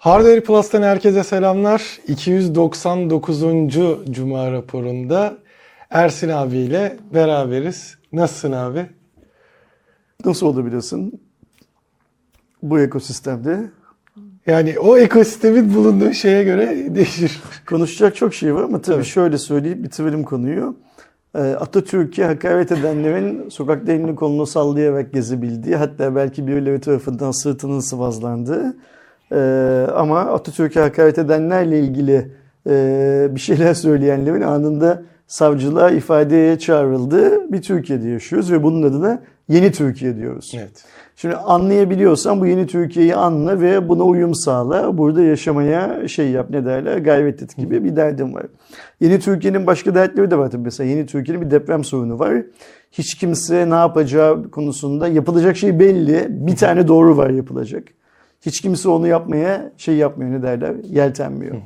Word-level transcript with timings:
Hardware 0.00 0.40
Plus'tan 0.40 0.82
herkese 0.82 1.24
selamlar. 1.24 1.98
299. 2.08 3.40
Cuma 4.10 4.52
raporunda 4.52 5.36
Ersin 5.90 6.28
abiyle 6.28 6.96
beraberiz. 7.14 7.98
Nasılsın 8.12 8.52
abi? 8.52 8.86
Nasıl 10.24 10.46
olabiliyorsun 10.46 11.12
bu 12.62 12.80
ekosistemde? 12.80 13.70
Yani 14.46 14.78
o 14.78 14.98
ekosistemin 14.98 15.74
bulunduğu 15.74 16.12
şeye 16.12 16.44
göre 16.44 16.94
değişir. 16.94 17.40
Konuşacak 17.68 18.16
çok 18.16 18.34
şey 18.34 18.54
var 18.54 18.62
ama 18.62 18.82
tabii 18.82 18.96
Evet. 18.96 19.06
şöyle 19.06 19.38
söyleyip 19.38 19.82
bitirelim 19.82 20.24
konuyu. 20.24 20.76
Ee, 21.34 21.38
Atatürk'e 21.38 22.24
hakaret 22.24 22.72
edenlerin 22.72 23.48
sokakta 23.48 23.92
elini 23.92 24.14
kolunu 24.14 24.46
sallayarak 24.46 25.12
gezebildiği 25.12 25.76
hatta 25.76 26.14
belki 26.14 26.46
birileri 26.46 26.80
tarafından 26.80 27.30
sırtının 27.30 27.80
sıvazlandığı 27.80 28.76
ee, 29.32 29.86
ama 29.94 30.20
Atatürk'e 30.20 30.80
hakaret 30.80 31.18
edenlerle 31.18 31.80
ilgili 31.80 32.30
e, 32.66 33.28
bir 33.30 33.40
şeyler 33.40 33.74
söyleyenlerin 33.74 34.42
anında 34.42 35.02
savcılığa 35.26 35.90
ifadeye 35.90 36.58
çağrıldığı 36.58 37.52
bir 37.52 37.62
Türkiye'de 37.62 38.08
yaşıyoruz 38.08 38.52
ve 38.52 38.62
bunun 38.62 38.82
adına 38.82 39.22
yeni 39.48 39.72
Türkiye 39.72 40.16
diyoruz. 40.16 40.52
Evet. 40.58 40.84
Şimdi 41.16 41.36
anlayabiliyorsan 41.36 42.40
bu 42.40 42.46
yeni 42.46 42.66
Türkiye'yi 42.66 43.14
anla 43.14 43.60
ve 43.60 43.88
buna 43.88 44.02
uyum 44.02 44.34
sağla. 44.34 44.98
Burada 44.98 45.22
yaşamaya 45.22 46.08
şey 46.08 46.30
yap 46.30 46.50
ne 46.50 46.64
derler 46.64 46.98
gayret 46.98 47.42
et 47.42 47.56
gibi 47.56 47.84
bir 47.84 47.96
derdim 47.96 48.34
var. 48.34 48.46
Yeni 49.00 49.20
Türkiye'nin 49.20 49.66
başka 49.66 49.94
dertleri 49.94 50.30
de 50.30 50.38
var 50.38 50.50
tabii. 50.50 50.62
Mesela 50.62 50.90
yeni 50.90 51.06
Türkiye'nin 51.06 51.46
bir 51.46 51.50
deprem 51.50 51.84
sorunu 51.84 52.18
var. 52.18 52.42
Hiç 52.92 53.14
kimse 53.14 53.70
ne 53.70 53.74
yapacağı 53.74 54.50
konusunda 54.50 55.08
yapılacak 55.08 55.56
şey 55.56 55.80
belli. 55.80 56.26
Bir 56.28 56.56
tane 56.56 56.88
doğru 56.88 57.16
var 57.16 57.30
yapılacak. 57.30 57.84
Hiç 58.40 58.60
kimse 58.60 58.88
onu 58.88 59.06
yapmaya 59.06 59.72
şey 59.76 59.94
yapmıyor 59.96 60.30
ne 60.30 60.42
derler 60.42 60.74
yeltenmiyor. 60.84 61.56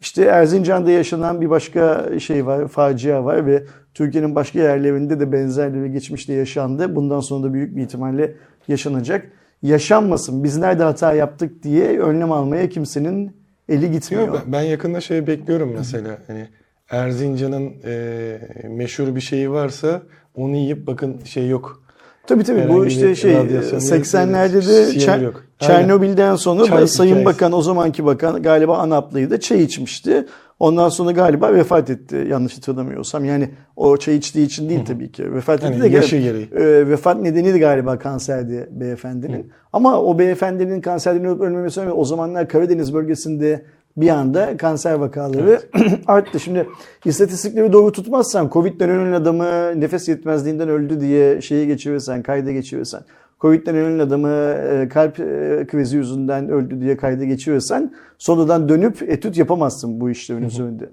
İşte 0.00 0.24
Erzincan'da 0.24 0.90
yaşanan 0.90 1.40
bir 1.40 1.50
başka 1.50 2.06
şey 2.20 2.46
var, 2.46 2.68
facia 2.68 3.24
var 3.24 3.46
ve 3.46 3.62
Türkiye'nin 3.94 4.34
başka 4.34 4.58
yerlerinde 4.58 5.20
de 5.20 5.32
benzerleri 5.32 5.92
geçmişte 5.92 6.32
yaşandı. 6.32 6.96
Bundan 6.96 7.20
sonra 7.20 7.48
da 7.48 7.54
büyük 7.54 7.76
bir 7.76 7.82
ihtimalle 7.82 8.34
yaşanacak. 8.68 9.26
Yaşanmasın, 9.62 10.44
biz 10.44 10.56
nerede 10.56 10.82
hata 10.82 11.12
yaptık 11.12 11.62
diye 11.62 11.98
önlem 11.98 12.32
almaya 12.32 12.68
kimsenin 12.68 13.36
eli 13.68 13.90
gitmiyor. 13.90 14.26
Yok, 14.28 14.42
ben- 14.46 14.52
ben 14.52 14.62
yakında 14.62 15.00
şey 15.00 15.26
bekliyorum 15.26 15.74
mesela. 15.78 16.18
Hani 16.26 16.48
Erzincan'ın 16.90 17.72
e, 17.84 18.38
meşhur 18.68 19.14
bir 19.14 19.20
şeyi 19.20 19.50
varsa 19.50 20.02
onu 20.34 20.56
yiyip 20.56 20.86
bakın 20.86 21.20
şey 21.24 21.48
yok. 21.48 21.82
Tabii 22.26 22.44
tabii 22.44 22.60
Herhangi 22.60 22.78
bu 22.78 22.86
işte 22.86 23.14
şey 23.14 23.34
radyasyon 23.34 23.80
yok, 23.80 23.88
80'lerde 23.90 24.68
de 24.68 24.98
Çer-. 24.98 25.32
Çernobil'den 25.58 26.36
sonra 26.36 26.64
Çay 26.64 26.86
Sayın 26.86 27.10
hikayesi. 27.10 27.24
Bakan 27.26 27.52
o 27.52 27.62
zamanki 27.62 28.04
bakan 28.04 28.42
galiba 28.42 28.78
Anaplıydı 28.78 29.40
çay 29.40 29.62
içmişti. 29.62 30.26
Ondan 30.60 30.88
sonra 30.88 31.10
galiba 31.10 31.54
vefat 31.54 31.90
etti 31.90 32.26
yanlış 32.30 32.56
hatırlamıyorsam. 32.56 33.24
Yani 33.24 33.50
o 33.76 33.96
çay 33.96 34.16
içtiği 34.16 34.46
için 34.46 34.68
değil 34.68 34.84
tabii 34.84 35.12
ki. 35.12 35.34
Vefat 35.34 35.64
etti 35.64 35.66
Hani 35.72 35.82
de 35.82 35.88
yaşı 35.88 36.16
gereği. 36.16 36.48
e, 36.56 36.88
vefat 36.88 37.20
nedeni 37.20 37.54
de 37.54 37.58
galiba 37.58 37.98
kanserdi 37.98 38.68
beyefendinin. 38.70 39.50
Ama 39.72 40.00
o 40.02 40.18
beyefendinin 40.18 40.80
kanserden 40.80 41.24
ölüp 41.24 41.40
ölmemesi 41.40 41.80
önemli. 41.80 41.92
O 41.94 42.04
zamanlar 42.04 42.48
Karadeniz 42.48 42.94
bölgesinde 42.94 43.64
bir 43.96 44.08
anda 44.08 44.56
kanser 44.56 44.94
vakaları 44.94 45.60
arttı. 46.06 46.40
Şimdi 46.40 46.68
istatistikleri 47.04 47.72
doğru 47.72 47.92
tutmazsan 47.92 48.50
Covid'den 48.52 48.90
ölen 48.90 49.12
adamı 49.12 49.80
nefes 49.80 50.08
yetmezliğinden 50.08 50.68
öldü 50.68 51.00
diye 51.00 51.40
şeyi 51.40 51.66
geçirirsen, 51.66 52.22
kayda 52.22 52.52
geçirirsen, 52.52 53.00
Covid'den 53.40 53.76
ölen 53.76 53.98
adamı 53.98 54.28
e, 54.28 54.88
kalp 54.88 55.20
e, 55.20 55.66
krizi 55.66 55.96
yüzünden 55.96 56.48
öldü 56.48 56.80
diye 56.80 56.96
kayda 56.96 57.24
geçirirsen 57.24 57.94
sonradan 58.18 58.68
dönüp 58.68 59.02
etüt 59.02 59.36
yapamazsın 59.36 60.00
bu 60.00 60.10
işlerin 60.10 60.42
üzerinde. 60.42 60.90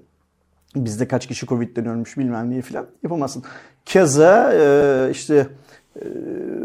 Bizde 0.76 1.08
kaç 1.08 1.26
kişi 1.26 1.46
Covid'den 1.46 1.86
ölmüş 1.86 2.18
bilmem 2.18 2.50
neyi 2.50 2.62
falan 2.62 2.86
yapamazsın. 3.02 3.42
Keza 3.84 4.52
e, 4.54 5.08
işte 5.10 5.46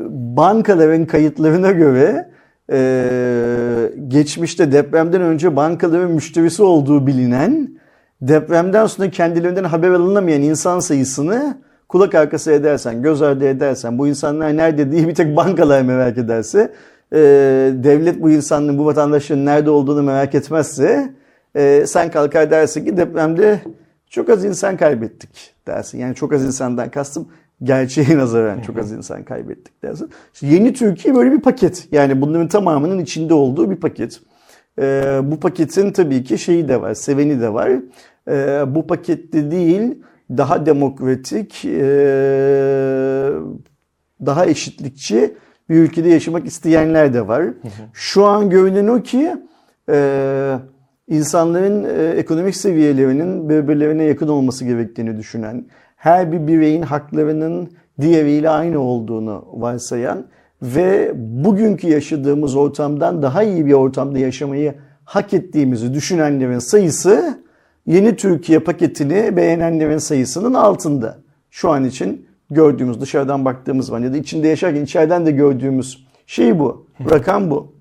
bankaların 0.09 1.05
kayıtlarına 1.05 1.71
göre 1.71 2.29
e, 2.71 3.91
geçmişte 4.07 4.71
depremden 4.71 5.21
önce 5.21 5.55
bankaların 5.55 6.11
müşterisi 6.11 6.63
olduğu 6.63 7.07
bilinen 7.07 7.69
depremden 8.21 8.85
sonra 8.85 9.09
kendilerinden 9.09 9.63
haber 9.63 9.89
alınamayan 9.89 10.41
insan 10.41 10.79
sayısını 10.79 11.57
kulak 11.87 12.15
arkası 12.15 12.51
edersen, 12.51 13.01
göz 13.01 13.21
ardı 13.21 13.47
edersen, 13.47 13.97
bu 13.97 14.07
insanlar 14.07 14.57
nerede 14.57 14.91
diye 14.91 15.07
bir 15.07 15.15
tek 15.15 15.35
bankalar 15.35 15.81
merak 15.81 16.17
ederse, 16.17 16.73
e, 17.13 17.17
devlet 17.73 18.21
bu 18.21 18.29
insanların, 18.29 18.77
bu 18.77 18.85
vatandaşların 18.85 19.45
nerede 19.45 19.69
olduğunu 19.69 20.03
merak 20.03 20.35
etmezse, 20.35 21.13
e, 21.55 21.83
sen 21.87 22.11
kalkar 22.11 22.51
dersin 22.51 22.85
ki 22.85 22.97
depremde 22.97 23.59
çok 24.09 24.29
az 24.29 24.45
insan 24.45 24.77
kaybettik 24.77 25.53
dersin. 25.67 25.99
Yani 25.99 26.15
çok 26.15 26.33
az 26.33 26.43
insandan 26.43 26.89
kastım 26.89 27.27
gerçeğe 27.63 28.17
nazaran 28.17 28.61
çok 28.61 28.77
az 28.77 28.91
insan 28.91 29.23
kaybettik 29.23 29.83
dersin. 29.83 30.09
İşte 30.33 30.47
yeni 30.47 30.73
Türkiye 30.73 31.15
böyle 31.15 31.31
bir 31.31 31.41
paket. 31.41 31.87
Yani 31.91 32.21
bunların 32.21 32.47
tamamının 32.47 32.99
içinde 32.99 33.33
olduğu 33.33 33.71
bir 33.71 33.75
paket. 33.75 34.21
Ee, 34.79 35.19
bu 35.23 35.39
paketin 35.39 35.91
tabii 35.91 36.23
ki 36.23 36.37
şeyi 36.37 36.67
de 36.67 36.81
var, 36.81 36.93
seveni 36.93 37.41
de 37.41 37.53
var. 37.53 37.71
Ee, 38.27 38.75
bu 38.75 38.87
pakette 38.87 39.51
değil, 39.51 39.97
daha 40.29 40.65
demokratik, 40.65 41.65
ee, 41.65 43.29
daha 44.25 44.45
eşitlikçi 44.45 45.35
bir 45.69 45.75
ülkede 45.75 46.09
yaşamak 46.09 46.45
isteyenler 46.45 47.13
de 47.13 47.27
var. 47.27 47.45
Şu 47.93 48.25
an 48.25 48.49
görünen 48.49 48.87
o 48.87 49.03
ki 49.03 49.35
ee, 49.89 50.55
insanların 51.07 51.83
e, 51.83 52.09
ekonomik 52.09 52.55
seviyelerinin 52.55 53.49
birbirlerine 53.49 54.03
yakın 54.03 54.27
olması 54.27 54.65
gerektiğini 54.65 55.17
düşünen, 55.17 55.65
her 55.99 56.31
bir 56.31 56.47
bireyin 56.47 56.81
haklarının 56.81 57.71
diğeriyle 58.01 58.49
aynı 58.49 58.79
olduğunu 58.79 59.45
varsayan 59.53 60.25
ve 60.61 61.11
bugünkü 61.15 61.87
yaşadığımız 61.87 62.55
ortamdan 62.55 63.21
daha 63.21 63.43
iyi 63.43 63.65
bir 63.65 63.73
ortamda 63.73 64.19
yaşamayı 64.19 64.75
hak 65.05 65.33
ettiğimizi 65.33 65.93
düşünenlerin 65.93 66.59
sayısı 66.59 67.39
yeni 67.85 68.15
Türkiye 68.15 68.59
paketini 68.59 69.37
beğenenlerin 69.37 69.97
sayısının 69.97 70.53
altında. 70.53 71.17
Şu 71.51 71.69
an 71.69 71.85
için 71.85 72.25
gördüğümüz 72.51 73.01
dışarıdan 73.01 73.45
baktığımız 73.45 73.85
zaman 73.85 74.03
ya 74.03 74.13
da 74.13 74.17
içinde 74.17 74.47
yaşarken 74.47 74.83
içeriden 74.83 75.25
de 75.25 75.31
gördüğümüz 75.31 76.07
şey 76.27 76.59
bu. 76.59 76.85
Rakam 77.11 77.51
bu. 77.51 77.73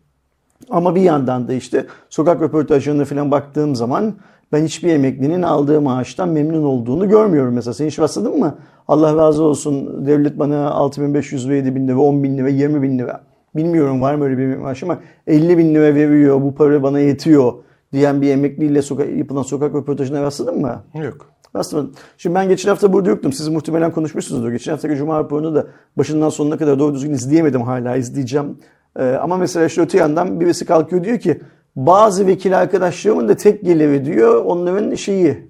Ama 0.70 0.94
bir 0.94 1.02
yandan 1.02 1.48
da 1.48 1.52
işte 1.52 1.86
sokak 2.10 2.42
röportajlarına 2.42 3.04
falan 3.04 3.30
baktığım 3.30 3.76
zaman 3.76 4.14
ben 4.52 4.64
hiçbir 4.64 4.88
emeklinin 4.88 5.42
aldığı 5.42 5.80
maaştan 5.80 6.28
memnun 6.28 6.62
olduğunu 6.64 7.08
görmüyorum 7.08 7.54
mesela. 7.54 7.74
Sen 7.74 7.86
hiç 7.86 7.98
rastladın 7.98 8.38
mı? 8.38 8.58
Allah 8.88 9.16
razı 9.16 9.42
olsun 9.42 10.06
devlet 10.06 10.38
bana 10.38 10.70
6500 10.70 11.48
ve 11.48 11.56
7000 11.56 11.88
lira, 11.88 11.98
10 11.98 12.22
bin 12.22 12.38
lira, 12.38 12.48
20 12.48 12.82
bin 12.82 12.98
lira. 12.98 13.20
Bilmiyorum 13.56 14.00
var 14.02 14.14
mı 14.14 14.24
öyle 14.24 14.38
bir 14.38 14.56
maaş 14.56 14.82
ama 14.82 14.98
50 15.26 15.58
bin 15.58 15.74
lira 15.74 15.94
veriyor 15.94 16.42
bu 16.42 16.54
para 16.54 16.82
bana 16.82 17.00
yetiyor 17.00 17.52
diyen 17.92 18.22
bir 18.22 18.30
emekliyle 18.30 18.78
soka- 18.78 19.16
yapılan 19.18 19.42
sokak 19.42 19.74
röportajına 19.74 20.22
rastladın 20.22 20.60
mı? 20.60 20.82
Yok. 20.94 21.26
Aslında 21.54 21.90
şimdi 22.18 22.34
ben 22.34 22.48
geçen 22.48 22.68
hafta 22.68 22.92
burada 22.92 23.10
yoktum. 23.10 23.32
Siz 23.32 23.48
muhtemelen 23.48 23.92
konuşmuşsunuzdur. 23.92 24.50
Geçen 24.52 24.72
haftaki 24.72 24.96
Cuma 24.96 25.18
raporunu 25.18 25.54
da 25.54 25.66
başından 25.98 26.28
sonuna 26.28 26.56
kadar 26.56 26.78
doğru 26.78 26.94
düzgün 26.94 27.12
izleyemedim 27.12 27.62
hala 27.62 27.96
izleyeceğim. 27.96 28.58
Ee, 28.98 29.04
ama 29.04 29.36
mesela 29.36 29.66
işte 29.66 29.80
öte 29.80 29.98
yandan 29.98 30.40
birisi 30.40 30.64
kalkıyor 30.66 31.04
diyor 31.04 31.18
ki 31.18 31.40
bazı 31.86 32.26
vekil 32.26 32.58
arkadaşlarımın 32.58 33.28
da 33.28 33.36
tek 33.36 33.64
geliri 33.64 34.04
diyor 34.04 34.44
onların 34.44 34.94
şeyi 34.94 35.48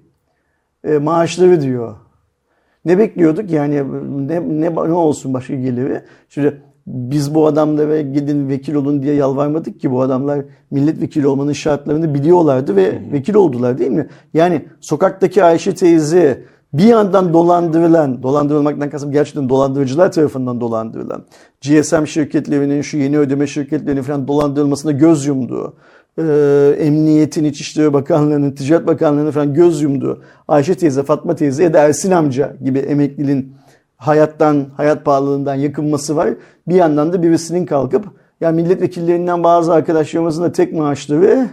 e, 0.83 0.97
maaşları 0.97 1.61
diyor. 1.61 1.95
Ne 2.85 2.97
bekliyorduk 2.97 3.51
yani 3.51 3.75
ne, 4.27 4.41
ne, 4.61 4.75
ne 4.75 4.93
olsun 4.93 5.33
başka 5.33 5.55
geliri? 5.55 6.01
Şimdi 6.29 6.61
biz 6.87 7.35
bu 7.35 7.47
adamlara 7.47 8.01
gidin 8.01 8.49
vekil 8.49 8.75
olun 8.75 9.03
diye 9.03 9.13
yalvarmadık 9.13 9.79
ki 9.79 9.91
bu 9.91 10.01
adamlar 10.01 10.41
milletvekili 10.71 11.27
olmanın 11.27 11.53
şartlarını 11.53 12.13
biliyorlardı 12.13 12.75
ve 12.75 13.01
vekil 13.11 13.35
oldular 13.35 13.77
değil 13.77 13.91
mi? 13.91 14.07
Yani 14.33 14.65
sokaktaki 14.81 15.43
Ayşe 15.43 15.75
teyze 15.75 16.43
bir 16.73 16.83
yandan 16.83 17.33
dolandırılan, 17.33 18.23
dolandırılmaktan 18.23 18.89
kastım 18.89 19.11
gerçekten 19.11 19.49
dolandırıcılar 19.49 20.11
tarafından 20.11 20.61
dolandırılan, 20.61 21.25
GSM 21.61 22.05
şirketlerinin 22.05 22.81
şu 22.81 22.97
yeni 22.97 23.19
ödeme 23.19 23.47
şirketlerinin 23.47 24.01
falan 24.01 24.27
dolandırılmasına 24.27 24.91
göz 24.91 25.25
yumduğu, 25.25 25.73
e, 26.17 26.23
Emniyetin, 26.79 27.43
İçişleri 27.43 27.93
Bakanlığı'nın, 27.93 28.51
Ticaret 28.51 28.87
Bakanlığı'nın 28.87 29.31
falan 29.31 29.53
göz 29.53 29.81
yumduğu 29.81 30.21
Ayşe 30.47 30.75
teyze, 30.75 31.03
Fatma 31.03 31.35
teyze 31.35 31.63
ya 31.63 31.73
da 31.73 31.79
Ersin 31.79 32.11
amca 32.11 32.55
gibi 32.63 32.79
emeklinin 32.79 33.53
hayattan, 33.97 34.65
hayat 34.77 35.05
pahalılığından 35.05 35.55
yakınması 35.55 36.15
var. 36.15 36.29
Bir 36.67 36.75
yandan 36.75 37.13
da 37.13 37.23
birisinin 37.23 37.65
kalkıp 37.65 38.05
ya 38.41 38.51
milletvekillerinden 38.51 39.43
bazı 39.43 39.73
arkadaşlarımızın 39.73 40.43
da 40.43 40.51
tek 40.51 40.73
maaşları 40.73 41.47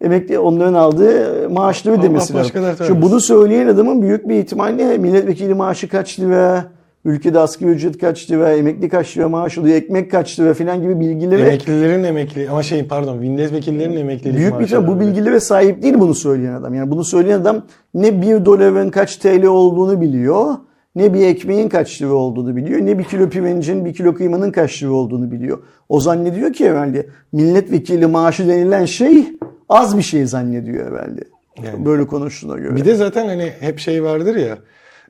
emekli 0.00 0.38
onların 0.38 0.74
aldığı 0.74 1.50
maaşları 1.50 2.02
demesi 2.02 2.34
lazım. 2.34 2.52
Şu 2.86 3.02
bunu 3.02 3.20
söyleyen 3.20 3.66
adamın 3.66 4.02
büyük 4.02 4.28
bir 4.28 4.34
ihtimalle 4.34 4.98
milletvekili 4.98 5.54
maaşı 5.54 5.88
kaç 5.88 6.20
lira, 6.20 6.64
ülkede 7.04 7.38
asgari 7.38 7.70
ücret 7.70 7.98
kaç 7.98 8.30
lira, 8.30 8.52
emekli 8.52 8.88
kaç 8.88 9.16
lira 9.16 9.28
maaş 9.28 9.58
alıyor, 9.58 9.76
ekmek 9.76 10.10
kaç 10.10 10.40
lira 10.40 10.54
filan 10.54 10.82
gibi 10.82 11.00
bilgileri 11.00 11.42
Emeklilerin 11.42 12.04
emekli 12.04 12.50
ama 12.50 12.62
şey 12.62 12.86
pardon 12.86 13.18
milletvekillerinin 13.18 13.96
emeklilik 13.96 14.36
büyük 14.36 14.58
bir 14.58 14.64
ihtimal 14.64 14.86
bu 14.86 15.00
bilgilere 15.00 15.40
sahip 15.40 15.82
değil 15.82 15.94
bunu 15.98 16.14
söyleyen 16.14 16.52
adam. 16.52 16.74
Yani 16.74 16.90
bunu 16.90 17.04
söyleyen 17.04 17.40
adam 17.40 17.62
ne 17.94 18.22
bir 18.22 18.44
doların 18.44 18.90
kaç 18.90 19.16
TL 19.16 19.44
olduğunu 19.44 20.00
biliyor, 20.00 20.54
ne 20.96 21.14
bir 21.14 21.26
ekmeğin 21.26 21.68
kaç 21.68 22.02
lira 22.02 22.12
olduğunu 22.12 22.56
biliyor, 22.56 22.80
ne 22.80 22.98
bir 22.98 23.04
kilo 23.04 23.28
pirincin, 23.28 23.84
bir 23.84 23.94
kilo 23.94 24.14
kıymanın 24.14 24.50
kaç 24.50 24.82
lira 24.82 24.92
olduğunu 24.92 25.30
biliyor. 25.30 25.58
O 25.88 26.00
zannediyor 26.00 26.52
ki 26.52 26.70
herhalde 26.70 27.06
milletvekili 27.32 28.06
maaşı 28.06 28.48
denilen 28.48 28.84
şey 28.84 29.26
az 29.68 29.96
bir 29.96 30.02
şey 30.02 30.26
zannediyor 30.26 30.92
herhalde. 30.92 31.24
Yani. 31.64 31.84
Böyle 31.86 32.06
konuştuğuna 32.06 32.58
göre. 32.58 32.76
Bir 32.76 32.84
de 32.84 32.94
zaten 32.94 33.26
hani 33.26 33.52
hep 33.60 33.78
şey 33.78 34.04
vardır 34.04 34.36
ya 34.36 34.58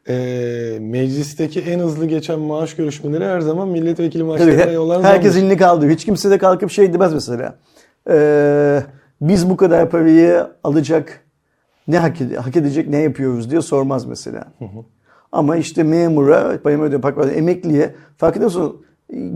e, 0.08 0.78
meclisteki 0.80 1.60
en 1.60 1.78
hızlı 1.78 2.06
geçen 2.06 2.38
maaş 2.38 2.76
görüşmeleri 2.76 3.24
her 3.24 3.40
zaman 3.40 3.68
milletvekili 3.68 4.22
maaşlarına 4.22 4.72
yollar 4.72 5.02
herkes 5.02 5.32
zamdır. 5.32 5.46
elini 5.46 5.58
kaldı. 5.58 5.88
Hiç 5.88 6.04
kimse 6.04 6.30
de 6.30 6.38
kalkıp 6.38 6.70
şey 6.70 6.92
demez 6.92 7.14
mesela. 7.14 7.58
Ee, 8.10 8.82
biz 9.20 9.50
bu 9.50 9.56
kadar 9.56 9.90
parayı 9.90 10.46
alacak 10.64 11.20
ne 11.88 11.98
hak, 11.98 12.20
ede- 12.20 12.36
hak 12.36 12.56
edecek 12.56 12.88
ne 12.88 12.96
yapıyoruz 12.98 13.50
diye 13.50 13.60
sormaz 13.62 14.04
mesela. 14.06 14.44
Ama 15.32 15.56
işte 15.56 15.82
memura, 15.82 16.62
payımı 16.62 16.84
ödeme, 16.84 17.02
bak, 17.02 17.18
emekliye 17.36 17.94
fark 18.16 18.36
ediyor 18.36 18.50
musun? 18.50 18.86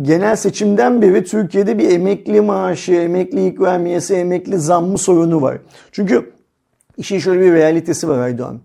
Genel 0.02 0.36
seçimden 0.36 1.02
beri 1.02 1.24
Türkiye'de 1.24 1.78
bir 1.78 1.90
emekli 1.90 2.40
maaşı, 2.40 2.92
emekli 2.92 3.46
ikramiyesi, 3.46 4.14
emekli 4.14 4.58
zammı 4.58 4.98
sorunu 4.98 5.42
var. 5.42 5.58
Çünkü 5.92 6.32
işin 6.96 7.18
şöyle 7.18 7.40
bir 7.40 7.52
realitesi 7.52 8.08
var 8.08 8.18
Aydoğan 8.18 8.60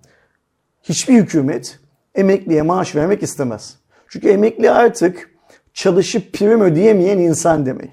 hiçbir 0.84 1.14
hükümet 1.14 1.80
emekliye 2.16 2.62
maaş 2.62 2.96
vermek 2.96 3.24
istemez. 3.24 3.76
Çünkü 4.08 4.30
emekli 4.30 4.72
artık 4.72 5.30
çalışıp 5.74 6.34
prim 6.34 6.62
ödeyemeyen 6.62 7.18
insan 7.18 7.66
demek. 7.66 7.90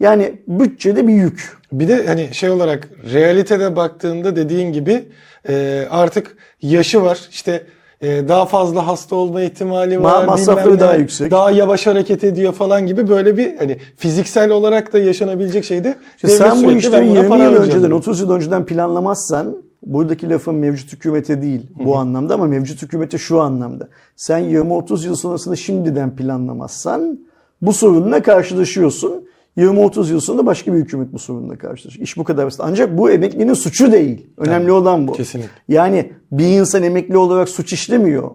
Yani 0.00 0.32
bütçede 0.48 1.08
bir 1.08 1.12
yük. 1.12 1.58
Bir 1.72 1.88
de 1.88 2.06
hani 2.06 2.34
şey 2.34 2.50
olarak 2.50 2.88
realitede 3.12 3.76
baktığında 3.76 4.36
dediğin 4.36 4.72
gibi 4.72 5.04
e, 5.48 5.86
artık 5.90 6.36
yaşı 6.62 7.02
var. 7.02 7.20
İşte 7.30 7.66
e, 8.00 8.28
daha 8.28 8.46
fazla 8.46 8.86
hasta 8.86 9.16
olma 9.16 9.42
ihtimali 9.42 10.02
var. 10.02 10.24
masrafları 10.24 10.80
daha 10.80 10.94
yüksek. 10.94 11.30
Daha 11.30 11.50
yavaş 11.50 11.86
hareket 11.86 12.24
ediyor 12.24 12.52
falan 12.52 12.86
gibi 12.86 13.08
böyle 13.08 13.36
bir 13.36 13.56
hani 13.56 13.78
fiziksel 13.96 14.50
olarak 14.50 14.92
da 14.92 14.98
yaşanabilecek 14.98 15.64
şeyde 15.64 15.96
İşte 16.16 16.28
sen 16.28 16.64
bu 16.64 16.72
işleri 16.72 16.92
ben 16.92 17.08
buna 17.08 17.18
20 17.18 17.28
para 17.28 17.44
yıl 17.44 17.54
önceden, 17.54 17.82
diyor. 17.82 17.98
30 17.98 18.20
yıl 18.20 18.30
önceden 18.30 18.66
planlamazsan 18.66 19.62
buradaki 19.82 20.30
lafın 20.30 20.54
mevcut 20.54 20.92
hükümete 20.92 21.42
değil 21.42 21.66
bu 21.84 21.96
anlamda 21.96 22.34
ama 22.34 22.46
mevcut 22.46 22.82
hükümete 22.82 23.18
şu 23.18 23.40
anlamda. 23.40 23.88
Sen 24.16 24.42
20-30 24.42 25.06
yıl 25.06 25.14
sonrasını 25.14 25.56
şimdiden 25.56 26.16
planlamazsan 26.16 27.18
bu 27.62 27.72
sorunla 27.72 28.22
karşılaşıyorsun. 28.22 29.28
20-30 29.56 30.10
yıl 30.10 30.20
sonra 30.20 30.46
başka 30.46 30.72
bir 30.72 30.78
hükümet 30.78 31.12
bu 31.12 31.18
sorunla 31.18 31.58
karşılaşıyor. 31.58 32.04
İş 32.04 32.16
bu 32.16 32.24
kadar 32.24 32.46
basit. 32.46 32.60
Ancak 32.64 32.98
bu 32.98 33.10
emeklinin 33.10 33.54
suçu 33.54 33.92
değil. 33.92 34.26
Önemli 34.36 34.72
olan 34.72 35.08
bu. 35.08 35.12
kesinlikle. 35.12 35.50
Yani 35.68 36.12
bir 36.32 36.46
insan 36.46 36.82
emekli 36.82 37.16
olarak 37.16 37.48
suç 37.48 37.72
işlemiyor. 37.72 38.30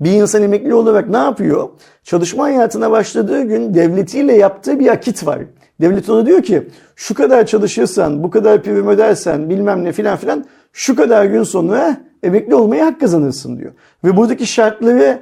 Bir 0.00 0.10
insan 0.10 0.42
emekli 0.42 0.74
olarak 0.74 1.08
ne 1.08 1.16
yapıyor? 1.16 1.68
Çalışma 2.04 2.44
hayatına 2.44 2.90
başladığı 2.90 3.42
gün 3.42 3.74
devletiyle 3.74 4.36
yaptığı 4.36 4.80
bir 4.80 4.88
akit 4.88 5.26
var. 5.26 5.38
Devlet 5.80 6.10
ona 6.10 6.26
diyor 6.26 6.42
ki 6.42 6.68
şu 6.96 7.14
kadar 7.14 7.46
çalışırsan, 7.46 8.22
bu 8.22 8.30
kadar 8.30 8.62
prim 8.62 8.88
ödersen 8.88 9.50
bilmem 9.50 9.84
ne 9.84 9.92
filan 9.92 10.16
filan 10.16 10.44
şu 10.72 10.96
kadar 10.96 11.24
gün 11.24 11.42
sonra 11.42 11.96
emekli 12.22 12.54
olmaya 12.54 12.86
hak 12.86 13.00
kazanırsın 13.00 13.58
diyor. 13.58 13.72
Ve 14.04 14.16
buradaki 14.16 14.46
şartları 14.46 15.18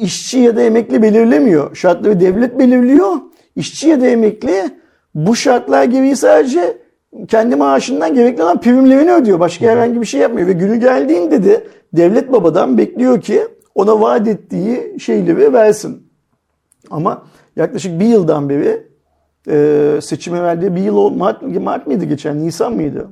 işçi 0.00 0.38
ya 0.38 0.56
da 0.56 0.62
emekli 0.62 1.02
belirlemiyor. 1.02 1.76
Şartları 1.76 2.20
devlet 2.20 2.58
belirliyor. 2.58 3.16
İşçi 3.56 3.88
ya 3.88 4.00
da 4.00 4.06
emekli 4.06 4.70
bu 5.14 5.36
şartlar 5.36 5.84
gereği 5.84 6.16
sadece 6.16 6.78
kendi 7.28 7.56
maaşından 7.56 8.14
gerekli 8.14 8.42
olan 8.42 8.60
primlerini 8.60 9.12
ödüyor. 9.12 9.40
Başka 9.40 9.66
herhangi 9.66 10.00
bir 10.00 10.06
şey 10.06 10.20
yapmıyor. 10.20 10.48
Ve 10.48 10.52
günü 10.52 10.76
geldiğinde 10.76 11.44
de 11.44 11.64
devlet 11.92 12.32
babadan 12.32 12.78
bekliyor 12.78 13.20
ki 13.20 13.42
ona 13.74 14.00
vaat 14.00 14.28
ettiği 14.28 15.00
şeyleri 15.00 15.52
versin. 15.52 16.06
Ama 16.90 17.22
yaklaşık 17.56 18.00
bir 18.00 18.06
yıldan 18.06 18.48
beri 18.48 18.86
e, 19.48 19.98
seçime 20.02 20.42
verdiği 20.42 20.76
bir 20.76 20.80
yıl 20.80 21.10
Mart, 21.10 21.42
Mart 21.42 21.86
mıydı 21.86 22.04
geçen 22.04 22.46
Nisan 22.46 22.72
mıydı? 22.72 23.08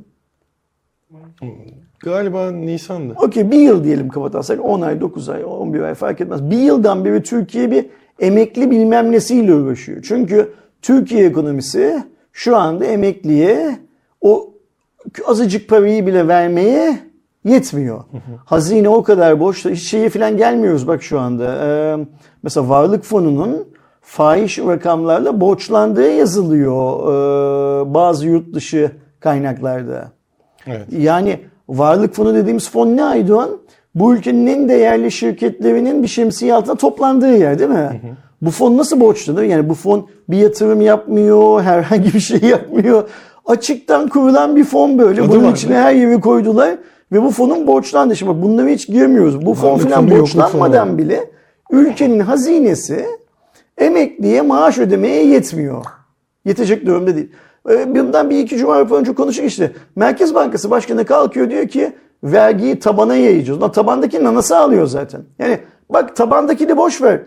Galiba 2.01 2.51
Nisan'dı. 2.51 3.15
Okey 3.17 3.51
bir 3.51 3.59
yıl 3.59 3.85
diyelim 3.85 4.09
kapatarsak 4.09 4.65
10 4.65 4.81
ay 4.81 5.01
9 5.01 5.29
ay 5.29 5.45
11 5.45 5.81
ay 5.81 5.95
fark 5.95 6.21
etmez. 6.21 6.51
Bir 6.51 6.59
yıldan 6.59 7.05
beri 7.05 7.23
Türkiye 7.23 7.71
bir 7.71 7.87
emekli 8.21 8.71
bilmem 8.71 9.13
nesiyle 9.13 9.55
uğraşıyor. 9.55 10.03
Çünkü 10.03 10.53
Türkiye 10.83 11.27
ekonomisi 11.27 12.03
şu 12.33 12.57
anda 12.57 12.85
emekliye 12.85 13.79
o 14.21 14.51
azıcık 15.27 15.69
parayı 15.69 16.07
bile 16.07 16.29
vermeye 16.29 16.99
yetmiyor. 17.45 18.05
Hazine 18.45 18.89
o 18.89 19.03
kadar 19.03 19.41
boş. 19.41 19.65
Hiç 19.65 19.83
şeye 19.83 20.09
falan 20.09 20.37
gelmiyoruz 20.37 20.89
bak 20.89 21.03
şu 21.03 21.21
anda. 21.21 21.67
Ee, 21.67 22.07
mesela 22.43 22.69
Varlık 22.69 23.05
Fonu'nun 23.05 23.69
fahiş 24.01 24.59
rakamlarla 24.59 25.41
borçlandığı 25.41 26.11
yazılıyor 26.11 27.01
ee, 27.03 27.95
bazı 27.95 28.27
yurt 28.27 28.55
dışı 28.55 28.91
kaynaklarda. 29.21 30.13
Evet. 30.67 30.87
Yani 30.99 31.41
varlık 31.69 32.15
fonu 32.15 32.35
dediğimiz 32.35 32.71
fon 32.71 32.97
ne 32.97 33.05
Aydoğan? 33.05 33.51
Bu 33.95 34.15
ülkenin 34.15 34.47
en 34.47 34.69
değerli 34.69 35.13
şirketlerinin 35.13 36.03
bir 36.03 36.09
şemsiye 36.09 36.55
altında 36.55 36.77
toplandığı 36.77 37.37
yer 37.37 37.59
değil 37.59 37.71
mi? 37.71 38.01
Bu 38.43 38.51
fon 38.51 38.77
nasıl 38.77 39.01
borçludur? 39.01 39.43
Yani 39.43 39.69
bu 39.69 39.75
fon 39.75 40.09
bir 40.29 40.37
yatırım 40.37 40.81
yapmıyor, 40.81 41.63
herhangi 41.63 42.15
bir 42.15 42.21
şey 42.21 42.41
yapmıyor. 42.41 43.09
Açıktan 43.47 44.09
kurulan 44.09 44.57
bir 44.57 44.65
fon 44.65 44.99
böyle. 44.99 45.23
Adı 45.23 45.31
Bunun 45.31 45.53
içine 45.53 45.77
her 45.77 45.95
yeri 45.95 46.21
koydular 46.21 46.77
ve 47.13 47.23
bu 47.23 47.31
fonun 47.31 47.67
borçlandı. 47.67 48.17
Şimdi 48.17 48.33
bak 48.33 48.43
bunlara 48.43 48.69
hiç 48.69 48.87
girmiyoruz. 48.87 49.47
Bu 49.47 49.55
fon 49.55 49.79
falan 49.79 50.11
borçlanmadan 50.11 50.89
fonu. 50.89 50.99
bile 50.99 51.31
ülkenin 51.71 52.21
hazinesi 52.21 53.07
emekliye 53.79 54.43
maaş 54.43 54.79
ödemeye 54.79 55.27
yetmiyor. 55.27 55.85
Yetecek 56.45 56.87
durumda 56.87 57.17
değil. 57.17 57.33
Ee, 57.71 57.95
Bundan 57.95 58.31
bir 58.31 58.39
iki 58.39 58.57
cuma 58.57 58.81
önce 58.81 59.15
konuştuk 59.15 59.45
işte. 59.45 59.73
Merkez 59.97 60.35
Bankası 60.35 60.71
Başkanı 60.71 61.05
kalkıyor 61.05 61.51
diyor 61.51 61.69
ki 61.69 61.93
vergiyi 62.25 62.79
tabana 62.79 63.17
yayacağız. 63.17 63.63
Lan 63.63 63.73
tabandaki 63.73 64.25
nanası 64.25 64.57
alıyor 64.57 64.87
zaten. 64.87 65.23
Yani 65.39 65.59
bak 65.91 66.17
tabandakini 66.17 66.77
boş 66.77 67.03
ver. 67.03 67.21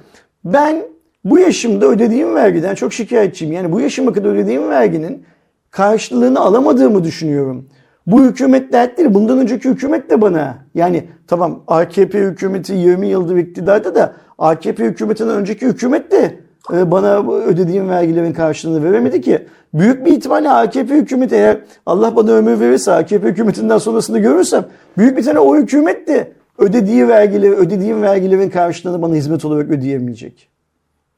Ben 0.46 0.84
bu 1.26 1.40
yaşımda 1.40 1.86
ödediğim 1.86 2.36
vergiden 2.36 2.76
çok 2.76 2.94
şikayetçiyim. 2.94 3.54
Yani 3.54 3.72
bu 3.72 3.80
yaşıma 3.80 4.14
kadar 4.14 4.30
ödediğim 4.30 4.70
verginin 4.70 5.26
karşılığını 5.72 6.40
alamadığımı 6.40 7.04
düşünüyorum. 7.04 7.70
Bu 8.08 8.24
hükümet 8.24 8.74
dertleri 8.74 9.14
bundan 9.14 9.40
önceki 9.40 9.70
hükümet 9.70 10.10
de 10.10 10.22
bana 10.22 10.58
yani 10.76 11.04
tamam 11.28 11.64
AKP 11.68 12.20
hükümeti 12.20 12.74
20 12.74 13.08
yıldır 13.08 13.38
iktidarda 13.38 13.96
da 13.96 14.14
AKP 14.38 14.86
hükümetinden 14.86 15.38
önceki 15.38 15.66
hükümet 15.66 16.12
de 16.12 16.40
bana 16.72 17.32
ödediğim 17.32 17.90
vergilerin 17.90 18.34
karşılığını 18.34 18.84
veremedi 18.84 19.22
ki. 19.22 19.46
Büyük 19.74 20.06
bir 20.06 20.12
ihtimalle 20.12 20.50
AKP 20.50 20.96
hükümeti 20.96 21.36
eğer 21.36 21.58
Allah 21.86 22.16
bana 22.16 22.32
ömür 22.32 22.60
verirse 22.60 22.92
AKP 22.92 23.28
hükümetinden 23.28 23.78
sonrasını 23.78 24.20
görürsem 24.20 24.66
büyük 24.98 25.18
bir 25.18 25.24
tane 25.24 25.40
o 25.40 25.56
hükümet 25.56 26.08
de 26.08 26.32
ödediği 26.58 27.08
vergileri, 27.08 27.54
ödediğim 27.56 28.02
vergilerin 28.02 28.50
karşılığını 28.50 29.02
bana 29.02 29.16
hizmet 29.16 29.46
olarak 29.46 29.70
ödeyemeyecek. 29.70 30.50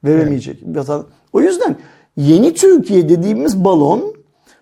Veremeyecek. 0.04 0.62
Vatan- 0.76 1.06
O 1.34 1.42
yüzden 1.42 1.76
yeni 2.18 2.54
Türkiye 2.54 3.10
dediğimiz 3.10 3.66
balon 3.66 4.14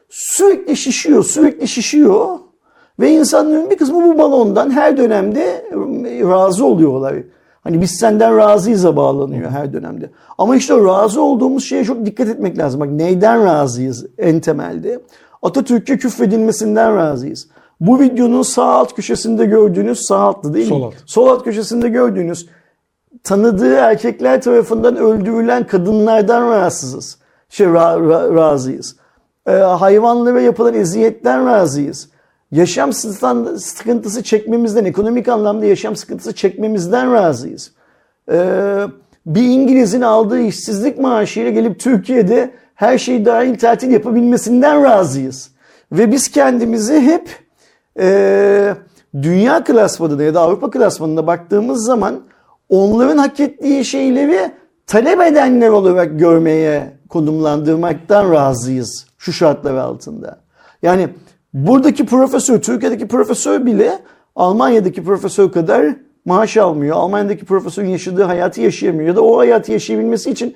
sürekli 0.10 0.78
şişiyor, 0.78 1.24
sürekli 1.24 1.68
şişiyor 1.68 2.40
ve 3.00 3.12
insanların 3.12 3.70
bir 3.70 3.78
kısmı 3.78 4.04
bu 4.04 4.18
balondan 4.18 4.70
her 4.72 4.98
dönemde 4.98 5.42
e, 5.42 6.22
razı 6.28 6.66
oluyorlar. 6.66 7.16
Hani 7.66 7.82
biz 7.82 7.92
senden 7.92 8.38
razıyız'a 8.38 8.96
bağlanıyor 8.96 9.52
her 9.52 9.74
dönemde. 9.74 10.10
Ama 10.38 10.56
işte 10.56 10.74
o 10.74 10.86
razı 10.86 11.22
olduğumuz 11.22 11.64
şeye 11.66 11.84
çok 11.84 12.06
dikkat 12.06 12.28
etmek 12.28 12.58
lazım. 12.58 12.80
Bak 12.80 12.90
neyden 12.92 13.46
razıyız 13.46 14.06
en 14.18 14.40
temelde? 14.40 15.00
Atatürk'e 15.42 15.98
küfredilmesinden 15.98 16.96
razıyız. 16.96 17.48
Bu 17.80 18.00
videonun 18.00 18.42
sağ 18.42 18.66
alt 18.66 18.94
köşesinde 18.96 19.46
gördüğünüz 19.46 20.00
sağ 20.08 20.18
altta 20.18 20.54
değil 20.54 20.70
Sol 20.70 20.80
mi? 20.80 20.86
alt. 20.86 20.94
Sol 21.06 21.28
alt 21.28 21.44
köşesinde 21.44 21.90
gördüğünüz 21.90 22.50
tanıdığı 23.24 23.74
erkekler 23.76 24.42
tarafından 24.42 24.96
öldürülen 24.96 25.68
kadınlardan 25.68 26.50
rahatsızız. 26.52 27.18
Şey 27.50 27.68
ra- 27.68 28.00
ra- 28.10 28.36
razıyız. 28.36 28.96
Ee, 29.48 29.52
hayvanlara 29.52 30.42
yapılan 30.42 30.74
eziyetten 30.74 31.46
razıyız. 31.48 32.10
Yaşam 32.56 32.94
sıkıntısı 32.94 34.24
çekmemizden, 34.24 34.86
ekonomik 34.86 35.28
anlamda 35.28 35.66
yaşam 35.66 35.96
sıkıntısı 35.96 36.36
çekmemizden 36.36 37.14
razıyız. 37.14 37.72
Ee, 38.32 38.82
bir 39.26 39.42
İngiliz'in 39.42 40.02
aldığı 40.02 40.42
işsizlik 40.42 41.00
maaşıyla 41.00 41.52
gelip 41.52 41.80
Türkiye'de 41.80 42.52
her 42.76 42.98
şey 42.98 43.26
dahil 43.26 43.58
tatil 43.58 43.92
yapabilmesinden 43.92 44.84
razıyız. 44.84 45.52
Ve 45.92 46.12
biz 46.12 46.32
kendimizi 46.32 47.02
hep 47.02 47.30
e, 48.00 48.76
dünya 49.22 49.64
klasmanında 49.64 50.24
ya 50.24 50.34
da 50.34 50.42
Avrupa 50.42 50.72
klasmanında 50.72 51.28
baktığımız 51.28 51.86
zaman 51.86 52.22
onların 52.70 53.18
hak 53.18 53.40
ettiği 53.40 53.86
şeyleri 53.86 54.52
talep 54.88 55.22
edenler 55.22 55.70
olarak 55.70 56.20
görmeye 56.20 56.94
konumlandırmaktan 57.10 58.34
razıyız 58.34 59.06
şu 59.18 59.34
şartlar 59.34 59.76
altında. 59.76 60.40
Yani 60.82 61.10
buradaki 61.56 62.06
profesör, 62.06 62.62
Türkiye'deki 62.62 63.08
profesör 63.08 63.66
bile 63.66 64.00
Almanya'daki 64.36 65.04
profesör 65.04 65.52
kadar 65.52 65.96
maaş 66.26 66.58
almıyor. 66.58 66.96
Almanya'daki 66.96 67.46
profesörün 67.46 67.88
yaşadığı 67.88 68.24
hayatı 68.24 68.62
yaşayamıyor. 68.62 69.08
Ya 69.08 69.16
da 69.16 69.22
o 69.22 69.38
hayatı 69.38 69.72
yaşayabilmesi 69.72 70.32
için 70.32 70.56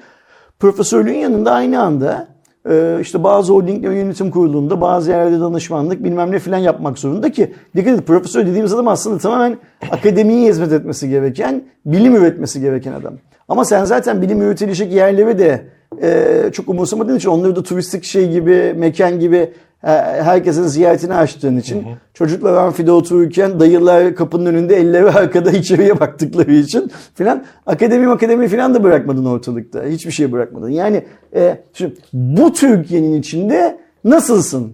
profesörlüğün 0.59 1.17
yanında 1.17 1.51
aynı 1.51 1.81
anda 1.81 2.27
e, 2.69 2.97
işte 3.01 3.23
bazı 3.23 3.53
holdinglerin 3.53 3.95
yönetim 3.95 4.31
kurulunda 4.31 4.81
bazı 4.81 5.11
yerlerde 5.11 5.39
danışmanlık 5.39 6.03
bilmem 6.03 6.31
ne 6.31 6.39
filan 6.39 6.57
yapmak 6.57 6.99
zorunda 6.99 7.31
ki 7.31 7.53
dikkat 7.75 7.99
et 7.99 8.07
profesör 8.07 8.45
dediğimiz 8.47 8.73
adam 8.73 8.87
aslında 8.87 9.17
tamamen 9.17 9.57
akademiye 9.91 10.49
hizmet 10.49 10.71
etmesi 10.71 11.09
gereken, 11.09 11.63
bilim 11.85 12.15
üretmesi 12.15 12.61
gereken 12.61 12.93
adam. 12.93 13.13
Ama 13.47 13.65
sen 13.65 13.85
zaten 13.85 14.21
bilim 14.21 14.41
üretilecek 14.41 14.93
yerleri 14.93 15.39
de 15.39 15.65
e, 16.01 16.51
çok 16.53 16.69
umursamadığın 16.69 17.17
için 17.17 17.29
onları 17.29 17.55
da 17.55 17.63
turistik 17.63 18.03
şey 18.03 18.31
gibi, 18.31 18.73
mekan 18.77 19.19
gibi 19.19 19.53
herkesin 19.81 20.63
ziyaretini 20.63 21.13
açtığın 21.13 21.57
için 21.57 21.86
çocuklar 22.13 22.53
amfide 22.53 22.91
otururken 22.91 23.59
dayılar 23.59 24.15
kapının 24.15 24.45
önünde 24.45 24.75
elleri 24.75 25.09
arkada 25.09 25.51
içeriye 25.51 26.00
baktıkları 26.00 26.53
için 26.53 26.91
filan 27.15 27.45
akademi 27.65 28.09
akademi 28.12 28.48
filan 28.48 28.74
da 28.74 28.83
bırakmadın 28.83 29.25
ortalıkta. 29.25 29.83
Hiçbir 29.83 30.12
şey 30.12 30.31
bırakmadın. 30.31 30.69
Yani 30.69 31.03
e, 31.36 31.57
şimdi 31.74 31.95
bu 32.13 32.53
Türkiye'nin 32.53 33.19
içinde 33.19 33.79
nasılsın? 34.03 34.74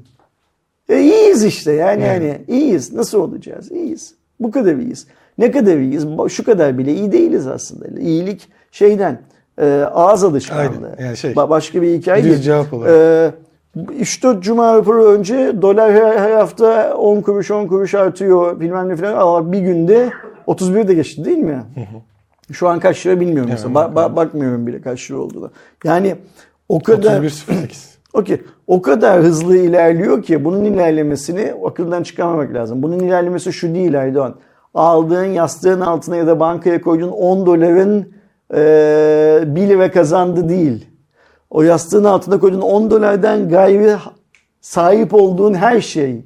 E, 0.90 1.02
iyiyiz 1.02 1.44
işte 1.44 1.72
yani 1.72 2.04
yani 2.04 2.42
iyiyiz. 2.48 2.94
Nasıl 2.94 3.20
olacağız? 3.20 3.72
İyiyiz. 3.72 4.16
Bu 4.40 4.52
kadar 4.52 4.76
iyiyiz. 4.76 5.08
Ne 5.38 5.52
kadar 5.52 5.78
iyiyiz? 5.78 6.06
Şu 6.30 6.44
kadar 6.44 6.78
bile 6.78 6.96
iyi 6.96 7.12
değiliz 7.12 7.48
aslında. 7.48 8.00
İyilik 8.00 8.48
şeyden 8.72 9.22
e, 9.62 9.66
ağız 9.94 10.24
alışkanlığı. 10.24 10.62
Aynen. 10.62 11.06
Yani 11.08 11.18
şey, 11.18 11.32
Ba- 11.32 11.50
başka 11.50 11.82
bir 11.82 11.94
hikaye 11.94 12.24
değil. 12.24 12.42
cevap 12.42 12.74
olarak. 12.74 12.94
E, 12.94 13.45
3-4 13.76 14.42
cuma 14.42 14.74
raporu 14.74 15.06
önce 15.06 15.62
dolar 15.62 15.94
her, 15.94 16.18
her 16.18 16.32
hafta 16.32 16.94
10 16.98 17.22
kuruş 17.22 17.52
10 17.52 17.68
kuruş 17.68 17.96
artıyor 17.96 18.60
bilmem 18.60 18.90
ne 18.90 18.96
falan. 18.96 19.14
Ama 19.18 19.52
bir 19.52 19.60
günde 19.60 20.10
31 20.48 20.88
de 20.88 20.94
geçti 20.94 21.26
değil 21.26 21.38
mi? 21.38 21.64
Şu 22.52 22.68
an 22.68 22.80
kaç 22.80 23.06
lira 23.06 23.20
bilmiyorum 23.20 23.50
mesela. 23.52 23.74
Ba- 23.74 23.94
ba- 23.94 24.16
bakmıyorum 24.16 24.68
bile 24.68 24.82
kaç 24.82 25.12
lira 25.12 25.20
olduğunu. 25.20 25.52
Yani 25.84 26.16
o 26.70 26.80
kadar 26.80 27.22
31.08. 27.22 27.96
Okey. 28.14 28.42
O 28.68 28.82
kadar 28.82 29.22
hızlı 29.22 29.58
ilerliyor 29.58 30.24
ki 30.24 30.46
bunun 30.46 30.66
ilerlemesini 30.66 31.54
akıldan 31.66 32.04
çıkarmamak 32.04 32.54
lazım. 32.54 32.84
Bunun 32.84 33.00
ilerlemesi 33.00 33.54
şu 33.54 33.76
değil 33.76 33.94
Erdoğan. 33.94 34.36
Aldığın 34.74 35.26
yastığın 35.26 35.82
altına 35.82 36.16
ya 36.16 36.28
da 36.28 36.40
bankaya 36.40 36.82
koyduğun 36.82 37.12
10 37.12 37.46
doların 37.46 38.14
e, 38.54 39.56
1 39.56 39.70
lira 39.70 39.92
kazandı 39.92 40.50
değil. 40.50 40.88
O 41.56 41.62
yastığın 41.62 42.04
altına 42.04 42.40
koyduğun 42.40 42.62
10 42.62 42.92
dolardan 42.92 43.50
gayri 43.50 43.96
sahip 44.62 45.14
olduğun 45.14 45.54
her 45.54 45.82
şey 45.82 46.22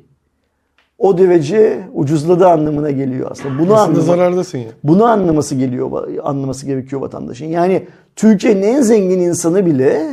o 0.97 1.17
derece 1.17 1.79
ucuzladı 1.93 2.47
anlamına 2.47 2.91
geliyor 2.91 3.31
aslında. 3.31 3.59
Bunu 3.59 3.73
Aslında 3.73 4.01
zarardasın 4.01 4.57
ya. 4.57 4.67
bunu 4.83 5.05
anlaması 5.05 5.55
geliyor, 5.55 6.07
anlaması 6.23 6.65
gerekiyor 6.65 7.01
vatandaşın. 7.01 7.45
Yani 7.45 7.87
Türkiye'nin 8.15 8.61
en 8.61 8.81
zengin 8.81 9.19
insanı 9.19 9.65
bile 9.65 10.07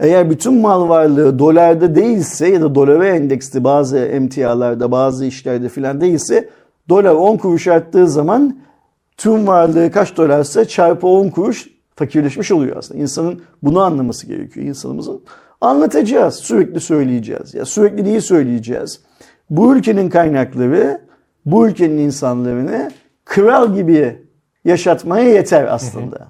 eğer 0.00 0.30
bütün 0.30 0.54
mal 0.54 0.88
varlığı 0.88 1.38
dolarda 1.38 1.94
değilse 1.94 2.48
ya 2.48 2.60
da 2.60 2.74
dolara 2.74 3.08
endeksli 3.08 3.64
bazı 3.64 3.98
emtialarda, 3.98 4.90
bazı 4.90 5.24
işlerde 5.24 5.68
filan 5.68 6.00
değilse 6.00 6.48
dolar 6.88 7.14
10 7.14 7.36
kuruş 7.36 7.66
arttığı 7.66 8.08
zaman 8.08 8.58
tüm 9.16 9.46
varlığı 9.46 9.90
kaç 9.90 10.16
dolarsa 10.16 10.64
çarpı 10.64 11.06
10 11.06 11.28
kuruş 11.28 11.77
fakirleşmiş 11.98 12.52
oluyor 12.52 12.76
aslında. 12.76 13.00
İnsanın 13.00 13.42
bunu 13.62 13.80
anlaması 13.80 14.26
gerekiyor 14.26 14.66
insanımızın. 14.66 15.22
Anlatacağız, 15.60 16.34
sürekli 16.34 16.80
söyleyeceğiz. 16.80 17.54
Ya 17.54 17.64
sürekli 17.64 18.04
neyi 18.04 18.20
söyleyeceğiz? 18.20 19.00
Bu 19.50 19.76
ülkenin 19.76 20.10
kaynakları, 20.10 21.00
bu 21.46 21.68
ülkenin 21.68 21.98
insanlarını 21.98 22.90
kral 23.24 23.74
gibi 23.74 24.26
yaşatmaya 24.64 25.28
yeter 25.28 25.74
aslında. 25.74 26.28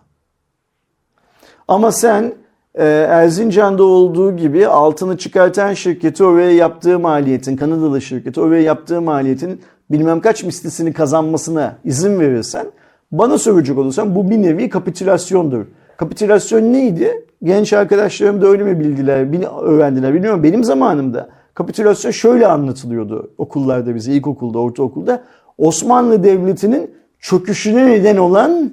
Ama 1.68 1.92
sen 1.92 2.32
e, 2.75 2.84
Erzincan'da 3.08 3.84
olduğu 3.84 4.37
gibi 4.37 4.66
altını 4.66 5.18
çıkartan 5.18 5.75
şirketi 5.75 6.25
oraya 6.25 6.52
yaptığı 6.52 6.98
maliyetin, 6.98 7.56
Kanadalı 7.56 8.00
şirketi 8.00 8.40
oraya 8.40 8.62
yaptığı 8.62 9.02
maliyetin 9.02 9.62
bilmem 9.90 10.20
kaç 10.20 10.44
mislisini 10.44 10.92
kazanmasına 10.92 11.76
izin 11.84 12.20
verirsen 12.20 12.66
bana 13.12 13.38
soracak 13.38 13.78
olursan 13.78 14.14
bu 14.14 14.30
bir 14.30 14.42
nevi 14.42 14.68
kapitülasyondur. 14.68 15.64
Kapitülasyon 15.96 16.72
neydi? 16.72 17.24
Genç 17.42 17.72
arkadaşlarım 17.72 18.42
da 18.42 18.46
öyle 18.46 18.64
mi 18.64 18.80
bildiler, 18.80 19.32
bil- 19.32 19.46
öğrendiler 19.62 20.14
bilmiyorum. 20.14 20.42
Benim 20.42 20.64
zamanımda 20.64 21.28
kapitülasyon 21.54 22.10
şöyle 22.10 22.46
anlatılıyordu 22.46 23.30
okullarda 23.38 23.94
bize, 23.94 24.12
ilkokulda, 24.12 24.58
ortaokulda. 24.58 25.22
Osmanlı 25.58 26.24
Devleti'nin 26.24 26.90
çöküşüne 27.20 27.86
neden 27.86 28.16
olan 28.16 28.72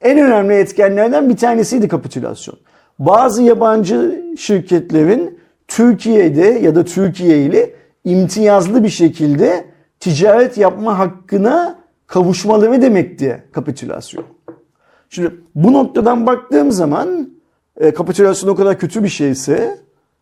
en 0.00 0.18
önemli 0.18 0.54
etkenlerden 0.54 1.28
bir 1.28 1.36
tanesiydi 1.36 1.88
kapitülasyon. 1.88 2.56
Bazı 2.98 3.42
yabancı 3.42 4.24
şirketlerin 4.38 5.38
Türkiye'de 5.68 6.46
ya 6.46 6.74
da 6.74 6.84
Türkiye 6.84 7.38
ile 7.42 7.70
imtiyazlı 8.04 8.84
bir 8.84 8.88
şekilde 8.88 9.64
ticaret 10.00 10.58
yapma 10.58 10.98
hakkına 10.98 11.81
kavuşmaları 12.12 12.82
demekti 12.82 13.42
kapitülasyon. 13.52 14.24
Şimdi 15.10 15.34
bu 15.54 15.72
noktadan 15.72 16.26
baktığım 16.26 16.72
zaman 16.72 17.30
e, 17.76 17.94
kapitülasyon 17.94 18.50
o 18.50 18.54
kadar 18.54 18.78
kötü 18.78 19.04
bir 19.04 19.08
şeyse 19.08 19.78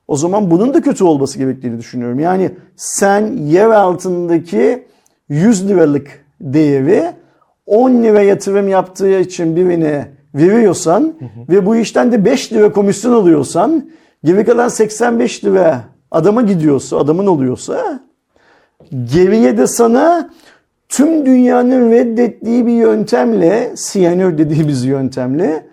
o 0.08 0.16
zaman 0.16 0.50
bunun 0.50 0.74
da 0.74 0.80
kötü 0.80 1.04
olması 1.04 1.38
gerektiğini 1.38 1.78
düşünüyorum. 1.78 2.18
Yani 2.18 2.50
sen 2.76 3.36
yer 3.36 3.70
altındaki 3.70 4.86
100 5.28 5.68
liralık 5.68 6.24
değeri 6.40 7.12
10 7.66 8.02
lira 8.02 8.22
yatırım 8.22 8.68
yaptığı 8.68 9.20
için 9.20 9.56
birine 9.56 10.08
veriyorsan 10.34 11.14
ve 11.48 11.66
bu 11.66 11.76
işten 11.76 12.12
de 12.12 12.24
5 12.24 12.52
lira 12.52 12.72
komisyon 12.72 13.12
alıyorsan 13.12 13.90
geri 14.24 14.44
kalan 14.44 14.68
85 14.68 15.44
lira 15.44 15.84
adama 16.10 16.42
gidiyorsa, 16.42 16.98
adamın 16.98 17.26
oluyorsa 17.26 18.00
geriye 19.14 19.58
de 19.58 19.66
sana 19.66 20.30
tüm 20.90 21.26
dünyanın 21.26 21.90
reddettiği 21.90 22.66
bir 22.66 22.72
yöntemle, 22.72 23.72
siyanür 23.76 24.38
dediğimiz 24.38 24.84
yöntemle 24.84 25.70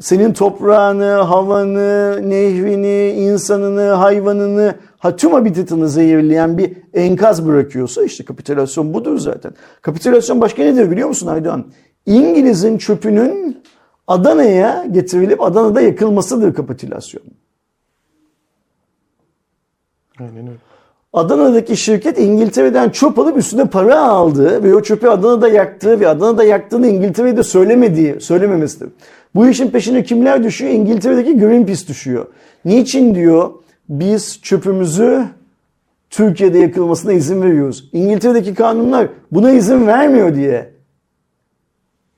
senin 0.00 0.32
toprağını, 0.32 1.04
havanı, 1.04 2.20
nehrini, 2.30 3.10
insanını, 3.10 3.90
hayvanını, 3.90 4.74
ha 4.98 5.16
tüm 5.16 5.32
habitatını 5.32 5.88
zehirleyen 5.88 6.58
bir 6.58 6.72
enkaz 6.94 7.46
bırakıyorsa 7.46 8.04
işte 8.04 8.24
kapitülasyon 8.24 8.94
budur 8.94 9.18
zaten. 9.18 9.52
Kapitülasyon 9.82 10.40
başka 10.40 10.62
nedir 10.62 10.90
biliyor 10.90 11.08
musun 11.08 11.26
Aydoğan? 11.26 11.72
İngiliz'in 12.06 12.78
çöpünün 12.78 13.62
Adana'ya 14.06 14.86
getirilip 14.90 15.42
Adana'da 15.42 15.80
yakılmasıdır 15.80 16.54
kapitülasyon. 16.54 17.24
Aynen 20.18 20.46
öyle. 20.48 20.69
Adana'daki 21.12 21.76
şirket 21.76 22.18
İngiltere'den 22.18 22.90
çöp 22.90 23.18
alıp 23.18 23.36
üstüne 23.36 23.64
para 23.64 24.00
aldı 24.00 24.62
ve 24.62 24.74
o 24.74 24.82
çöpü 24.82 25.08
Adana'da 25.08 25.48
yaktığı 25.48 26.00
ve 26.00 26.08
Adana'da 26.08 26.44
yaktığını 26.44 26.86
İngiltere'ye 26.86 27.36
de 27.36 27.42
söylemediği, 27.42 28.20
söylememesidir. 28.20 28.88
Bu 29.34 29.48
işin 29.48 29.70
peşine 29.70 30.02
kimler 30.02 30.44
düşüyor? 30.44 30.72
İngiltere'deki 30.72 31.38
Greenpeace 31.38 31.86
düşüyor. 31.86 32.26
Niçin 32.64 33.14
diyor 33.14 33.50
biz 33.88 34.42
çöpümüzü 34.42 35.24
Türkiye'de 36.10 36.58
yakılmasına 36.58 37.12
izin 37.12 37.42
veriyoruz. 37.42 37.90
İngiltere'deki 37.92 38.54
kanunlar 38.54 39.08
buna 39.32 39.50
izin 39.50 39.86
vermiyor 39.86 40.34
diye. 40.34 40.70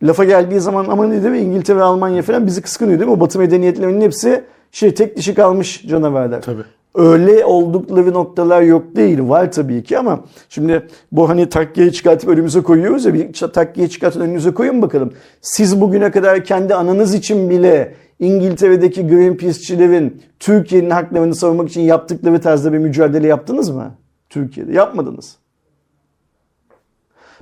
Lafa 0.02 0.24
geldiği 0.24 0.60
zaman 0.60 0.86
aman 0.90 1.10
ne 1.10 1.22
değil 1.22 1.32
mi 1.32 1.38
İngiltere, 1.38 1.82
Almanya 1.82 2.22
falan 2.22 2.46
bizi 2.46 2.62
kıskanıyor 2.62 2.98
değil 2.98 3.10
mi? 3.10 3.16
O 3.16 3.20
batı 3.20 3.38
medeniyetlerinin 3.38 4.00
hepsi 4.00 4.44
şey 4.72 4.94
tek 4.94 5.16
dişi 5.16 5.34
kalmış 5.34 5.82
canavarlar. 5.86 6.42
Tabii. 6.42 6.62
Öyle 6.94 7.44
oldukları 7.44 8.12
noktalar 8.12 8.62
yok 8.62 8.96
değil. 8.96 9.18
Var 9.22 9.52
tabii 9.52 9.82
ki 9.82 9.98
ama 9.98 10.24
şimdi 10.48 10.88
bu 11.12 11.28
hani 11.28 11.48
takkiye 11.48 11.92
çıkartıp 11.92 12.28
önümüze 12.28 12.62
koyuyoruz 12.62 13.04
ya 13.04 13.14
bir 13.14 13.32
takkiye 13.32 13.88
çıkartıp 13.88 14.22
önünüze 14.22 14.54
koyun 14.54 14.82
bakalım. 14.82 15.12
Siz 15.40 15.80
bugüne 15.80 16.10
kadar 16.10 16.44
kendi 16.44 16.74
ananız 16.74 17.14
için 17.14 17.50
bile 17.50 17.94
İngiltere'deki 18.18 19.08
Greenpeace'çilerin 19.08 20.22
Türkiye'nin 20.40 20.90
haklarını 20.90 21.34
savunmak 21.34 21.68
için 21.68 21.80
yaptıkları 21.80 22.40
tarzda 22.40 22.72
bir 22.72 22.78
mücadele 22.78 23.26
yaptınız 23.26 23.70
mı? 23.70 23.94
Türkiye'de 24.28 24.72
yapmadınız. 24.72 25.36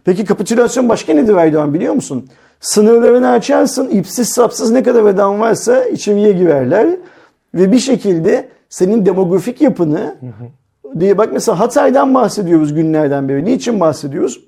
Peki 0.05 0.25
kapitülasyon 0.25 0.89
başka 0.89 1.15
nedir 1.15 1.35
Erdoğan 1.35 1.75
biliyor 1.75 1.95
musun? 1.95 2.29
Sınırlarını 2.61 3.31
açarsın, 3.31 3.89
ipsiz 3.89 4.29
sapsız 4.29 4.71
ne 4.71 4.83
kadar 4.83 5.05
adam 5.05 5.41
varsa 5.41 5.85
içeriye 5.85 6.33
girerler 6.33 6.97
ve 7.55 7.73
bir 7.73 7.79
şekilde 7.79 8.49
senin 8.71 9.07
demografik 9.07 9.61
yapını 9.61 10.17
diye 11.01 11.19
bak 11.19 11.33
mesela 11.33 11.61
Hatay'dan 11.61 12.15
bahsediyoruz 12.15 12.75
günlerden 12.75 13.29
beri. 13.29 13.45
Niçin 13.45 13.81
bahsediyoruz? 13.81 14.41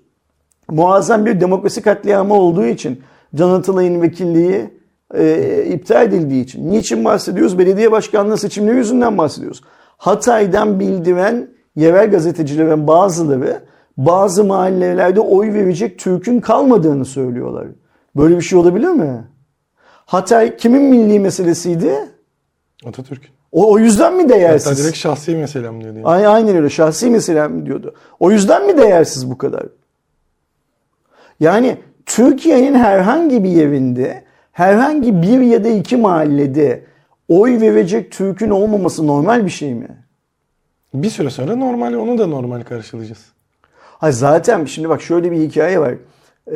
Muazzam 0.71 1.27
bir 1.27 1.41
demokrasi 1.41 1.83
katliamı 1.83 2.35
olduğu 2.35 2.65
için 2.65 3.01
Can 3.35 3.51
Atalay'ın 3.51 4.03
vekilliği 4.03 4.71
e, 5.15 5.65
iptal 5.65 6.07
edildiği 6.07 6.45
için. 6.45 6.71
Niçin 6.71 7.05
bahsediyoruz? 7.05 7.59
Belediye 7.59 7.93
başkanlığı 7.93 8.39
seçimleri 8.39 8.77
yüzünden 8.77 9.19
bahsediyoruz. 9.19 9.63
Hatay'dan 9.99 10.81
bildiren 10.81 11.49
yerel 11.77 12.11
gazetecilerin 12.11 12.87
bazıları 12.87 13.63
bazı 13.97 14.45
mahallelerde 14.45 15.21
oy 15.21 15.53
verecek 15.55 15.99
Türk'ün 15.99 16.41
kalmadığını 16.41 17.05
söylüyorlar. 17.05 17.67
Böyle 18.17 18.37
bir 18.37 18.43
şey 18.43 18.59
olabilir 18.59 18.89
mi? 18.89 19.25
Hatay 20.07 20.57
kimin 20.57 20.83
milli 20.83 21.21
meselesiydi? 21.21 21.95
Atatürk'ün. 22.87 23.42
O, 23.53 23.73
o 23.73 23.79
yüzden 23.79 24.15
mi 24.17 24.29
değersiz? 24.29 24.71
Hatta 24.73 24.83
direkt 24.83 24.97
şahsi 24.97 25.37
meselem 25.37 25.81
diyordu. 25.83 25.97
Yani. 25.99 26.07
Ay- 26.09 26.27
Aynen 26.27 26.57
öyle. 26.57 26.71
Şahsi 26.71 27.11
meselem 27.11 27.67
diyordu. 27.67 27.95
O 28.21 28.31
yüzden 28.31 28.67
mi 28.67 28.79
değersiz 28.79 29.31
bu 29.31 29.39
kadar? 29.39 29.63
Yani 31.41 31.77
Türkiye'nin 32.07 32.75
herhangi 32.75 33.45
bir 33.45 33.49
yerinde, 33.51 34.25
herhangi 34.53 35.23
bir 35.23 35.41
ya 35.41 35.65
da 35.65 35.69
iki 35.69 35.97
mahallede 35.97 36.85
oy 37.29 37.61
verecek 37.61 38.13
Türk'ün 38.13 38.51
olmaması 38.51 39.07
normal 39.07 39.45
bir 39.45 39.51
şey 39.51 39.75
mi? 39.75 39.89
Bir 40.95 41.11
süre 41.11 41.31
sonra 41.31 41.57
normal 41.57 41.95
onu 41.95 42.19
da 42.19 42.27
normal 42.27 42.63
karşılayacağız. 42.63 43.25
Ha 43.73 44.13
zaten 44.13 44.65
şimdi 44.65 44.89
bak 44.89 45.03
şöyle 45.03 45.31
bir 45.33 45.37
hikaye 45.37 45.81
var. 45.81 45.95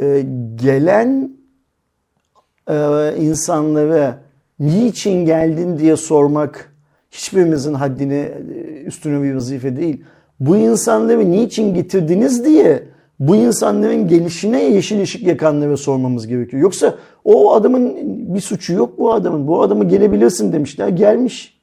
Ee, 0.00 0.26
gelen 0.54 1.30
e, 2.70 2.74
insanlara 3.18 4.18
niçin 4.60 5.26
geldin 5.26 5.78
diye 5.78 5.96
sormak 5.96 6.72
hiçbirimizin 7.16 7.74
haddine 7.74 8.32
e, 8.54 8.82
üstüne 8.86 9.22
bir 9.22 9.34
vazife 9.34 9.76
değil. 9.76 10.04
Bu 10.40 10.56
insanları 10.56 11.30
niçin 11.30 11.74
getirdiniz 11.74 12.44
diye 12.44 12.82
bu 13.20 13.36
insanların 13.36 14.08
gelişine 14.08 14.64
yeşil 14.64 15.02
ışık 15.02 15.22
yakanlara 15.22 15.76
sormamız 15.76 16.26
gerekiyor. 16.26 16.62
Yoksa 16.62 16.94
o 17.24 17.54
adamın 17.54 17.94
bir 18.34 18.40
suçu 18.40 18.72
yok 18.72 18.98
bu 18.98 19.12
adamın. 19.12 19.46
Bu 19.46 19.62
adamı 19.62 19.84
gelebilirsin 19.84 20.52
demişler. 20.52 20.88
Gelmiş. 20.88 21.56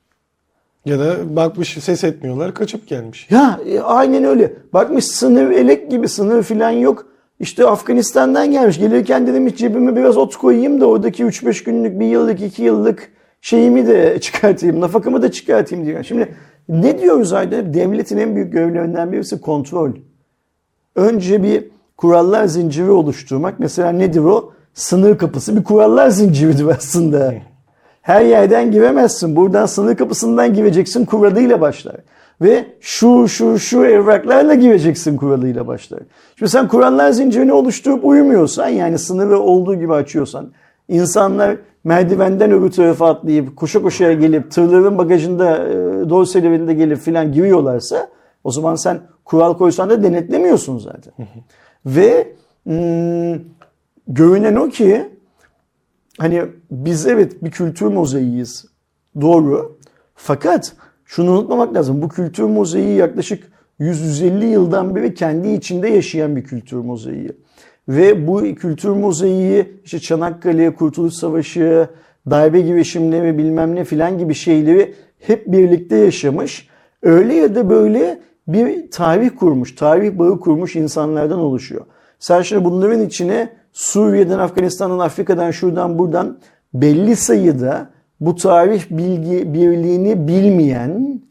Ya 0.85 0.99
da 0.99 1.35
bakmış 1.35 1.77
ses 1.81 2.03
etmiyorlar 2.03 2.53
kaçıp 2.53 2.87
gelmiş. 2.87 3.27
Ya 3.31 3.59
e, 3.65 3.79
aynen 3.79 4.23
öyle. 4.23 4.53
Bakmış 4.73 5.05
sınır 5.05 5.51
elek 5.51 5.91
gibi 5.91 6.07
sınır 6.07 6.43
filan 6.43 6.71
yok. 6.71 7.05
İşte 7.39 7.65
Afganistan'dan 7.65 8.51
gelmiş. 8.51 8.79
Gelirken 8.79 9.27
dedim 9.27 9.47
hiç 9.47 9.57
cebime 9.57 9.95
biraz 9.95 10.17
ot 10.17 10.35
koyayım 10.35 10.81
da 10.81 10.85
oradaki 10.85 11.23
3-5 11.23 11.65
günlük, 11.65 11.99
bir 11.99 12.05
yıllık, 12.05 12.41
iki 12.41 12.63
yıllık 12.63 13.12
şeyimi 13.43 13.87
de 13.87 14.19
çıkartayım. 14.19 14.81
Nafakamı 14.81 15.21
da 15.21 15.31
çıkartayım 15.31 15.85
diyor. 15.85 16.03
Şimdi 16.03 16.35
ne 16.69 16.99
diyoruz 16.99 17.33
Ayda? 17.33 17.73
Devletin 17.73 18.17
en 18.17 18.35
büyük 18.35 18.53
görevlerinden 18.53 19.11
birisi 19.11 19.41
kontrol. 19.41 19.91
Önce 20.95 21.43
bir 21.43 21.63
kurallar 21.97 22.45
zinciri 22.45 22.91
oluşturmak. 22.91 23.59
Mesela 23.59 23.91
nedir 23.91 24.19
o? 24.19 24.53
Sınır 24.73 25.17
kapısı 25.17 25.57
bir 25.57 25.63
kurallar 25.63 26.09
zinciridir 26.09 26.65
aslında. 26.65 27.33
Her 28.01 28.25
yerden 28.25 28.71
giremezsin. 28.71 29.35
Buradan 29.35 29.65
sınır 29.65 29.95
kapısından 29.95 30.53
gireceksin 30.53 31.05
kuralıyla 31.05 31.61
başlar. 31.61 31.95
Ve 32.41 32.65
şu 32.81 33.27
şu 33.27 33.59
şu 33.59 33.85
evraklarla 33.85 34.53
gireceksin 34.53 35.17
kuralıyla 35.17 35.67
başlar. 35.67 35.99
Şimdi 36.35 36.51
sen 36.51 36.67
kurallar 36.67 37.11
zincirini 37.11 37.53
oluşturup 37.53 38.05
uyumuyorsan 38.05 38.69
yani 38.69 38.99
sınırı 38.99 39.39
olduğu 39.39 39.75
gibi 39.75 39.93
açıyorsan 39.93 40.51
insanlar 40.87 41.57
merdivenden 41.83 42.51
öbür 42.51 42.71
tarafa 42.71 43.09
atlayıp 43.09 43.55
koşa 43.55 43.81
koşa 43.81 44.13
gelip 44.13 44.51
tırların 44.51 44.97
bagajında 44.97 45.67
e, 45.67 45.73
dorselerinde 46.09 46.73
gelip 46.73 46.97
filan 46.97 47.31
giriyorlarsa 47.31 48.09
o 48.43 48.51
zaman 48.51 48.75
sen 48.75 49.01
kural 49.25 49.57
koysan 49.57 49.89
da 49.89 50.03
denetlemiyorsun 50.03 50.77
zaten. 50.77 51.13
Ve 51.85 52.33
hmm, 52.63 53.41
görünen 54.07 54.55
o 54.55 54.69
ki 54.69 55.09
hani 56.17 56.43
biz 56.71 57.07
evet 57.07 57.43
bir 57.43 57.51
kültür 57.51 57.85
mozaiğiyiz. 57.85 58.65
Doğru. 59.21 59.77
Fakat 60.15 60.75
şunu 61.05 61.31
unutmamak 61.31 61.75
lazım. 61.75 62.01
Bu 62.01 62.09
kültür 62.09 62.43
mozaiği 62.43 62.95
yaklaşık 62.97 63.51
100-150 63.79 64.45
yıldan 64.45 64.95
beri 64.95 65.13
kendi 65.13 65.49
içinde 65.49 65.87
yaşayan 65.87 66.35
bir 66.35 66.43
kültür 66.43 66.77
mozaiği. 66.77 67.31
Ve 67.87 68.27
bu 68.27 68.41
kültür 68.41 68.89
mozaiği 68.89 69.79
işte 69.85 69.99
Çanakkale, 69.99 70.75
Kurtuluş 70.75 71.13
Savaşı, 71.13 71.87
darbe 72.29 72.61
girişimleri 72.61 73.37
bilmem 73.37 73.75
ne 73.75 73.83
filan 73.83 74.17
gibi 74.17 74.33
şeyleri 74.33 74.95
hep 75.19 75.51
birlikte 75.51 75.97
yaşamış. 75.97 76.67
Öyle 77.01 77.33
ya 77.33 77.55
da 77.55 77.69
böyle 77.69 78.19
bir 78.47 78.91
tarih 78.91 79.29
kurmuş, 79.39 79.75
tarih 79.75 80.19
bağı 80.19 80.39
kurmuş 80.39 80.75
insanlardan 80.75 81.39
oluşuyor. 81.39 81.85
Sen 82.19 82.41
şimdi 82.41 82.65
bunların 82.65 83.01
içine 83.01 83.49
Suriye'den, 83.73 84.39
Afganistan'dan, 84.39 84.99
Afrika'dan, 84.99 85.51
şuradan 85.51 85.99
buradan 85.99 86.37
belli 86.73 87.15
sayıda 87.15 87.89
bu 88.19 88.35
tarih 88.35 88.83
bilgi 88.89 89.53
birliğini 89.53 90.27
bilmeyen 90.27 91.21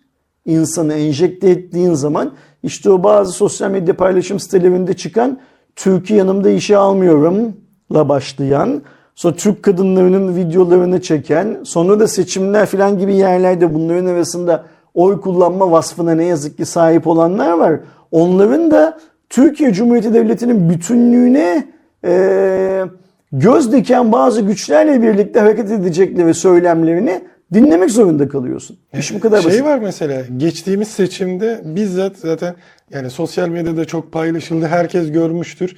insanı 0.44 0.94
enjekte 0.94 1.50
ettiğin 1.50 1.94
zaman 1.94 2.32
işte 2.62 2.90
o 2.90 3.02
bazı 3.02 3.32
sosyal 3.32 3.70
medya 3.70 3.96
paylaşım 3.96 4.40
sitelerinde 4.40 4.94
çıkan 4.94 5.38
Türkiye 5.76 6.18
yanımda 6.18 6.50
işe 6.50 6.76
almıyorum 6.76 7.56
la 7.92 8.08
başlayan 8.08 8.82
sonra 9.14 9.34
Türk 9.34 9.62
kadınlarının 9.62 10.36
videolarını 10.36 11.02
çeken 11.02 11.58
sonra 11.64 12.00
da 12.00 12.08
seçimler 12.08 12.66
falan 12.66 12.98
gibi 12.98 13.14
yerlerde 13.14 13.74
bunların 13.74 14.06
arasında 14.06 14.64
oy 14.94 15.20
kullanma 15.20 15.70
vasfına 15.70 16.14
ne 16.14 16.24
yazık 16.24 16.56
ki 16.56 16.64
sahip 16.64 17.06
olanlar 17.06 17.52
var. 17.52 17.80
Onların 18.10 18.70
da 18.70 18.98
Türkiye 19.30 19.72
Cumhuriyeti 19.72 20.14
Devleti'nin 20.14 20.70
bütünlüğüne 20.70 21.68
e, 22.04 22.84
göz 23.32 23.72
diken 23.72 24.12
bazı 24.12 24.40
güçlerle 24.40 25.02
birlikte 25.02 25.40
hareket 25.40 25.70
edecekleri 25.70 26.34
söylemlerini 26.34 27.20
dinlemek 27.54 27.90
zorunda 27.90 28.28
kalıyorsun. 28.28 28.76
İş 28.98 29.14
bu 29.14 29.20
kadar 29.20 29.40
şey 29.42 29.50
basit. 29.50 29.64
var 29.64 29.78
mesela 29.78 30.22
geçtiğimiz 30.36 30.88
seçimde 30.88 31.60
bizzat 31.64 32.16
zaten 32.16 32.54
yani 32.90 33.10
sosyal 33.10 33.48
medyada 33.48 33.84
çok 33.84 34.12
paylaşıldı. 34.12 34.66
Herkes 34.66 35.12
görmüştür. 35.12 35.76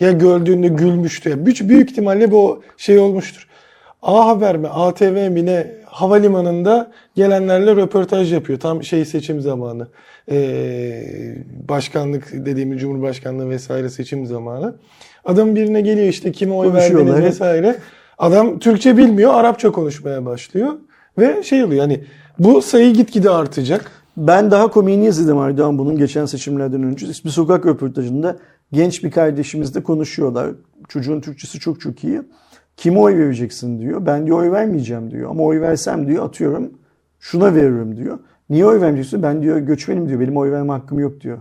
Ya 0.00 0.12
gördüğünde 0.12 0.68
gülmüştü. 0.68 1.30
Ya 1.30 1.46
büyük, 1.46 1.68
büyük 1.68 1.90
ihtimalle 1.90 2.30
bu 2.30 2.62
şey 2.76 2.98
olmuştur. 2.98 3.48
A 4.02 4.26
Haber 4.26 4.56
mi 4.56 4.68
ATV 4.68 5.30
mi 5.30 5.46
ne 5.46 5.66
havalimanında 5.84 6.90
gelenlerle 7.14 7.76
röportaj 7.76 8.32
yapıyor. 8.32 8.60
Tam 8.60 8.82
şey 8.82 9.04
seçim 9.04 9.40
zamanı. 9.40 9.88
Ee, 10.30 11.02
başkanlık 11.68 12.32
dediğimiz 12.32 12.80
Cumhurbaşkanlığı 12.80 13.50
vesaire 13.50 13.90
seçim 13.90 14.26
zamanı. 14.26 14.74
Adam 15.24 15.54
birine 15.54 15.80
geliyor 15.80 16.08
işte 16.08 16.32
kime 16.32 16.54
oy 16.54 16.72
verdiniz 16.72 17.14
vesaire. 17.14 17.76
Adam 18.18 18.58
Türkçe 18.58 18.96
bilmiyor, 18.96 19.34
Arapça 19.34 19.72
konuşmaya 19.72 20.26
başlıyor. 20.26 20.72
Ve 21.18 21.42
şey 21.42 21.64
oluyor 21.64 21.80
yani 21.80 22.04
bu 22.38 22.62
sayı 22.62 22.94
gitgide 22.94 23.30
artacak. 23.30 23.90
Ben 24.16 24.50
daha 24.50 24.70
komiğini 24.70 25.06
izledim 25.06 25.38
Aydoğan 25.38 25.78
bunun 25.78 25.96
geçen 25.96 26.26
seçimlerden 26.26 26.82
önce. 26.82 27.06
Bir 27.06 27.30
sokak 27.30 27.66
röportajında 27.66 28.36
genç 28.72 29.04
bir 29.04 29.10
kardeşimizle 29.10 29.82
konuşuyorlar. 29.82 30.50
Çocuğun 30.88 31.20
Türkçesi 31.20 31.60
çok 31.60 31.80
çok 31.80 32.04
iyi. 32.04 32.22
Kime 32.76 32.98
oy 32.98 33.18
vereceksin 33.18 33.78
diyor. 33.78 34.06
Ben 34.06 34.26
diyor 34.26 34.38
oy 34.38 34.50
vermeyeceğim 34.50 35.10
diyor. 35.10 35.30
Ama 35.30 35.42
oy 35.42 35.60
versem 35.60 36.06
diyor 36.06 36.26
atıyorum 36.26 36.70
şuna 37.20 37.54
veririm 37.54 37.96
diyor. 37.96 38.18
Niye 38.50 38.66
oy 38.66 38.80
vermeyeceksin? 38.80 39.22
Ben 39.22 39.42
diyor 39.42 39.58
göçmenim 39.58 40.08
diyor. 40.08 40.20
Benim 40.20 40.36
oy 40.36 40.50
verme 40.50 40.72
hakkım 40.72 40.98
yok 40.98 41.20
diyor. 41.20 41.38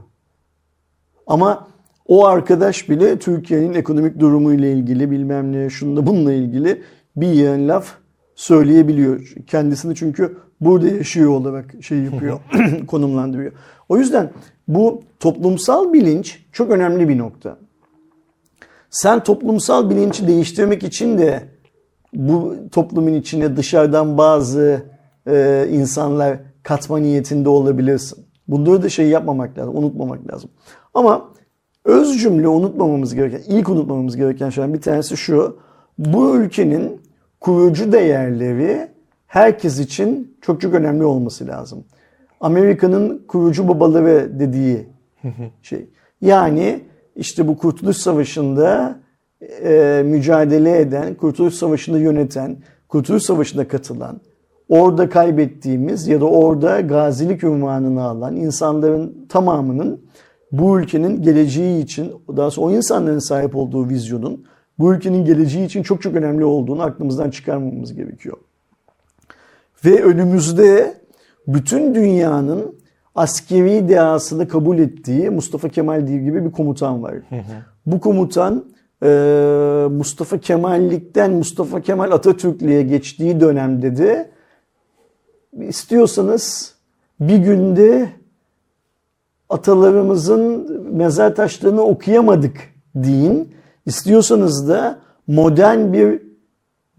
Ama 1.28 1.68
o 2.08 2.26
arkadaş 2.26 2.90
bile 2.90 3.20
Türkiye'nin 3.20 3.74
ekonomik 3.74 4.20
durumu 4.20 4.54
ile 4.54 4.72
ilgili 4.72 5.12
bilmem 5.12 5.52
ne 5.52 5.70
şununla 5.70 6.08
bununla 6.08 6.34
ilgili 6.34 6.82
bir 7.16 7.28
yığın 7.28 7.68
laf 7.68 8.03
söyleyebiliyor. 8.36 9.34
Kendisini 9.48 9.96
çünkü 9.96 10.38
burada 10.62 10.88
yaşıyor 10.88 11.30
olarak 11.30 11.76
şey 11.82 12.00
yapıyor, 12.00 12.40
konumlandırıyor. 12.88 13.52
O 13.90 13.98
yüzden 13.98 14.32
bu 14.68 15.02
toplumsal 15.20 15.94
bilinç 15.94 16.46
çok 16.52 16.72
önemli 16.72 17.10
bir 17.10 17.18
nokta. 17.18 17.58
Sen 18.90 19.24
toplumsal 19.24 19.90
bilinci 19.90 20.28
değiştirmek 20.28 20.84
için 20.84 21.18
de 21.18 21.44
bu 22.14 22.56
toplumun 22.72 23.14
içine 23.14 23.58
dışarıdan 23.58 24.18
bazı 24.18 24.84
e, 25.28 25.68
insanlar 25.72 26.38
katma 26.64 26.98
niyetinde 27.00 27.50
olabilirsin. 27.50 28.26
Bunları 28.48 28.84
da 28.84 28.90
şey 28.90 29.08
yapmamak 29.08 29.58
lazım, 29.58 29.78
unutmamak 29.78 30.34
lazım. 30.34 30.50
Ama 30.94 31.26
öz 31.86 32.22
cümle 32.22 32.48
unutmamamız 32.48 33.16
gereken, 33.16 33.42
ilk 33.48 33.70
unutmamamız 33.70 34.18
gereken 34.18 34.50
şeyden 34.50 34.74
bir 34.74 34.82
tanesi 34.82 35.18
şu. 35.18 35.58
Bu 35.98 36.36
ülkenin 36.36 37.02
kurucu 37.44 37.92
değerleri 37.92 38.88
herkes 39.28 39.80
için 39.80 40.38
çok 40.42 40.62
çok 40.62 40.74
önemli 40.74 41.04
olması 41.04 41.48
lazım. 41.48 41.84
Amerika'nın 42.42 43.26
kurucu 43.28 43.68
babaları 43.68 44.40
dediği 44.40 44.88
şey. 45.62 45.90
Yani 46.22 46.80
işte 47.16 47.48
bu 47.48 47.58
Kurtuluş 47.58 47.98
Savaşı'nda 47.98 49.00
e, 49.64 50.04
mücadele 50.06 50.80
eden, 50.80 51.16
Kurtuluş 51.16 51.54
Savaşı'nı 51.54 52.00
yöneten, 52.00 52.58
Kurtuluş 52.88 53.24
Savaşı'na 53.24 53.68
katılan, 53.68 54.22
orada 54.70 55.10
kaybettiğimiz 55.10 56.08
ya 56.08 56.22
da 56.22 56.26
orada 56.26 56.82
gazilik 56.82 57.44
ünvanını 57.44 58.04
alan 58.04 58.36
insanların 58.36 59.26
tamamının 59.30 60.02
bu 60.52 60.80
ülkenin 60.80 61.22
geleceği 61.22 61.84
için, 61.84 62.12
daha 62.38 62.52
sonra 62.52 62.68
o 62.68 62.72
insanların 62.72 63.20
sahip 63.20 63.56
olduğu 63.56 63.90
vizyonun 63.90 64.46
bu 64.80 64.94
ülkenin 64.94 65.26
geleceği 65.26 65.66
için 65.66 65.84
çok 65.84 66.02
çok 66.02 66.16
önemli 66.16 66.46
olduğunu 66.46 66.82
aklımızdan 66.82 67.30
çıkarmamamız 67.30 67.94
gerekiyor. 67.94 68.38
Ve 69.86 70.04
önümüzde 70.04 70.98
bütün 71.48 71.96
dünyanın 71.96 72.76
askeri 73.16 73.90
dehasını 73.90 74.48
kabul 74.48 74.80
ettiği 74.80 75.30
Mustafa 75.30 75.70
Kemal 75.70 76.08
Div 76.08 76.20
gibi 76.20 76.46
bir 76.46 76.52
komutan 76.52 77.04
var. 77.04 77.16
Bu 77.86 78.00
komutan 78.00 78.66
e, 79.04 79.08
Mustafa 79.92 80.38
Kemallikten 80.38 81.32
Mustafa 81.32 81.82
Kemal 81.82 82.12
Atatürklüğe 82.12 82.84
geçtiği 82.84 83.40
dönemde 83.40 83.98
de 83.98 84.32
istiyorsanız 85.60 86.76
bir 87.20 87.38
günde 87.38 88.10
atalarımızın 89.50 90.68
mezar 90.96 91.36
taşlarını 91.36 91.82
okuyamadık 91.82 92.58
deyin. 92.96 93.54
İstiyorsanız 93.86 94.70
da 94.70 95.00
modern 95.28 95.94
bir 95.94 96.22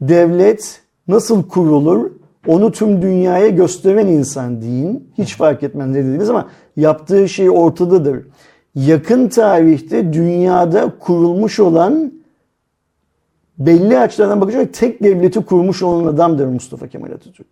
devlet 0.01 0.83
nasıl 1.09 1.49
kurulur 1.49 2.11
onu 2.47 2.73
tüm 2.73 3.03
dünyaya 3.03 3.49
gösteren 3.49 4.07
insan 4.07 4.63
deyin. 4.63 5.13
Hiç 5.19 5.37
fark 5.37 5.63
etmez 5.63 5.89
ne 5.89 6.29
ama 6.29 6.49
yaptığı 6.77 7.29
şey 7.29 7.51
ortadadır. 7.51 8.27
Yakın 8.75 9.29
tarihte 9.29 10.13
dünyada 10.13 10.93
kurulmuş 10.99 11.61
olan 11.61 12.13
belli 13.59 13.99
açılardan 13.99 14.41
bakacak 14.41 14.75
tek 14.75 15.03
devleti 15.03 15.41
kurmuş 15.41 15.83
olan 15.83 16.07
adamdır 16.07 16.47
Mustafa 16.47 16.89
Kemal 16.89 17.11
Atatürk. 17.13 17.47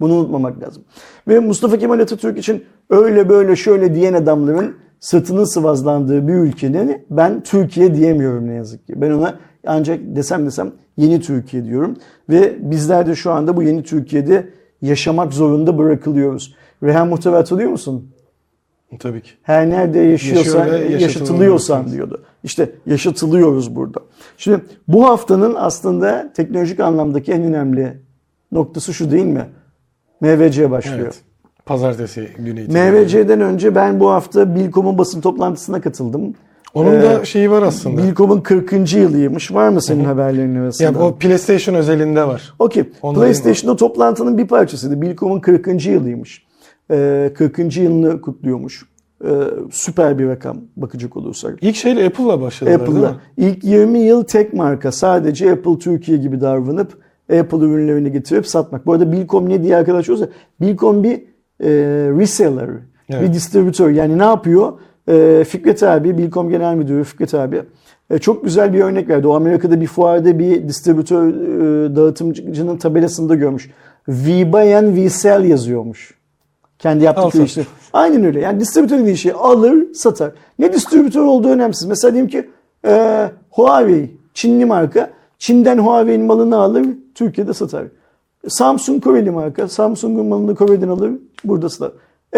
Bunu 0.00 0.14
unutmamak 0.14 0.62
lazım. 0.62 0.84
Ve 1.28 1.38
Mustafa 1.38 1.78
Kemal 1.78 2.00
Atatürk 2.00 2.38
için 2.38 2.64
öyle 2.90 3.28
böyle 3.28 3.56
şöyle 3.56 3.94
diyen 3.94 4.14
adamların 4.14 4.76
sırtının 5.00 5.44
sıvazlandığı 5.44 6.28
bir 6.28 6.34
ülkenin 6.34 7.06
ben 7.10 7.42
Türkiye 7.42 7.94
diyemiyorum 7.94 8.48
ne 8.48 8.54
yazık 8.54 8.86
ki. 8.86 9.00
Ben 9.00 9.10
ona 9.10 9.38
ancak 9.66 10.00
desem 10.02 10.46
desem 10.46 10.72
yeni 10.96 11.20
Türkiye 11.20 11.64
diyorum. 11.64 11.96
Ve 12.28 12.70
bizler 12.70 13.06
de 13.06 13.14
şu 13.14 13.30
anda 13.30 13.56
bu 13.56 13.62
yeni 13.62 13.82
Türkiye'de 13.82 14.48
yaşamak 14.82 15.32
zorunda 15.32 15.78
bırakılıyoruz. 15.78 16.54
Rehan 16.82 17.08
Muhtar 17.08 17.34
hatırlıyor 17.34 17.70
musun? 17.70 18.10
Tabii 18.98 19.22
ki. 19.22 19.30
Her 19.42 19.70
nerede 19.70 19.98
yaşıyorsan, 19.98 20.66
Yaşıyor 20.66 21.00
yaşatılıyorsan 21.00 21.92
diyordu. 21.92 22.22
İşte 22.44 22.70
yaşatılıyoruz 22.86 23.76
burada. 23.76 24.00
Şimdi 24.36 24.60
bu 24.88 25.08
haftanın 25.08 25.54
aslında 25.54 26.32
teknolojik 26.36 26.80
anlamdaki 26.80 27.32
en 27.32 27.42
önemli 27.42 27.98
noktası 28.52 28.94
şu 28.94 29.10
değil 29.10 29.24
mi? 29.24 29.46
MVC 30.20 30.70
başlıyor. 30.70 30.98
Evet. 31.00 31.22
Pazartesi 31.70 32.28
günü 32.38 32.60
itibariyle. 32.60 33.02
MVC'den 33.02 33.40
önce 33.40 33.74
ben 33.74 34.00
bu 34.00 34.10
hafta 34.10 34.54
Bilkom'un 34.54 34.98
basın 34.98 35.20
toplantısına 35.20 35.80
katıldım. 35.80 36.34
Onun 36.74 36.92
Ee, 36.94 37.02
da 37.02 37.24
şeyi 37.24 37.50
var 37.50 37.62
aslında. 37.62 38.02
Bilkom'un 38.02 38.40
40. 38.40 38.92
yılıymış. 38.92 39.54
Var 39.54 39.68
mı 39.68 39.82
senin 39.82 40.04
haberlerin 40.04 40.56
arasında? 40.56 40.84
Yani 40.84 40.98
o 40.98 41.14
PlayStation 41.14 41.74
özelinde 41.74 42.24
var. 42.26 42.54
Okey. 42.58 42.84
PlayStation'da 43.14 43.76
toplantının 43.76 44.38
bir 44.38 44.46
parçasıydı. 44.46 45.02
Bilkom'un 45.02 45.40
40. 45.40 45.86
yılıymış. 45.86 46.46
Ee, 46.90 47.32
40. 47.34 47.76
yılını 47.76 48.20
kutluyormuş. 48.20 48.84
Ee, 49.24 49.28
süper 49.70 50.18
bir 50.18 50.28
rakam 50.28 50.56
bakacak 50.76 51.16
olursak. 51.16 51.58
İlk 51.60 51.76
şeyle 51.76 52.06
Apple'la 52.06 52.40
başladılar 52.40 53.10
mi? 53.10 53.16
ilk 53.36 53.64
20 53.64 53.98
yıl 53.98 54.24
tek 54.24 54.54
marka 54.54 54.92
sadece 54.92 55.52
Apple 55.52 55.78
Türkiye 55.78 56.18
gibi 56.18 56.40
davranıp 56.40 56.98
Apple 57.38 57.58
ürünlerini 57.58 58.12
getirip 58.12 58.46
satmak. 58.46 58.86
Bu 58.86 58.92
arada 58.92 59.12
Bilkom 59.12 59.48
ne 59.48 59.62
diye 59.62 59.76
arkadaş 59.76 60.08
olsa 60.08 60.28
Bilkom 60.60 61.04
bir 61.04 61.29
e, 61.60 61.68
reseller, 62.18 62.68
Evet. 63.08 63.22
bir 63.22 63.32
distribütör. 63.32 63.90
Yani 63.90 64.18
ne 64.18 64.24
yapıyor? 64.24 64.72
E, 65.08 65.44
Fikret 65.44 65.82
abi, 65.82 66.18
Bilkom 66.18 66.50
Genel 66.50 66.74
Müdürü 66.74 67.04
Fikret 67.04 67.34
abi 67.34 67.62
e, 68.10 68.18
çok 68.18 68.44
güzel 68.44 68.72
bir 68.72 68.80
örnek 68.80 69.08
verdi. 69.08 69.26
O 69.26 69.34
Amerika'da 69.34 69.80
bir 69.80 69.86
fuarda 69.86 70.38
bir 70.38 70.68
distribütör 70.68 71.28
e, 71.28 71.96
dağıtımcının 71.96 72.76
tabelasında 72.76 73.34
görmüş. 73.34 73.70
We 74.06 74.52
buy 74.52 74.76
and 74.76 74.86
we 74.96 75.10
sell 75.10 75.44
yazıyormuş. 75.44 76.14
Kendi 76.78 77.04
yaptıkları 77.04 77.44
işte. 77.44 77.66
Aynen 77.92 78.24
öyle. 78.24 78.40
Yani 78.40 78.60
distribütör 78.60 78.98
dediği 78.98 79.16
şey 79.16 79.32
alır, 79.38 79.94
satar. 79.94 80.32
Ne 80.58 80.72
distribütör 80.72 81.22
olduğu 81.22 81.48
önemsiz. 81.48 81.88
Mesela 81.88 82.12
diyelim 82.12 82.30
ki 82.30 82.50
e, 82.86 83.26
Huawei, 83.50 84.10
Çinli 84.34 84.64
marka. 84.64 85.10
Çin'den 85.38 85.78
Huawei'nin 85.78 86.26
malını 86.26 86.56
alır, 86.56 86.86
Türkiye'de 87.14 87.54
satar. 87.54 87.84
Samsung 88.48 89.04
Koreli 89.04 89.30
marka. 89.30 89.68
Samsung'un 89.68 90.26
malını 90.26 90.54
Kore'den 90.54 90.88
alır, 90.88 91.12
burada 91.44 91.68
satar. 91.68 91.92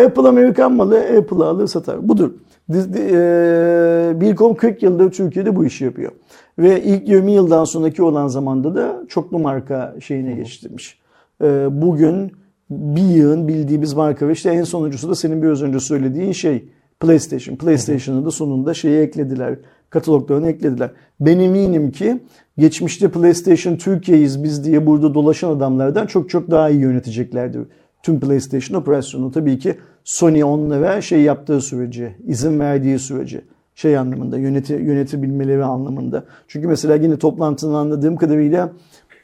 Apple 0.04 0.28
Amerikan 0.28 0.72
malı, 0.72 0.98
Apple'ı 0.98 1.44
alır, 1.44 1.66
satar. 1.66 2.08
Budur. 2.08 2.30
E, 2.74 4.20
Bilkom 4.20 4.54
40 4.54 4.82
yıldır 4.82 5.10
Türkiye'de 5.12 5.56
bu 5.56 5.64
işi 5.64 5.84
yapıyor. 5.84 6.12
Ve 6.58 6.82
ilk 6.82 7.08
20 7.08 7.32
yıldan 7.32 7.64
sonraki 7.64 8.02
olan 8.02 8.26
zamanda 8.26 8.74
da 8.74 9.02
çoklu 9.08 9.38
marka 9.38 9.94
şeyine 10.00 10.32
geçtirmiş. 10.32 11.00
E, 11.42 11.68
bugün 11.82 12.32
bir 12.70 13.02
yığın 13.02 13.48
bildiğimiz 13.48 13.94
marka 13.94 14.28
ve 14.28 14.32
işte 14.32 14.50
en 14.50 14.64
sonuncusu 14.64 15.10
da 15.10 15.14
senin 15.14 15.42
biraz 15.42 15.62
önce 15.62 15.80
söylediğin 15.80 16.32
şey 16.32 16.68
PlayStation. 17.02 17.56
PlayStation'ı 17.56 18.24
da 18.26 18.30
sonunda 18.30 18.74
şeyi 18.74 18.98
eklediler. 19.00 19.58
Kataloglarını 19.90 20.50
eklediler. 20.50 20.90
Ben 21.20 21.38
eminim 21.38 21.90
ki 21.90 22.20
geçmişte 22.58 23.08
PlayStation 23.10 23.76
Türkiye'yiz 23.76 24.44
biz 24.44 24.64
diye 24.64 24.86
burada 24.86 25.14
dolaşan 25.14 25.50
adamlardan 25.50 26.06
çok 26.06 26.30
çok 26.30 26.50
daha 26.50 26.70
iyi 26.70 26.80
yöneteceklerdir. 26.80 27.62
Tüm 28.02 28.20
PlayStation 28.20 28.80
operasyonu 28.80 29.32
tabii 29.32 29.58
ki 29.58 29.76
Sony 30.04 30.44
onlara 30.44 31.00
şey 31.00 31.20
yaptığı 31.22 31.60
sürece, 31.60 32.16
izin 32.26 32.60
verdiği 32.60 32.98
sürece 32.98 33.40
şey 33.74 33.98
anlamında 33.98 34.38
yöneti, 34.38 34.72
yönetebilmeleri 34.72 35.64
anlamında. 35.64 36.24
Çünkü 36.48 36.68
mesela 36.68 36.94
yine 36.94 37.16
toplantının 37.16 37.74
anladığım 37.74 38.16
kadarıyla 38.16 38.72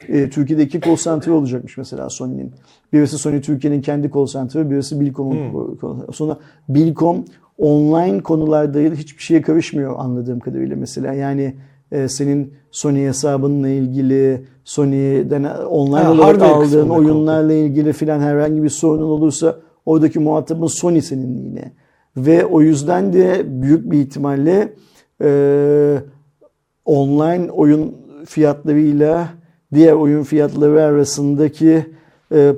e, 0.07 0.29
Türkiye'de 0.29 0.63
iki 0.63 0.81
call 0.81 0.95
center 0.95 1.31
olacakmış 1.31 1.77
mesela 1.77 2.09
Sony'nin. 2.09 2.51
Birisi 2.93 3.17
Sony 3.17 3.41
Türkiye'nin 3.41 3.81
kendi 3.81 4.11
call 4.11 4.25
center'ı, 4.25 4.71
birisi 4.71 4.99
Bilkom'un. 4.99 5.37
call- 5.81 6.11
Sonra 6.13 6.37
Bilkom 6.69 7.25
online 7.59 8.19
konularda 8.19 8.79
hiçbir 8.79 9.23
şeye 9.23 9.41
karışmıyor 9.41 9.95
anladığım 9.97 10.39
kadarıyla 10.39 10.75
mesela. 10.75 11.13
Yani 11.13 11.55
e, 11.91 12.07
senin 12.07 12.53
Sony 12.71 13.07
hesabınla 13.07 13.69
ilgili, 13.69 14.45
Sony'den 14.63 15.43
online 15.43 16.03
Ha, 16.03 16.11
olarak 16.11 16.41
aldığın 16.41 16.89
oyunlarla 16.89 17.53
ilgili 17.53 17.93
filan 17.93 18.19
herhangi 18.19 18.63
bir 18.63 18.69
sorunun 18.69 19.09
olursa 19.09 19.59
oradaki 19.85 20.19
muhatabın 20.19 20.67
Sony 20.67 21.01
senin 21.01 21.45
yine. 21.45 21.71
Ve 22.17 22.45
o 22.45 22.61
yüzden 22.61 23.13
de 23.13 23.43
büyük 23.45 23.91
bir 23.91 23.99
ihtimalle 23.99 24.73
e, 25.21 25.97
online 26.85 27.51
oyun 27.51 27.95
fiyatlarıyla 28.25 29.29
diğer 29.73 29.93
oyun 29.93 30.23
fiyatları 30.23 30.83
arasındaki 30.83 31.85
e, 32.31 32.53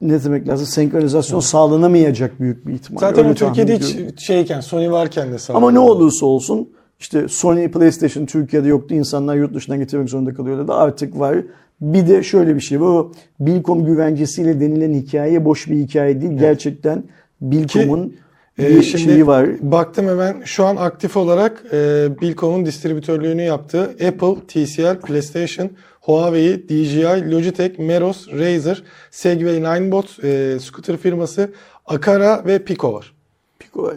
ne 0.00 0.24
demek 0.24 0.48
lazım 0.48 0.66
senkronizasyon 0.66 1.40
sağlanamayacak 1.40 2.40
büyük 2.40 2.66
bir 2.66 2.72
ihtimal. 2.72 3.00
Zaten 3.00 3.24
Öyle 3.24 3.34
Türkiye'de 3.34 3.78
hiç 3.78 4.20
şeyken 4.20 4.60
Sony 4.60 4.90
varken 4.90 5.32
de 5.32 5.38
sağ 5.38 5.54
Ama 5.54 5.70
ne 5.70 5.78
olursa 5.78 6.26
olsun 6.26 6.68
işte 7.00 7.28
Sony 7.28 7.70
PlayStation 7.70 8.26
Türkiye'de 8.26 8.68
yoktu. 8.68 8.94
İnsanlar 8.94 9.36
yurt 9.36 9.54
dışından 9.54 9.78
getirmek 9.78 10.08
zorunda 10.08 10.34
kalıyordu 10.34 10.68
da 10.68 10.74
artık 10.74 11.18
var. 11.18 11.36
Bir 11.80 12.08
de 12.08 12.22
şöyle 12.22 12.54
bir 12.54 12.60
şey 12.60 12.80
var. 12.80 12.86
O 12.86 13.12
Bilkom 13.40 13.84
güvencesiyle 13.84 14.60
denilen 14.60 14.94
hikaye 14.94 15.44
boş 15.44 15.68
bir 15.68 15.76
hikaye 15.76 16.20
değil. 16.20 16.32
Gerçekten 16.32 17.04
Bilkom'un 17.40 18.14
bir 18.58 18.82
şimdi 18.82 19.04
şeyi 19.04 19.26
var. 19.26 19.48
Baktım 19.60 20.08
hemen 20.08 20.36
şu 20.44 20.64
an 20.64 20.76
aktif 20.76 21.16
olarak 21.16 21.62
e, 21.72 22.08
Bilkom'un 22.20 22.66
distribütörlüğünü 22.66 23.42
yaptığı 23.42 23.82
Apple, 23.82 24.34
TCL, 24.48 25.00
PlayStation, 25.00 25.70
Huawei, 26.08 26.68
DJI, 26.68 27.30
Logitech, 27.30 27.78
Meros, 27.78 28.28
Razer, 28.28 28.82
Segway 29.10 29.60
Ninebot, 29.60 30.24
e, 30.24 30.58
scooter 30.60 30.96
firması, 30.96 31.50
Akara 31.86 32.46
ve 32.46 32.64
Pico 32.64 32.92
var. 32.92 33.14
Pico 33.58 33.82
var. 33.82 33.96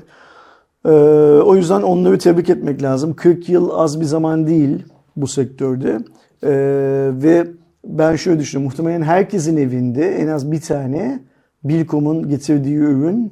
Ee, 0.86 0.90
o 1.42 1.56
yüzden 1.56 1.82
onları 1.82 2.18
tebrik 2.18 2.50
etmek 2.50 2.84
lazım. 2.84 3.16
40 3.16 3.50
yıl 3.50 3.70
az 3.74 4.00
bir 4.00 4.06
zaman 4.06 4.48
değil 4.48 4.86
bu 5.16 5.28
sektörde. 5.28 6.00
Ee, 6.44 6.50
ve 7.14 7.48
ben 7.86 8.16
şöyle 8.16 8.40
düşünüyorum. 8.40 8.72
Muhtemelen 8.72 9.02
herkesin 9.02 9.58
evinde 9.58 10.16
en 10.16 10.28
az 10.28 10.52
bir 10.52 10.62
tane 10.62 11.20
Bilkom'un 11.64 12.30
getirdiği 12.30 12.76
ürün 12.76 13.32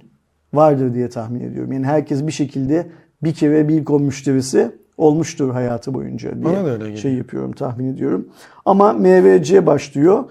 vardır 0.54 0.94
diye 0.94 1.10
tahmin 1.10 1.42
ediyorum. 1.42 1.72
Yani 1.72 1.86
herkes 1.86 2.28
bir 2.28 2.32
şekilde 2.32 2.88
bir 3.24 3.34
kere 3.34 3.68
Bilkom 3.68 4.04
müşterisi 4.04 4.72
olmuştur 5.00 5.52
hayatı 5.52 5.94
boyunca 5.94 6.36
diye 6.36 6.46
Bana 6.46 6.66
da 6.66 6.70
öyle 6.70 6.98
şey 6.98 7.14
yapıyorum, 7.14 7.52
tahmin 7.52 7.94
ediyorum. 7.94 8.28
Ama 8.66 8.94
MVC 8.94 9.66
başlıyor. 9.66 10.24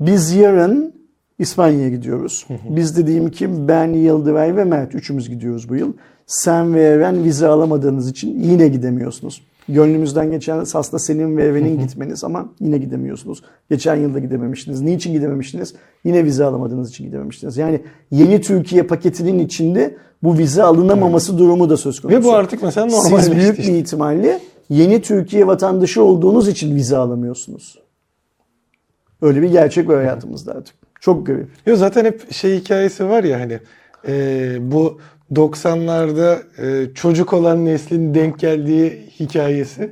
Biz 0.00 0.34
yarın 0.34 0.94
İspanya'ya 1.38 1.88
gidiyoruz. 1.88 2.46
Biz 2.68 2.96
dediğim 2.96 3.30
kim? 3.30 3.68
Ben, 3.68 3.92
Yıldıray 3.92 4.56
ve 4.56 4.64
Mert. 4.64 4.94
Üçümüz 4.94 5.28
gidiyoruz 5.28 5.68
bu 5.68 5.76
yıl. 5.76 5.92
Sen 6.26 6.74
ve 6.74 6.82
Eren 6.82 7.24
vize 7.24 7.46
alamadığınız 7.46 8.10
için 8.10 8.40
yine 8.40 8.68
gidemiyorsunuz. 8.68 9.42
Gönlümüzden 9.68 10.30
geçen 10.30 10.58
aslında 10.58 10.98
senin 10.98 11.36
ve 11.36 11.44
Eren'in 11.44 11.80
gitmeniz 11.80 12.24
ama 12.24 12.48
yine 12.60 12.78
gidemiyorsunuz. 12.78 13.42
Geçen 13.70 13.96
yılda 13.96 14.18
gidememiştiniz. 14.18 14.80
Niçin 14.80 15.12
gidememiştiniz? 15.12 15.74
Yine 16.04 16.24
vize 16.24 16.44
alamadığınız 16.44 16.90
için 16.90 17.04
gidememiştiniz. 17.04 17.56
Yani 17.56 17.80
yeni 18.10 18.40
Türkiye 18.40 18.82
paketinin 18.82 19.38
içinde 19.38 19.96
bu 20.22 20.38
vize 20.38 20.62
alınamaması 20.62 21.38
durumu 21.38 21.70
da 21.70 21.76
söz 21.76 22.00
konusu. 22.00 22.20
Ve 22.20 22.24
bu 22.24 22.32
artık 22.32 22.62
mesela 22.62 22.86
normal 22.86 23.20
Siz 23.20 23.32
büyük 23.32 23.58
işte. 23.58 23.72
bir 23.72 23.78
ihtimalle 23.78 24.40
yeni 24.70 25.02
Türkiye 25.02 25.46
vatandaşı 25.46 26.02
olduğunuz 26.02 26.48
için 26.48 26.74
vize 26.74 26.96
alamıyorsunuz. 26.96 27.78
Öyle 29.22 29.42
bir 29.42 29.50
gerçek 29.50 29.88
var 29.88 29.96
hayatımızda 29.96 30.52
artık. 30.52 30.74
Çok 31.00 31.26
garip. 31.26 31.48
Yo 31.66 31.76
zaten 31.76 32.04
hep 32.04 32.32
şey 32.32 32.60
hikayesi 32.60 33.08
var 33.08 33.24
ya 33.24 33.40
hani 33.40 33.58
e, 34.06 34.56
bu 34.60 34.98
90'larda 35.32 36.38
e, 36.58 36.94
çocuk 36.94 37.32
olan 37.32 37.64
neslin 37.64 38.14
denk 38.14 38.38
geldiği 38.38 39.02
hikayesi. 39.20 39.90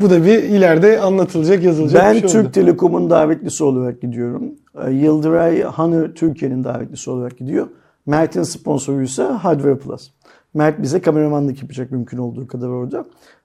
Bu 0.00 0.10
da 0.10 0.24
bir 0.24 0.42
ileride 0.42 1.00
anlatılacak, 1.00 1.62
yazılacak 1.62 2.02
Ben 2.02 2.14
bir 2.14 2.20
şey 2.20 2.28
Türk 2.28 2.44
oldu. 2.44 2.52
Telekom'un 2.52 3.10
davetlisi 3.10 3.64
olarak 3.64 4.00
gidiyorum. 4.00 4.42
Ee, 4.84 4.90
Yıldıray 4.90 5.62
Hanı 5.62 6.14
Türkiye'nin 6.14 6.64
davetlisi 6.64 7.10
olarak 7.10 7.38
gidiyor. 7.38 7.68
Mert'in 8.06 8.42
sponsoruysa 8.42 9.44
Hardware 9.44 9.76
Plus. 9.76 10.10
Mert 10.54 10.82
bize 10.82 11.00
kameramanlık 11.00 11.62
yapacak 11.62 11.90
mümkün 11.90 12.18
olduğu 12.18 12.46
kadar 12.46 12.68
orada. 12.68 13.04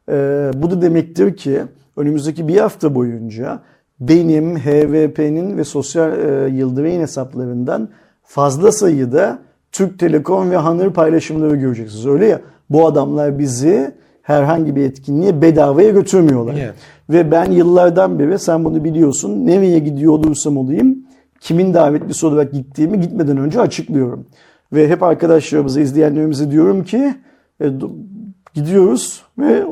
Ee, 0.09 0.51
bu 0.55 0.71
da 0.71 0.81
demektir 0.81 1.37
ki 1.37 1.61
önümüzdeki 1.97 2.47
bir 2.47 2.57
hafta 2.57 2.95
boyunca 2.95 3.59
benim 3.99 4.57
HVP'nin 4.57 5.57
ve 5.57 5.63
sosyal 5.63 6.19
e, 6.19 6.49
Yıldıray'ın 6.49 7.01
hesaplarından 7.01 7.89
fazla 8.23 8.71
sayıda 8.71 9.39
Türk 9.77 9.99
Telekom 9.99 10.51
ve 10.51 10.57
Hanır 10.57 10.89
paylaşımları 10.93 11.55
göreceksiniz. 11.55 12.07
Öyle 12.07 12.25
ya 12.25 12.41
bu 12.69 12.87
adamlar 12.87 13.39
bizi 13.39 13.91
herhangi 14.21 14.75
bir 14.75 14.81
etkinliğe 14.81 15.41
bedavaya 15.41 15.89
götürmüyorlar. 15.89 16.55
Evet. 16.59 16.73
Ve 17.09 17.31
ben 17.31 17.51
yıllardan 17.51 18.19
beri 18.19 18.39
sen 18.39 18.65
bunu 18.65 18.83
biliyorsun 18.83 19.45
nereye 19.45 19.79
gidiyor 19.79 20.13
olursam 20.13 20.57
olayım 20.57 20.97
kimin 21.39 21.73
davetlisi 21.73 22.25
olarak 22.25 22.53
gittiğimi 22.53 22.99
gitmeden 23.01 23.37
önce 23.37 23.61
açıklıyorum. 23.61 24.25
Ve 24.73 24.87
hep 24.89 25.03
arkadaşlarımıza, 25.03 25.81
izleyenlerimize 25.81 26.51
diyorum 26.51 26.83
ki 26.83 27.13
e, 27.61 27.71
gidiyoruz 28.53 29.23
ve 29.39 29.63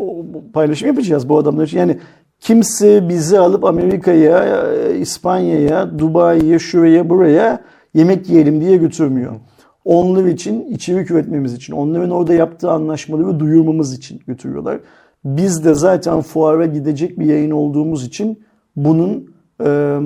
paylaşım 0.53 0.87
yapacağız 0.87 1.29
bu 1.29 1.37
adamlar 1.37 1.67
için. 1.67 1.77
Yani 1.77 1.97
kimse 2.39 3.09
bizi 3.09 3.39
alıp 3.39 3.65
Amerika'ya, 3.65 4.65
e, 4.73 4.97
İspanya'ya, 4.97 5.99
Dubai'ye, 5.99 6.59
şuraya, 6.59 7.09
buraya 7.09 7.59
yemek 7.93 8.29
yiyelim 8.29 8.61
diye 8.61 8.77
götürmüyor. 8.77 9.33
Onlar 9.85 10.25
için 10.25 10.65
içerik 10.65 11.11
üretmemiz 11.11 11.53
için, 11.53 11.73
onların 11.73 12.09
orada 12.09 12.33
yaptığı 12.33 12.71
anlaşmaları 12.71 13.39
duyurmamız 13.39 13.93
için 13.93 14.21
götürüyorlar. 14.27 14.79
Biz 15.25 15.65
de 15.65 15.73
zaten 15.73 16.21
fuara 16.21 16.65
gidecek 16.65 17.19
bir 17.19 17.25
yayın 17.25 17.51
olduğumuz 17.51 18.05
için 18.05 18.43
bunun 18.75 19.35
e, 19.65 19.99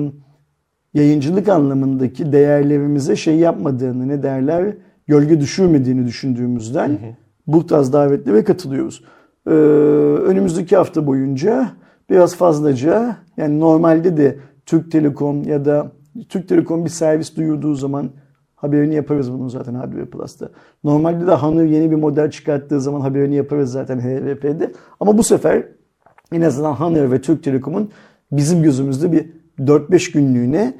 yayıncılık 0.94 1.48
anlamındaki 1.48 2.32
değerlerimize 2.32 3.16
şey 3.16 3.36
yapmadığını, 3.36 4.08
ne 4.08 4.22
derler, 4.22 4.74
gölge 5.06 5.40
düşürmediğini 5.40 6.06
düşündüğümüzden 6.06 6.98
bu 7.46 7.66
tarz 7.66 7.92
davetlere 7.92 8.44
katılıyoruz. 8.44 9.04
Ee, 9.46 9.50
önümüzdeki 9.50 10.76
hafta 10.76 11.06
boyunca 11.06 11.70
biraz 12.10 12.36
fazlaca, 12.36 13.16
yani 13.36 13.60
normalde 13.60 14.16
de 14.16 14.36
Türk 14.66 14.92
Telekom 14.92 15.42
ya 15.42 15.64
da 15.64 15.92
Türk 16.28 16.48
Telekom 16.48 16.84
bir 16.84 16.90
servis 16.90 17.36
duyurduğu 17.36 17.74
zaman 17.74 18.10
haberini 18.60 18.94
yaparız 18.94 19.32
bunun 19.32 19.48
zaten 19.48 19.74
Hardware 19.74 20.04
Plus'ta. 20.04 20.48
Normalde 20.84 21.26
de 21.26 21.34
Hanır 21.34 21.64
yeni 21.64 21.90
bir 21.90 21.96
model 21.96 22.30
çıkarttığı 22.30 22.80
zaman 22.80 23.00
haberini 23.00 23.34
yaparız 23.34 23.72
zaten 23.72 24.00
HVP'de. 24.00 24.72
Ama 25.00 25.18
bu 25.18 25.22
sefer 25.22 25.66
en 26.32 26.40
azından 26.40 26.72
Hanır 26.72 27.10
ve 27.10 27.20
Türk 27.20 27.44
Telekom'un 27.44 27.90
bizim 28.32 28.62
gözümüzde 28.62 29.12
bir 29.12 29.26
4-5 29.58 30.12
günlüğüne 30.12 30.74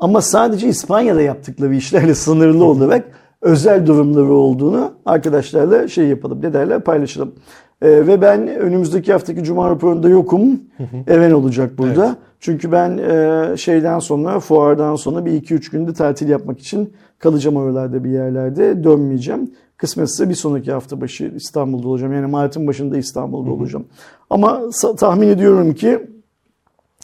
ama 0.00 0.20
sadece 0.20 0.68
İspanya'da 0.68 1.22
yaptıkları 1.22 1.74
işlerle 1.74 2.14
sınırlı 2.14 2.64
olarak 2.64 3.04
özel 3.42 3.86
durumları 3.86 4.32
olduğunu 4.32 4.92
arkadaşlarla 5.06 5.88
şey 5.88 6.06
yapalım, 6.06 6.42
ne 6.42 6.52
derler 6.52 6.80
paylaşalım. 6.80 7.34
Ee, 7.82 8.06
ve 8.06 8.22
ben 8.22 8.48
önümüzdeki 8.48 9.12
haftaki 9.12 9.44
Cuma 9.44 9.70
raporunda 9.70 10.08
yokum. 10.08 10.60
Even 11.06 11.30
olacak 11.30 11.78
burada. 11.78 12.16
Çünkü 12.40 12.72
ben 12.72 12.98
e, 12.98 13.56
şeyden 13.56 13.98
sonra, 13.98 14.40
fuardan 14.40 14.96
sonra 14.96 15.24
bir 15.24 15.42
2-3 15.42 15.70
günde 15.70 15.92
tatil 15.92 16.28
yapmak 16.28 16.60
için 16.60 16.92
kalacağım 17.24 17.56
oralarda 17.56 18.04
bir 18.04 18.10
yerlerde. 18.10 18.84
Dönmeyeceğim. 18.84 19.50
Kısmetse 19.76 20.28
bir 20.28 20.34
sonraki 20.34 20.72
hafta 20.72 21.00
başı 21.00 21.32
İstanbul'da 21.36 21.88
olacağım. 21.88 22.12
Yani 22.12 22.26
Mart'ın 22.26 22.66
başında 22.66 22.96
İstanbul'da 22.98 23.50
olacağım. 23.50 23.84
Ama 24.30 24.62
tahmin 24.98 25.28
ediyorum 25.28 25.74
ki 25.74 26.06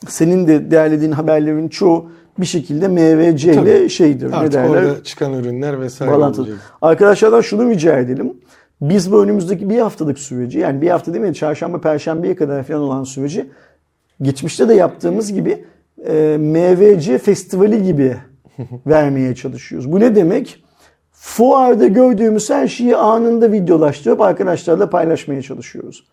senin 0.09 0.46
de 0.46 0.70
değerlediğin 0.70 1.12
haberlerin 1.12 1.68
çoğu 1.68 2.11
bir 2.38 2.46
şekilde 2.46 2.88
MVC 2.88 3.52
ile 3.54 3.88
şeydir. 3.88 4.30
ne 4.30 4.37
Artık 4.37 4.52
derler? 4.52 4.68
orada 4.68 5.04
çıkan 5.04 5.33
ürünler 5.35 5.80
vesaire 5.80 6.12
bağlantılı. 6.12 6.42
olacak. 6.44 6.59
Arkadaşlardan 6.83 7.40
şunu 7.40 7.70
rica 7.70 7.98
edelim. 7.98 8.33
Biz 8.80 9.12
bu 9.12 9.22
önümüzdeki 9.22 9.70
bir 9.70 9.78
haftalık 9.78 10.18
süreci 10.18 10.59
yani 10.59 10.83
bir 10.83 10.88
hafta 10.90 11.14
değil 11.14 11.24
mi 11.24 11.35
çarşamba 11.35 11.80
perşembeye 11.80 12.37
kadar 12.37 12.62
falan 12.62 12.80
olan 12.80 13.04
süreci 13.04 13.50
geçmişte 14.22 14.68
de 14.68 14.74
yaptığımız 14.74 15.33
gibi 15.33 15.64
e, 16.06 16.37
MVC 16.40 17.18
festivali 17.18 17.83
gibi 17.83 18.16
vermeye 18.87 19.35
çalışıyoruz. 19.35 19.92
Bu 19.92 20.01
ne 20.01 20.14
demek? 20.14 20.62
Fuarda 21.12 21.87
gördüğümüz 21.87 22.51
her 22.51 22.68
şeyi 22.68 22.96
anında 22.96 23.53
videolaştırıp 23.53 24.20
arkadaşlarla 24.20 24.90
paylaşmaya 24.90 25.42
çalışıyoruz. 25.42 26.05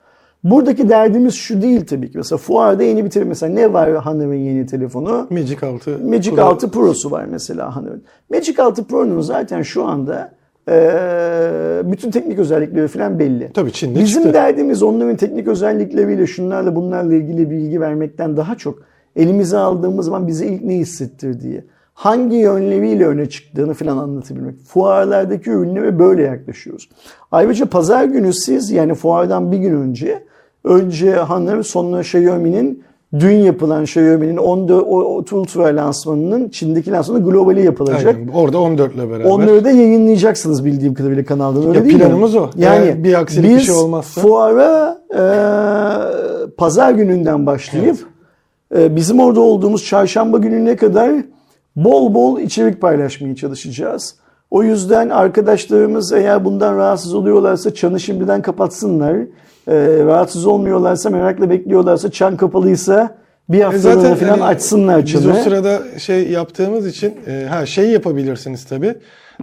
Buradaki 0.43 0.89
derdimiz 0.89 1.33
şu 1.33 1.61
değil 1.61 1.85
tabii 1.85 2.11
ki. 2.11 2.17
Mesela 2.17 2.37
fuarda 2.37 2.83
yeni 2.83 3.05
bir 3.05 3.09
telefon. 3.09 3.29
Mesela 3.29 3.53
ne 3.53 3.73
var 3.73 3.95
hanımın 3.95 4.33
yeni 4.35 4.65
telefonu? 4.65 5.27
Magic 5.29 5.57
6 5.67 5.99
Magic 6.05 6.31
Pro. 6.35 6.41
6 6.43 6.71
Pro'su 6.71 7.11
var 7.11 7.25
mesela 7.25 7.75
hanımın. 7.75 8.03
Magic 8.31 8.61
6 8.63 8.83
Pro'nun 8.87 9.21
zaten 9.21 9.61
şu 9.61 9.85
anda 9.85 10.31
eee, 10.67 11.91
bütün 11.91 12.11
teknik 12.11 12.39
özellikleri 12.39 12.87
falan 12.87 13.19
belli. 13.19 13.51
Tabii 13.53 13.71
Çin'de 13.71 13.99
Bizim 13.99 14.23
çıktı. 14.23 14.33
derdimiz 14.33 14.83
onların 14.83 15.15
teknik 15.15 15.47
özellikleriyle 15.47 16.27
şunlarla 16.27 16.75
bunlarla 16.75 17.13
ilgili 17.15 17.49
bilgi 17.49 17.81
vermekten 17.81 18.37
daha 18.37 18.55
çok 18.55 18.79
elimize 19.15 19.57
aldığımız 19.57 20.05
zaman 20.05 20.27
bize 20.27 20.45
ilk 20.47 20.63
ne 20.63 20.75
hissettirdiği, 20.75 21.63
hangi 21.97 22.35
yönleriyle 22.35 23.07
öne 23.07 23.29
çıktığını 23.29 23.73
falan 23.73 23.97
anlatabilmek. 23.97 24.55
Fuarlardaki 24.67 25.49
ürünlere 25.49 25.99
böyle 25.99 26.21
yaklaşıyoruz. 26.23 26.89
Ayrıca 27.31 27.65
pazar 27.65 28.03
günü 28.03 28.33
siz 28.33 28.71
yani 28.71 28.93
fuardan 28.93 29.51
bir 29.51 29.57
gün 29.57 29.81
önce 29.81 30.23
önce 30.63 31.11
Hanır 31.15 31.63
sonra 31.63 31.99
Xiaomi'nin 32.01 32.83
dün 33.19 33.35
yapılan 33.35 33.83
Xiaomi'nin 33.83 34.37
14 34.37 35.33
Ultra 35.33 35.63
lansmanının 35.63 36.49
Çin'deki 36.49 36.91
lansmanı 36.91 37.23
globali 37.23 37.65
yapılacak. 37.65 38.15
Aynen. 38.15 38.27
Orada 38.27 38.57
14 38.59 38.95
ile 38.95 39.09
beraber. 39.09 39.25
Onları 39.25 39.63
da 39.65 39.71
yayınlayacaksınız 39.71 40.65
bildiğim 40.65 40.93
kadarıyla 40.93 41.25
kanaldan 41.25 41.67
öyle 41.67 41.77
Ya 41.77 41.85
değil 41.85 41.95
mi? 41.95 42.01
planımız 42.01 42.35
o. 42.35 42.49
Eğer 42.59 43.03
bir 43.03 43.13
aksilik, 43.13 43.49
bir 43.51 43.55
biz 43.57 43.65
şey 43.65 43.75
olmazsa. 43.75 44.21
fuara 44.21 44.97
e, 45.13 45.21
pazar 46.57 46.91
gününden 46.91 47.45
başlayıp 47.45 47.97
e, 48.77 48.95
bizim 48.95 49.19
orada 49.19 49.39
olduğumuz 49.41 49.85
çarşamba 49.85 50.37
gününe 50.37 50.75
kadar 50.75 51.11
bol 51.77 52.13
bol 52.13 52.39
içerik 52.39 52.81
paylaşmaya 52.81 53.35
çalışacağız. 53.35 54.15
O 54.51 54.63
yüzden 54.63 55.09
arkadaşlarımız 55.09 56.13
eğer 56.13 56.45
bundan 56.45 56.77
rahatsız 56.77 57.13
oluyorlarsa 57.13 57.73
çanı 57.73 57.99
şimdiden 57.99 58.41
kapatsınlar. 58.41 59.15
E, 59.67 59.75
rahatsız 60.05 60.45
olmuyorlarsa 60.45 61.09
merakla 61.09 61.49
bekliyorlarsa 61.49 62.11
çan 62.11 62.37
kapalıysa 62.37 63.15
bir 63.49 63.59
E 63.59 63.63
haftalığına 63.63 64.15
falan 64.15 64.29
hani 64.29 64.43
açsınlar 64.43 65.05
Biz 65.05 65.11
çanı. 65.11 65.31
o 65.31 65.43
sırada 65.43 65.79
şey 65.99 66.29
yaptığımız 66.29 66.87
için 66.87 67.13
e, 67.27 67.45
ha 67.49 67.65
şey 67.65 67.89
yapabilirsiniz 67.91 68.65
tabii. 68.65 68.95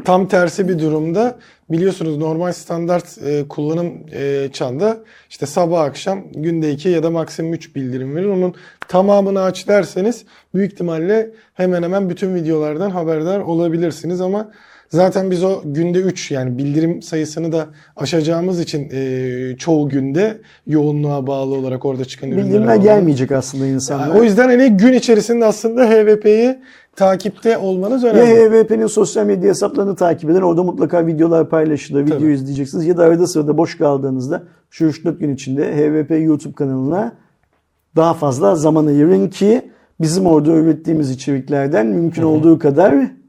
Tam 0.05 0.29
tersi 0.29 0.69
bir 0.69 0.79
durumda 0.79 1.35
biliyorsunuz 1.71 2.17
normal 2.17 2.53
standart 2.53 3.19
e, 3.19 3.49
kullanım 3.49 3.93
e, 4.13 4.49
çanda 4.53 4.99
işte 5.31 5.47
sabah 5.47 5.81
akşam 5.81 6.25
günde 6.33 6.73
2 6.73 6.89
ya 6.89 7.03
da 7.03 7.11
maksimum 7.11 7.55
3 7.55 7.77
bildirim 7.77 8.17
verir. 8.17 8.27
Onun 8.27 8.55
tamamını 8.89 9.43
aç 9.43 9.69
derseniz 9.69 10.25
büyük 10.55 10.73
ihtimalle 10.73 11.31
hemen 11.55 11.83
hemen 11.83 12.11
bütün 12.11 12.35
videolardan 12.35 12.91
haberdar 12.91 13.41
olabilirsiniz 13.41 14.21
ama 14.21 14.51
Zaten 14.95 15.31
biz 15.31 15.45
o 15.45 15.61
günde 15.65 15.99
3 15.99 16.31
yani 16.31 16.59
bildirim 16.59 17.03
sayısını 17.03 17.53
da 17.53 17.67
aşacağımız 17.97 18.61
için 18.61 18.89
e, 18.93 19.57
çoğu 19.59 19.89
günde 19.89 20.41
yoğunluğa 20.67 21.27
bağlı 21.27 21.55
olarak 21.55 21.85
orada 21.85 22.05
çıkan 22.05 22.31
ürünlere 22.31 22.47
Bildirimler 22.47 22.77
gelmeyecek 22.77 23.33
aslında 23.33 23.67
insanlar. 23.67 24.15
O 24.15 24.23
yüzden 24.23 24.49
hani 24.49 24.77
gün 24.77 24.93
içerisinde 24.93 25.45
aslında 25.45 25.87
HVP'yi 25.87 26.59
takipte 26.97 27.59
olmanız 27.59 28.03
Ya 28.03 28.11
önemli. 28.11 28.65
HVP'nin 28.65 28.87
sosyal 28.87 29.27
medya 29.27 29.51
hesaplarını 29.51 29.97
takip 29.97 30.31
edin. 30.31 30.41
Orada 30.41 30.63
mutlaka 30.63 31.07
videolar 31.07 31.49
paylaşılır, 31.49 32.07
video 32.07 32.19
Tabii. 32.19 32.33
izleyeceksiniz. 32.33 32.87
Ya 32.87 32.97
da 32.97 33.03
arada 33.03 33.27
sırada 33.27 33.59
boş 33.59 33.79
kaldığınızda 33.79 34.43
şu 34.71 34.85
3-4 34.85 35.19
gün 35.19 35.35
içinde 35.35 35.77
HVP 35.77 36.11
YouTube 36.11 36.55
kanalına 36.55 37.13
daha 37.97 38.15
fazla 38.15 38.57
zaman 38.57 38.87
ayırın 38.87 39.29
ki 39.29 39.63
bizim 40.01 40.27
orada 40.27 40.53
ürettiğimiz 40.53 41.11
içeriklerden 41.11 41.87
mümkün 41.87 42.23
olduğu 42.23 42.59
kadar 42.59 43.24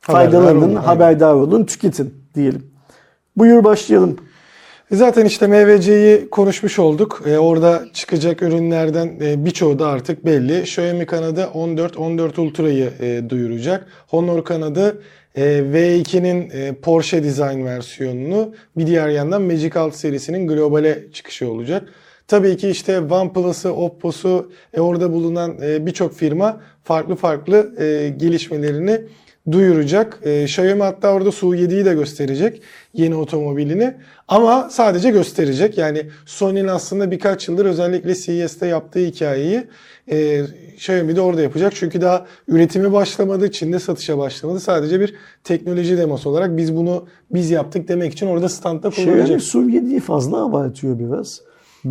faydalanın, 0.00 0.62
olun, 0.62 0.74
haberdar 0.74 1.34
olun, 1.34 1.64
tüketin 1.64 2.14
diyelim. 2.34 2.66
Buyur 3.36 3.64
başlayalım. 3.64 4.16
E 4.90 4.96
Zaten 4.96 5.24
işte 5.24 5.46
MVC'yi 5.46 6.30
konuşmuş 6.30 6.78
olduk. 6.78 7.22
E, 7.26 7.38
orada 7.38 7.84
çıkacak 7.92 8.42
ürünlerden 8.42 9.12
e, 9.20 9.44
birçoğu 9.44 9.78
da 9.78 9.88
artık 9.88 10.26
belli. 10.26 10.60
Xiaomi 10.60 11.06
kanadı 11.06 11.46
14 11.54 11.96
14 11.96 12.38
Ultra'yı 12.38 12.92
e, 13.00 13.30
duyuracak. 13.30 13.86
Honor 14.08 14.44
kanadı 14.44 15.02
e, 15.34 15.42
V2'nin 15.42 16.50
e, 16.50 16.72
Porsche 16.72 17.24
Design 17.24 17.64
versiyonunu 17.64 18.54
bir 18.76 18.86
diğer 18.86 19.08
yandan 19.08 19.42
Magic 19.42 19.78
6 19.78 19.98
serisinin 19.98 20.46
globale 20.46 21.12
çıkışı 21.12 21.50
olacak. 21.50 21.88
Tabii 22.28 22.56
ki 22.56 22.68
işte 22.68 23.00
OnePlus'ı, 23.00 23.72
Oppo'su, 23.72 24.52
e, 24.74 24.80
orada 24.80 25.12
bulunan 25.12 25.56
e, 25.62 25.86
birçok 25.86 26.14
firma 26.14 26.60
farklı 26.84 27.14
farklı 27.16 27.74
e, 27.78 28.08
gelişmelerini 28.16 29.00
duyuracak. 29.52 30.20
E, 30.22 30.44
Xiaomi 30.44 30.82
hatta 30.82 31.12
orada 31.12 31.28
Su7'yi 31.28 31.84
de 31.84 31.94
gösterecek 31.94 32.62
yeni 32.94 33.14
otomobilini. 33.14 33.94
Ama 34.28 34.68
sadece 34.70 35.10
gösterecek. 35.10 35.78
Yani 35.78 36.02
Sony'nin 36.26 36.68
aslında 36.68 37.10
birkaç 37.10 37.48
yıldır 37.48 37.66
özellikle 37.66 38.14
CES'te 38.14 38.66
yaptığı 38.66 38.98
hikayeyi 38.98 39.64
e, 40.10 40.44
Xiaomi 40.74 41.16
de 41.16 41.20
orada 41.20 41.42
yapacak. 41.42 41.72
Çünkü 41.76 42.00
daha 42.00 42.26
üretimi 42.48 42.92
başlamadı, 42.92 43.50
Çin'de 43.50 43.78
satışa 43.78 44.18
başlamadı. 44.18 44.60
Sadece 44.60 45.00
bir 45.00 45.14
teknoloji 45.44 45.98
demosu 45.98 46.30
olarak 46.30 46.56
biz 46.56 46.76
bunu 46.76 47.06
biz 47.30 47.50
yaptık 47.50 47.88
demek 47.88 48.12
için 48.12 48.26
orada 48.26 48.48
standta 48.48 48.90
kullanacak. 48.90 49.40
Xiaomi 49.40 49.70
Su7'yi 49.70 50.00
fazla 50.00 50.44
abartıyor 50.44 50.98
biraz. 50.98 51.40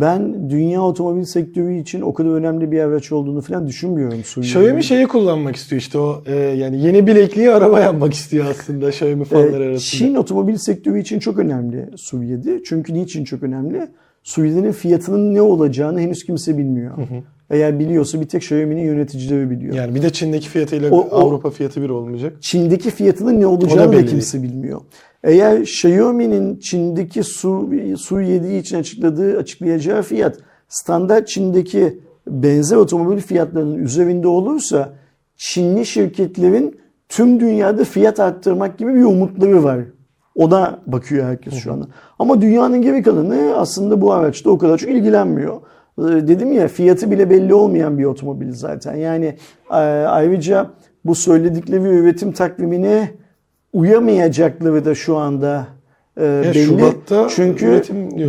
Ben 0.00 0.50
dünya 0.50 0.82
otomobil 0.82 1.24
sektörü 1.24 1.74
için 1.78 2.00
o 2.00 2.14
kadar 2.14 2.30
önemli 2.30 2.72
bir 2.72 2.80
araç 2.80 3.12
olduğunu 3.12 3.40
falan 3.40 3.66
düşünmüyorum 3.66 4.18
Su7'nin. 4.18 4.42
Xiaomi 4.42 4.84
şeyi 4.84 5.06
kullanmak 5.06 5.56
istiyor 5.56 5.80
işte 5.80 5.98
o 5.98 6.22
e, 6.26 6.34
yani 6.36 6.80
yeni 6.80 7.06
bilekliği 7.06 7.50
araba 7.50 7.80
yapmak 7.80 8.14
istiyor 8.14 8.46
aslında 8.50 8.88
Xiaomi 8.88 9.24
fanları 9.24 9.64
Ee, 9.64 9.66
arasında. 9.68 9.78
Çin 9.98 10.14
otomobil 10.14 10.56
sektörü 10.56 11.00
için 11.00 11.18
çok 11.18 11.38
önemli 11.38 11.76
Su7. 11.96 12.62
Çünkü 12.64 12.94
niçin 12.94 13.24
çok 13.24 13.42
önemli? 13.42 13.86
Su7'nin 14.24 14.72
fiyatının 14.72 15.34
ne 15.34 15.42
olacağını 15.42 16.00
henüz 16.00 16.24
kimse 16.24 16.58
bilmiyor. 16.58 16.92
Eğer 17.50 17.78
biliyorsa 17.78 18.20
bir 18.20 18.26
tek 18.26 18.42
Xiaomi'nin 18.42 18.82
yöneticileri 18.84 19.50
biliyor. 19.50 19.74
Yani 19.74 19.94
bir 19.94 20.02
de 20.02 20.10
Çin'deki 20.10 20.48
fiyatıyla 20.48 20.90
O- 20.90 21.00
o- 21.10 21.16
Avrupa 21.26 21.50
fiyatı 21.50 21.82
bir 21.82 21.88
olmayacak. 21.90 22.32
Çin'deki 22.40 22.90
fiyatının 22.90 23.40
ne 23.40 23.46
olacağını 23.46 23.92
da 23.92 24.06
kimse 24.06 24.42
bilmiyor. 24.42 24.80
Eğer 25.26 25.60
Xiaomi'nin 25.60 26.58
Çin'deki 26.58 27.22
su 27.22 27.70
su 27.98 28.20
yediği 28.20 28.60
için 28.60 28.78
açıkladığı 28.78 29.38
açıklayacağı 29.38 30.02
fiyat 30.02 30.38
standart 30.68 31.28
Çin'deki 31.28 32.00
benzer 32.26 32.76
otomobil 32.76 33.20
fiyatlarının 33.20 33.78
üzerinde 33.78 34.28
olursa 34.28 34.92
Çinli 35.36 35.86
şirketlerin 35.86 36.80
tüm 37.08 37.40
dünyada 37.40 37.84
fiyat 37.84 38.20
arttırmak 38.20 38.78
gibi 38.78 38.94
bir 38.94 39.04
umutları 39.04 39.64
var. 39.64 39.80
Ona 40.34 40.78
bakıyor 40.86 41.24
herkes 41.24 41.54
şu 41.54 41.72
anda. 41.72 41.86
Ama 42.18 42.40
dünyanın 42.40 42.82
geri 42.82 43.02
kalanı 43.02 43.54
aslında 43.56 44.00
bu 44.00 44.12
araçta 44.12 44.50
o 44.50 44.58
kadar 44.58 44.78
çok 44.78 44.90
ilgilenmiyor. 44.90 45.60
Ee, 45.98 46.02
Dedim 46.02 46.52
ya 46.52 46.68
fiyatı 46.68 47.10
bile 47.10 47.30
belli 47.30 47.54
olmayan 47.54 47.98
bir 47.98 48.04
otomobil 48.04 48.52
zaten. 48.52 48.94
Yani 48.94 49.36
e, 49.70 49.76
ayrıca 50.06 50.70
bu 51.04 51.14
söyledikleri 51.14 51.82
üretim 51.82 52.32
takvimine 52.32 53.10
uyamayacakları 53.76 54.84
da 54.84 54.94
şu 54.94 55.16
anda 55.16 55.66
e, 56.18 56.20
belli. 56.20 56.64
Şubat'ta 56.64 57.28
Çünkü 57.28 57.82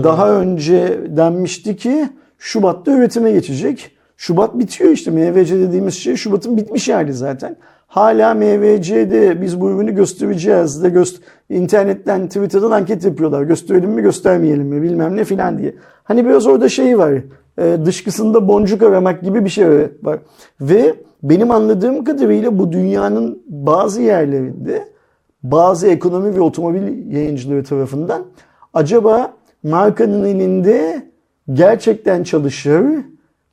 daha 0.03 0.31
önce 0.31 0.99
denmişti 1.07 1.75
ki 1.75 2.09
Şubat'ta 2.37 2.91
üretime 2.91 3.31
geçecek. 3.31 3.91
Şubat 4.17 4.59
bitiyor 4.59 4.91
işte 4.91 5.11
MVC 5.11 5.59
dediğimiz 5.59 5.93
şey 5.93 6.15
Şubat'ın 6.15 6.57
bitmiş 6.57 6.89
hali 6.89 7.13
zaten. 7.13 7.55
Hala 7.87 8.33
MVC'de 8.33 9.41
biz 9.41 9.61
bu 9.61 9.69
ürünü 9.69 9.95
göstereceğiz 9.95 10.83
de 10.83 10.89
göst 10.89 11.21
internetten 11.49 12.27
Twitter'dan 12.27 12.71
anket 12.71 13.05
yapıyorlar. 13.05 13.43
Gösterelim 13.43 13.89
mi 13.89 14.01
göstermeyelim 14.01 14.67
mi 14.67 14.81
bilmem 14.81 15.17
ne 15.17 15.23
filan 15.23 15.57
diye. 15.57 15.75
Hani 16.03 16.25
biraz 16.25 16.47
orada 16.47 16.69
şey 16.69 16.97
var. 16.97 17.13
e, 17.57 17.77
dışkısında 17.85 18.47
boncuk 18.47 18.83
aramak 18.83 19.21
gibi 19.21 19.45
bir 19.45 19.49
şey 19.49 19.67
var. 20.03 20.19
Ve 20.61 20.95
benim 21.23 21.51
anladığım 21.51 22.03
kadarıyla 22.03 22.59
bu 22.59 22.71
dünyanın 22.71 23.43
bazı 23.47 24.01
yerlerinde 24.01 24.96
bazı 25.43 25.87
ekonomi 25.87 26.35
ve 26.35 26.41
otomobil 26.41 27.11
yayıncıları 27.11 27.63
tarafından 27.63 28.25
acaba 28.73 29.33
markanın 29.63 30.25
elinde 30.25 31.07
gerçekten 31.53 32.23
çalışır, 32.23 32.83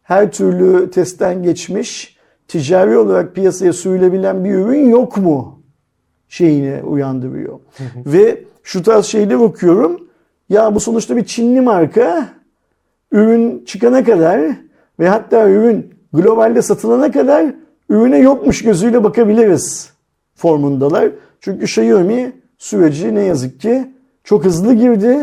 her 0.03 0.33
türlü 0.33 0.91
testten 0.91 1.43
geçmiş, 1.43 2.17
ticari 2.49 2.99
olarak 2.99 3.35
piyasaya 3.35 3.73
sürülebilen 3.73 4.45
bir 4.45 4.51
ürün 4.51 4.89
yok 4.89 5.17
mu? 5.17 5.55
şeyini 6.35 6.83
uyandırıyor. 6.83 7.59
Ve 8.07 8.45
şu 8.63 8.83
tarz 8.83 9.05
şeyleri 9.05 9.37
okuyorum. 9.37 10.09
Ya 10.49 10.75
bu 10.75 10.81
sonuçta 10.81 11.17
bir 11.17 11.25
Çinli 11.25 11.61
marka. 11.61 12.29
Ürün 13.13 13.65
çıkana 13.65 14.05
kadar 14.05 14.41
ve 15.01 15.09
hatta 15.09 15.49
ürün 15.49 15.95
globalde 16.13 16.63
satılana 16.63 17.11
kadar 17.11 17.47
ürüne 17.89 18.19
yokmuş 18.19 18.63
gözüyle 18.63 19.05
bakabiliriz 19.05 19.91
formundalar. 20.35 21.11
Çünkü 21.45 21.65
Xiaomi 21.65 22.33
süreci 22.59 23.15
ne 23.15 23.23
yazık 23.23 23.61
ki 23.61 23.87
çok 24.25 24.45
hızlı 24.45 24.75
girdi. 24.75 25.19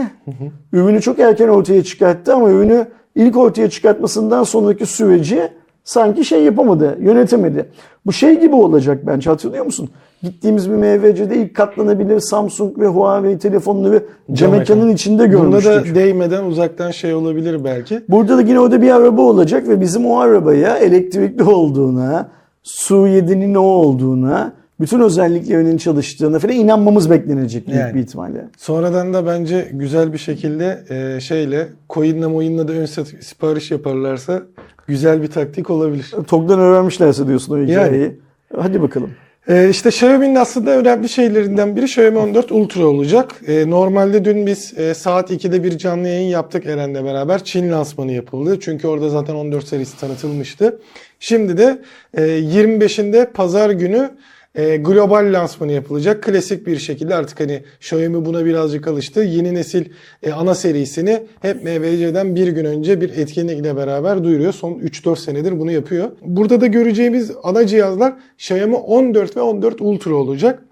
Ürünü 0.74 1.02
çok 1.02 1.20
erken 1.20 1.48
ortaya 1.48 1.84
çıkarttı 1.84 2.34
ama 2.34 2.50
ürünü 2.50 2.88
ilk 3.16 3.38
ortaya 3.38 3.70
çıkartmasından 3.70 4.44
sonraki 4.44 4.86
süreci 4.86 5.50
sanki 5.84 6.26
şey 6.26 6.44
yapamadı, 6.44 6.98
yönetemedi. 7.02 7.70
Bu 8.06 8.14
şey 8.14 8.40
gibi 8.40 8.56
olacak 8.56 9.08
bence 9.08 9.30
hatırlıyor 9.30 9.66
musun? 9.66 9.90
Gittiğimiz 10.24 10.72
bir 10.72 10.76
MVC'de 10.76 11.36
ilk 11.36 11.56
katlanabilir 11.56 12.20
Samsung 12.20 12.80
ve 12.80 12.88
Huawei 12.88 13.38
telefonları 13.38 14.04
cam 14.32 14.54
ekranın 14.54 14.90
içinde 14.90 15.34
Bunda 15.34 15.60
görmüştük. 15.60 15.96
da 15.96 16.00
değmeden 16.00 16.44
uzaktan 16.44 16.92
şey 16.92 17.14
olabilir 17.14 17.64
belki. 17.64 18.02
Burada 18.10 18.38
da 18.38 18.42
yine 18.42 18.60
orada 18.60 18.82
bir 18.82 18.92
araba 18.92 19.22
olacak 19.22 19.68
ve 19.68 19.82
bizim 19.82 20.06
o 20.06 20.20
arabaya 20.20 20.78
elektrikli 20.78 21.44
olduğuna, 21.44 22.30
Su7'nin 22.64 23.56
o 23.56 23.62
olduğuna, 23.62 24.61
bütün 24.82 25.00
özelliklerinin 25.00 25.78
çalıştığına 25.78 26.40
falan 26.40 26.56
inanmamız 26.56 27.10
beklenecek 27.10 27.68
büyük 27.68 27.80
Yani. 27.80 27.96
bir 27.96 28.00
ihtimalle. 28.00 28.46
Sonradan 28.58 29.14
da 29.14 29.26
bence 29.26 29.68
güzel 29.72 30.14
bir 30.14 30.18
şekilde 30.18 30.84
e, 30.90 31.20
şeyle 31.22 31.68
coin'le 31.90 32.30
moin'le 32.30 32.68
de 32.68 32.72
ön 32.72 32.86
sipariş 33.20 33.72
yaparlarsa 33.72 34.42
güzel 34.88 35.22
bir 35.22 35.28
taktik 35.28 35.70
olabilir. 35.70 36.12
TOG'dan 36.28 36.60
öğrenmişlerse 36.60 37.28
diyorsun 37.28 37.60
o 37.60 37.64
hikayeyi. 37.64 38.20
Hadi 38.58 38.82
bakalım. 38.82 39.10
Ee, 39.50 39.70
işte 39.70 39.90
Xiaomi'nin 39.90 40.36
aslında 40.36 40.72
önemli 40.72 41.10
şeylerinden 41.10 41.76
biri 41.76 41.86
Xiaomi 41.86 42.18
14 42.18 42.52
Ultra 42.52 42.86
olacak. 42.86 43.36
Ee, 43.48 43.70
normalde 43.70 44.26
dün 44.26 44.46
biz 44.48 44.74
e, 44.78 44.94
saat 44.94 45.32
2'de 45.32 45.64
bir 45.64 45.78
canlı 45.78 46.08
yayın 46.08 46.30
yaptık 46.30 46.66
Eren'le 46.66 47.06
beraber. 47.06 47.44
Çin 47.44 47.72
lansmanı 47.72 48.12
yapıldı. 48.12 48.60
Çünkü 48.60 48.88
orada 48.88 49.10
zaten 49.10 49.36
14 49.36 49.68
serisi 49.68 50.00
tanıtılmıştı. 50.00 50.80
Şimdi 51.20 51.58
de 51.58 51.82
e, 52.14 52.22
25'inde 52.22 53.26
pazar 53.26 53.70
günü 53.70 54.10
e, 54.56 54.78
global 54.78 55.34
lansmanı 55.34 55.72
yapılacak. 55.72 56.24
Klasik 56.24 56.68
bir 56.68 56.78
şekilde 56.78 57.16
artık 57.16 57.40
hani 57.40 57.64
Xiaomi 57.80 58.26
buna 58.26 58.46
birazcık 58.46 58.88
alıştı. 58.88 59.20
Yeni 59.20 59.54
nesil 59.56 59.86
e, 60.24 60.32
ana 60.32 60.56
serisini 60.56 61.24
hep 61.42 61.64
MVC'den 61.64 62.36
bir 62.36 62.48
gün 62.48 62.66
önce 62.66 63.02
bir 63.02 63.10
etkinlikle 63.10 63.76
beraber 63.76 64.24
duyuruyor. 64.24 64.54
Son 64.54 64.72
3-4 64.74 65.20
senedir 65.20 65.60
bunu 65.60 65.72
yapıyor. 65.72 66.12
Burada 66.22 66.62
da 66.62 66.68
göreceğimiz 66.68 67.32
ana 67.44 67.68
cihazlar 67.68 68.14
Xiaomi 68.38 68.76
14 68.76 69.38
ve 69.38 69.42
14 69.42 69.82
Ultra 69.82 70.16
olacak. 70.16 70.64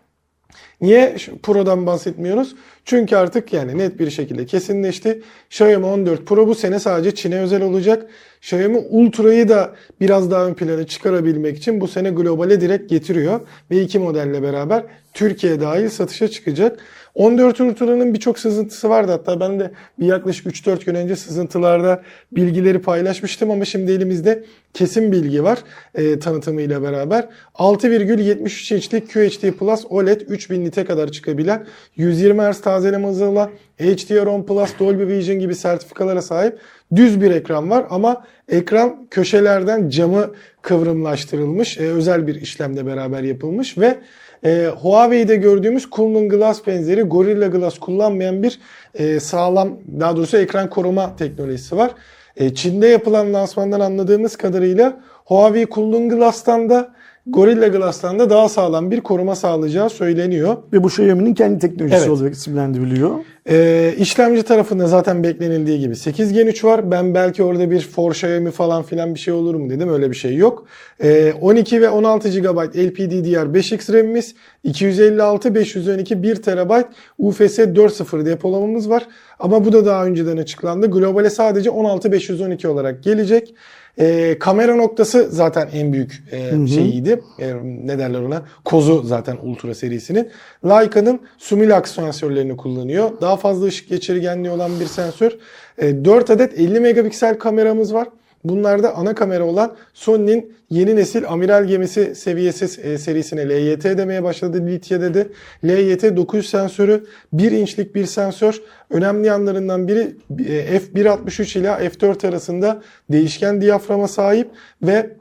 Niye 0.82 1.16
Pro'dan 1.44 1.86
bahsetmiyoruz? 1.86 2.56
Çünkü 2.86 3.16
artık 3.16 3.54
yani 3.54 3.78
net 3.78 4.00
bir 4.00 4.10
şekilde 4.10 4.46
kesinleşti. 4.46 5.22
Xiaomi 5.50 5.86
14 5.86 6.26
Pro 6.26 6.48
bu 6.48 6.56
sene 6.56 6.80
sadece 6.80 7.16
Çin'e 7.16 7.40
özel 7.40 7.62
olacak. 7.62 8.10
Xiaomi 8.42 8.78
Ultra'yı 8.78 9.50
da 9.50 9.76
biraz 10.02 10.32
daha 10.32 10.46
ön 10.46 10.54
plana 10.54 10.88
çıkarabilmek 10.88 11.58
için 11.58 11.82
bu 11.82 11.88
sene 11.88 12.10
globale 12.10 12.62
direkt 12.62 12.90
getiriyor. 12.90 13.40
Ve 13.72 13.82
iki 13.82 14.00
modelle 14.00 14.44
beraber 14.44 14.84
Türkiye 15.14 15.62
dahil 15.62 15.90
satışa 15.90 16.28
çıkacak. 16.28 16.80
14 17.20 17.62
Ultra'nın 17.62 18.14
birçok 18.14 18.40
sızıntısı 18.40 18.90
vardı. 18.90 19.12
Hatta 19.12 19.40
ben 19.40 19.60
de 19.60 19.72
bir 20.00 20.06
yaklaşık 20.06 20.46
3-4 20.46 20.86
gün 20.86 20.96
önce 20.96 21.16
sızıntılarda 21.16 22.02
bilgileri 22.32 22.82
paylaşmıştım 22.82 23.52
ama 23.52 23.66
şimdi 23.66 23.92
elimizde 23.92 24.44
kesin 24.74 25.12
bilgi 25.12 25.44
var 25.44 25.60
e, 25.96 26.20
tanıtımıyla 26.20 26.84
beraber. 26.84 27.28
6,73 27.56 28.76
inçlik 28.76 29.14
QHD 29.14 29.52
Plus 29.52 29.86
OLED 29.90 30.22
3000 30.22 30.66
nite 30.66 30.86
kadar 30.86 31.12
çıkabilen 31.12 31.66
120 31.96 32.42
Hz 32.42 32.62
tazeleme 32.62 33.08
hızı 33.08 33.26
olan 33.26 33.50
HDR10 33.80 34.46
Plus 34.46 34.70
Dolby 34.80 35.08
Vision 35.08 35.40
gibi 35.40 35.56
sertifikalara 35.56 36.22
sahip 36.22 36.60
düz 36.96 37.22
bir 37.22 37.32
ekran 37.32 37.70
var 37.70 37.86
ama 37.90 38.26
ekran 38.50 39.08
köşelerden 39.12 39.90
camı 39.90 40.32
kıvrımlaştırılmış. 40.62 41.78
e, 41.78 41.82
özel 41.82 42.28
bir 42.28 42.36
işlemle 42.42 42.86
beraber 42.86 43.24
yapılmış 43.24 43.78
ve 43.78 43.98
e, 44.46 44.66
Huawei'de 44.82 45.36
gördüğümüz 45.36 45.90
Kunlun 45.90 46.30
Glass 46.30 46.68
benzeri 46.68 47.02
Gorilla 47.02 47.48
Glass 47.48 47.80
kullanmayan 47.80 48.44
bir 48.44 48.60
e, 48.94 49.20
sağlam 49.20 49.80
daha 50.00 50.18
doğrusu 50.18 50.38
ekran 50.38 50.70
koruma 50.70 51.16
teknolojisi 51.16 51.78
var. 51.78 51.92
E, 52.38 52.54
Çin'de 52.56 52.88
yapılan 52.88 53.34
lansmandan 53.34 53.80
anladığımız 53.80 54.36
kadarıyla 54.36 55.00
Huawei 55.26 55.66
Kunlun 55.66 56.10
Glass'tan 56.10 56.70
da 56.70 56.94
Gorilla 57.28 57.68
Glass'tan 57.68 58.20
da 58.20 58.30
daha 58.30 58.50
sağlam 58.50 58.92
bir 58.92 59.02
koruma 59.02 59.36
sağlayacağı 59.36 59.90
söyleniyor. 59.90 60.58
Ve 60.74 60.84
bu 60.84 60.88
Xiaomi'nin 60.88 61.34
kendi 61.34 61.60
teknolojisi 61.60 62.00
Evet. 62.00 62.10
olarak 62.10 62.34
isimlendiriliyor. 62.34 63.12
Ee, 63.50 63.94
işlemci 63.98 64.44
tarafında 64.44 64.88
zaten 64.88 65.24
beklenildiği 65.24 65.80
gibi 65.80 65.96
8 65.96 66.34
Gen 66.34 66.48
3 66.48 66.64
var. 66.64 66.92
Ben 66.92 67.14
belki 67.16 67.44
orada 67.44 67.72
bir 67.72 67.80
for 67.82 68.12
Xiaomi 68.12 68.52
falan 68.52 68.84
filan 68.84 69.14
bir 69.16 69.20
şey 69.20 69.34
olur 69.34 69.56
mu 69.56 69.70
dedim. 69.70 69.90
Öyle 69.94 70.10
bir 70.12 70.16
şey 70.16 70.36
yok. 70.36 70.66
Ee, 71.04 71.34
12 71.42 71.82
ve 71.82 71.90
16 71.90 72.30
GB 72.30 72.46
LPDDR5X 72.76 73.94
RAM'imiz, 73.94 74.36
256, 74.64 75.56
512, 75.56 76.24
1 76.24 76.36
TB 76.36 76.72
UFS 77.18 77.60
4.0 77.60 78.26
depolamamız 78.26 78.90
var. 78.90 79.08
Ama 79.40 79.66
bu 79.66 79.74
da 79.74 79.86
daha 79.86 80.06
önceden 80.06 80.38
açıklandı. 80.38 80.92
Globale 80.92 81.30
sadece 81.30 81.70
16 81.70 82.12
512 82.12 82.68
olarak 82.68 83.04
gelecek. 83.04 83.54
Ee, 84.00 84.40
kamera 84.40 84.76
noktası 84.76 85.28
zaten 85.32 85.70
en 85.74 85.94
büyük 85.94 86.24
e, 86.32 86.68
şeyiydi. 86.68 87.24
E, 87.40 87.54
ne 87.64 88.00
derler 88.00 88.22
ona? 88.22 88.42
Kozu 88.66 89.04
zaten 89.04 89.38
Ultra 89.44 89.76
serisinin. 89.76 90.30
Leica'nın 90.66 91.20
Sumilax 91.38 91.92
sensörlerini 91.92 92.58
kullanıyor. 92.58 93.10
Daha 93.22 93.38
fazla 93.38 93.66
ışık 93.66 93.90
geçirgenliği 93.90 94.54
olan 94.54 94.80
bir 94.80 94.86
sensör. 94.86 95.38
E, 95.78 96.06
4 96.06 96.30
adet 96.30 96.60
50 96.60 96.80
megapiksel 96.80 97.38
kameramız 97.38 97.94
var. 97.94 98.08
Bunlarda 98.44 98.96
ana 98.96 99.16
kamera 99.16 99.44
olan 99.44 99.76
Sony'nin 99.94 100.54
yeni 100.70 100.96
nesil 100.96 101.28
amiral 101.28 101.66
gemisi 101.66 102.16
seviyesi 102.16 102.82
e, 102.82 102.98
serisine 102.98 103.50
LYT 103.50 103.84
demeye 103.84 104.24
başladı. 104.24 104.68
Litya 104.68 105.02
dedi. 105.02 105.28
LYT 105.66 106.04
900 106.04 106.50
sensörü 106.50 107.06
1 107.34 107.52
inçlik 107.52 107.96
bir 107.96 108.06
sensör. 108.06 108.62
Önemli 108.90 109.28
yanlarından 109.28 109.88
biri 109.88 110.16
e, 110.40 110.78
f1.63 110.78 111.60
ile 111.60 111.68
f4 111.68 112.28
arasında 112.28 112.82
değişken 113.12 113.62
diyaframa 113.62 114.08
sahip 114.08 114.48
ve 114.82 115.20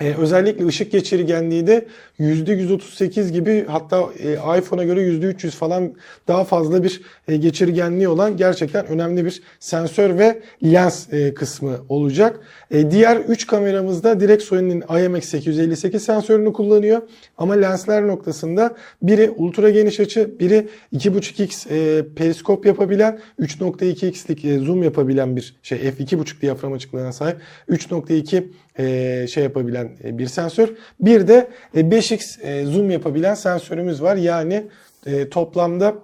ee, 0.00 0.14
özellikle 0.18 0.66
ışık 0.66 0.92
geçirgenliği 0.92 1.66
de 1.66 1.86
%138 2.20 3.32
gibi 3.32 3.64
hatta 3.68 4.08
e, 4.18 4.58
iPhone'a 4.58 4.84
göre 4.84 5.00
%300 5.00 5.50
falan 5.50 5.94
daha 6.28 6.44
fazla 6.44 6.84
bir 6.84 7.02
e, 7.28 7.36
geçirgenliği 7.36 8.08
olan 8.08 8.36
gerçekten 8.36 8.86
önemli 8.86 9.24
bir 9.24 9.42
sensör 9.60 10.18
ve 10.18 10.42
lens 10.64 11.12
e, 11.12 11.34
kısmı 11.34 11.76
olacak. 11.88 12.40
E, 12.70 12.90
diğer 12.90 13.16
3 13.16 13.46
kameramızda 13.46 14.20
direkt 14.20 14.42
Sony'nin 14.42 14.80
IMX858 14.80 15.98
sensörünü 15.98 16.52
kullanıyor. 16.52 17.02
Ama 17.38 17.54
lensler 17.54 18.06
noktasında 18.06 18.74
biri 19.02 19.30
ultra 19.30 19.70
geniş 19.70 20.00
açı, 20.00 20.38
biri 20.40 20.68
2.5x 20.92 21.68
e, 21.70 22.06
periskop 22.14 22.66
yapabilen, 22.66 23.18
3.2x'lik 23.40 24.44
e, 24.44 24.58
zoom 24.58 24.82
yapabilen 24.82 25.36
bir 25.36 25.56
şey 25.62 25.78
f2.5 25.78 26.40
diyafram 26.40 26.72
açıklığına 26.72 27.12
sahip 27.12 27.36
3.2 27.70 28.44
e, 28.78 29.26
şey 29.26 29.42
yapabilen 29.42 29.90
bir 30.04 30.26
sensör. 30.26 30.68
Bir 31.00 31.28
de 31.28 31.48
e, 31.76 31.90
5x 32.04 32.42
e, 32.42 32.64
zoom 32.66 32.90
yapabilen 32.90 33.34
sensörümüz 33.34 34.02
var. 34.02 34.16
Yani 34.16 34.66
e, 35.06 35.28
toplamda 35.28 35.94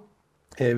e, 0.61 0.75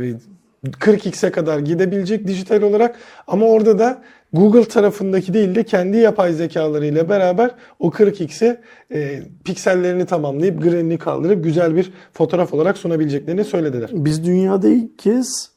40x'e 0.65 1.31
kadar 1.31 1.59
gidebilecek 1.59 2.27
dijital 2.27 2.63
olarak 2.63 2.99
ama 3.27 3.47
orada 3.47 3.79
da 3.79 4.03
Google 4.33 4.65
tarafındaki 4.65 5.35
değil 5.35 5.55
de 5.55 5.65
kendi 5.65 5.97
yapay 5.97 6.33
zekalarıyla 6.33 7.09
beraber 7.09 7.51
o 7.79 7.89
40x'i 7.89 8.61
e, 8.95 9.23
piksellerini 9.45 10.07
tamamlayıp 10.07 10.63
grenini 10.63 10.99
kaldırıp 10.99 11.45
güzel 11.45 11.77
bir 11.77 11.93
fotoğraf 12.13 12.55
olarak 12.55 12.79
sunabileceklerini 12.79 13.45
söylediler. 13.45 13.91
Biz 13.93 14.25
dünyada 14.27 14.69
ilk 14.69 14.99
kez 14.99 15.51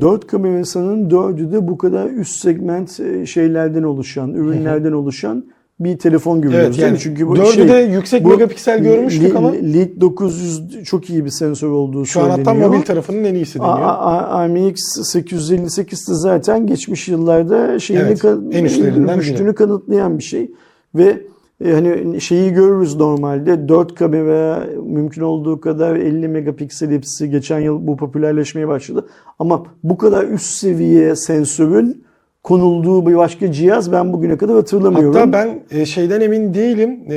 4 0.00 0.26
kamerasının 0.26 1.10
4'ü 1.10 1.52
de 1.52 1.68
bu 1.68 1.78
kadar 1.78 2.10
üst 2.10 2.42
segment 2.42 3.00
e, 3.00 3.26
şeylerden 3.26 3.82
oluşan, 3.82 4.34
ürünlerden 4.34 4.92
oluşan 4.92 5.44
bir 5.84 5.98
telefon 5.98 6.40
görüyoruz. 6.40 6.66
Evet 6.66 6.78
yani 6.78 6.98
Çünkü 6.98 7.28
bu 7.28 7.36
dördü 7.36 7.52
şey, 7.52 7.68
de 7.68 7.76
yüksek 7.76 8.24
bu 8.24 8.28
megapiksel 8.28 8.82
görmüştük 8.82 9.30
Li- 9.30 9.38
ama 9.38 9.50
Lead 9.50 10.00
900 10.00 10.84
çok 10.84 11.10
iyi 11.10 11.24
bir 11.24 11.30
sensör 11.30 11.68
olduğu 11.68 12.06
şu 12.06 12.20
an 12.20 12.24
söyleniyor. 12.24 12.46
hatta 12.46 12.68
mobil 12.68 12.82
tarafının 12.82 13.24
en 13.24 13.34
iyisi 13.34 13.58
deniyor. 13.58 13.78
AMX 13.78 14.80
858 15.02 16.08
de 16.08 16.14
zaten 16.14 16.66
geçmiş 16.66 17.08
yıllarda 17.08 17.78
şeyini 17.78 18.02
Evet, 18.02 18.24
en 18.52 18.64
üstlerinden 18.64 19.18
rüştünü 19.18 19.54
kanıtlayan 19.54 20.18
bir 20.18 20.22
şey 20.22 20.50
ve 20.94 21.20
e, 21.64 21.72
hani 21.72 22.20
şeyi 22.20 22.52
görürüz 22.52 22.96
normalde 22.96 23.68
4 23.68 23.94
kamera 23.94 24.66
mümkün 24.84 25.22
olduğu 25.22 25.60
kadar 25.60 25.96
50 25.96 26.28
megapiksel 26.28 26.90
hepsi 26.90 27.30
geçen 27.30 27.60
yıl 27.60 27.86
bu 27.86 27.96
popülerleşmeye 27.96 28.68
başladı. 28.68 29.06
Ama 29.38 29.62
bu 29.82 29.98
kadar 29.98 30.24
üst 30.24 30.46
seviye 30.46 31.16
sensörün 31.16 32.04
konulduğu 32.42 33.06
bir 33.06 33.16
başka 33.16 33.52
cihaz 33.52 33.92
ben 33.92 34.12
bugüne 34.12 34.36
kadar 34.36 34.56
hatırlamıyorum. 34.56 35.14
Hatta 35.14 35.32
ben 35.32 35.60
e, 35.70 35.86
şeyden 35.86 36.20
emin 36.20 36.54
değilim. 36.54 37.00
E, 37.10 37.16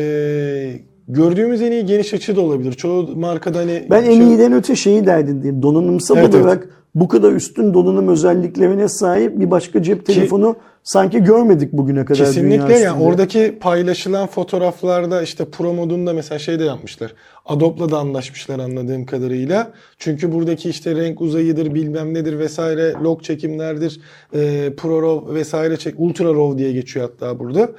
gördüğümüz 1.07 1.61
en 1.61 1.71
iyi 1.71 1.85
geniş 1.85 2.13
açı 2.13 2.35
da 2.35 2.41
olabilir. 2.41 2.71
Çoğu 2.73 3.15
markada 3.15 3.59
hani 3.59 3.87
Ben 3.89 4.03
en 4.03 4.05
şey- 4.05 4.27
iyiden 4.27 4.53
öte 4.53 4.75
şeyi 4.75 5.05
derdindeyim. 5.05 5.61
Donanımsal 5.61 6.17
Evet, 6.17 6.35
olarak 6.35 6.69
bu 6.95 7.07
kadar 7.07 7.31
üstün 7.31 7.73
donanım 7.73 8.07
özelliklerine 8.07 8.87
sahip 8.87 9.39
bir 9.39 9.51
başka 9.51 9.83
cep 9.83 10.05
telefonu 10.05 10.55
sanki 10.85 11.23
görmedik 11.23 11.73
bugüne 11.73 12.05
kadar 12.05 12.25
Kesinlikle 12.25 12.73
yani 12.73 12.73
üstünde. 12.73 12.91
oradaki 12.91 13.57
paylaşılan 13.59 14.27
fotoğraflarda 14.27 15.21
işte 15.21 15.45
Pro 15.45 15.73
modunda 15.73 16.13
mesela 16.13 16.39
şey 16.39 16.59
de 16.59 16.63
yapmışlar. 16.63 17.13
Adobe'la 17.45 17.91
da 17.91 17.97
anlaşmışlar 17.97 18.59
anladığım 18.59 19.05
kadarıyla. 19.05 19.71
Çünkü 19.97 20.31
buradaki 20.31 20.69
işte 20.69 20.95
renk 20.95 21.21
uzayıdır 21.21 21.73
bilmem 21.73 22.13
nedir 22.13 22.39
vesaire 22.39 22.93
log 22.93 23.23
çekimlerdir. 23.23 23.99
E, 24.33 24.73
Pro 24.77 25.01
RAW 25.01 25.33
vesaire 25.35 25.77
çek 25.77 25.95
Ultra 25.97 26.33
RAW 26.33 26.57
diye 26.57 26.71
geçiyor 26.71 27.09
hatta 27.09 27.39
burada. 27.39 27.69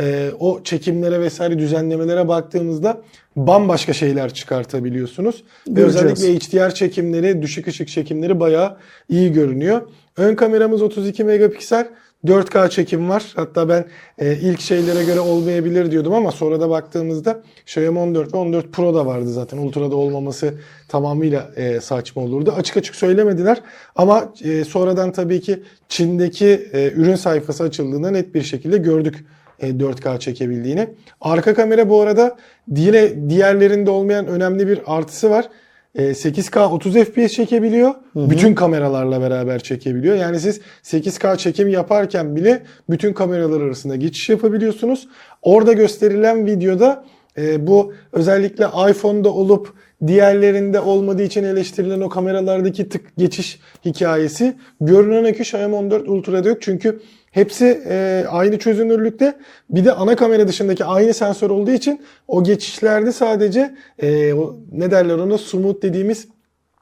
E, 0.00 0.30
o 0.40 0.62
çekimlere 0.64 1.20
vesaire 1.20 1.58
düzenlemelere 1.58 2.28
baktığımızda 2.28 3.00
bambaşka 3.36 3.92
şeyler 3.92 4.34
çıkartabiliyorsunuz. 4.34 5.44
Ve 5.68 5.84
özellikle 5.84 6.34
HDR 6.34 6.74
çekimleri, 6.74 7.42
düşük 7.42 7.66
ışık 7.66 7.88
çekimleri 7.88 8.40
bayağı 8.40 8.76
iyi 9.08 9.32
görünüyor. 9.32 9.82
Ön 10.16 10.34
kameramız 10.34 10.82
32 10.82 11.24
megapiksel. 11.24 11.88
4K 12.26 12.70
çekim 12.70 13.08
var. 13.08 13.32
Hatta 13.36 13.68
ben 13.68 13.84
e, 14.18 14.36
ilk 14.36 14.60
şeylere 14.60 15.04
göre 15.04 15.20
olmayabilir 15.20 15.90
diyordum 15.90 16.14
ama 16.14 16.32
sonra 16.32 16.60
da 16.60 16.70
baktığımızda 16.70 17.42
Xiaomi 17.66 17.98
14 17.98 18.34
ve 18.34 18.36
14 18.36 18.72
Pro 18.72 18.94
da 18.94 19.06
vardı 19.06 19.32
zaten. 19.32 19.58
Ultra'da 19.58 19.96
olmaması 19.96 20.54
tamamıyla 20.88 21.50
e, 21.56 21.80
saçma 21.80 22.22
olurdu. 22.22 22.54
Açık 22.56 22.76
açık 22.76 22.94
söylemediler 22.94 23.60
ama 23.96 24.32
e, 24.44 24.64
sonradan 24.64 25.12
tabii 25.12 25.40
ki 25.40 25.62
Çin'deki 25.88 26.68
e, 26.72 26.90
ürün 26.90 27.16
sayfası 27.16 27.62
açıldığında 27.62 28.10
net 28.10 28.34
bir 28.34 28.42
şekilde 28.42 28.78
gördük 28.78 29.24
e, 29.60 29.70
4K 29.70 30.18
çekebildiğini. 30.18 30.88
Arka 31.20 31.54
kamera 31.54 31.88
bu 31.88 32.00
arada 32.00 32.36
diğer, 32.74 33.30
diğerlerinde 33.30 33.90
olmayan 33.90 34.26
önemli 34.26 34.68
bir 34.68 34.80
artısı 34.86 35.30
var. 35.30 35.48
E, 35.94 36.02
8K 36.02 36.64
30 36.64 36.94
FPS 36.94 37.32
çekebiliyor. 37.32 37.94
Bütün 38.14 38.54
kameralarla 38.54 39.20
beraber 39.20 39.58
çekebiliyor. 39.58 40.16
Yani 40.16 40.40
siz 40.40 40.60
8K 40.82 41.38
çekim 41.38 41.68
yaparken 41.68 42.36
bile 42.36 42.62
bütün 42.90 43.12
kameralar 43.12 43.60
arasında 43.60 43.96
geçiş 43.96 44.28
yapabiliyorsunuz. 44.28 45.08
Orada 45.42 45.72
gösterilen 45.72 46.46
videoda 46.46 47.04
e, 47.38 47.66
bu 47.66 47.92
özellikle 48.12 48.66
iPhone'da 48.90 49.28
olup 49.32 49.74
diğerlerinde 50.06 50.80
olmadığı 50.80 51.22
için 51.22 51.44
eleştirilen 51.44 52.00
o 52.00 52.08
kameralardaki 52.08 52.88
tık 52.88 53.16
geçiş 53.16 53.60
hikayesi 53.84 54.56
görünen 54.80 55.32
ki 55.32 55.42
Xiaomi 55.42 55.74
14 55.74 56.08
Ultra'da 56.08 56.48
yok. 56.48 56.58
Çünkü 56.62 57.00
hepsi 57.32 57.82
e, 57.88 58.24
aynı 58.28 58.58
çözünürlükte. 58.58 59.34
Bir 59.70 59.84
de 59.84 59.92
ana 59.92 60.16
kamera 60.16 60.48
dışındaki 60.48 60.84
aynı 60.84 61.14
sensör 61.14 61.50
olduğu 61.50 61.70
için 61.70 62.00
o 62.28 62.44
geçişlerde 62.44 63.12
sadece 63.12 63.74
e, 63.98 64.32
o, 64.32 64.56
ne 64.72 64.90
derler 64.90 65.14
ona 65.14 65.38
smooth 65.38 65.82
dediğimiz 65.82 66.28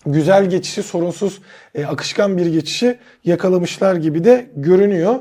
güzel 0.06 0.50
geçişi, 0.50 0.82
sorunsuz, 0.82 1.40
e, 1.74 1.84
akışkan 1.84 2.38
bir 2.38 2.46
geçişi 2.46 2.98
yakalamışlar 3.24 3.94
gibi 3.94 4.24
de 4.24 4.46
görünüyor. 4.56 5.14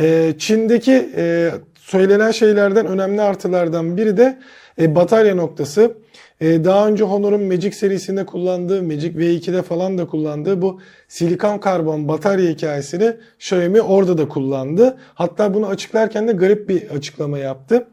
E, 0.00 0.34
Çin'deki 0.38 1.10
e, 1.16 1.50
söylenen 1.74 2.30
şeylerden 2.30 2.86
önemli 2.86 3.22
artılardan 3.22 3.96
biri 3.96 4.16
de 4.16 4.38
e, 4.80 4.94
batarya 4.94 5.34
noktası. 5.34 5.92
E, 6.40 6.64
daha 6.64 6.88
önce 6.88 7.04
Honor'un 7.04 7.42
Magic 7.42 7.72
serisinde 7.72 8.26
kullandığı, 8.26 8.82
Magic 8.82 9.10
V2'de 9.10 9.62
falan 9.62 9.98
da 9.98 10.06
kullandığı 10.06 10.62
bu 10.62 10.80
silikon 11.08 11.58
karbon 11.58 12.08
batarya 12.08 12.50
hikayesini 12.50 13.16
Xiaomi 13.38 13.80
orada 13.80 14.18
da 14.18 14.28
kullandı. 14.28 14.98
Hatta 15.14 15.54
bunu 15.54 15.66
açıklarken 15.66 16.28
de 16.28 16.32
garip 16.32 16.68
bir 16.68 16.90
açıklama 16.90 17.38
yaptı. 17.38 17.86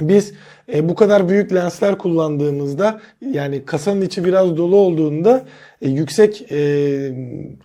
Biz 0.00 0.32
e, 0.74 0.88
bu 0.88 0.94
kadar 0.94 1.28
büyük 1.28 1.54
lensler 1.54 1.98
kullandığımızda 1.98 3.00
yani 3.32 3.64
kasanın 3.64 4.00
içi 4.00 4.24
biraz 4.24 4.56
dolu 4.56 4.76
olduğunda 4.76 5.44
e, 5.82 5.88
yüksek 5.88 6.52
e, 6.52 7.12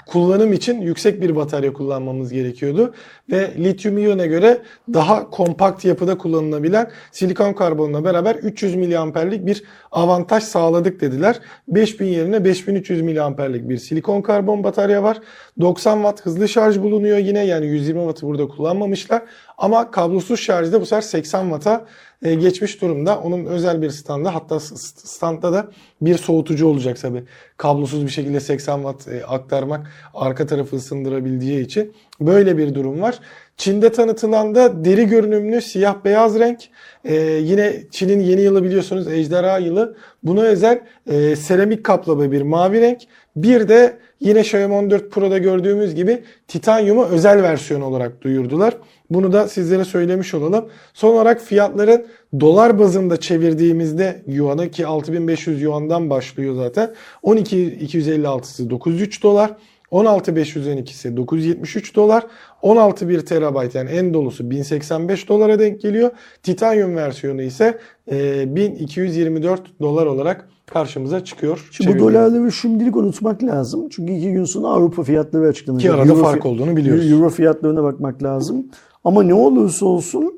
kullanım 0.07 0.53
için 0.53 0.81
yüksek 0.81 1.21
bir 1.21 1.35
batarya 1.35 1.73
kullanmamız 1.73 2.33
gerekiyordu. 2.33 2.93
Ve 3.31 3.53
lityum 3.57 3.97
iyona 3.97 4.25
göre 4.25 4.61
daha 4.93 5.29
kompakt 5.29 5.85
yapıda 5.85 6.17
kullanılabilen 6.17 6.91
silikon 7.11 7.53
karbonla 7.53 8.03
beraber 8.03 8.35
300 8.35 8.75
miliamperlik 8.75 9.45
bir 9.45 9.63
avantaj 9.91 10.43
sağladık 10.43 11.01
dediler. 11.01 11.39
5000 11.67 12.05
yerine 12.05 12.45
5300 12.45 13.01
miliamperlik 13.01 13.69
bir 13.69 13.77
silikon 13.77 14.21
karbon 14.21 14.63
batarya 14.63 15.03
var. 15.03 15.19
90 15.61 15.95
watt 15.95 16.21
hızlı 16.25 16.49
şarj 16.49 16.79
bulunuyor 16.79 17.17
yine 17.17 17.45
yani 17.45 17.65
120 17.65 17.99
wattı 17.99 18.27
burada 18.27 18.47
kullanmamışlar. 18.47 19.23
Ama 19.57 19.91
kablosuz 19.91 20.39
şarjda 20.39 20.81
bu 20.81 20.85
sefer 20.85 21.01
80 21.01 21.41
watt'a 21.41 21.85
e, 22.21 22.35
geçmiş 22.35 22.81
durumda. 22.81 23.19
Onun 23.19 23.45
özel 23.45 23.81
bir 23.81 23.89
standı 23.89 24.29
hatta 24.29 24.59
standda 24.59 25.53
da 25.53 25.67
bir 26.01 26.17
soğutucu 26.17 26.67
olacak 26.67 27.01
tabi. 27.01 27.23
Kablosuz 27.57 28.05
bir 28.05 28.11
şekilde 28.11 28.39
80 28.39 28.75
watt 28.75 29.07
e, 29.07 29.25
aktarmak 29.25 29.91
arka 30.13 30.45
tarafı 30.45 30.75
ısındırabildiği 30.75 31.65
için 31.65 31.93
böyle 32.21 32.57
bir 32.57 32.75
durum 32.75 33.01
var. 33.01 33.19
Çin'de 33.57 33.91
tanıtılan 33.91 34.55
da 34.55 34.85
deri 34.85 35.07
görünümlü 35.07 35.61
siyah 35.61 35.95
beyaz 36.05 36.39
renk. 36.39 36.59
E, 37.03 37.15
yine 37.23 37.83
Çin'in 37.91 38.19
yeni 38.19 38.41
yılı 38.41 38.63
biliyorsunuz 38.63 39.07
ejderha 39.07 39.57
yılı. 39.57 39.95
Buna 40.23 40.41
özel 40.41 40.81
e, 41.07 41.35
seramik 41.35 41.83
kaplama 41.83 42.31
bir 42.31 42.41
mavi 42.41 42.81
renk. 42.81 43.01
Bir 43.35 43.67
de 43.67 43.97
yine 44.25 44.39
Xiaomi 44.39 44.73
14 44.73 45.11
Pro'da 45.11 45.37
gördüğümüz 45.37 45.95
gibi 45.95 46.23
titanyumu 46.47 47.05
özel 47.05 47.43
versiyon 47.43 47.81
olarak 47.81 48.21
duyurdular. 48.21 48.73
Bunu 49.09 49.33
da 49.33 49.47
sizlere 49.47 49.85
söylemiş 49.85 50.33
olalım. 50.33 50.69
Son 50.93 51.13
olarak 51.13 51.41
fiyatların 51.41 52.05
dolar 52.39 52.79
bazında 52.79 53.19
çevirdiğimizde 53.19 54.23
yuanı 54.27 54.71
ki 54.71 54.87
6500 54.87 55.61
yuandan 55.61 56.09
başlıyor 56.09 56.55
zaten. 56.55 56.93
12256'sı 57.23 58.69
903 58.69 59.23
dolar. 59.23 59.51
16512'si 59.91 61.17
973 61.17 61.95
dolar. 61.95 62.23
16 62.61 63.09
1 63.09 63.25
terabayt 63.25 63.75
yani 63.75 63.89
en 63.89 64.13
dolusu 64.13 64.49
1085 64.49 65.29
dolara 65.29 65.59
denk 65.59 65.81
geliyor. 65.81 66.11
Titanium 66.43 66.95
versiyonu 66.95 67.41
ise 67.41 67.77
e, 68.11 68.55
1224 68.55 69.79
dolar 69.81 70.05
olarak 70.05 70.49
karşımıza 70.65 71.23
çıkıyor. 71.23 71.69
Şimdi 71.71 71.95
bu 71.95 71.99
dolarları 71.99 72.51
şimdilik 72.51 72.95
unutmak 72.95 73.43
lazım. 73.43 73.89
Çünkü 73.89 74.13
iki 74.13 74.31
gün 74.31 74.43
sonra 74.43 74.67
Avrupa 74.67 75.03
fiyatları 75.03 75.47
açıklanacak. 75.47 75.91
Ki 75.91 75.97
arada 75.97 76.11
Euro 76.11 76.23
fark 76.23 76.45
olduğunu 76.45 76.75
biliyoruz. 76.75 77.11
Euro 77.11 77.29
fiyatlarına 77.29 77.83
bakmak 77.83 78.23
lazım. 78.23 78.65
Ama 79.03 79.23
ne 79.23 79.33
olursa 79.33 79.85
olsun 79.85 80.33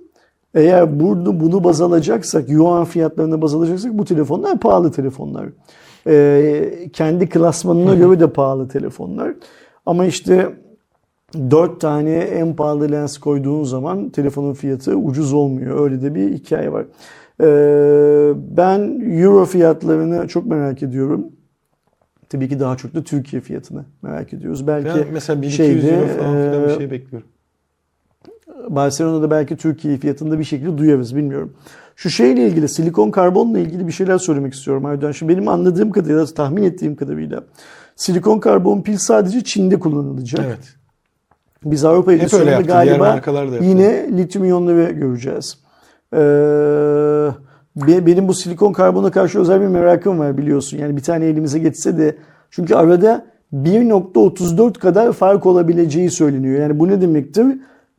eğer 0.55 0.99
bunu, 0.99 1.39
bunu 1.39 1.63
baz 1.63 1.81
alacaksak, 1.81 2.49
yuan 2.49 2.85
fiyatlarına 2.85 3.41
baz 3.41 3.55
alacaksak 3.55 3.97
bu 3.97 4.05
telefonlar 4.05 4.59
pahalı 4.59 4.91
telefonlar. 4.91 5.49
Ee, 6.07 6.89
kendi 6.93 7.29
klasmanına 7.29 7.95
göre 7.95 8.19
de 8.19 8.29
pahalı 8.29 8.67
telefonlar. 8.67 9.33
Ama 9.85 10.05
işte 10.05 10.49
4 11.51 11.81
tane 11.81 12.13
en 12.13 12.55
pahalı 12.55 12.91
lens 12.91 13.17
koyduğun 13.17 13.63
zaman 13.63 14.09
telefonun 14.09 14.53
fiyatı 14.53 14.95
ucuz 14.95 15.33
olmuyor. 15.33 15.79
Öyle 15.79 16.01
de 16.01 16.15
bir 16.15 16.33
hikaye 16.33 16.71
var. 16.71 16.85
Ee, 17.41 18.33
ben 18.57 18.99
euro 19.19 19.45
fiyatlarını 19.45 20.27
çok 20.27 20.45
merak 20.45 20.83
ediyorum. 20.83 21.27
Tabii 22.29 22.49
ki 22.49 22.59
daha 22.59 22.77
çok 22.77 22.95
da 22.95 23.03
Türkiye 23.03 23.41
fiyatını 23.41 23.85
merak 24.01 24.33
ediyoruz. 24.33 24.67
Belki 24.67 24.89
Ben 24.89 25.05
mesela 25.13 25.41
1200 25.41 25.57
şeyde, 25.57 25.95
euro 25.95 26.07
falan 26.07 26.33
filan 26.33 26.63
bir 26.63 26.69
e, 26.69 26.77
şey 26.77 26.91
bekliyorum. 26.91 27.27
Barcelona'da 28.69 29.31
belki 29.31 29.57
Türkiye 29.57 29.97
fiyatında 29.97 30.39
bir 30.39 30.43
şekilde 30.43 30.77
duyarız 30.77 31.15
bilmiyorum. 31.15 31.53
Şu 31.95 32.09
şeyle 32.09 32.47
ilgili 32.47 32.69
silikon 32.69 33.11
karbonla 33.11 33.59
ilgili 33.59 33.87
bir 33.87 33.91
şeyler 33.91 34.17
söylemek 34.17 34.53
istiyorum 34.53 34.85
Aydan. 34.85 35.11
Şimdi 35.11 35.33
benim 35.33 35.47
anladığım 35.47 35.91
kadarıyla, 35.91 36.25
tahmin 36.25 36.63
ettiğim 36.63 36.95
kadarıyla 36.95 37.43
silikon 37.95 38.39
karbon 38.39 38.81
pil 38.81 38.97
sadece 38.97 39.43
Çin'de 39.43 39.79
kullanılacak. 39.79 40.45
Evet. 40.47 40.75
Biz 41.65 41.85
Avrupa 41.85 42.13
edisyonunda 42.13 42.61
galiba 42.61 43.21
yine 43.61 44.17
lityum 44.17 44.45
iyonları 44.45 44.91
göreceğiz. 44.91 45.57
Ee, 46.13 46.17
be- 47.75 48.05
benim 48.05 48.27
bu 48.27 48.33
silikon 48.33 48.73
karbona 48.73 49.11
karşı 49.11 49.39
özel 49.39 49.61
bir 49.61 49.67
merakım 49.67 50.19
var 50.19 50.37
biliyorsun. 50.37 50.77
Yani 50.77 50.97
bir 50.97 51.01
tane 51.03 51.25
elimize 51.25 51.59
geçse 51.59 51.97
de 51.97 52.15
çünkü 52.51 52.75
arada 52.75 53.25
1.34 53.53 54.73
kadar 54.73 55.13
fark 55.13 55.45
olabileceği 55.45 56.09
söyleniyor. 56.09 56.59
Yani 56.61 56.79
bu 56.79 56.87
ne 56.87 57.01
demektir? 57.01 57.45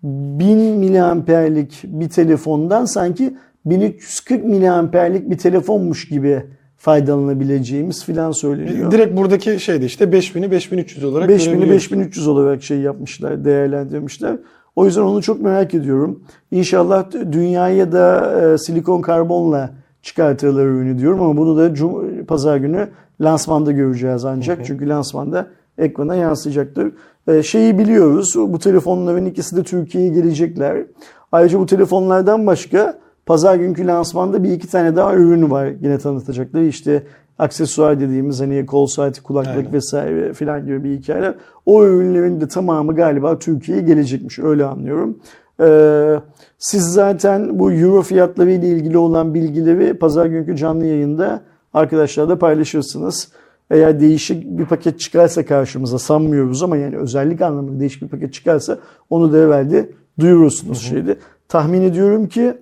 1000 0.03 0.59
miliamperlik 0.59 1.81
bir 1.85 2.09
telefondan 2.09 2.85
sanki 2.85 3.37
1340 3.65 4.45
miliamperlik 4.45 5.31
bir 5.31 5.39
telefonmuş 5.39 6.09
gibi 6.09 6.43
faydalanabileceğimiz 6.77 8.05
filan 8.05 8.33
söyleniyor. 8.33 8.91
Direkt 8.91 9.17
buradaki 9.17 9.61
şeyde 9.61 9.87
işte 9.87 10.05
5000'i 10.05 10.51
5300 10.51 11.05
olarak 11.05 11.31
5000'i 11.31 11.45
görebiliyoruz. 11.45 11.71
5300 11.71 12.29
olarak 12.29 12.63
şey 12.63 12.79
yapmışlar, 12.79 13.45
değerlendirmişler. 13.45 14.37
O 14.79 14.85
yüzden 14.85 15.03
onu 15.03 15.23
çok 15.23 15.41
merak 15.41 15.75
ediyorum. 15.75 16.21
İnşallah 16.51 17.05
dünyaya 17.33 17.93
da 17.93 18.33
e, 18.41 18.59
silikon 18.59 19.01
karbonla 19.01 19.71
çıkartırlar 20.03 20.67
ürünü 20.67 20.99
diyorum 20.99 21.23
ama 21.23 21.37
bunu 21.37 21.57
da 21.57 21.75
cum- 21.75 22.27
pazar 22.27 22.57
günü 22.57 22.89
lansmanda 23.21 23.73
göreceğiz 23.73 24.25
ancak. 24.25 24.59
Çünkü 24.67 24.89
lansmanda 24.89 25.47
ekrana 25.79 26.15
yansıyacaktır. 26.15 26.93
E, 27.29 27.43
şeyi 27.43 27.79
biliyoruz. 27.79 28.35
Bu 28.37 28.59
telefonların 28.59 29.27
ikisi 29.27 29.57
de 29.57 29.63
Türkiye'ye 29.63 30.11
gelecekler. 30.11 30.87
Ayrıca 31.33 31.61
bu 31.61 31.67
telefonlardan 31.67 32.47
başka 32.47 32.99
pazar 33.27 33.57
günkü 33.57 33.87
lansmanda 33.87 34.45
bir 34.45 34.51
iki 34.51 34.69
tane 34.69 34.97
daha 34.97 35.15
ürün 35.15 35.51
var 35.51 35.67
yine 35.81 35.99
tanıtacakları. 35.99 36.65
İşte 36.65 37.03
aksesuar 37.39 38.01
dediğimiz 38.01 38.41
hani 38.41 38.67
kol 38.67 38.87
saati, 38.87 39.23
kulaklık 39.23 39.57
Aynen. 39.57 39.73
vesaire 39.73 40.33
filan 40.33 40.67
gibi 40.67 40.85
bir 40.85 40.99
hikayeler. 40.99 41.35
O 41.67 41.85
ürünlerin 41.85 42.41
de 42.41 42.49
tamamı 42.49 42.95
galiba 42.95 43.39
Türkiye'ye 43.39 43.85
gelecekmiş 43.85 44.39
öyle 44.39 44.65
anlıyorum. 44.65 45.19
Ee, 45.61 46.21
siz 46.59 46.83
zaten 46.83 47.59
bu 47.59 47.73
euro 47.73 48.03
fiyatları 48.03 48.51
ile 48.51 48.69
ilgili 48.69 48.99
olan 48.99 49.35
bilgileri 49.35 49.95
pazar 49.95 50.27
günkü 50.27 50.57
canlı 50.57 50.87
yayında 50.87 51.43
arkadaşlarla 51.75 52.39
paylaşırsınız. 52.39 53.29
Eğer 53.71 54.01
değişik 54.01 54.59
bir 54.59 54.67
paket 54.67 55.01
çıkarsa 55.01 55.45
karşımıza 55.45 55.99
sanmıyoruz 55.99 56.63
ama 56.63 56.77
yani 56.77 56.97
özellik 56.97 57.43
anlamında 57.43 57.81
değişik 57.81 58.03
bir 58.03 58.09
paket 58.09 58.33
çıkarsa 58.33 58.79
onu 59.11 59.33
da 59.33 59.39
evvelde 59.39 59.91
duyurursunuz 60.21 60.81
şeyde. 60.81 61.17
Tahmin 61.49 61.83
ediyorum 61.83 62.29
ki 62.29 62.55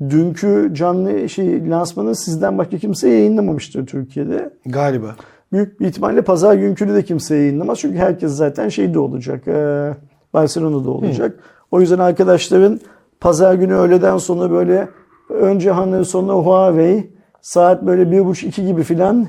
dünkü 0.00 0.70
canlı 0.72 1.28
şey 1.28 1.70
lansmanı 1.70 2.14
sizden 2.14 2.58
başka 2.58 2.78
kimse 2.78 3.08
yayınlamamıştır 3.08 3.86
Türkiye'de. 3.86 4.50
Galiba. 4.66 5.16
Büyük 5.52 5.80
bir 5.80 5.86
ihtimalle 5.86 6.22
pazar 6.22 6.54
günkünü 6.54 6.94
de 6.94 7.02
kimse 7.02 7.36
yayınlamaz. 7.36 7.78
Çünkü 7.78 7.98
herkes 7.98 8.32
zaten 8.32 8.68
şeyde 8.68 8.98
olacak. 8.98 9.48
E, 9.48 9.90
Barcelona'da 10.34 10.90
olacak. 10.90 11.38
O 11.70 11.80
yüzden 11.80 11.98
arkadaşların 11.98 12.80
pazar 13.20 13.54
günü 13.54 13.74
öğleden 13.74 14.18
sonra 14.18 14.50
böyle 14.50 14.88
önce 15.30 15.70
Hanır 15.70 16.04
sonra 16.04 16.32
Huawei 16.32 17.10
saat 17.40 17.86
böyle 17.86 18.10
bir 18.10 18.24
buçuk 18.24 18.48
iki 18.48 18.66
gibi 18.66 18.82
filan 18.82 19.26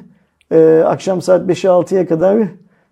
e, 0.52 0.84
akşam 0.86 1.22
saat 1.22 1.50
5'e 1.50 1.70
6'ya 1.70 2.08
kadar 2.08 2.38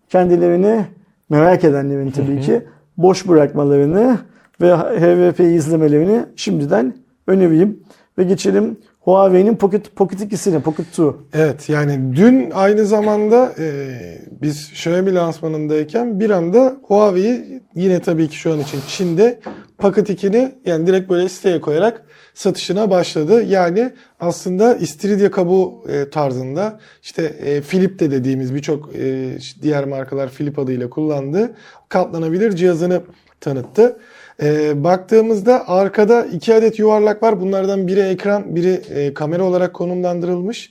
kendilerini 0.09 0.85
merak 1.29 1.63
edenlerin 1.63 2.11
tabii 2.11 2.41
ki 2.41 2.61
boş 2.97 3.27
bırakmalarını 3.27 4.17
ve 4.61 4.75
HVP'yi 4.75 5.55
izlemelerini 5.55 6.25
şimdiden 6.35 6.93
önereyim. 7.27 7.83
Ve 8.17 8.23
geçelim 8.23 8.77
Huawei'nin 8.99 9.55
Pocket, 9.55 9.95
Pocket 9.95 10.21
2'sine, 10.21 10.61
Pocket 10.61 10.85
2. 10.93 11.03
Evet 11.33 11.69
yani 11.69 12.15
dün 12.15 12.51
aynı 12.51 12.85
zamanda 12.85 13.53
e, 13.59 13.97
biz 14.41 14.69
Xiaomi 14.71 15.13
lansmanındayken 15.13 16.19
bir 16.19 16.29
anda 16.29 16.77
Huawei 16.83 17.61
yine 17.75 17.99
tabii 17.99 18.27
ki 18.27 18.35
şu 18.35 18.53
an 18.53 18.59
için 18.59 18.79
Çin'de 18.87 19.39
Pocket 19.77 20.09
2'ni 20.09 20.55
yani 20.65 20.87
direkt 20.87 21.09
böyle 21.09 21.29
siteye 21.29 21.61
koyarak 21.61 22.05
satışına 22.33 22.89
başladı. 22.89 23.43
Yani 23.43 23.91
aslında 24.19 24.75
istiridye 24.75 25.31
kabuğu 25.31 25.83
e, 25.89 26.09
tarzında 26.09 26.79
işte 27.01 27.23
e, 27.23 27.61
Philip 27.61 27.99
de 27.99 28.11
dediğimiz 28.11 28.55
birçok 28.55 28.95
e, 28.95 29.37
diğer 29.61 29.85
markalar 29.85 30.29
Philip 30.29 30.59
adıyla 30.59 30.89
kullandığı 30.89 31.55
katlanabilir 31.89 32.55
cihazını 32.55 33.01
tanıttı. 33.41 33.97
E, 34.41 34.83
baktığımızda 34.83 35.69
arkada 35.69 36.25
iki 36.25 36.53
adet 36.53 36.79
yuvarlak 36.79 37.23
var. 37.23 37.41
Bunlardan 37.41 37.87
biri 37.87 37.99
ekran, 37.99 38.55
biri 38.55 38.81
e, 38.89 39.13
kamera 39.13 39.43
olarak 39.43 39.73
konumlandırılmış. 39.73 40.69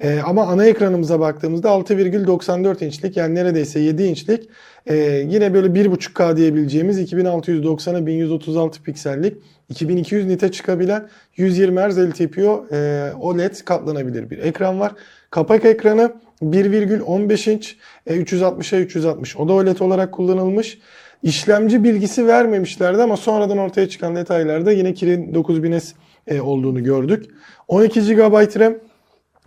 E, 0.00 0.20
ama 0.20 0.46
ana 0.46 0.66
ekranımıza 0.66 1.20
baktığımızda 1.20 1.68
6,94 1.68 2.84
inçlik 2.84 3.16
yani 3.16 3.34
neredeyse 3.34 3.80
7 3.80 4.02
inçlik 4.02 4.48
e, 4.86 4.94
yine 5.28 5.54
böyle 5.54 5.66
1.5K 5.66 6.36
diyebileceğimiz 6.36 7.12
2690'a 7.12 8.06
1136 8.06 8.82
piksellik 8.82 9.36
2200 9.68 10.26
nite 10.26 10.52
çıkabilen 10.52 11.08
120 11.36 11.80
Hz 11.80 11.98
LTPO 11.98 12.66
e, 12.72 13.10
OLED 13.20 13.54
katlanabilir 13.64 14.30
bir 14.30 14.38
ekran 14.38 14.80
var. 14.80 14.92
Kapak 15.30 15.64
ekranı 15.64 16.12
1,15 16.42 17.50
inç 17.50 17.76
e, 18.06 18.16
360'a 18.16 18.78
360 18.78 19.36
o 19.36 19.48
da 19.48 19.52
OLED 19.52 19.78
olarak 19.78 20.12
kullanılmış. 20.12 20.78
İşlemci 21.22 21.84
bilgisi 21.84 22.26
vermemişlerdi 22.26 23.02
ama 23.02 23.16
sonradan 23.16 23.58
ortaya 23.58 23.88
çıkan 23.88 24.16
detaylarda 24.16 24.72
yine 24.72 24.94
Kirin 24.94 25.34
9000S 25.34 25.92
e, 26.26 26.40
olduğunu 26.40 26.84
gördük. 26.84 27.30
12 27.68 28.00
GB 28.00 28.60
RAM 28.60 28.74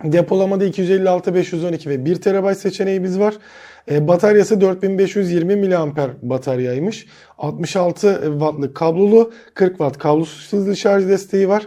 Depolamada 0.04 0.64
256, 0.64 1.34
512 1.34 1.90
ve 1.90 2.04
1 2.04 2.14
TB 2.14 2.54
seçeneğimiz 2.56 3.18
var. 3.18 3.34
E, 3.90 4.08
bataryası 4.08 4.60
4520 4.60 5.56
mAh 5.56 6.08
bataryaymış. 6.22 7.06
66 7.38 8.20
wattlık 8.24 8.74
kablolu, 8.76 9.32
40 9.54 9.70
watt 9.70 9.98
kablosuz 9.98 10.52
hızlı 10.52 10.76
şarj 10.76 11.08
desteği 11.08 11.48
var. 11.48 11.66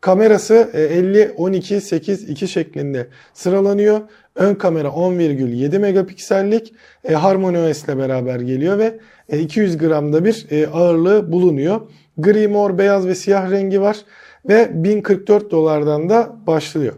Kamerası 0.00 0.70
e, 0.72 0.82
50 0.82 1.32
12 1.36 1.80
8 1.80 2.28
2 2.28 2.48
şeklinde 2.48 3.06
sıralanıyor. 3.34 4.00
Ön 4.34 4.54
kamera 4.54 4.88
10,7 4.88 5.78
megapiksellik 5.78 6.74
e, 7.04 7.14
Harmony 7.14 7.70
OS 7.70 7.84
ile 7.84 7.98
beraber 7.98 8.40
geliyor 8.40 8.78
ve 8.78 8.98
e, 9.28 9.38
200 9.38 9.78
gramda 9.78 10.24
bir 10.24 10.46
e, 10.50 10.66
ağırlığı 10.66 11.32
bulunuyor. 11.32 11.80
Gri, 12.18 12.48
mor, 12.48 12.78
beyaz 12.78 13.06
ve 13.06 13.14
siyah 13.14 13.50
rengi 13.50 13.80
var 13.80 13.96
ve 14.48 14.84
1044 14.84 15.50
dolardan 15.50 16.08
da 16.08 16.36
başlıyor. 16.46 16.94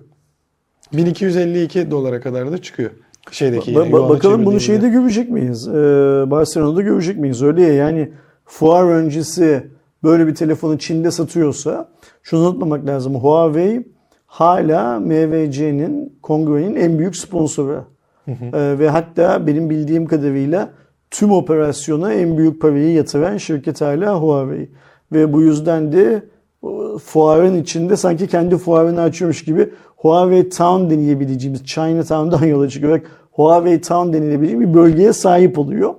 1252 0.93 1.91
dolara 1.91 2.21
kadar 2.21 2.53
da 2.53 2.59
çıkıyor. 2.63 2.91
Şeydeki 3.31 3.73
Ba- 3.73 3.91
ba- 3.91 4.09
bakalım 4.09 4.47
bunu 4.47 4.61
şeyde 4.61 4.89
görecek 4.89 5.31
miyiz? 5.31 5.69
Ee, 5.69 5.73
Barcelona'da 6.27 6.83
görecek 6.83 7.19
miyiz? 7.19 7.43
Öyle 7.43 7.63
ya 7.63 7.75
yani 7.75 8.13
fuar 8.45 8.85
öncesi 8.85 9.67
böyle 10.03 10.27
bir 10.27 10.35
telefonu 10.35 10.79
Çin'de 10.79 11.11
satıyorsa 11.11 11.89
şunu 12.23 12.41
unutmamak 12.41 12.87
lazım. 12.87 13.15
Huawei 13.15 13.89
hala 14.27 15.01
MVC'nin, 15.01 16.19
Kongre'nin 16.23 16.77
en 16.77 16.99
büyük 16.99 17.17
sponsoru. 17.17 17.85
Ee, 18.29 18.79
ve 18.79 18.89
hatta 18.89 19.47
benim 19.47 19.71
bildiğim 19.71 20.07
kadarıyla 20.07 20.71
tüm 21.11 21.33
operasyona 21.33 22.13
en 22.13 22.39
büyük 22.39 22.61
parayı 22.63 22.93
yatıran 22.93 23.37
şirket 23.37 23.81
hala 23.81 24.21
Huawei. 24.21 24.71
Ve 25.13 25.33
bu 25.33 25.43
yüzden 25.43 25.93
de 25.93 26.23
o 26.63 26.99
fuarın 26.99 27.63
içinde 27.63 27.97
sanki 27.97 28.27
kendi 28.27 28.57
fuarını 28.57 29.01
açıyormuş 29.01 29.45
gibi 29.45 29.71
Huawei 29.97 30.49
Town 30.49 30.91
denilebileceğimiz 30.91 31.65
Chinatown'dan 31.65 32.47
yola 32.47 32.69
çıkarak 32.69 33.03
Huawei 33.31 33.81
Town 33.81 34.13
denilebileceğim 34.13 34.61
bir 34.61 34.75
bölgeye 34.75 35.13
sahip 35.13 35.59
oluyor. 35.59 35.95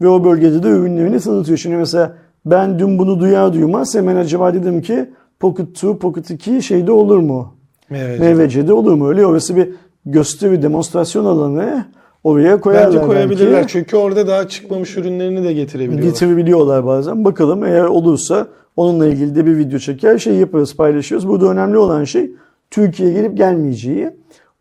Ve 0.00 0.08
o 0.08 0.24
bölgede 0.24 0.62
de 0.62 0.68
ürünlerini 0.68 1.20
tanıtıyor. 1.20 1.58
Şimdi 1.58 1.76
mesela 1.76 2.16
ben 2.46 2.78
dün 2.78 2.98
bunu 2.98 3.20
duyar 3.20 3.52
duymaz 3.52 3.94
hemen 3.94 4.16
acaba 4.16 4.54
dedim 4.54 4.82
ki 4.82 5.10
Pocket 5.40 5.68
2, 5.68 5.98
Pocket 5.98 6.30
2 6.30 6.62
şeyde 6.62 6.92
olur 6.92 7.18
mu? 7.18 7.54
MVC'de 7.90 8.72
olur 8.72 8.94
mu? 8.94 9.08
Öyle 9.08 9.26
orası 9.26 9.56
bir 9.56 9.68
gösteri, 10.06 10.62
demonstrasyon 10.62 11.24
alanı 11.24 11.86
oraya 12.24 12.60
koyarlar 12.60 12.88
Bence 12.88 13.06
koyabilirler 13.06 13.52
belki. 13.52 13.72
çünkü 13.72 13.96
orada 13.96 14.26
daha 14.26 14.48
çıkmamış 14.48 14.96
ürünlerini 14.96 15.44
de 15.44 15.52
getirebiliyorlar. 15.52 16.08
Getirebiliyorlar 16.08 16.86
bazen. 16.86 17.24
Bakalım 17.24 17.64
eğer 17.64 17.84
olursa 17.84 18.46
onunla 18.76 19.06
ilgili 19.06 19.34
de 19.36 19.46
bir 19.46 19.56
video 19.56 19.78
çeker 19.78 20.18
şey 20.18 20.34
yaparız 20.34 20.76
paylaşıyoruz. 20.76 21.28
Burada 21.28 21.46
önemli 21.46 21.78
olan 21.78 22.04
şey 22.04 22.30
Türkiye'ye 22.70 23.14
gelip 23.14 23.36
gelmeyeceği. 23.36 24.10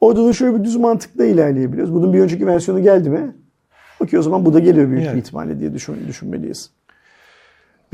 Orada 0.01 0.25
da 0.25 0.33
şöyle 0.33 0.59
bir 0.59 0.63
düz 0.63 0.75
mantıkla 0.75 1.25
ilerleyebiliyoruz. 1.25 1.93
Bunun 1.93 2.13
bir 2.13 2.19
önceki 2.19 2.47
versiyonu 2.47 2.83
geldi 2.83 3.09
mi? 3.09 3.35
Okey 3.99 4.19
o 4.19 4.21
zaman 4.21 4.45
bu 4.45 4.53
da 4.53 4.59
geliyor 4.59 4.89
büyük 4.89 5.05
Yani. 5.05 5.15
bir 5.15 5.21
ihtimalle 5.21 5.59
diye 5.59 5.73
düşün, 5.73 5.95
düşünmeliyiz. 6.07 6.69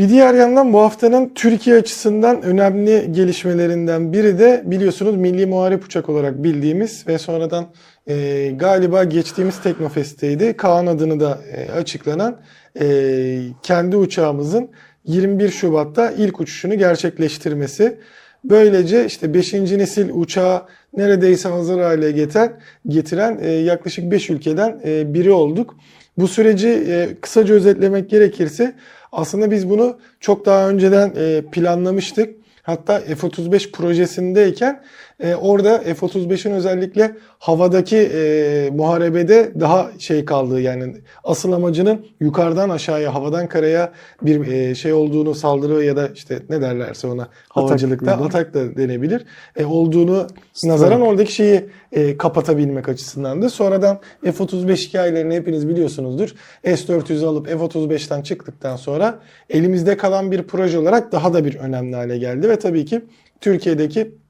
Bir 0.02 0.10
diğer 0.10 0.34
yandan 0.34 0.74
bu 0.74 0.80
haftanın 0.80 1.32
Türkiye 1.36 1.76
açısından 1.76 2.42
önemli 2.42 3.12
gelişmelerinden 3.12 4.14
biri 4.14 4.40
de 4.40 4.64
biliyorsunuz 4.66 5.16
Milli 5.16 5.46
Muharip 5.46 5.86
Uçak 5.86 6.10
olarak 6.10 6.44
bildiğimiz 6.44 7.08
ve 7.08 7.18
sonradan 7.18 7.66
e, 8.08 8.48
galiba 8.56 9.04
geçtiğimiz 9.04 9.62
Teknofest'teydi. 9.62 10.58
Kaan 10.58 10.88
adını 10.88 11.20
da 11.20 11.40
e, 11.56 11.72
açıklanan 11.72 12.38
e, 12.80 13.40
kendi 13.64 13.96
uçağımızın 13.96 14.70
21 15.06 15.50
Şubat'ta 15.50 16.12
ilk 16.12 16.40
uçuşunu 16.40 16.76
gerçekleştirmesi. 16.76 17.98
Böylece 18.44 19.06
işte 19.06 19.34
5. 19.34 19.54
nesil 19.54 20.10
uçağı 20.14 20.62
neredeyse 20.98 21.50
hazır 21.50 21.80
hale 21.80 22.12
getiren, 22.12 22.60
getiren 22.88 23.38
e, 23.42 23.50
yaklaşık 23.52 24.12
5 24.12 24.30
ülkeden 24.30 24.82
e, 24.86 25.14
biri 25.14 25.32
olduk. 25.32 25.76
Bu 26.18 26.28
süreci 26.28 26.70
e, 26.70 27.10
kısaca 27.22 27.56
özetlemek 27.56 28.10
gerekirse 28.10 28.74
aslında 29.12 29.52
biz 29.52 29.70
bunu 29.70 30.00
çok 30.20 30.46
daha 30.46 30.70
önceden 30.70 31.14
e, 31.16 31.42
planlamıştık. 31.52 32.36
Hatta 32.64 33.00
F-35 33.00 33.72
projesindeyken 33.72 34.84
e, 35.22 35.36
orada 35.36 35.80
F-35'in 35.80 36.52
özellikle 36.52 37.16
havadaki 37.40 37.98
e, 37.98 38.70
muharebede 38.74 39.52
daha 39.60 39.92
şey 40.00 40.26
kaldığı 40.26 40.62
yani 40.62 40.96
asıl 41.24 41.52
amacının 41.52 42.06
yukarıdan 42.20 42.70
aşağıya 42.70 43.14
havadan 43.14 43.48
karaya 43.48 43.92
bir 44.22 44.48
e, 44.48 44.76
şey 44.76 44.94
olduğunu 44.94 45.36
saldırı 45.36 45.84
ya 45.84 45.96
da 45.96 46.08
işte 46.08 46.40
ne 46.50 46.62
derlerse 46.62 47.08
ona 47.08 47.28
havacılıkta 47.50 48.16
mıydı? 48.16 48.28
atak 48.28 48.54
da 48.54 48.76
denebilir 48.78 49.26
e, 49.56 49.66
olduğunu 49.66 50.28
nazaran 50.64 51.02
oradaki 51.02 51.34
şeyi 51.34 51.66
e, 51.92 52.18
kapatabilmek 52.18 52.90
açısından 52.90 53.42
da 53.42 53.50
sonradan 53.50 54.00
F-35 54.24 54.88
hikayelerini 54.88 55.36
hepiniz 55.36 55.70
biliyorsunuzdur. 55.70 56.36
S-400'ü 56.64 57.26
alıp 57.26 57.48
F-35'ten 57.48 58.22
çıktıktan 58.22 58.76
sonra 58.76 59.20
elimizde 59.50 59.98
kalan 59.98 60.32
bir 60.32 60.44
proje 60.44 60.80
olarak 60.80 61.12
daha 61.12 61.34
da 61.34 61.46
bir 61.46 61.56
önemli 61.56 61.96
hale 61.96 62.18
geldi 62.18 62.50
ve 62.50 62.60
tabii 62.60 62.86
ki 62.86 63.02
Türkiye'deki 63.42 64.21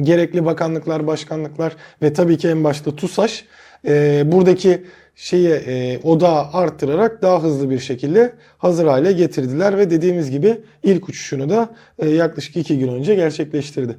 gerekli 0.00 0.44
bakanlıklar, 0.44 1.06
başkanlıklar 1.06 1.76
ve 2.02 2.12
tabii 2.12 2.38
ki 2.38 2.48
en 2.48 2.64
başta 2.64 2.96
TUSAŞ 2.96 3.44
e, 3.88 4.22
buradaki 4.32 4.84
şeyi 5.14 5.48
e, 5.48 6.00
odağı 6.02 6.44
arttırarak 6.52 7.22
daha 7.22 7.42
hızlı 7.42 7.70
bir 7.70 7.78
şekilde 7.78 8.32
hazır 8.58 8.86
hale 8.86 9.12
getirdiler 9.12 9.78
ve 9.78 9.90
dediğimiz 9.90 10.30
gibi 10.30 10.60
ilk 10.82 11.08
uçuşunu 11.08 11.50
da 11.50 11.68
e, 11.98 12.08
yaklaşık 12.08 12.56
iki 12.56 12.78
gün 12.78 12.88
önce 12.88 13.14
gerçekleştirdi. 13.14 13.98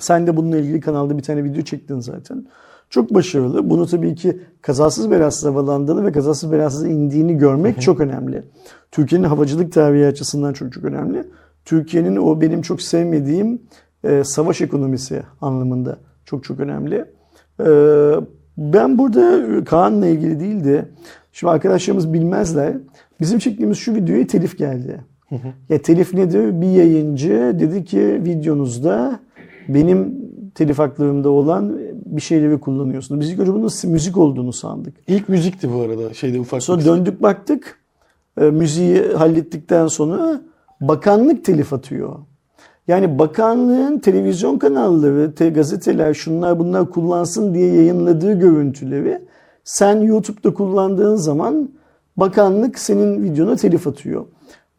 Sen 0.00 0.26
de 0.26 0.36
bununla 0.36 0.56
ilgili 0.56 0.80
kanalda 0.80 1.18
bir 1.18 1.22
tane 1.22 1.44
video 1.44 1.62
çektin 1.62 2.00
zaten. 2.00 2.46
Çok 2.90 3.14
başarılı. 3.14 3.70
Bunu 3.70 3.86
tabii 3.86 4.14
ki 4.14 4.40
kazasız 4.62 5.10
belasız 5.10 5.44
havalandığını 5.44 6.06
ve 6.06 6.12
kazasız 6.12 6.52
belasız 6.52 6.84
indiğini 6.84 7.38
görmek 7.38 7.82
çok 7.82 8.00
önemli. 8.00 8.42
Türkiye'nin 8.90 9.26
havacılık 9.26 9.72
tarihi 9.72 10.06
açısından 10.06 10.52
çok 10.52 10.72
çok 10.72 10.84
önemli. 10.84 11.24
Türkiye'nin 11.64 12.16
o 12.16 12.40
benim 12.40 12.62
çok 12.62 12.82
sevmediğim 12.82 13.62
e, 14.04 14.24
savaş 14.24 14.60
ekonomisi 14.60 15.22
anlamında 15.40 15.98
çok 16.24 16.44
çok 16.44 16.60
önemli. 16.60 17.04
E, 17.60 17.66
ben 18.58 18.98
burada 18.98 19.64
Kaan'la 19.64 20.06
ilgili 20.06 20.40
değil 20.40 20.64
de 20.64 20.88
şimdi 21.32 21.50
arkadaşlarımız 21.50 22.12
bilmezler. 22.12 22.76
Bizim 23.20 23.38
çektiğimiz 23.38 23.78
şu 23.78 23.94
videoya 23.94 24.26
telif 24.26 24.58
geldi. 24.58 25.04
Ya 25.68 25.82
telif 25.82 26.14
nedir? 26.14 26.60
Bir 26.60 26.66
yayıncı 26.66 27.56
dedi 27.60 27.84
ki 27.84 28.20
videonuzda 28.24 29.20
benim 29.68 30.14
telif 30.54 30.78
haklarımda 30.78 31.30
olan 31.30 31.78
bir 32.06 32.20
şeyleri 32.20 32.60
kullanıyorsunuz. 32.60 33.20
Biz 33.20 33.30
ilk 33.30 33.38
önce 33.38 33.52
bunun 33.52 33.70
müzik 33.84 34.16
olduğunu 34.16 34.52
sandık. 34.52 34.94
İlk 35.06 35.28
müzikti 35.28 35.72
bu 35.72 35.80
arada 35.80 36.14
şeyde 36.14 36.40
ufak 36.40 36.62
Sonra 36.62 36.84
döndük 36.84 37.22
baktık. 37.22 37.78
E, 38.40 38.44
müziği 38.44 39.02
hallettikten 39.02 39.86
sonra 39.86 40.42
bakanlık 40.80 41.44
telif 41.44 41.72
atıyor. 41.72 42.18
Yani 42.88 43.18
bakanlığın 43.18 43.98
televizyon 43.98 44.58
kanalları, 44.58 45.34
te, 45.34 45.48
gazeteler, 45.50 46.14
şunlar 46.14 46.58
bunlar 46.58 46.90
kullansın 46.90 47.54
diye 47.54 47.74
yayınladığı 47.74 48.32
görüntüleri 48.32 49.18
sen 49.64 49.96
YouTube'da 50.00 50.54
kullandığın 50.54 51.16
zaman 51.16 51.68
bakanlık 52.16 52.78
senin 52.78 53.22
videona 53.24 53.56
telif 53.56 53.86
atıyor. 53.86 54.24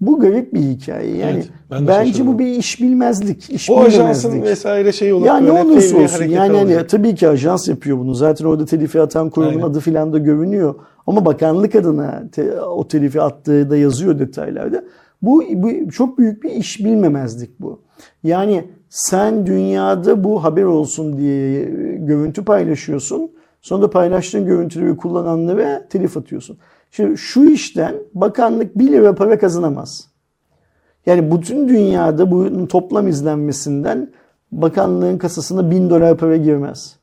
Bu 0.01 0.19
garip 0.19 0.53
bir 0.53 0.59
hikaye. 0.59 1.17
Yani 1.17 1.33
Evet, 1.33 1.49
ben 1.71 1.87
bence 1.87 2.11
şaşırdım. 2.11 2.33
bu 2.33 2.39
bir 2.39 2.45
iş 2.45 2.81
bilmezlik. 2.81 3.49
Iş 3.49 3.69
o 3.69 3.79
ajansın 3.79 4.31
bilemezlik. 4.31 4.51
vesaire 4.51 4.91
şey 4.91 5.13
olup 5.13 5.25
Ya 5.27 5.37
ne 5.37 5.51
olursa 5.51 5.97
olsun 5.97 6.23
yani 6.25 6.57
hani 6.57 6.57
alacak. 6.73 6.89
tabii 6.89 7.15
ki 7.15 7.27
ajans 7.29 7.67
yapıyor 7.67 7.97
bunu. 7.97 8.13
Zaten 8.13 8.45
orada 8.45 8.65
telifi 8.65 9.01
atan 9.01 9.29
kurumun 9.29 9.51
Aynen. 9.53 9.61
adı 9.63 9.79
filan 9.79 10.13
da 10.13 10.17
görünüyor. 10.17 10.75
Ama 11.07 11.25
bakanlık 11.25 11.75
adına 11.75 12.23
te- 12.31 12.61
o 12.61 12.87
telifi 12.87 13.21
attığı 13.21 13.69
da 13.69 13.77
yazıyor 13.77 14.19
detaylarda. 14.19 14.83
Bu, 15.23 15.43
bu 15.53 15.91
çok 15.91 16.17
büyük 16.17 16.43
bir 16.43 16.51
iş 16.51 16.79
bilmemezlik 16.79 17.61
bu. 17.61 17.79
Yani 18.23 18.65
sen 18.89 19.45
dünyada 19.45 20.23
bu 20.23 20.43
haber 20.43 20.63
olsun 20.63 21.17
diye 21.17 21.61
e, 21.61 21.65
görüntü 21.95 22.45
paylaşıyorsun. 22.45 23.31
Sonra 23.61 23.81
da 23.81 23.89
paylaştığın 23.89 24.45
görüntüleri 24.45 24.97
kullananlara 24.97 25.87
telif 25.87 26.17
atıyorsun. 26.17 26.57
Şimdi 26.91 27.17
şu 27.17 27.45
işten 27.45 27.95
bakanlık 28.13 28.77
1 28.77 28.91
lira 28.91 29.15
para 29.15 29.39
kazanamaz. 29.39 30.07
Yani 31.05 31.31
bütün 31.31 31.67
dünyada 31.69 32.31
bunun 32.31 32.65
toplam 32.65 33.07
izlenmesinden 33.07 34.09
bakanlığın 34.51 35.17
kasasına 35.17 35.71
1000 35.71 35.89
dolar 35.89 36.17
para 36.17 36.37
girmez. 36.37 36.95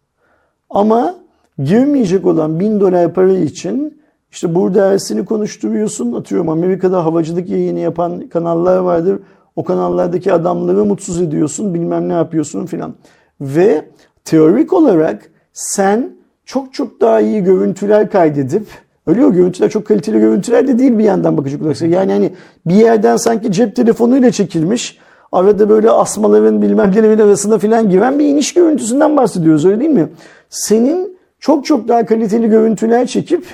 Ama 0.71 1.15
girmeyecek 1.59 2.27
olan 2.27 2.61
1000 2.61 2.81
dolar 2.81 3.15
para 3.15 3.33
için 3.33 4.00
işte 4.31 4.55
burada 4.55 4.93
Ersin'i 4.93 5.25
konuşturuyorsun. 5.25 6.13
Atıyorum 6.13 6.49
Amerika'da 6.49 7.05
havacılık 7.05 7.49
yayını 7.49 7.79
yapan 7.79 8.29
kanallar 8.29 8.79
vardır. 8.79 9.19
O 9.57 9.65
kanallardaki 9.65 10.33
adamları 10.33 10.85
mutsuz 10.85 11.21
ediyorsun. 11.21 11.75
Bilmem 11.75 12.09
ne 12.09 12.13
yapıyorsun 12.13 12.67
filan. 12.67 12.95
Ve 13.41 13.85
teorik 14.25 14.73
olarak 14.73 15.31
sen 15.53 16.11
çok 16.45 16.75
çok 16.75 17.01
daha 17.01 17.21
iyi 17.21 17.45
görüntüler 17.45 18.11
kaydedip 18.11 18.67
Öyle 19.07 19.25
o 19.25 19.33
görüntüler 19.33 19.71
çok 19.71 19.87
kaliteli 19.87 20.21
görüntüler 20.21 20.69
de 20.69 20.79
değil 20.79 20.99
bir 20.99 21.05
yandan 21.05 21.37
bakacak 21.37 21.63
olursa. 21.63 21.87
Yani 21.87 22.13
hani 22.13 22.33
bir 22.67 22.75
yerden 22.75 23.17
sanki 23.17 23.53
cep 23.53 23.77
telefonuyla 23.77 24.31
çekilmiş. 24.31 24.99
Arada 25.33 25.69
böyle 25.69 25.91
asmaların 25.91 26.63
bilmem 26.63 26.91
nelerin 26.91 27.19
arasında 27.19 27.59
filan 27.59 27.91
giren 27.91 28.19
bir 28.19 28.25
iniş 28.25 28.55
görüntüsünden 28.55 29.17
bahsediyoruz 29.17 29.67
öyle 29.67 29.81
değil 29.81 29.91
mi? 29.91 30.09
Senin 30.49 31.19
çok 31.41 31.65
çok 31.65 31.89
daha 31.89 32.07
kaliteli 32.07 32.49
görüntüler 32.49 33.07
çekip 33.07 33.45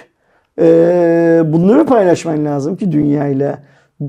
Ee, 0.59 1.42
bunları 1.46 1.86
paylaşman 1.86 2.44
lazım 2.44 2.76
ki 2.76 2.92
dünyayla. 2.92 3.59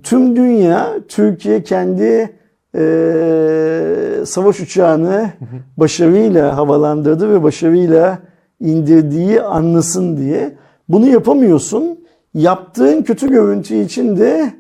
Tüm 0.04 0.36
dünya 0.36 0.94
Türkiye 1.08 1.64
kendi 1.64 2.34
e, 2.76 4.26
savaş 4.26 4.60
uçağını 4.60 5.30
başarıyla 5.78 6.58
havalandırdı 6.58 7.34
ve 7.34 7.44
başarıyla 7.44 8.20
indirdiği 8.60 9.42
anlasın 9.42 10.18
diye. 10.18 10.56
Bunu 10.90 11.08
yapamıyorsun. 11.08 12.00
Yaptığın 12.34 13.04
kötü 13.04 13.30
görüntü 13.30 13.76
için 13.76 14.18
de 14.18 14.54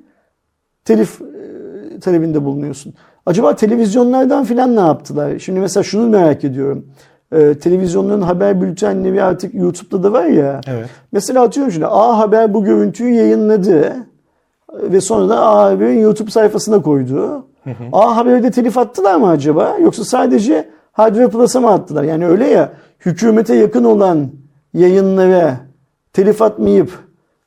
telif 0.85 1.21
e, 1.21 1.99
talebinde 1.99 2.45
bulunuyorsun. 2.45 2.93
Acaba 3.25 3.55
televizyonlardan 3.55 4.43
filan 4.43 4.75
ne 4.75 4.79
yaptılar? 4.79 5.39
Şimdi 5.39 5.59
mesela 5.59 5.83
şunu 5.83 6.09
merak 6.09 6.43
ediyorum. 6.43 6.85
Ee, 7.32 7.53
televizyonların 7.53 8.21
haber 8.21 8.61
bültenleri 8.61 9.23
artık 9.23 9.53
YouTube'da 9.55 10.03
da 10.03 10.13
var 10.13 10.25
ya. 10.25 10.61
Evet. 10.67 10.89
Mesela 11.11 11.43
atıyorum 11.43 11.71
şimdi 11.71 11.86
A 11.88 12.17
Haber 12.17 12.53
bu 12.53 12.63
görüntüyü 12.63 13.13
yayınladı 13.13 13.95
ve 14.73 15.01
sonra 15.01 15.30
da 15.30 15.45
A 15.45 15.65
Haber'in 15.65 15.99
YouTube 15.99 16.32
sayfasına 16.32 16.82
koydu. 16.82 17.45
A 17.93 18.15
Haber'de 18.17 18.51
telif 18.51 18.78
attılar 18.78 19.15
mı 19.15 19.30
acaba? 19.30 19.78
Yoksa 19.82 20.03
sadece 20.03 20.69
Hardware 20.91 21.28
Plus'a 21.28 21.59
mı 21.59 21.71
attılar? 21.71 22.03
Yani 22.03 22.28
öyle 22.28 22.47
ya 22.47 22.71
hükümete 23.05 23.55
yakın 23.55 23.84
olan 23.84 24.28
yayınlara 24.73 25.57
telif 26.13 26.41
atmayıp 26.41 26.91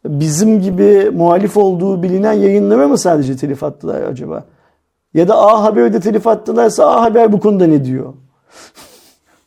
bizim 0.05 0.61
gibi 0.61 1.11
muhalif 1.15 1.57
olduğu 1.57 2.03
bilinen 2.03 2.33
yayınlara 2.33 2.89
mı 2.89 2.99
sadece 2.99 3.37
telif 3.37 3.65
attılar 3.65 4.03
acaba? 4.03 4.45
Ya 5.15 5.29
da 5.29 5.39
A 5.39 5.63
Haber'de 5.65 6.01
telif 6.01 6.27
attılarsa 6.27 6.87
A 6.87 7.03
Haber 7.03 7.33
bu 7.33 7.41
konuda 7.41 7.67
ne 7.67 7.85
diyor? 7.85 8.15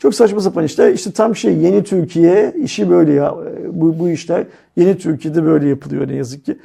Çok 0.04 0.16
saçma 0.16 0.42
sapan 0.42 0.64
işler. 0.64 0.94
İşte 0.94 1.12
tam 1.12 1.36
şey 1.36 1.58
yeni 1.58 1.84
Türkiye 1.84 2.54
işi 2.64 2.90
böyle 2.90 3.14
ya. 3.14 3.36
Bu, 3.68 4.00
bu 4.00 4.10
işler 4.10 4.46
yeni 4.76 4.98
Türkiye'de 4.98 5.44
böyle 5.44 5.70
yapılıyor 5.70 6.08
ne 6.08 6.16
yazık 6.16 6.46
ki. 6.46 6.60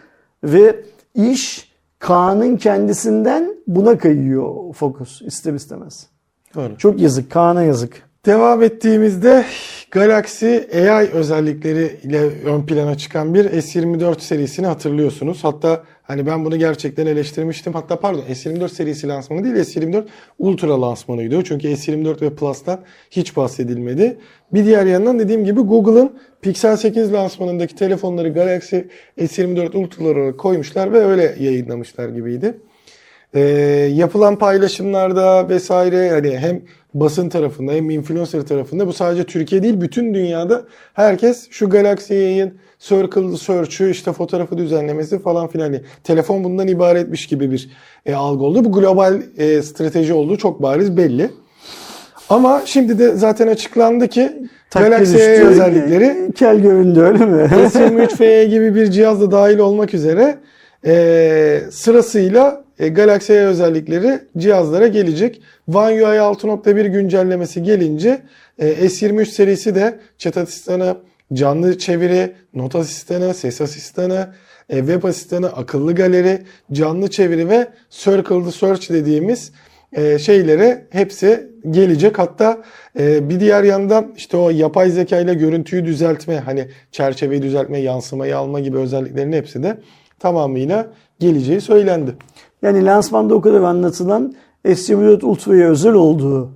Ve 0.45 0.77
iş 1.15 1.73
Kaan'ın 1.99 2.57
kendisinden 2.57 3.55
buna 3.67 3.99
kayıyor 3.99 4.75
fokus 4.75 5.23
ister 5.23 5.55
istemez. 5.55 6.07
Doğru. 6.55 6.77
Çok 6.79 7.01
yazık. 7.01 7.31
Kaan'a 7.31 7.63
yazık. 7.63 8.03
Devam 8.27 8.63
ettiğimizde 8.63 9.45
Galaxy 9.91 10.57
AI 10.75 11.09
özellikleriyle 11.13 12.21
ön 12.45 12.67
plana 12.67 12.99
çıkan 12.99 13.35
bir 13.35 13.45
S24 13.45 14.21
serisini 14.21 14.67
hatırlıyorsunuz. 14.67 15.45
Hatta 15.45 15.85
hani 16.03 16.27
ben 16.27 16.45
bunu 16.45 16.59
gerçekten 16.59 17.07
eleştirmiştim. 17.07 17.73
Hatta 17.73 18.01
pardon 18.01 18.21
S24 18.21 18.69
serisi 18.69 19.09
lansmanı 19.09 19.45
değil 19.45 19.55
S24 19.55 20.05
Ultra 20.39 20.81
lansmanıydı. 20.81 21.45
Çünkü 21.45 21.69
S24 21.69 22.23
ve 22.23 22.35
Plus'tan 22.35 22.81
hiç 23.11 23.37
bahsedilmedi. 23.37 24.19
Bir 24.53 24.65
diğer 24.65 24.87
yandan 24.87 25.19
dediğim 25.19 25.45
gibi 25.45 25.61
Google'ın 25.61 26.19
Pixel 26.43 26.77
8 26.77 27.13
lansmanındaki 27.13 27.77
telefonları 27.77 28.29
Galaxy 28.29 28.77
S24 29.19 29.77
Ultra'lara 29.77 30.37
koymuşlar 30.37 30.93
ve 30.93 30.99
öyle 30.99 31.37
yayınlamışlar 31.41 32.09
gibiydi. 32.09 32.55
Ee, 33.35 33.41
yapılan 33.95 34.37
paylaşımlarda 34.37 35.49
vesaire 35.49 36.11
hani 36.11 36.39
hem 36.39 36.63
basın 36.95 37.29
tarafında 37.29 37.73
hem 37.73 37.91
influencer 37.91 38.43
tarafında 38.43 38.87
bu 38.87 38.93
sadece 38.93 39.25
Türkiye 39.25 39.63
değil 39.63 39.81
bütün 39.81 40.15
dünyada 40.15 40.65
herkes 40.95 41.51
şu 41.51 41.71
Galaxy 41.71 42.15
yayın 42.15 42.55
Circle 42.79 43.37
Search'ü 43.37 43.91
işte 43.91 44.13
fotoğrafı 44.13 44.59
düzenlemesi 44.59 45.19
falan 45.19 45.49
filan 45.49 45.65
hani 45.65 45.81
telefon 46.05 46.45
bundan 46.45 46.69
ibaretmiş 46.69 47.27
gibi 47.27 47.51
bir 47.51 47.71
e, 48.07 48.15
algı 48.15 48.45
oldu. 48.45 48.65
Bu 48.65 48.73
global 48.73 49.23
e, 49.39 49.63
strateji 49.63 50.13
olduğu 50.13 50.37
çok 50.37 50.63
bariz 50.63 50.97
belli. 50.97 51.31
Ama 52.29 52.63
şimdi 52.65 52.99
de 52.99 53.17
zaten 53.17 53.49
açıklandı 53.49 54.09
ki 54.09 54.33
Galaxy 54.75 55.13
Takdir 55.13 55.33
üstü, 55.33 55.47
özellikleri 55.47 56.33
Kel 56.33 56.61
göründü 56.61 57.01
öyle 57.01 57.27
mi? 57.27 57.43
S23 57.43 58.17
FE 58.17 58.45
gibi 58.45 58.75
bir 58.75 58.91
cihaz 58.91 59.21
da 59.21 59.31
dahil 59.31 59.59
olmak 59.59 59.95
üzere 59.95 60.39
e, 60.87 61.61
sırasıyla 61.71 62.68
e, 62.79 62.89
Galaxy 62.89 63.33
özellikleri 63.33 64.21
cihazlara 64.39 64.87
gelecek. 64.87 65.43
One 65.75 65.93
UI 65.93 66.17
6.1 66.17 66.89
güncellemesi 66.89 67.63
gelince 67.63 68.23
e, 68.59 68.69
S23 68.69 69.27
serisi 69.27 69.75
de 69.75 69.99
chat 70.19 70.37
asistanı, 70.37 70.97
canlı 71.33 71.79
çeviri, 71.79 72.33
not 72.55 72.75
asistanı, 72.75 73.35
ses 73.35 73.61
asistanı, 73.61 74.29
e, 74.69 74.79
web 74.79 75.05
asistanı, 75.05 75.47
akıllı 75.47 75.95
galeri, 75.95 76.43
canlı 76.73 77.11
çeviri 77.11 77.49
ve 77.49 77.69
Circled 77.91 78.51
Search 78.51 78.91
dediğimiz 78.91 79.53
e, 79.93 80.19
şeylere 80.19 80.87
hepsi 80.91 81.51
gelecek. 81.71 82.19
Hatta 82.19 82.63
e, 82.99 83.29
bir 83.29 83.41
diğer 83.41 83.65
yandan 83.65 84.15
işte 84.17 84.37
o 84.37 84.51
yapay 84.51 84.91
zeka 84.91 85.21
ile 85.21 85.35
görüntüyü 85.35 85.85
düzeltme, 85.85 86.39
hani 86.39 86.69
çerçeveyi 86.93 87.43
düzeltme, 87.43 87.79
yansımayı 87.79 88.39
alma 88.39 88.61
gibi 88.61 88.79
özelliklerin 88.79 89.33
hepsi 89.33 89.63
de 89.63 89.79
tamamıyla 90.19 90.93
geleceği 91.21 91.61
söylendi. 91.61 92.15
Yani 92.63 92.85
lansmanda 92.85 93.35
o 93.35 93.41
kadar 93.41 93.61
anlatılan 93.61 94.35
S24 94.65 95.25
Ultra'ya 95.25 95.69
özel 95.69 95.93
olduğu 95.93 96.51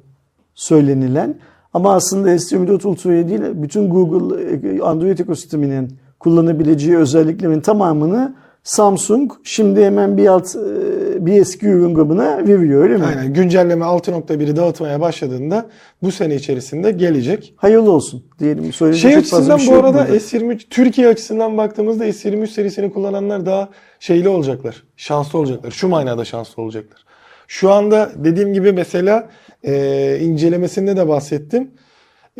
söylenilen 0.54 1.34
ama 1.74 1.94
aslında 1.94 2.34
S24 2.34 2.86
Ultra'ya 2.86 3.28
değil 3.28 3.40
bütün 3.54 3.90
Google 3.90 4.42
e, 4.42 4.80
Android 4.80 5.18
ekosisteminin 5.18 5.98
kullanabileceği 6.20 6.96
özelliklerin 6.96 7.60
tamamını 7.60 8.34
Samsung 8.64 9.32
şimdi 9.44 9.84
hemen 9.84 10.16
bir 10.16 10.26
alt 10.26 10.56
e, 10.56 11.26
bir 11.26 11.40
eski 11.40 11.66
ürün 11.66 11.94
grubuna 11.94 12.38
veriyor 12.48 12.82
öyle 12.82 12.96
mi? 12.96 13.04
Aynen 13.04 13.34
güncelleme 13.34 13.84
6.1'i 13.84 14.56
dağıtmaya 14.56 15.00
başladığında 15.00 15.66
bu 16.02 16.12
sene 16.12 16.34
içerisinde 16.34 16.90
gelecek. 16.90 17.54
Hayırlı 17.56 17.90
olsun 17.92 18.24
diyelim. 18.38 18.72
Söyleyecek 18.72 19.10
Şey 19.10 19.18
açısından 19.18 19.58
bu 19.58 19.62
şey 19.62 19.74
yok 19.74 19.84
arada 19.84 19.98
burada. 19.98 20.16
S23 20.16 20.60
Türkiye 20.70 21.08
açısından 21.08 21.56
baktığımızda 21.56 22.08
S23 22.08 22.46
serisini 22.46 22.92
kullananlar 22.92 23.46
daha 23.46 23.68
şeyli 24.00 24.28
olacaklar. 24.28 24.82
Şanslı 24.96 25.38
olacaklar. 25.38 25.70
Şu 25.70 25.88
manada 25.88 26.24
şanslı 26.24 26.62
olacaklar. 26.62 27.04
Şu 27.48 27.70
anda 27.70 28.12
dediğim 28.16 28.54
gibi 28.54 28.72
mesela 28.72 29.28
e, 29.64 30.18
incelemesinde 30.20 30.96
de 30.96 31.08
bahsettim. 31.08 31.70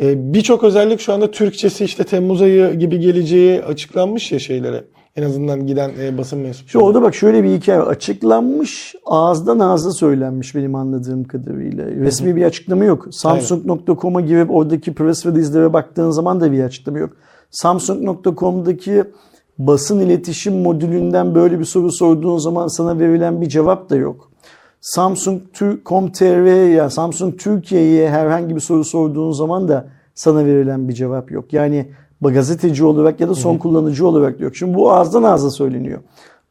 E, 0.01 0.33
Birçok 0.33 0.63
özellik 0.63 0.99
şu 0.99 1.13
anda 1.13 1.31
Türkçesi 1.31 1.85
işte 1.85 2.03
Temmuz 2.03 2.41
ayı 2.41 2.73
gibi 2.73 2.99
geleceği 2.99 3.63
açıklanmış 3.63 4.31
ya 4.31 4.39
şeylere. 4.39 4.83
En 5.15 5.23
azından 5.23 5.67
giden 5.67 5.91
e, 5.99 6.17
basın 6.17 6.37
Şu 6.37 6.43
mensupları. 6.43 6.85
orada 6.85 7.01
bak 7.01 7.15
şöyle 7.15 7.43
bir 7.43 7.49
hikaye 7.49 7.79
var. 7.79 7.87
açıklanmış 7.87 8.95
ağızdan 9.05 9.59
ağza 9.59 9.91
söylenmiş 9.91 10.55
benim 10.55 10.75
anladığım 10.75 11.23
kadarıyla. 11.23 11.85
Resmi 11.85 12.35
bir 12.35 12.43
açıklama 12.43 12.83
yok. 12.83 13.07
Samsung.com'a 13.11 14.21
girip 14.21 14.51
oradaki 14.51 14.93
press 14.93 15.25
release'lere 15.25 15.73
baktığın 15.73 16.11
zaman 16.11 16.41
da 16.41 16.51
bir 16.51 16.63
açıklama 16.63 16.99
yok. 16.99 17.13
Samsung.com'daki 17.51 19.03
basın 19.57 19.99
iletişim 19.99 20.61
modülünden 20.61 21.35
böyle 21.35 21.59
bir 21.59 21.65
soru 21.65 21.91
sorduğun 21.91 22.37
zaman 22.37 22.67
sana 22.67 22.99
verilen 22.99 23.41
bir 23.41 23.49
cevap 23.49 23.89
da 23.89 23.95
yok. 23.95 24.31
Samsung.com.tr 24.81 26.69
ya 26.69 26.89
Samsung 26.89 27.39
Türkiye'ye 27.39 28.09
herhangi 28.09 28.55
bir 28.55 28.59
soru 28.59 28.83
sorduğun 28.83 29.31
zaman 29.31 29.67
da 29.67 29.87
sana 30.15 30.45
verilen 30.45 30.89
bir 30.89 30.93
cevap 30.93 31.31
yok. 31.31 31.53
Yani 31.53 31.87
gazeteci 32.31 32.85
olarak 32.85 33.19
ya 33.19 33.29
da 33.29 33.35
son 33.35 33.57
kullanıcı 33.57 34.07
olarak 34.07 34.39
yok. 34.39 34.55
Şimdi 34.55 34.77
bu 34.77 34.91
ağızdan 34.91 35.23
ağza 35.23 35.51
söyleniyor. 35.51 35.99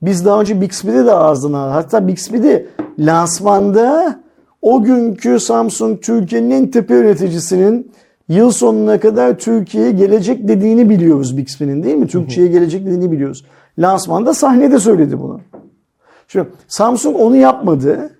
Biz 0.02 0.24
daha 0.24 0.40
önce 0.40 0.60
Bixby'de 0.60 1.06
de 1.06 1.12
ağızdan 1.12 1.52
ağza 1.52 1.74
hatta 1.74 2.08
Bixby'de 2.08 2.66
lansmanda 2.98 4.20
o 4.62 4.82
günkü 4.82 5.40
Samsung 5.40 6.02
Türkiye'nin 6.02 6.50
en 6.50 6.70
tepe 6.70 6.94
yöneticisinin 6.94 7.92
yıl 8.28 8.50
sonuna 8.50 9.00
kadar 9.00 9.38
Türkiye'ye 9.38 9.90
gelecek 9.90 10.48
dediğini 10.48 10.90
biliyoruz 10.90 11.36
Bixby'nin 11.36 11.82
değil 11.82 11.96
mi? 11.96 12.06
Türkçe'ye 12.06 12.48
gelecek 12.48 12.86
dediğini 12.86 13.12
biliyoruz. 13.12 13.44
Lansmanda 13.78 14.34
sahnede 14.34 14.78
söyledi 14.78 15.20
bunu. 15.20 15.40
Şimdi 16.28 16.48
Samsung 16.68 17.20
onu 17.20 17.36
yapmadı 17.36 18.10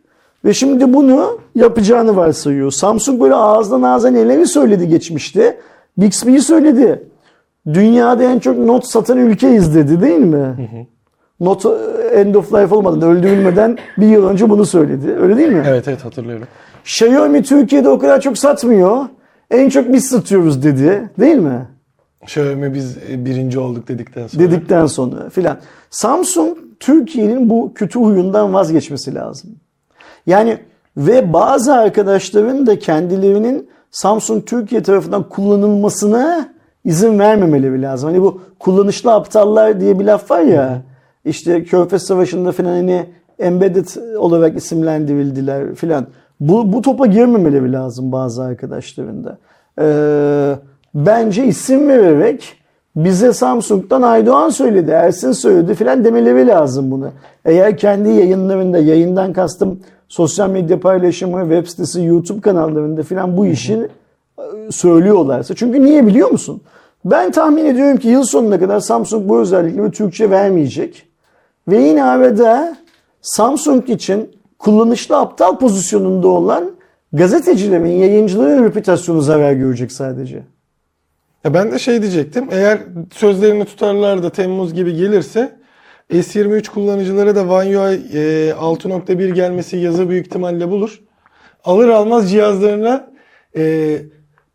ve 0.44 0.54
şimdi 0.54 0.94
bunu 0.94 1.38
yapacağını 1.54 2.16
varsayıyor. 2.16 2.70
Samsung 2.70 3.20
böyle 3.20 3.34
ağızdan 3.34 3.82
ağza 3.82 4.10
neleri 4.10 4.46
söyledi 4.46 4.88
geçmişte? 4.88 5.58
Bixby'yi 5.98 6.40
söyledi. 6.40 7.02
Dünyada 7.66 8.22
en 8.24 8.38
çok 8.38 8.58
not 8.58 8.86
satan 8.86 9.18
ülkeyiz 9.18 9.74
dedi 9.74 10.00
değil 10.00 10.18
mi? 10.18 10.70
Not 11.40 11.66
end 12.12 12.34
of 12.34 12.54
life 12.54 12.74
olmadan, 12.74 13.02
öldürülmeden 13.02 13.78
bir 13.98 14.06
yıl 14.06 14.28
önce 14.28 14.50
bunu 14.50 14.66
söyledi. 14.66 15.12
Öyle 15.12 15.36
değil 15.36 15.48
mi? 15.48 15.64
Evet 15.68 15.88
evet 15.88 16.04
hatırlıyorum. 16.04 16.46
Xiaomi 16.84 17.42
Türkiye'de 17.42 17.88
o 17.88 17.98
kadar 17.98 18.20
çok 18.20 18.38
satmıyor. 18.38 19.06
En 19.50 19.68
çok 19.68 19.92
biz 19.92 20.06
satıyoruz 20.06 20.62
dedi. 20.62 21.10
Değil 21.20 21.36
mi? 21.36 21.68
Xiaomi 22.22 22.74
biz 22.74 22.96
e, 23.10 23.24
birinci 23.24 23.58
olduk 23.58 23.88
dedikten 23.88 24.26
sonra. 24.26 24.44
Dedikten 24.44 24.86
sonra 24.86 25.30
filan. 25.30 25.58
Samsung 25.90 26.58
Türkiye'nin 26.80 27.50
bu 27.50 27.72
kötü 27.74 27.98
huyundan 27.98 28.54
vazgeçmesi 28.54 29.14
lazım. 29.14 29.50
Yani 30.26 30.58
ve 30.96 31.32
bazı 31.32 31.74
arkadaşların 31.74 32.66
da 32.66 32.78
kendilerinin 32.78 33.70
Samsung 33.90 34.46
Türkiye 34.46 34.82
tarafından 34.82 35.28
kullanılmasına 35.28 36.51
izin 36.84 37.18
vermemeleri 37.18 37.82
lazım. 37.82 38.10
Hani 38.10 38.22
bu 38.22 38.40
kullanışlı 38.58 39.12
aptallar 39.12 39.80
diye 39.80 39.98
bir 39.98 40.04
laf 40.04 40.30
var 40.30 40.40
ya. 40.40 40.82
işte 41.24 41.64
Körfez 41.64 42.02
Savaşı'nda 42.02 42.52
filan 42.52 42.70
hani 42.70 43.06
embedded 43.38 44.16
olarak 44.16 44.56
isimlendirildiler 44.56 45.74
filan. 45.74 46.06
Bu, 46.40 46.72
bu 46.72 46.82
topa 46.82 47.06
girmemeleri 47.06 47.72
lazım 47.72 48.12
bazı 48.12 48.42
arkadaşların 48.42 49.24
da. 49.24 49.38
Ee, 49.80 50.54
bence 50.94 51.46
isim 51.46 51.88
vererek 51.88 52.56
bize 52.96 53.32
Samsung'dan 53.32 54.02
Aydoğan 54.02 54.48
söyledi, 54.48 54.90
Ersin 54.90 55.32
söyledi 55.32 55.74
filan 55.74 56.04
demeleri 56.04 56.46
lazım 56.46 56.90
bunu. 56.90 57.10
Eğer 57.44 57.76
kendi 57.76 58.08
yayınlarında, 58.08 58.78
yayından 58.78 59.32
kastım 59.32 59.80
sosyal 60.08 60.50
medya 60.50 60.80
paylaşımı, 60.80 61.40
web 61.40 61.66
sitesi, 61.66 62.04
YouTube 62.04 62.40
kanallarında 62.40 63.02
filan 63.02 63.36
bu 63.36 63.46
işi 63.46 63.74
e, 63.74 63.88
söylüyorlarsa. 64.70 65.54
Çünkü 65.54 65.82
niye 65.82 66.06
biliyor 66.06 66.30
musun? 66.30 66.62
Ben 67.04 67.30
tahmin 67.30 67.64
ediyorum 67.64 67.96
ki 67.96 68.08
yıl 68.08 68.22
sonuna 68.22 68.60
kadar 68.60 68.80
Samsung 68.80 69.28
bu 69.28 69.40
özellikleri 69.40 69.90
Türkçe 69.90 70.30
vermeyecek. 70.30 71.06
Ve 71.68 71.78
yine 71.82 72.04
arada 72.04 72.76
Samsung 73.22 73.90
için 73.90 74.30
kullanışlı 74.58 75.16
aptal 75.16 75.58
pozisyonunda 75.58 76.28
olan 76.28 76.70
gazetecilerin, 77.12 77.86
yayıncıların 77.86 78.64
reputasyonu 78.64 79.20
zarar 79.20 79.52
görecek 79.52 79.92
sadece. 79.92 80.42
Ya 81.44 81.54
ben 81.54 81.72
de 81.72 81.78
şey 81.78 82.02
diyecektim. 82.02 82.48
Eğer 82.50 82.78
sözlerini 83.14 83.64
tutarlar 83.64 84.22
da 84.22 84.30
Temmuz 84.30 84.74
gibi 84.74 84.96
gelirse 84.96 85.56
S23 86.10 86.68
kullanıcılara 86.68 87.36
da 87.36 87.42
One 87.42 87.78
UI 87.78 87.94
e, 88.12 88.50
6.1 88.50 89.32
gelmesi 89.34 89.76
yazı 89.76 90.08
büyük 90.08 90.26
ihtimalle 90.26 90.70
bulur. 90.70 91.00
Alır 91.64 91.88
almaz 91.88 92.30
cihazlarına 92.30 93.10
e, 93.56 93.98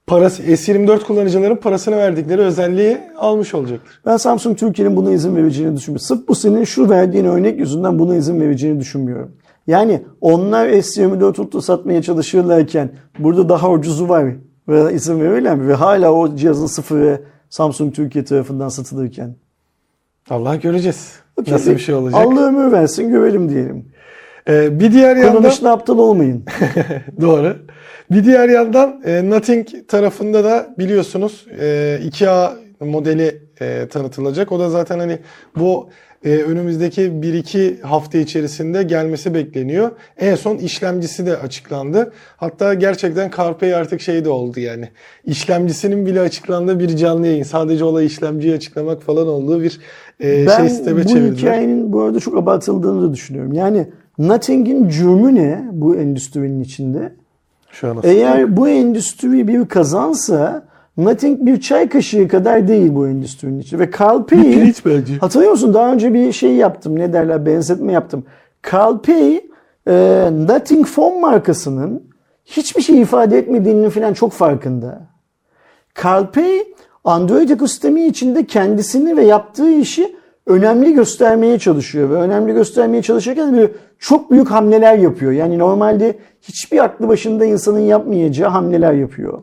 parası 0.07 0.43
S24 0.43 1.03
kullanıcıların 1.03 1.55
parasını 1.55 1.97
verdikleri 1.97 2.41
özelliği 2.41 2.97
almış 3.17 3.53
olacaktır. 3.53 4.01
Ben 4.05 4.17
Samsung 4.17 4.57
Türkiye'nin 4.57 4.95
buna 4.95 5.11
izin 5.11 5.35
vereceğini 5.35 5.75
düşünmüyorum. 5.75 6.05
Sırf 6.05 6.27
bu 6.27 6.35
senin 6.35 6.63
şu 6.63 6.89
verdiğin 6.89 7.25
örnek 7.25 7.59
yüzünden 7.59 7.99
buna 7.99 8.15
izin 8.15 8.41
vereceğini 8.41 8.79
düşünmüyorum. 8.79 9.31
Yani 9.67 10.01
onlar 10.21 10.69
S24 10.69 11.41
Ultra 11.41 11.61
satmaya 11.61 12.01
çalışırlarken 12.01 12.89
burada 13.19 13.49
daha 13.49 13.71
ucuzu 13.71 14.09
var 14.09 14.25
ve 14.67 14.93
izin 14.93 15.19
verirler 15.19 15.55
mi? 15.55 15.67
Ve 15.67 15.73
hala 15.73 16.13
o 16.13 16.35
cihazın 16.35 16.67
sıfırı 16.67 17.21
Samsung 17.49 17.95
Türkiye 17.95 18.25
tarafından 18.25 18.69
satılırken. 18.69 19.35
Allah 20.29 20.55
göreceğiz. 20.55 21.11
Okey, 21.37 21.53
Nasıl 21.53 21.71
bir 21.71 21.79
şey 21.79 21.95
olacak? 21.95 22.21
Allah 22.25 22.47
ömür 22.47 22.71
versin 22.71 23.09
görelim 23.09 23.49
diyelim. 23.49 23.85
E, 24.47 24.79
bir 24.79 24.91
diğer 24.91 25.15
yandan 25.15 25.37
Kullanışlı 25.37 25.71
aptal 25.71 25.97
olmayın. 25.97 26.43
Doğru. 27.21 27.55
Bir 28.11 28.25
diğer 28.25 28.49
yandan 28.49 29.01
e, 29.05 29.29
Nothing 29.29 29.67
tarafında 29.87 30.43
da 30.43 30.75
biliyorsunuz 30.79 31.45
e, 31.59 31.99
2A 32.03 32.51
modeli 32.79 33.41
e, 33.61 33.87
tanıtılacak. 33.87 34.51
O 34.51 34.59
da 34.59 34.69
zaten 34.69 34.99
hani 34.99 35.19
bu 35.55 35.89
e, 36.25 36.37
önümüzdeki 36.37 37.01
1-2 37.01 37.81
hafta 37.81 38.17
içerisinde 38.17 38.83
gelmesi 38.83 39.33
bekleniyor. 39.33 39.91
En 40.17 40.35
son 40.35 40.57
işlemcisi 40.57 41.25
de 41.25 41.37
açıklandı. 41.37 42.13
Hatta 42.37 42.73
gerçekten 42.73 43.31
CarPlay 43.37 43.75
artık 43.75 44.01
şey 44.01 44.25
de 44.25 44.29
oldu 44.29 44.59
yani. 44.59 44.89
İşlemcisinin 45.25 46.05
bile 46.05 46.21
açıklandığı 46.21 46.79
bir 46.79 46.97
canlı 46.97 47.27
yayın. 47.27 47.43
Sadece 47.43 47.83
olay 47.83 48.05
işlemciyi 48.05 48.55
açıklamak 48.55 49.01
falan 49.01 49.27
olduğu 49.27 49.61
bir 49.61 49.79
e, 50.23 50.47
ben 50.47 50.57
şey 50.57 50.69
sisteme 50.69 51.03
bu 51.03 51.07
çevirdiler. 51.07 51.37
hikayenin 51.37 51.93
bu 51.93 52.01
arada 52.01 52.19
çok 52.19 52.37
abartıldığını 52.37 53.09
da 53.09 53.13
düşünüyorum. 53.13 53.53
Yani 53.53 53.87
Nothing'in 54.19 54.89
cürmü 54.89 55.35
ne 55.35 55.65
bu 55.71 55.95
endüstrinin 55.95 56.61
içinde? 56.61 57.13
Şu 57.71 57.87
an 57.87 57.97
Eğer 58.03 58.57
bu 58.57 58.69
endüstri 58.69 59.47
bir 59.47 59.67
kazansa 59.67 60.67
Nothing 60.97 61.45
bir 61.45 61.61
çay 61.61 61.89
kaşığı 61.89 62.27
kadar 62.27 62.67
değil 62.67 62.95
bu 62.95 63.07
endüstrinin 63.07 63.59
içi. 63.59 63.79
Ve 63.79 63.89
Carl 63.99 64.23
Pei, 64.23 64.73
hatırlıyor 65.19 65.51
musun 65.51 65.73
daha 65.73 65.93
önce 65.93 66.13
bir 66.13 66.31
şey 66.31 66.55
yaptım 66.55 66.99
ne 66.99 67.13
derler 67.13 67.45
benzetme 67.45 67.93
yaptım. 67.93 68.25
Carl 68.71 68.97
Pei 68.99 69.49
e, 69.87 69.93
Nothing 70.31 70.87
Phone 70.87 71.19
markasının 71.19 72.03
hiçbir 72.45 72.81
şey 72.81 73.01
ifade 73.01 73.37
etmediğinin 73.37 73.89
falan 73.89 74.13
çok 74.13 74.31
farkında. 74.31 75.01
Carl 76.03 76.25
Pei 76.25 76.73
Android 77.03 77.49
ekosistemi 77.49 78.05
içinde 78.05 78.45
kendisini 78.45 79.17
ve 79.17 79.25
yaptığı 79.25 79.71
işi 79.71 80.15
önemli 80.47 80.93
göstermeye 80.93 81.59
çalışıyor 81.59 82.09
ve 82.09 82.13
önemli 82.13 82.53
göstermeye 82.53 83.01
çalışırken 83.01 83.53
böyle 83.53 83.71
çok 83.99 84.31
büyük 84.31 84.51
hamleler 84.51 84.97
yapıyor. 84.97 85.31
Yani 85.31 85.59
normalde 85.59 86.17
hiçbir 86.41 86.83
aklı 86.83 87.07
başında 87.07 87.45
insanın 87.45 87.79
yapmayacağı 87.79 88.49
hamleler 88.49 88.93
yapıyor. 88.93 89.41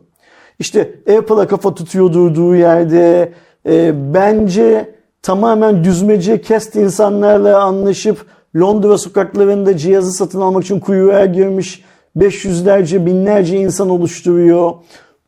İşte 0.59 0.95
Apple'a 1.17 1.47
kafa 1.47 1.75
tutuyor 1.75 2.13
durduğu 2.13 2.55
yerde 2.55 3.33
e, 3.65 3.93
bence 4.13 4.95
tamamen 5.21 5.83
düzmece 5.83 6.41
kest 6.41 6.75
insanlarla 6.75 7.63
anlaşıp 7.63 8.25
Londra 8.55 8.97
sokaklarında 8.97 9.77
cihazı 9.77 10.11
satın 10.11 10.41
almak 10.41 10.63
için 10.63 10.79
kuyruğa 10.79 11.25
girmiş 11.25 11.83
500'lerce 12.17 13.05
binlerce 13.05 13.57
insan 13.57 13.89
oluşturuyor. 13.89 14.71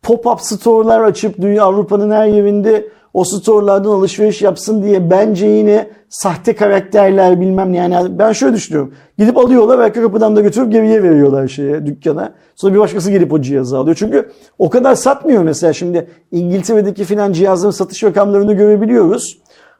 Pop-up 0.03 0.41
store'lar 0.41 1.01
açıp 1.01 1.41
dünya 1.41 1.63
Avrupa'nın 1.63 2.11
her 2.11 2.27
yerinde 2.27 2.87
o 3.17 3.23
store'lardan 3.23 3.89
alışveriş 3.89 4.41
yapsın 4.41 4.83
diye 4.83 5.09
bence 5.09 5.47
yine 5.47 5.89
sahte 6.09 6.55
karakterler 6.55 7.41
bilmem 7.41 7.73
ne. 7.73 7.77
yani 7.77 8.19
ben 8.19 8.31
şöyle 8.31 8.55
düşünüyorum. 8.55 8.93
Gidip 9.17 9.37
alıyorlar 9.37 9.79
arka 9.79 10.01
kapıdan 10.01 10.35
da 10.35 10.41
götürüp 10.41 10.71
geriye 10.71 11.03
veriyorlar 11.03 11.47
şeye 11.47 11.85
dükkana. 11.85 12.33
Sonra 12.55 12.73
bir 12.73 12.79
başkası 12.79 13.11
gelip 13.11 13.33
o 13.33 13.41
cihazı 13.41 13.77
alıyor. 13.77 13.95
Çünkü 13.99 14.31
o 14.59 14.69
kadar 14.69 14.95
satmıyor 14.95 15.43
mesela 15.43 15.73
şimdi 15.73 16.07
İngiltere'deki 16.31 17.03
filan 17.03 17.33
cihazların 17.33 17.71
satış 17.71 18.03
rakamlarını 18.03 18.53
görebiliyoruz. 18.53 19.37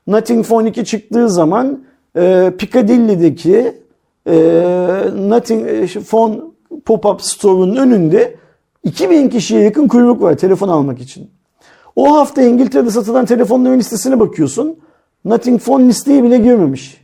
Nothing 0.08 0.46
Phone 0.46 0.70
2 0.70 0.86
çıktığı 0.86 1.30
zaman 1.30 1.84
e, 2.18 2.54
Piccadilly'deki 2.58 3.74
e, 4.28 4.36
Nothing 5.18 5.68
e, 5.68 5.88
Phone 5.88 6.40
pop-up 6.86 7.22
store'un 7.22 7.76
önünde 7.76 8.36
2000 8.84 9.30
kişiye 9.30 9.62
yakın 9.62 9.88
kuyruk 9.88 10.22
var 10.22 10.38
telefon 10.38 10.70
almak 10.70 11.02
için. 11.02 11.37
O 11.98 12.18
hafta 12.18 12.42
İngiltere'de 12.42 12.92
satılan 12.92 13.26
telefonların 13.26 13.80
listesine 13.80 14.20
bakıyorsun. 14.20 14.80
Nothing 15.26 15.62
Phone 15.62 15.88
listeye 15.88 16.24
bile 16.24 16.38
girmemiş. 16.38 17.02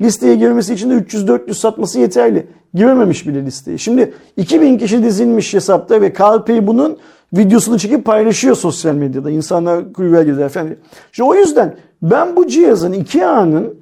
Listeye 0.00 0.36
girmesi 0.36 0.74
için 0.74 0.90
de 0.90 0.94
300-400 0.94 1.54
satması 1.54 2.00
yeterli. 2.00 2.46
Girememiş 2.74 3.26
bile 3.26 3.44
listeye. 3.44 3.78
Şimdi 3.78 4.14
2000 4.36 4.78
kişi 4.78 5.02
dizilmiş 5.02 5.54
hesapta 5.54 6.00
ve 6.00 6.12
Carl 6.20 6.66
bunun 6.66 6.98
videosunu 7.32 7.78
çekip 7.78 8.04
paylaşıyor 8.04 8.56
sosyal 8.56 8.94
medyada. 8.94 9.30
İnsanlar 9.30 9.92
kuyruğa 9.92 10.22
gider 10.22 10.48
falan. 10.48 10.68
İşte 11.12 11.22
o 11.22 11.34
yüzden 11.34 11.76
ben 12.02 12.36
bu 12.36 12.46
cihazın 12.46 12.92
2A'nın 12.92 13.74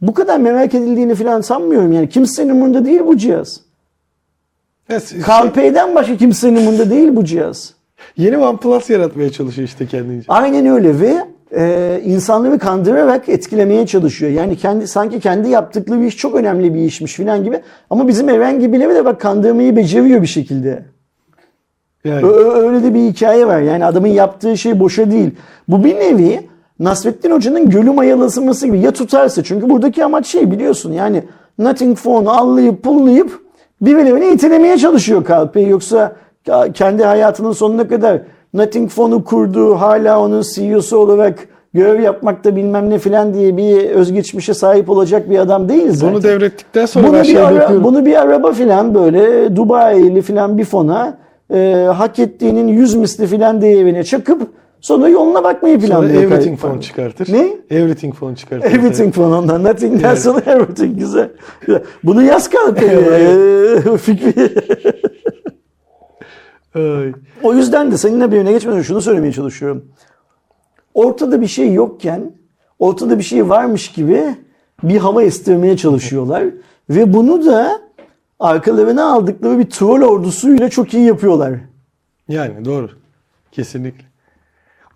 bu 0.00 0.14
kadar 0.14 0.38
merak 0.38 0.74
edildiğini 0.74 1.14
falan 1.14 1.40
sanmıyorum. 1.40 1.92
Yani 1.92 2.08
kimsenin 2.08 2.50
umurunda 2.50 2.84
değil 2.84 3.00
bu 3.06 3.16
cihaz. 3.16 3.60
Evet, 4.88 5.14
Carl 5.28 5.50
Pei'den 5.50 5.94
başka 5.94 6.16
kimsenin 6.16 6.56
umurunda 6.56 6.90
değil 6.90 7.16
bu 7.16 7.24
cihaz. 7.24 7.75
Yeni 8.16 8.38
OnePlus 8.38 8.90
yaratmaya 8.90 9.32
çalışıyor 9.32 9.68
işte 9.68 9.86
kendince. 9.86 10.24
Aynen 10.28 10.66
öyle 10.66 11.00
ve 11.00 11.16
e, 11.56 12.00
insanları 12.04 12.58
kandırarak 12.58 13.28
etkilemeye 13.28 13.86
çalışıyor. 13.86 14.32
Yani 14.32 14.56
kendi 14.56 14.88
sanki 14.88 15.20
kendi 15.20 15.48
yaptıkları 15.48 16.00
bir 16.00 16.06
iş 16.06 16.16
çok 16.16 16.34
önemli 16.34 16.74
bir 16.74 16.80
işmiş 16.80 17.14
filan 17.14 17.44
gibi. 17.44 17.60
Ama 17.90 18.08
bizim 18.08 18.28
Eren 18.28 18.60
gibileri 18.60 18.94
de 18.94 19.04
bak 19.04 19.20
kandırmayı 19.20 19.76
beceriyor 19.76 20.22
bir 20.22 20.26
şekilde. 20.26 20.84
Yani. 22.04 22.26
Ö- 22.26 22.52
öyle 22.52 22.82
de 22.82 22.94
bir 22.94 23.00
hikaye 23.00 23.46
var. 23.46 23.60
Yani 23.60 23.84
adamın 23.84 24.08
yaptığı 24.08 24.58
şey 24.58 24.80
boşa 24.80 25.10
değil. 25.10 25.30
Bu 25.68 25.84
bir 25.84 25.96
nevi 25.96 26.40
Nasrettin 26.78 27.30
Hoca'nın 27.30 27.70
gölü 27.70 27.90
mayalasılması 27.90 28.66
gibi 28.66 28.78
ya 28.78 28.90
tutarsa. 28.90 29.42
Çünkü 29.42 29.70
buradaki 29.70 30.04
amaç 30.04 30.26
şey 30.26 30.50
biliyorsun 30.50 30.92
yani 30.92 31.22
Nothing 31.58 31.98
Phone'u 31.98 32.30
allayıp 32.30 32.82
pullayıp 32.82 33.40
birilerine 33.80 34.32
itelemeye 34.32 34.78
çalışıyor 34.78 35.24
Kalpey. 35.24 35.66
Yoksa 35.66 36.16
kendi 36.74 37.04
hayatının 37.04 37.52
sonuna 37.52 37.88
kadar 37.88 38.20
Nothing 38.54 38.90
Phone'u 38.90 39.24
kurduğu 39.24 39.74
hala 39.74 40.20
onun 40.20 40.42
CEO'su 40.54 40.96
olarak 40.96 41.38
görev 41.74 42.00
yapmakta 42.00 42.56
bilmem 42.56 42.90
ne 42.90 42.98
filan 42.98 43.34
diye 43.34 43.56
bir 43.56 43.90
özgeçmişe 43.90 44.54
sahip 44.54 44.90
olacak 44.90 45.30
bir 45.30 45.38
adam 45.38 45.68
değil 45.68 45.90
zaten. 45.90 46.14
Bunu 46.14 46.22
devrettikten 46.22 46.86
sonra 46.86 47.06
Bunu 47.06 47.14
ben 47.14 47.22
bir, 47.22 47.28
şey 47.28 47.38
ara- 47.42 47.84
bunu 47.84 48.06
bir 48.06 48.22
araba 48.22 48.52
filan 48.52 48.94
böyle 48.94 49.56
Dubai'li 49.56 50.22
filan 50.22 50.58
bir 50.58 50.64
fona 50.64 51.18
e, 51.54 51.86
hak 51.96 52.18
ettiğinin 52.18 52.68
100 52.68 52.94
misli 52.94 53.26
filan 53.26 53.60
değerine 53.60 54.04
çakıp 54.04 54.42
sonra 54.80 55.08
yoluna 55.08 55.44
bakmayı 55.44 55.80
Sonra 55.80 55.88
planlıyor. 55.90 56.22
Everything 56.22 56.60
Kay- 56.60 56.70
Phone 56.70 56.80
çıkartır. 56.82 57.32
Ne? 57.32 57.48
Everything 57.70 58.14
Phone 58.14 58.36
çıkartır. 58.36 58.70
Everything 58.70 59.14
falan 59.14 59.32
ondan. 59.32 59.64
Nothing'den 59.64 60.14
sonra 60.14 60.40
everything 60.46 60.98
güzel. 60.98 61.28
Güzel. 61.60 61.82
Bunu 62.04 62.22
yaz. 62.22 62.50
Evet. 62.82 64.00
Fikri. 64.00 64.50
O 67.42 67.54
yüzden 67.54 67.90
de 67.90 67.98
seninle 67.98 68.32
bir 68.32 68.36
öne 68.36 68.52
geçmeden 68.52 68.82
şunu 68.82 69.02
söylemeye 69.02 69.32
çalışıyorum. 69.32 69.84
Ortada 70.94 71.40
bir 71.40 71.46
şey 71.46 71.72
yokken 71.72 72.32
ortada 72.78 73.18
bir 73.18 73.24
şey 73.24 73.48
varmış 73.48 73.92
gibi 73.92 74.22
bir 74.82 74.96
hava 74.96 75.22
estirmeye 75.22 75.76
çalışıyorlar. 75.76 76.44
Ve 76.90 77.12
bunu 77.12 77.46
da 77.46 77.80
arkalarına 78.40 79.12
aldıkları 79.12 79.58
bir 79.58 79.70
troll 79.70 80.02
ordusuyla 80.02 80.70
çok 80.70 80.94
iyi 80.94 81.06
yapıyorlar. 81.06 81.54
Yani 82.28 82.64
doğru. 82.64 82.90
Kesinlikle. 83.52 84.04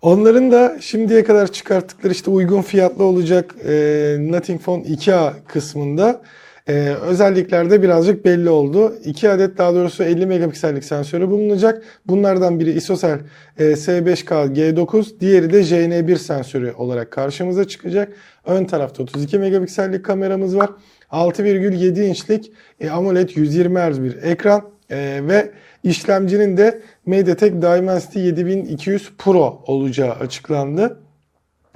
Onların 0.01 0.51
da 0.51 0.77
şimdiye 0.81 1.23
kadar 1.23 1.51
çıkarttıkları 1.51 2.13
işte 2.13 2.31
uygun 2.31 2.61
fiyatlı 2.61 3.03
olacak 3.03 3.55
e, 3.65 3.71
Nothing 4.19 4.61
Phone 4.61 4.83
2A 4.83 5.33
kısmında 5.47 6.21
Ee, 6.67 6.95
özelliklerde 7.01 7.81
birazcık 7.81 8.25
belli 8.25 8.49
oldu. 8.49 8.95
2 9.05 9.29
adet 9.29 9.57
daha 9.57 9.73
doğrusu 9.73 10.03
50 10.03 10.25
megapiksellik 10.25 10.83
sensörü 10.83 11.29
bulunacak. 11.29 11.83
Bunlardan 12.07 12.59
biri 12.59 12.71
ISOCELL 12.71 13.19
e, 13.57 13.63
S5K 13.63 14.53
G9, 14.53 15.19
diğeri 15.19 15.53
de 15.53 15.61
JN1 15.61 16.15
sensörü 16.15 16.71
olarak 16.71 17.11
karşımıza 17.11 17.67
çıkacak. 17.67 18.13
Ön 18.45 18.65
tarafta 18.65 19.03
32 19.03 19.39
megapiksellik 19.39 20.05
kameramız 20.05 20.57
var. 20.57 20.69
6,7 21.11 22.03
inçlik 22.03 22.51
e, 22.79 22.89
AMOLED 22.89 23.29
120 23.35 23.79
Hz 23.79 24.01
bir 24.01 24.23
ekran 24.23 24.61
e, 24.89 25.19
ve 25.23 25.51
işlemcinin 25.83 26.57
de 26.57 26.81
MediaTek 27.05 27.61
Dimensity 27.61 28.19
7200 28.19 29.11
Pro 29.17 29.63
olacağı 29.67 30.11
açıklandı. 30.11 30.99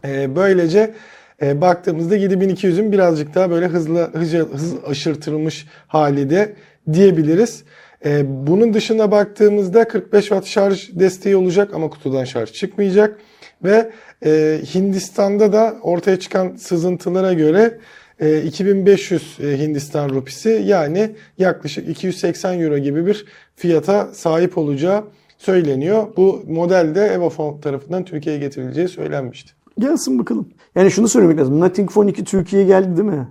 E, 0.05 0.36
böylece 0.36 0.93
e, 1.41 1.61
baktığımızda 1.61 2.17
7200'ün 2.17 2.91
birazcık 2.91 3.36
daha 3.36 3.49
böyle 3.49 3.67
hızlı 3.67 4.11
hız, 4.13 4.33
hız 4.33 4.75
aşırtılmış 4.88 5.67
hali 5.88 6.29
de 6.29 6.55
diyebiliriz. 6.93 7.63
E, 8.05 8.23
bunun 8.47 8.73
dışında 8.73 9.11
baktığımızda 9.11 9.88
45 9.88 10.23
Watt 10.25 10.45
şarj 10.45 10.89
desteği 10.93 11.36
olacak 11.36 11.73
ama 11.73 11.89
kutudan 11.89 12.23
şarj 12.23 12.51
çıkmayacak. 12.51 13.19
Ve 13.63 13.91
e, 14.25 14.61
Hindistan'da 14.75 15.53
da 15.53 15.75
ortaya 15.81 16.19
çıkan 16.19 16.55
sızıntılara 16.55 17.33
göre 17.33 17.79
e, 18.19 18.41
2500 18.41 19.38
e, 19.39 19.59
Hindistan 19.59 20.09
rupisi 20.09 20.61
yani 20.65 21.11
yaklaşık 21.38 21.89
280 21.89 22.59
euro 22.59 22.77
gibi 22.77 23.05
bir 23.05 23.25
fiyata 23.55 24.13
sahip 24.13 24.57
olacağı 24.57 25.03
söyleniyor. 25.38 26.07
Bu 26.17 26.43
model 26.47 26.95
de 26.95 27.01
Evofon 27.01 27.59
tarafından 27.61 28.05
Türkiye'ye 28.05 28.41
getirileceği 28.41 28.88
söylenmişti. 28.88 29.51
Gelsin 29.79 30.19
bakalım. 30.19 30.49
Yani 30.76 30.91
şunu 30.91 31.07
söylemek 31.07 31.39
lazım. 31.39 31.59
Nothing 31.59 31.91
Phone 31.91 32.09
2 32.09 32.23
Türkiye'ye 32.23 32.67
geldi 32.67 32.97
değil 32.97 33.09
mi? 33.09 33.28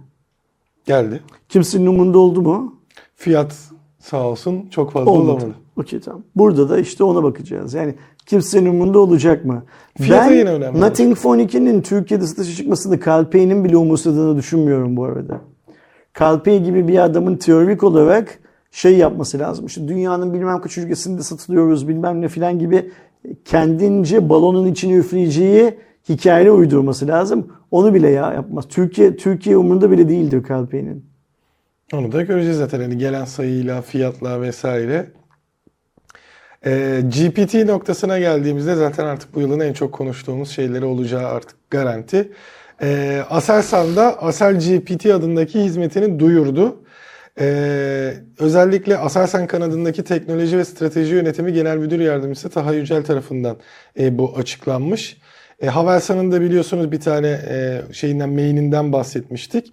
Geldi. 0.84 1.20
Kimsenin 1.48 1.86
umurunda 1.86 2.18
oldu 2.18 2.42
mu? 2.42 2.74
Fiyat 3.16 3.56
sağ 3.98 4.28
olsun 4.28 4.66
çok 4.70 4.92
fazla 4.92 5.10
Olmadı. 5.10 5.30
olamadı. 5.30 5.54
Okey 5.76 6.00
tamam. 6.00 6.22
Burada 6.36 6.68
da 6.68 6.78
işte 6.78 7.04
ona 7.04 7.22
bakacağız. 7.22 7.74
Yani 7.74 7.94
kimsenin 8.26 8.70
umurunda 8.70 8.98
olacak 8.98 9.44
mı? 9.44 9.62
Fiyatı 9.98 10.30
ben 10.30 10.36
yine 10.36 10.50
önemli. 10.50 10.80
Nothing 10.80 11.16
Phone 11.16 11.42
2'nin 11.42 11.82
Türkiye'de 11.82 12.26
satışa 12.26 12.56
çıkmasını 12.56 13.00
Calpay'nin 13.00 13.64
bile 13.64 13.76
umursadığını 13.76 14.36
düşünmüyorum 14.38 14.96
bu 14.96 15.04
arada. 15.04 15.40
Calpay 16.18 16.62
gibi 16.64 16.88
bir 16.88 16.98
adamın 17.04 17.36
teorik 17.36 17.82
olarak 17.84 18.38
şey 18.70 18.96
yapması 18.96 19.38
lazım. 19.38 19.66
İşte 19.66 19.88
dünyanın 19.88 20.32
bilmem 20.32 20.60
kaç 20.60 20.78
ülkesinde 20.78 21.22
satılıyoruz 21.22 21.88
bilmem 21.88 22.20
ne 22.20 22.28
filan 22.28 22.58
gibi 22.58 22.90
kendince 23.44 24.28
balonun 24.28 24.66
içine 24.66 24.94
üfleyeceği 24.94 25.74
hikaye 26.08 26.50
uydurması 26.50 27.08
lazım. 27.08 27.52
Onu 27.70 27.94
bile 27.94 28.10
ya 28.10 28.32
yapmaz. 28.32 28.68
Türkiye 28.68 29.16
Türkiye 29.16 29.56
umurunda 29.56 29.90
bile 29.90 30.08
değildir 30.08 30.44
Calpay'nin. 30.48 31.04
Onu 31.92 32.12
da 32.12 32.22
göreceğiz 32.22 32.58
zaten 32.58 32.80
hani 32.80 32.98
gelen 32.98 33.24
sayıyla, 33.24 33.82
fiyatla 33.82 34.40
vesaire. 34.40 35.06
Ee, 36.66 37.02
GPT 37.04 37.54
noktasına 37.54 38.18
geldiğimizde 38.18 38.74
zaten 38.74 39.04
artık 39.04 39.34
bu 39.34 39.40
yılın 39.40 39.60
en 39.60 39.72
çok 39.72 39.92
konuştuğumuz 39.92 40.50
şeyleri 40.50 40.84
olacağı 40.84 41.26
artık 41.28 41.70
garanti. 41.70 42.32
Ee, 42.82 43.22
Aselsan 43.30 43.96
da 43.96 44.22
Asel 44.22 44.60
GPT 44.60 45.06
adındaki 45.06 45.60
hizmetini 45.60 46.18
duyurdu. 46.18 46.84
Ee, 47.40 48.14
özellikle 48.38 48.98
Aselsan 48.98 49.46
kanadındaki 49.46 50.04
teknoloji 50.04 50.58
ve 50.58 50.64
strateji 50.64 51.14
yönetimi 51.14 51.52
genel 51.52 51.76
müdür 51.76 52.00
yardımcısı 52.00 52.48
Taha 52.48 52.72
Yücel 52.72 53.04
tarafından 53.04 53.56
e, 53.98 54.18
bu 54.18 54.36
açıklanmış. 54.36 55.16
E, 55.62 55.66
Havelsan'ın 55.66 56.32
da 56.32 56.40
biliyorsunuz 56.40 56.92
bir 56.92 57.00
tane 57.00 57.28
e, 57.28 57.80
şeyinden 57.92 58.28
mailinden 58.28 58.92
bahsetmiştik. 58.92 59.72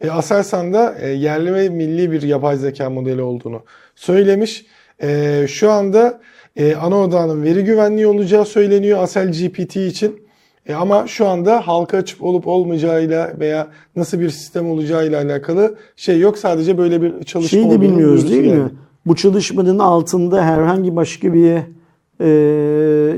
E, 0.00 0.10
Aselsan 0.10 0.72
da 0.72 0.94
e, 1.00 1.08
yerli 1.08 1.54
ve 1.54 1.68
milli 1.68 2.12
bir 2.12 2.22
yapay 2.22 2.56
zeka 2.56 2.90
modeli 2.90 3.22
olduğunu 3.22 3.62
söylemiş. 3.94 4.66
E, 5.02 5.44
şu 5.48 5.70
anda 5.70 6.20
e, 6.56 6.74
ana 6.74 6.96
odağının 6.96 7.42
veri 7.42 7.64
güvenliği 7.64 8.06
olacağı 8.06 8.44
söyleniyor 8.44 9.02
Asel 9.02 9.32
GPT 9.32 9.76
için. 9.76 10.22
E, 10.66 10.74
ama 10.74 11.06
şu 11.06 11.26
anda 11.26 11.66
halka 11.66 11.96
açık 11.96 12.22
olup 12.22 12.46
olmayacağıyla 12.46 13.32
veya 13.40 13.66
nasıl 13.96 14.20
bir 14.20 14.30
sistem 14.30 14.70
olacağıyla 14.70 15.22
alakalı 15.22 15.74
şey 15.96 16.18
yok. 16.20 16.38
Sadece 16.38 16.78
böyle 16.78 17.02
bir 17.02 17.22
çalışma 17.24 17.48
Şeyi 17.48 17.62
de 17.62 17.66
olduğunu 17.66 17.80
bilmiyoruz 17.80 18.30
değil 18.30 18.42
mi? 18.42 18.48
geldi. 18.48 18.70
Bu 19.06 19.16
çalışmanın 19.16 19.78
altında 19.78 20.44
herhangi 20.44 20.96
başka 20.96 21.34
bir 21.34 21.58
e, 22.20 22.26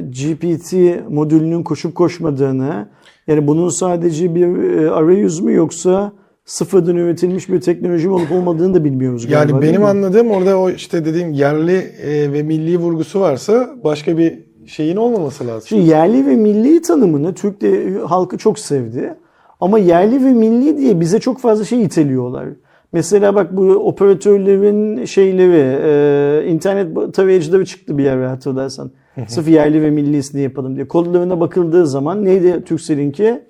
GPT 0.00 0.72
modülünün 1.09 1.62
koşup 1.62 1.94
koşmadığını, 1.94 2.88
yani 3.26 3.46
bunun 3.46 3.68
sadece 3.68 4.34
bir 4.34 4.62
e, 4.62 4.90
arayüz 4.90 5.40
mü 5.40 5.55
yoksa 5.55 6.12
sıfırdan 6.44 6.96
üretilmiş 6.96 7.48
bir 7.48 7.61
teknoloji 7.61 8.09
mi 8.09 8.14
olup 8.14 8.32
olmadığını 8.32 8.74
da 8.74 8.84
bilmiyoruz. 8.84 9.26
galiba, 9.26 9.57
Yani 9.57 9.62
benim 9.62 9.84
anladığım 9.84 10.30
orada 10.30 10.59
o 10.59 10.70
işte 10.70 11.05
dediğim 11.05 11.32
yerli 11.32 11.76
e, 12.03 12.32
ve 12.32 12.42
milli 12.42 12.78
vurgusu 12.78 13.20
varsa 13.20 13.70
başka 13.84 14.18
bir 14.18 14.38
şeyin 14.66 14.96
olmaması 14.96 15.46
lazım. 15.46 15.68
Şimdi 15.68 15.88
yerli 15.88 16.26
ve 16.26 16.36
milli 16.36 16.82
tanımını 16.82 17.34
Türk 17.34 17.61
de, 17.61 17.98
halkı 17.98 18.38
çok 18.38 18.59
sevdi. 18.59 19.14
Ama 19.61 19.78
yerli 19.78 20.24
ve 20.24 20.32
milli 20.32 20.78
diye 20.78 21.00
bize 21.00 21.20
çok 21.20 21.40
fazla 21.40 21.64
şey 21.64 21.82
iteliyorlar. 21.82 22.48
Mesela 22.93 23.34
bak 23.34 23.57
bu 23.57 23.62
operatörlerin 23.62 25.05
şeyleri, 25.05 25.78
e, 25.82 26.51
internet 26.51 27.14
tarayıcıları 27.14 27.64
çıktı 27.64 27.99
bir 27.99 28.05
yer 28.05 28.22
hatırlarsan. 28.22 28.90
Sırf 29.28 29.49
yerli 29.49 29.82
ve 29.82 29.90
millisini 29.90 30.40
yapalım 30.40 30.76
diye. 30.76 30.88
Kodlarına 30.88 31.40
bakıldığı 31.40 31.86
zaman 31.86 32.24
neydi 32.24 32.64
Turkcell'inki? 32.64 33.43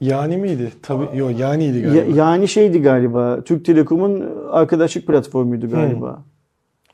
Yani 0.00 0.36
miydi? 0.36 0.72
Tabii 0.82 1.18
yok 1.18 1.38
yaniydi 1.38 1.78
Ya- 1.78 1.82
galiba. 1.94 2.18
yani 2.18 2.48
şeydi 2.48 2.82
galiba. 2.82 3.40
Türk 3.44 3.64
Telekom'un 3.64 4.24
arkadaşlık 4.50 5.06
platformuydu 5.06 5.70
galiba. 5.70 6.24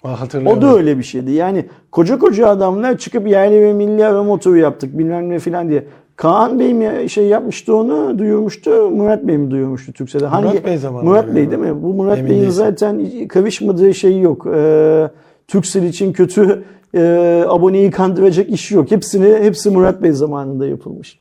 Aa, 0.05 0.17
O 0.47 0.63
da 0.63 0.75
öyle 0.77 0.99
bir 0.99 1.03
şeydi. 1.03 1.33
Yani 1.33 1.65
koca 1.93 2.19
koca 2.19 2.49
adamlar 2.49 2.99
çıkıp 2.99 3.29
yerli 3.29 3.61
ve 3.61 3.73
milli 3.73 4.07
arama 4.07 4.23
motoru 4.25 4.57
yaptık 4.57 4.99
bilmem 4.99 5.31
ne 5.31 5.39
filan 5.39 5.69
diye. 5.69 5.85
Kaan 6.17 6.59
Bey 6.59 6.75
mi 6.75 7.11
şey 7.11 7.27
yapmıştı 7.27 7.77
onu 7.77 8.19
duyurmuştu. 8.19 8.91
Murat 8.91 9.27
Bey 9.27 9.39
mi 9.39 9.51
duyurmuştu 9.51 9.93
Türkcell'de? 9.93 10.27
Hangi? 10.27 10.65
Bey 10.65 10.77
zamanında 10.79 11.11
Murat 11.11 11.35
Bey 11.35 11.51
değil 11.51 11.63
mi? 11.63 11.83
Bu 11.83 11.95
Murat 11.95 12.19
Emin 12.19 12.31
Bey'in 12.31 12.43
değilsin. 12.43 12.57
zaten 12.59 13.29
karışmadığı 13.29 13.95
şey 13.95 14.21
yok. 14.21 14.47
Ee, 14.55 15.11
Turkcell 15.49 15.83
için 15.83 16.13
kötü 16.13 16.65
e, 16.95 17.45
aboneyi 17.49 17.91
kandıracak 17.91 18.51
işi 18.51 18.75
yok. 18.75 18.91
Hepsini 18.91 19.45
hepsi 19.45 19.71
Murat 19.71 20.03
Bey 20.03 20.13
zamanında 20.13 20.67
yapılmış. 20.67 21.21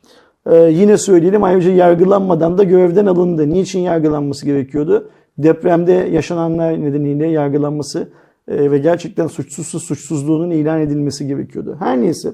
Ee, 0.51 0.55
yine 0.55 0.97
söyleyelim 0.97 1.43
ayrıca 1.43 1.71
yargılanmadan 1.71 2.57
da 2.57 2.63
görevden 2.63 3.05
alındı. 3.05 3.49
Niçin 3.49 3.79
yargılanması 3.79 4.45
gerekiyordu? 4.45 5.09
Depremde 5.37 5.91
yaşananlar 5.91 6.81
nedeniyle 6.81 7.27
yargılanması 7.27 8.09
e, 8.47 8.71
ve 8.71 8.77
gerçekten 8.77 9.27
suçsuzsuz 9.27 9.83
suçsuzluğunun 9.83 10.51
ilan 10.51 10.81
edilmesi 10.81 11.27
gerekiyordu. 11.27 11.75
Her 11.79 12.01
neyse 12.01 12.29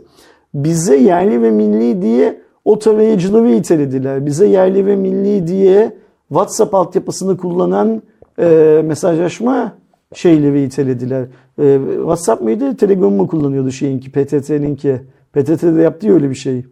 bize 0.53 0.97
yerli 0.97 1.41
ve 1.41 1.51
milli 1.51 2.01
diye 2.01 2.41
o 2.65 2.79
tarayıcıları 2.79 3.51
itelediler. 3.51 4.25
Bize 4.25 4.47
yerli 4.47 4.85
ve 4.85 4.95
milli 4.95 5.47
diye 5.47 5.97
WhatsApp 6.29 6.73
altyapısını 6.75 7.37
kullanan 7.37 8.01
e, 8.39 8.81
mesajlaşma 8.85 9.73
şeyleri 10.13 10.63
itelediler. 10.63 11.25
E, 11.59 11.79
WhatsApp 11.97 12.41
mıydı? 12.41 12.77
Telegram 12.77 13.13
mı 13.13 13.27
kullanıyordu 13.27 13.71
şeyinki? 13.71 14.11
PTT'ninki. 14.11 15.01
PTT'de 15.33 15.81
yaptı 15.81 16.07
ya 16.07 16.13
öyle 16.13 16.29
bir 16.29 16.35
şey. 16.35 16.65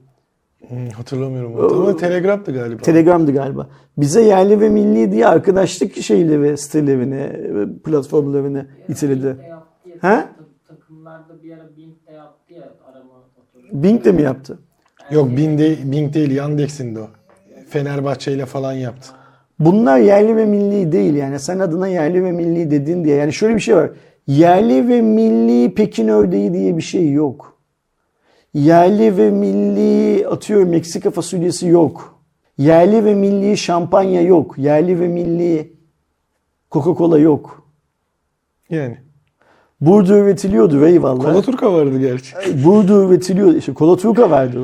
Hmm, 0.67 0.89
hatırlamıyorum. 0.89 1.71
Ama 1.81 1.97
Telegram'dı 1.97 2.53
galiba. 2.53 2.81
Telegram'dı 2.81 3.31
galiba. 3.33 3.69
Bize 3.97 4.21
yerli 4.21 4.61
ve 4.61 4.69
milli 4.69 5.11
diye 5.11 5.27
arkadaşlık 5.27 5.95
şeyleri, 5.95 6.57
sitelerini, 6.57 7.15
e, 7.15 7.81
platformlarını 7.83 8.65
iteledi. 8.89 9.35
Tak- 10.01 10.29
Takımlarda 10.67 11.43
bir 11.43 11.51
ara 11.51 11.77
Bing 11.77 11.93
de 12.07 12.11
yaptı 12.13 12.53
ya 12.53 12.73
arama. 12.91 13.13
Bing 13.83 14.05
de 14.05 14.11
mi 14.11 14.21
yaptı? 14.21 14.59
Yok 15.12 15.38
Bing 15.38 15.60
değil, 15.60 15.91
Bing 15.91 16.14
değil 16.14 16.32
Yandex'in 16.32 16.95
de 16.95 16.99
o. 16.99 17.07
Fenerbahçe 17.70 18.34
ile 18.34 18.45
falan 18.45 18.74
yaptı. 18.74 19.10
Bunlar 19.60 19.97
yerli 19.97 20.36
ve 20.36 20.45
milli 20.45 20.91
değil 20.91 21.16
yani. 21.16 21.39
Sen 21.39 21.60
adına 21.60 21.88
yerli 21.88 22.24
ve 22.24 22.32
milli 22.32 22.72
dedin 22.72 23.05
diye. 23.05 23.16
Yani 23.16 23.34
şöyle 23.34 23.55
bir 23.55 23.60
şey 23.60 23.76
var. 23.76 23.89
Yerli 24.28 24.88
ve 24.88 25.01
milli 25.01 25.74
Pekin 25.74 26.07
ördeği 26.07 26.53
diye 26.53 26.78
bir 26.78 26.82
şey 26.82 27.12
yok. 27.12 27.57
Yerli 28.53 29.18
ve 29.18 29.32
milli 29.32 30.28
atıyorum 30.28 30.70
Meksika 30.70 31.12
fasulyesi 31.12 31.68
yok. 31.68 32.20
Yerli 32.57 33.05
ve 33.05 33.16
milli 33.16 33.57
şampanya 33.57 34.22
yok. 34.22 34.57
Yerli 34.57 34.99
ve 34.99 35.07
milli 35.07 35.74
Coca-Cola 36.72 37.20
yok. 37.20 37.70
Yani. 38.70 38.97
Burada 39.82 40.18
üretiliyordu 40.18 40.86
eyvallah. 40.86 41.24
Kola 41.24 41.41
Turka 41.41 41.74
vardı 41.74 41.99
gerçi. 41.99 42.36
Burada 42.66 42.93
üretiliyordu. 42.93 43.57
İşte 43.57 43.74
Kola 43.74 43.97
Turka 43.97 44.30
vardı. 44.30 44.60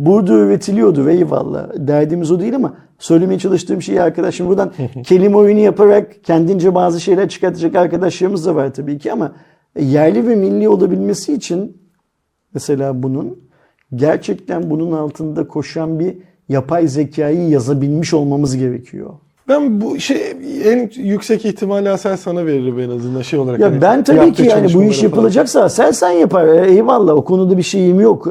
Burada 0.00 0.32
üretiliyordu 0.32 1.10
eyvallah. 1.10 1.66
Derdimiz 1.76 2.30
o 2.30 2.40
değil 2.40 2.54
ama 2.56 2.74
söylemeye 2.98 3.38
çalıştığım 3.38 3.82
şey 3.82 4.00
arkadaşım 4.00 4.48
buradan 4.48 4.72
kelime 5.04 5.36
oyunu 5.36 5.60
yaparak 5.60 6.24
kendince 6.24 6.74
bazı 6.74 7.00
şeyler 7.00 7.28
çıkartacak 7.28 7.76
arkadaşlarımız 7.76 8.46
da 8.46 8.54
var 8.54 8.74
tabii 8.74 8.98
ki 8.98 9.12
ama 9.12 9.32
yerli 9.80 10.28
ve 10.28 10.36
milli 10.36 10.68
olabilmesi 10.68 11.32
için 11.32 11.76
mesela 12.54 13.02
bunun 13.02 13.38
gerçekten 13.94 14.70
bunun 14.70 14.92
altında 14.92 15.48
koşan 15.48 15.98
bir 15.98 16.18
yapay 16.48 16.88
zekayı 16.88 17.48
yazabilmiş 17.48 18.14
olmamız 18.14 18.56
gerekiyor. 18.56 19.10
Ben 19.48 19.80
bu 19.80 20.00
şey 20.00 20.36
en 20.64 20.90
yüksek 20.96 21.44
ihtimalle 21.44 21.90
Asel 21.90 22.16
sana 22.16 22.46
veririm 22.46 22.78
en 22.78 22.90
azından 22.90 23.22
şey 23.22 23.38
olarak. 23.38 23.60
Ya 23.60 23.66
Hani 23.66 23.82
ben 23.82 24.04
tabii 24.04 24.32
ki 24.32 24.42
yani 24.42 24.74
bu 24.74 24.82
iş 24.82 25.02
yapılacaksa 25.02 25.68
sen 25.68 25.90
sen 25.90 26.10
yapar. 26.10 26.46
Eyvallah 26.46 27.14
o 27.14 27.24
konuda 27.24 27.58
bir 27.58 27.62
şeyim 27.62 28.00
yok. 28.00 28.26
e, 28.26 28.30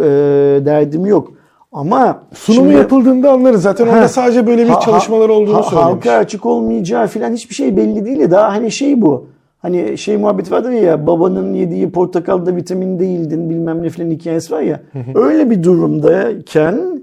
derdim 0.66 1.06
yok. 1.06 1.39
Ama 1.72 2.24
Sunumu 2.34 2.64
şimdi- 2.66 2.78
yapıldığında 2.78 3.32
anlarız. 3.32 3.62
Zaten 3.62 3.88
Ha. 3.88 3.96
orada 3.96 4.08
sadece 4.08 4.48
böyle 4.48 4.64
bir 4.64 4.70
Ha- 4.70 4.80
çalışmalar 4.80 5.30
olduğunu 5.30 5.58
ha- 5.58 5.64
söylemiş. 5.64 5.86
Halka 5.86 6.12
açık 6.12 6.46
olmayacağı 6.46 7.08
falan 7.08 7.34
hiçbir 7.34 7.56
şey 7.56 7.78
belli 7.78 8.06
değil. 8.06 8.20
ya. 8.20 8.32
Daha 8.32 8.52
hani 8.52 8.72
şey 8.72 9.02
bu. 9.02 9.26
Hani 9.62 9.98
şey 9.98 10.18
muhabbeti 10.18 10.52
vardır 10.52 10.72
ya 10.72 11.08
babanın 11.08 11.54
yediği 11.54 11.92
portakalda 11.92 12.56
vitamin 12.56 13.00
değildin 13.00 13.50
bilmem 13.50 13.84
ne 13.84 13.90
falan 13.90 14.10
hikayesi 14.12 14.54
var 14.54 14.62
ya. 14.62 14.80
öyle 15.16 15.50
bir 15.50 15.64
durumdayken 15.64 17.02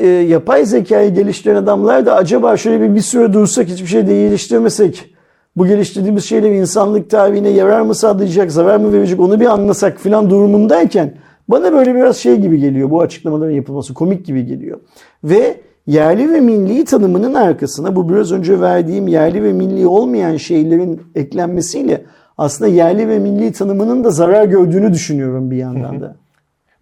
e, 0.00 0.06
yapay 0.06 0.64
zekayı 0.64 1.14
geliştiren 1.14 1.54
adamlar 1.56 2.06
da 2.06 2.14
acaba 2.14 2.56
şöyle 2.56 2.80
bir, 2.80 2.94
bir 2.94 3.00
süre 3.00 3.32
dursak 3.32 3.66
hiçbir 3.68 3.86
şey 3.86 4.06
değiştirmesek 4.06 5.10
bu 5.56 5.66
geliştirdiğimiz 5.66 6.24
şeyler 6.24 6.50
insanlık 6.50 7.10
tarihine 7.10 7.48
yarar 7.48 7.80
mı 7.80 7.94
sağlayacak, 7.94 8.52
zarar 8.52 8.76
mı 8.76 8.92
verecek 8.92 9.20
onu 9.20 9.40
bir 9.40 9.46
anlasak 9.46 9.98
filan 10.00 10.30
durumundayken 10.30 11.12
bana 11.48 11.72
böyle 11.72 11.94
biraz 11.94 12.16
şey 12.16 12.36
gibi 12.36 12.60
geliyor 12.60 12.90
bu 12.90 13.00
açıklamaların 13.00 13.52
yapılması 13.52 13.94
komik 13.94 14.26
gibi 14.26 14.46
geliyor. 14.46 14.80
Ve 15.24 15.60
yerli 15.86 16.32
ve 16.32 16.40
milli 16.40 16.84
tanımının 16.84 17.34
arkasına 17.34 17.96
bu 17.96 18.08
biraz 18.08 18.32
önce 18.32 18.60
verdiğim 18.60 19.08
yerli 19.08 19.42
ve 19.42 19.52
milli 19.52 19.86
olmayan 19.86 20.36
şeylerin 20.36 21.02
eklenmesiyle 21.14 22.04
aslında 22.38 22.70
yerli 22.70 23.08
ve 23.08 23.18
milli 23.18 23.52
tanımının 23.52 24.04
da 24.04 24.10
zarar 24.10 24.44
gördüğünü 24.44 24.92
düşünüyorum 24.92 25.50
bir 25.50 25.56
yandan 25.56 26.00
da. 26.00 26.16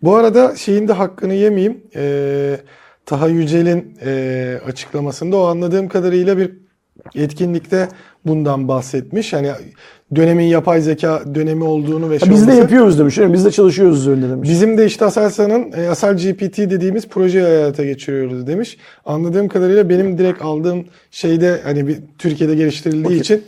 Bu 0.03 0.17
arada 0.17 0.57
şeyin 0.57 0.89
de 0.89 0.93
hakkını 0.93 1.35
yemeyeyim. 1.35 1.81
Ee, 1.97 2.57
Taha 3.07 3.29
Yücel'in 3.29 3.97
e, 4.05 4.59
açıklamasında 4.67 5.37
o 5.37 5.45
anladığım 5.45 5.89
kadarıyla 5.89 6.39
bir 6.39 6.53
etkinlikte 7.15 7.89
bundan 8.27 8.69
bahsetmiş. 8.69 9.33
Hani 9.33 9.49
dönemin 10.17 10.45
yapay 10.45 10.81
zeka 10.81 11.23
dönemi 11.35 11.65
olduğunu 11.65 12.11
ve 12.11 12.19
şey 12.19 12.31
Biz 12.31 12.41
de 12.41 12.45
olması- 12.45 12.61
yapıyoruz 12.61 12.99
demiş. 12.99 13.19
yani 13.19 13.33
Biz 13.33 13.45
de 13.45 13.51
çalışıyoruz 13.51 14.01
üzerinde 14.01 14.29
demiş. 14.31 14.49
Bizim 14.51 14.79
de 14.79 14.87
işte 14.87 15.05
Aselsan'ın 15.05 15.73
e, 15.77 15.89
Asel 15.89 16.17
GPT 16.17 16.59
dediğimiz 16.71 17.09
projeyi 17.09 17.45
hayata 17.45 17.85
geçiriyoruz 17.85 18.47
demiş. 18.47 18.77
Anladığım 19.07 19.49
kadarıyla 19.49 19.89
benim 19.89 20.19
direkt 20.19 20.43
aldığım 20.43 20.85
şeyde 21.11 21.61
hani 21.65 21.89
bir 21.89 21.97
Türkiye'de 22.19 22.55
geliştirildiği 22.55 23.21
için 23.21 23.43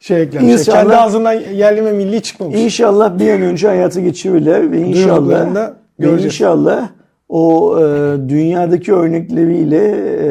şey 0.00 0.22
eklenmiş. 0.22 0.52
İnşallah- 0.52 0.80
Kendi 0.80 0.96
ağzından 0.96 1.32
yerli 1.32 1.84
ve 1.84 1.92
milli 1.92 2.22
çıkmamış. 2.22 2.60
İnşallah 2.60 3.18
bir 3.18 3.30
an 3.30 3.42
önce 3.42 3.66
hayata 3.68 4.00
geçirirler 4.00 4.72
ve 4.72 4.78
inşallah 4.80 5.16
Duyurduklarında 5.16 5.76
ve 6.00 6.04
göreceğiz. 6.04 6.24
inşallah 6.34 6.88
o 7.28 7.76
e, 7.80 7.82
dünyadaki 8.28 8.92
örnekleriyle 8.94 9.78
e, 10.22 10.28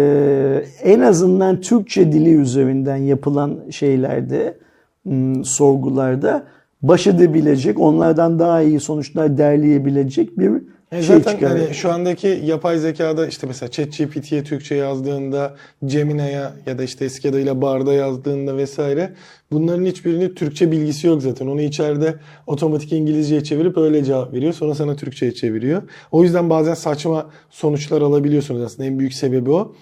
en 0.83 0.99
azından 0.99 1.61
Türkçe 1.61 2.11
dili 2.11 2.35
üzerinden 2.35 2.97
yapılan 2.97 3.59
şeylerde 3.71 4.57
m, 5.05 5.43
sorgularda 5.43 6.43
baş 6.81 7.07
edebilecek, 7.07 7.79
onlardan 7.79 8.39
daha 8.39 8.61
iyi 8.61 8.79
sonuçlar 8.79 9.37
derleyebilecek 9.37 10.39
bir 10.39 10.51
E 10.91 11.01
şey 11.03 11.15
zaten 11.15 11.47
hani 11.47 11.73
şu 11.73 11.91
andaki 11.91 12.41
yapay 12.45 12.77
zekada 12.77 13.27
işte 13.27 13.47
mesela 13.47 13.71
ChatGPT'ye 13.71 14.43
Türkçe 14.43 14.75
yazdığında, 14.75 15.55
Gemini'ye 15.85 16.43
ya 16.65 16.77
da 16.77 16.83
işte 16.83 17.05
eski 17.05 17.29
adıyla 17.29 17.61
Bard'a 17.61 17.93
yazdığında 17.93 18.57
vesaire 18.57 19.13
bunların 19.51 19.85
hiçbirinin 19.85 20.35
Türkçe 20.35 20.71
bilgisi 20.71 21.07
yok 21.07 21.21
zaten. 21.21 21.47
Onu 21.47 21.61
içeride 21.61 22.15
otomatik 22.47 22.93
İngilizceye 22.93 23.43
çevirip 23.43 23.77
öyle 23.77 24.03
cevap 24.03 24.33
veriyor. 24.33 24.53
Sonra 24.53 24.75
sana 24.75 24.95
Türkçe'ye 24.95 25.33
çeviriyor. 25.33 25.81
O 26.11 26.23
yüzden 26.23 26.49
bazen 26.49 26.73
saçma 26.73 27.29
sonuçlar 27.49 28.01
alabiliyorsunuz 28.01 28.61
aslında. 28.61 28.85
En 28.89 28.99
büyük 28.99 29.13
sebebi 29.13 29.51
o. 29.51 29.75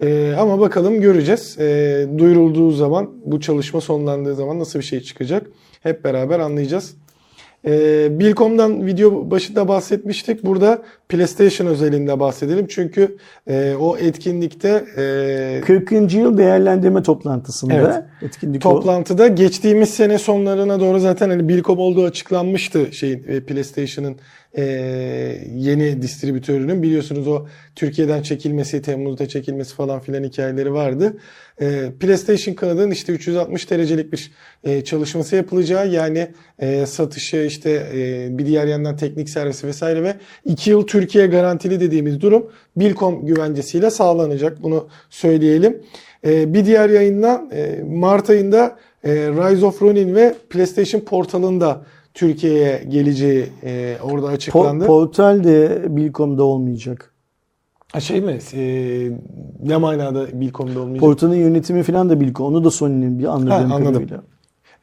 Ee, 0.00 0.34
ama 0.38 0.60
bakalım 0.60 1.00
göreceğiz. 1.00 1.56
Ee, 1.60 2.06
duyurulduğu 2.18 2.70
zaman, 2.70 3.10
bu 3.24 3.40
çalışma 3.40 3.80
sonlandığı 3.80 4.34
zaman 4.34 4.58
nasıl 4.58 4.78
bir 4.78 4.84
şey 4.84 5.00
çıkacak? 5.00 5.46
Hep 5.82 6.04
beraber 6.04 6.38
anlayacağız. 6.38 6.94
Ee, 7.66 8.18
Bilcom'dan 8.18 8.86
video 8.86 9.30
başında 9.30 9.68
bahsetmiştik. 9.68 10.44
Burada 10.44 10.82
PlayStation 11.08 11.66
özelinde 11.66 12.20
bahsedelim. 12.20 12.66
Çünkü 12.66 13.16
e, 13.46 13.74
o 13.80 13.96
etkinlikte 13.96 14.84
e, 14.96 15.60
40. 15.66 16.14
yıl 16.14 16.38
değerlendirme 16.38 17.02
toplantısında 17.02 17.74
Evet. 17.74 17.94
etkinlik 18.22 18.66
o. 18.66 18.70
toplantıda 18.74 19.28
geçtiğimiz 19.28 19.90
sene 19.90 20.18
sonlarına 20.18 20.80
doğru 20.80 20.98
zaten 20.98 21.30
hani 21.30 21.48
Bilcom 21.48 21.78
olduğu 21.78 22.04
açıklanmıştı 22.04 22.92
şeyin 22.92 23.24
e, 23.28 23.40
PlayStation'ın 23.40 24.16
e, 24.56 24.62
yeni 25.54 26.02
distribütörünün 26.02 26.82
biliyorsunuz 26.82 27.28
o 27.28 27.46
Türkiye'den 27.74 28.22
çekilmesi, 28.22 28.82
Temmuz'da 28.82 29.28
çekilmesi 29.28 29.74
falan 29.74 30.00
filan 30.00 30.24
hikayeleri 30.24 30.72
vardı. 30.72 31.16
E, 31.60 31.92
PlayStation 32.00 32.54
kanadının 32.54 32.90
işte 32.90 33.12
360 33.12 33.70
derecelik 33.70 34.12
bir 34.12 34.32
e, 34.64 34.84
çalışması 34.84 35.36
yapılacağı 35.36 35.88
yani 35.88 36.28
e, 36.58 36.86
satışı 36.86 37.36
işte 37.36 37.86
bir 38.30 38.46
diğer 38.46 38.66
yandan 38.66 38.96
teknik 38.96 39.30
servisi 39.30 39.66
vesaire 39.66 40.02
ve 40.02 40.14
2 40.44 40.70
yıl 40.70 40.86
Türkiye 40.86 41.26
garantili 41.26 41.80
dediğimiz 41.80 42.20
durum 42.20 42.50
Bilcom 42.76 43.26
güvencesiyle 43.26 43.90
sağlanacak. 43.90 44.62
Bunu 44.62 44.88
söyleyelim. 45.10 45.82
Bir 46.24 46.66
diğer 46.66 46.90
yayından 46.90 47.50
Mart 47.86 48.30
ayında 48.30 48.76
Rise 49.04 49.66
of 49.66 49.82
Ronin 49.82 50.14
ve 50.14 50.34
PlayStation 50.50 51.00
portalında 51.00 51.82
Türkiye'ye 52.16 52.84
geleceği 52.88 53.46
e, 53.64 53.96
orada 54.02 54.26
açıklandı. 54.26 54.84
Po- 54.84 54.86
portal 54.86 55.44
de 55.44 55.82
Bilcom'da 55.88 56.44
olmayacak. 56.44 57.14
Ha, 57.92 58.00
şey 58.00 58.20
mi? 58.20 58.38
E, 58.54 58.62
ne 59.62 59.76
manada 59.76 60.40
Bilcom'da 60.40 60.80
olmayacak? 60.80 61.00
Portalın 61.00 61.34
yönetimi 61.34 61.82
falan 61.82 62.10
da 62.10 62.20
Bilcom. 62.20 62.46
Onu 62.46 62.64
da 62.64 62.70
Sony'nin 62.70 63.18
bir 63.18 63.24
anladığım 63.24 63.50
Ha, 63.50 63.56
anladım. 63.74 63.84
kadarıyla. 63.84 64.22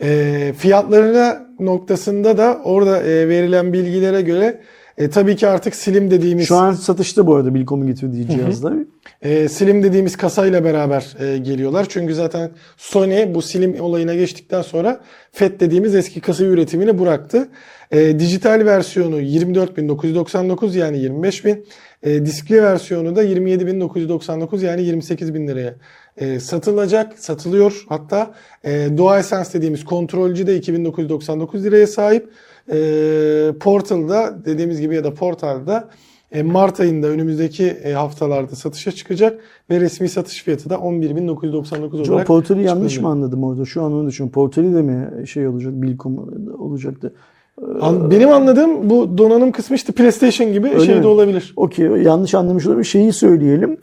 E, 0.01 0.53
fiyatlarına 0.57 1.47
noktasında 1.59 2.37
da 2.37 2.61
orada 2.63 3.03
e, 3.03 3.27
verilen 3.29 3.73
bilgilere 3.73 4.21
göre 4.21 4.59
e, 4.97 5.09
tabii 5.09 5.35
ki 5.35 5.47
artık 5.47 5.75
Slim 5.75 6.11
dediğimiz 6.11 6.47
Şu 6.47 6.55
an 6.55 6.73
satışta 6.73 7.27
bu 7.27 7.35
arada 7.35 7.55
Bilcom'un 7.55 7.87
getirdiği 7.87 8.27
cihazlar. 8.27 8.73
E, 9.21 9.49
Slim 9.49 9.83
dediğimiz 9.83 10.17
kasayla 10.17 10.63
beraber 10.63 11.15
e, 11.19 11.37
geliyorlar. 11.37 11.85
Çünkü 11.89 12.15
zaten 12.15 12.51
Sony 12.77 13.33
bu 13.35 13.41
Slim 13.41 13.81
olayına 13.81 14.15
geçtikten 14.15 14.61
sonra 14.61 15.01
FET 15.31 15.59
dediğimiz 15.59 15.95
eski 15.95 16.21
kasa 16.21 16.43
üretimini 16.43 16.99
bıraktı. 16.99 17.49
E, 17.91 18.19
dijital 18.19 18.65
versiyonu 18.65 19.21
24.999 19.21 20.77
yani 20.77 20.97
25.000. 20.97 21.63
E, 22.03 22.25
diskli 22.25 22.63
versiyonu 22.63 23.15
da 23.15 23.23
27.999 23.23 24.65
yani 24.65 24.81
28.000 24.81 25.47
liraya 25.47 25.75
e, 26.17 26.39
satılacak, 26.39 27.19
satılıyor. 27.19 27.85
Hatta 27.89 28.33
e, 28.63 28.97
DualSense 28.97 29.53
dediğimiz 29.53 29.85
kontrolcü 29.85 30.47
de 30.47 30.55
2999 30.55 31.63
liraya 31.63 31.87
sahip. 31.87 32.29
E, 32.71 32.77
Portal'da 33.59 34.45
dediğimiz 34.45 34.81
gibi 34.81 34.95
ya 34.95 35.03
da 35.03 35.13
Portal'da 35.13 35.89
e, 36.31 36.43
Mart 36.43 36.79
ayında 36.79 37.07
önümüzdeki 37.07 37.65
e, 37.65 37.91
haftalarda 37.91 38.55
satışa 38.55 38.91
çıkacak 38.91 39.39
ve 39.69 39.79
resmi 39.79 40.09
satış 40.09 40.43
fiyatı 40.43 40.69
da 40.69 40.75
11.999 40.75 42.05
Şu 42.05 42.11
olarak 42.11 42.27
portali 42.27 42.63
yanlış 42.63 42.99
mı 42.99 43.07
anladım 43.07 43.43
orada? 43.43 43.65
Şu 43.65 43.83
an 43.83 43.93
onu 43.93 44.07
düşünüyorum. 44.07 44.33
Portali 44.33 44.75
de 44.75 44.81
mi 44.81 45.27
şey 45.27 45.47
olacak? 45.47 45.73
Bilcom 45.73 46.17
olacaktı. 46.59 47.13
Benim 48.11 48.29
anladığım 48.29 48.89
bu 48.89 49.17
donanım 49.17 49.51
kısmı 49.51 49.75
işte 49.75 49.93
PlayStation 49.93 50.53
gibi 50.53 50.67
Öyle 50.67 50.85
şey 50.85 50.95
mi? 50.95 51.03
de 51.03 51.07
olabilir. 51.07 51.53
Okey 51.55 51.85
yanlış 51.85 52.35
anlamış 52.35 52.67
olabilir. 52.67 52.83
Şeyi 52.83 53.13
söyleyelim. 53.13 53.77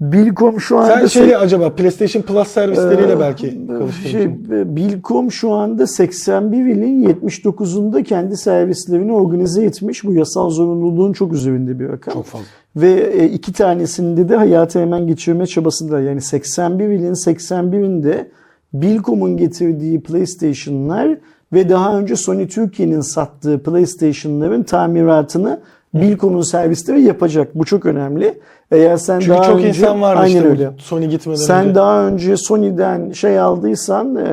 Bilcom 0.00 0.60
şu 0.60 0.78
anda... 0.78 0.98
Sen 0.98 1.06
şeyle 1.06 1.36
acaba 1.36 1.74
PlayStation 1.74 2.22
Plus 2.22 2.48
servisleriyle 2.48 3.12
Ee, 3.12 3.20
belki 3.20 3.66
karıştırmışsın. 3.66 4.10
şey, 4.10 4.76
Bilcom 4.76 5.32
şu 5.32 5.52
anda 5.52 5.86
81 5.86 6.66
ilin 6.66 7.08
79'unda 7.08 8.02
kendi 8.02 8.36
servislerini 8.36 9.12
organize 9.12 9.64
etmiş. 9.64 10.04
Bu 10.04 10.14
yasal 10.14 10.50
zorunluluğun 10.50 11.12
çok 11.12 11.32
üzerinde 11.32 11.78
bir 11.80 11.88
rakam. 11.88 12.14
Çok 12.14 12.24
fazla. 12.24 12.46
Ve 12.76 12.92
e, 12.92 13.24
iki 13.24 13.52
tanesinde 13.52 14.28
de 14.28 14.36
hayata 14.36 14.80
hemen 14.80 15.06
geçirme 15.06 15.46
çabasında. 15.46 16.00
Yani 16.00 16.20
81 16.20 16.88
ilin 16.88 17.14
81'inde 17.14 18.28
Bilcom'un 18.72 19.36
getirdiği 19.36 20.00
PlayStation'lar 20.00 21.18
ve 21.52 21.68
daha 21.68 21.98
önce 21.98 22.16
Sony 22.16 22.48
Türkiye'nin 22.48 23.00
sattığı 23.00 23.62
PlayStation'ların 23.62 24.62
tamiratını 24.62 25.60
Bilcom'un 26.00 26.42
servisleri 26.42 27.02
yapacak. 27.02 27.54
Bu 27.54 27.64
çok 27.64 27.86
önemli. 27.86 28.38
Eğer 28.70 28.96
sen 28.96 29.20
Çünkü 29.20 29.32
daha 29.32 29.44
çok 29.44 29.56
önce 29.56 29.68
insan 29.68 30.02
vardı 30.02 30.20
aynen 30.20 30.36
işte 30.36 30.48
öyle. 30.48 30.70
Sony 30.78 31.06
gitmeden 31.06 31.36
Sen 31.36 31.64
önce. 31.64 31.74
daha 31.74 32.06
önce 32.06 32.36
Sony'den 32.36 33.10
şey 33.12 33.40
aldıysan, 33.40 34.16
e, 34.16 34.24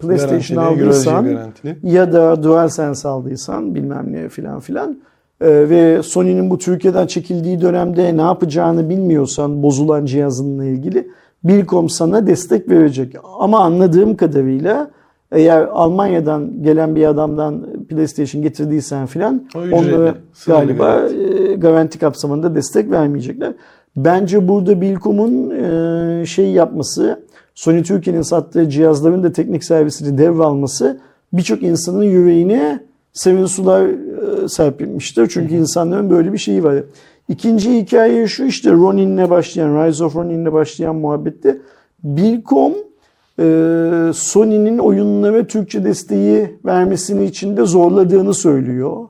PlayStation 0.00 0.58
Garantili, 0.58 0.84
aldıysan 0.84 1.24
garantili. 1.24 1.76
ya 1.82 2.12
da 2.12 2.42
DualSense 2.42 3.08
aldıysan 3.08 3.74
bilmem 3.74 4.06
ne 4.12 4.28
filan 4.28 4.60
filan 4.60 4.90
e, 5.40 5.48
ve 5.70 6.02
Sony'nin 6.02 6.50
bu 6.50 6.58
Türkiye'den 6.58 7.06
çekildiği 7.06 7.60
dönemde 7.60 8.16
ne 8.16 8.22
yapacağını 8.22 8.88
bilmiyorsan 8.88 9.62
bozulan 9.62 10.04
cihazınla 10.04 10.64
ilgili 10.64 11.08
Bilcom 11.44 11.88
sana 11.88 12.26
destek 12.26 12.68
verecek. 12.68 13.14
Ama 13.38 13.60
anladığım 13.60 14.16
kadarıyla 14.16 14.90
eğer 15.32 15.62
Almanya'dan 15.62 16.62
gelen 16.62 16.96
bir 16.96 17.06
adamdan 17.06 17.66
PlayStation 17.88 18.42
getirdiysen 18.42 19.06
filan 19.06 19.48
onlara 19.72 20.14
galiba 20.46 21.08
e, 21.08 21.54
garanti 21.54 21.98
kapsamında 21.98 22.54
destek 22.54 22.90
vermeyecekler. 22.90 23.52
Bence 23.96 24.48
burada 24.48 24.80
Bilkom'un 24.80 25.50
e, 25.50 26.26
şey 26.26 26.50
yapması, 26.50 27.20
Sony 27.54 27.82
Türkiye'nin 27.82 28.22
sattığı 28.22 28.68
cihazların 28.68 29.22
da 29.22 29.32
teknik 29.32 29.64
servisini 29.64 30.18
devralması 30.18 31.00
birçok 31.32 31.62
insanın 31.62 32.02
yüreğine 32.02 32.80
serin 33.12 33.46
sular 33.46 33.86
e, 33.86 34.48
serpilmiştir. 34.48 35.26
Çünkü 35.26 35.54
insanların 35.54 36.10
böyle 36.10 36.32
bir 36.32 36.38
şeyi 36.38 36.64
var. 36.64 36.76
İkinci 37.28 37.76
hikaye 37.76 38.26
şu 38.26 38.44
işte 38.44 38.72
Ronin'le 38.72 39.30
başlayan, 39.30 39.86
Rise 39.86 40.04
of 40.04 40.16
Ronin'le 40.16 40.52
başlayan 40.52 40.96
muhabbette 40.96 41.58
Bilkom 42.04 42.72
Sony'nin 44.14 44.78
oyunlara 44.78 45.46
Türkçe 45.46 45.84
desteği 45.84 46.58
vermesini 46.64 47.24
içinde 47.24 47.64
zorladığını 47.64 48.34
söylüyor. 48.34 49.08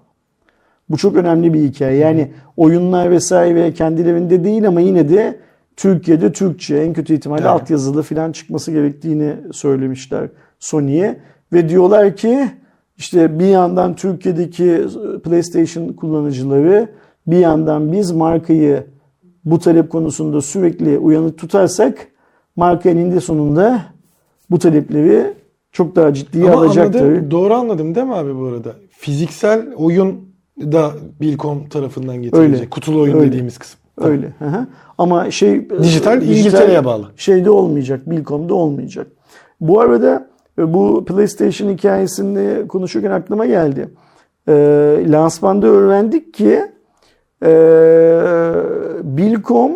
Bu 0.90 0.96
çok 0.96 1.16
önemli 1.16 1.54
bir 1.54 1.62
hikaye. 1.62 1.98
Yani 1.98 2.30
oyunlar 2.56 3.10
vesaire 3.10 3.74
kendilerinde 3.74 4.44
değil 4.44 4.68
ama 4.68 4.80
yine 4.80 5.08
de 5.08 5.38
Türkiye'de 5.76 6.32
Türkçe 6.32 6.76
en 6.76 6.92
kötü 6.92 7.14
ihtimalle 7.14 7.42
Evet. 7.42 7.50
altyazılı 7.50 8.02
falan 8.02 8.32
çıkması 8.32 8.72
gerektiğini 8.72 9.34
söylemişler 9.52 10.28
Sony'ye. 10.58 11.20
Ve 11.52 11.68
diyorlar 11.68 12.16
ki 12.16 12.48
işte 12.96 13.38
bir 13.38 13.46
yandan 13.46 13.94
Türkiye'deki 13.94 14.82
PlayStation 15.24 15.88
kullanıcıları 15.92 16.88
bir 17.26 17.38
yandan 17.38 17.92
biz 17.92 18.10
markayı 18.10 18.86
bu 19.44 19.58
talep 19.58 19.90
konusunda 19.90 20.40
sürekli 20.40 20.98
uyanık 20.98 21.38
tutarsak 21.38 22.06
marka 22.56 22.90
eninde 22.90 23.20
sonunda 23.20 23.93
bu 24.50 24.58
talepleri 24.58 25.34
çok 25.72 25.96
daha 25.96 26.14
ciddiye 26.14 26.50
Ama 26.50 26.60
alacaktır. 26.62 27.00
anladım, 27.00 27.30
doğru 27.30 27.54
anladım 27.54 27.94
değil 27.94 28.06
mi 28.06 28.14
abi 28.14 28.38
bu 28.38 28.44
arada? 28.44 28.72
Fiziksel 28.90 29.74
oyun 29.76 30.20
da 30.60 30.90
Bilkom 31.20 31.68
tarafından 31.68 32.22
getirilecek. 32.22 32.60
Öyle. 32.60 32.70
Kutulu 32.70 33.00
oyun 33.00 33.16
Öyle. 33.16 33.26
dediğimiz 33.28 33.58
kısım. 33.58 33.80
Öyle. 33.98 34.32
hı 34.38 34.44
hı. 34.44 34.66
Ama 34.98 35.30
şey 35.30 35.70
Dijital 35.70 36.22
İngiltere'ye 36.22 36.84
bağlı. 36.84 37.10
Şeyde 37.16 37.50
olmayacak. 37.50 38.10
Bilkom'da 38.10 38.54
olmayacak. 38.54 39.06
Bu 39.60 39.80
arada 39.80 40.28
e, 40.58 40.74
bu 40.74 41.04
PlayStation 41.04 41.70
hikayesini 41.70 42.68
konuşurken 42.68 43.10
aklıma 43.10 43.46
geldi. 43.46 43.88
E, 44.48 44.52
lansmanda 45.08 45.66
öğrendik 45.66 46.34
ki 46.34 46.60
e, 47.42 47.50
Bilkom 49.02 49.72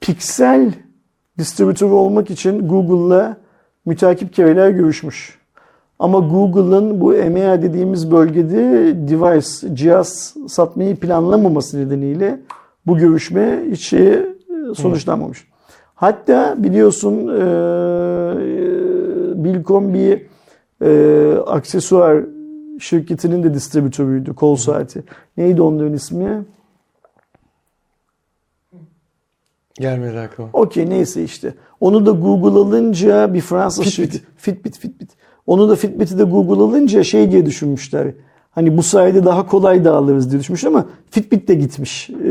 Pixel 0.00 0.72
distribütörü 1.38 1.92
olmak 1.92 2.30
için 2.30 2.68
Google'la 2.68 3.36
mütakip 3.88 4.34
kereler 4.34 4.70
görüşmüş. 4.70 5.38
Ama 5.98 6.18
Google'ın 6.18 7.00
bu 7.00 7.14
EMEA 7.14 7.62
dediğimiz 7.62 8.10
bölgede 8.10 8.94
device, 9.08 9.74
cihaz 9.74 10.34
satmayı 10.48 10.96
planlamaması 10.96 11.80
nedeniyle 11.80 12.40
bu 12.86 12.98
görüşme 12.98 13.58
hiç 13.70 13.80
şeye 13.80 14.26
sonuçlanmamış. 14.74 15.48
Hatta 15.94 16.54
biliyorsun 16.58 17.28
e, 17.28 17.44
Bilkom 19.44 19.94
bir 19.94 20.22
e, 20.82 21.38
aksesuar 21.46 22.24
şirketinin 22.80 23.42
de 23.42 23.54
distribütörüydü 23.54 24.34
kol 24.34 24.56
saati. 24.56 25.02
Neydi 25.36 25.62
onların 25.62 25.92
ismi? 25.92 26.44
Gelmedi 29.80 30.18
aklıma. 30.18 30.48
Okey 30.52 30.90
neyse 30.90 31.24
işte. 31.24 31.54
Onu 31.80 32.06
da 32.06 32.10
Google 32.10 32.58
alınca 32.58 33.34
bir 33.34 33.40
Fransız 33.40 33.84
Fitbit. 33.84 34.14
şirketi- 34.14 34.22
Fitbit 34.36 34.78
Fitbit. 34.78 35.10
Onu 35.46 35.68
da 35.68 35.76
Fitbit'i 35.76 36.18
de 36.18 36.22
Google 36.24 36.62
alınca 36.62 37.04
şey 37.04 37.32
diye 37.32 37.46
düşünmüşler. 37.46 38.06
Hani 38.50 38.76
bu 38.76 38.82
sayede 38.82 39.24
daha 39.24 39.46
kolay 39.46 39.84
dağılırız 39.84 40.30
diye 40.30 40.40
düşünmüş 40.40 40.64
ama 40.64 40.86
Fitbit 41.10 41.48
de 41.48 41.54
gitmiş. 41.54 42.10
Ee, 42.10 42.28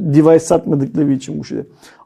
device 0.00 0.38
satmadıkları 0.38 1.12
için 1.12 1.40
bu 1.40 1.44
şey. 1.44 1.58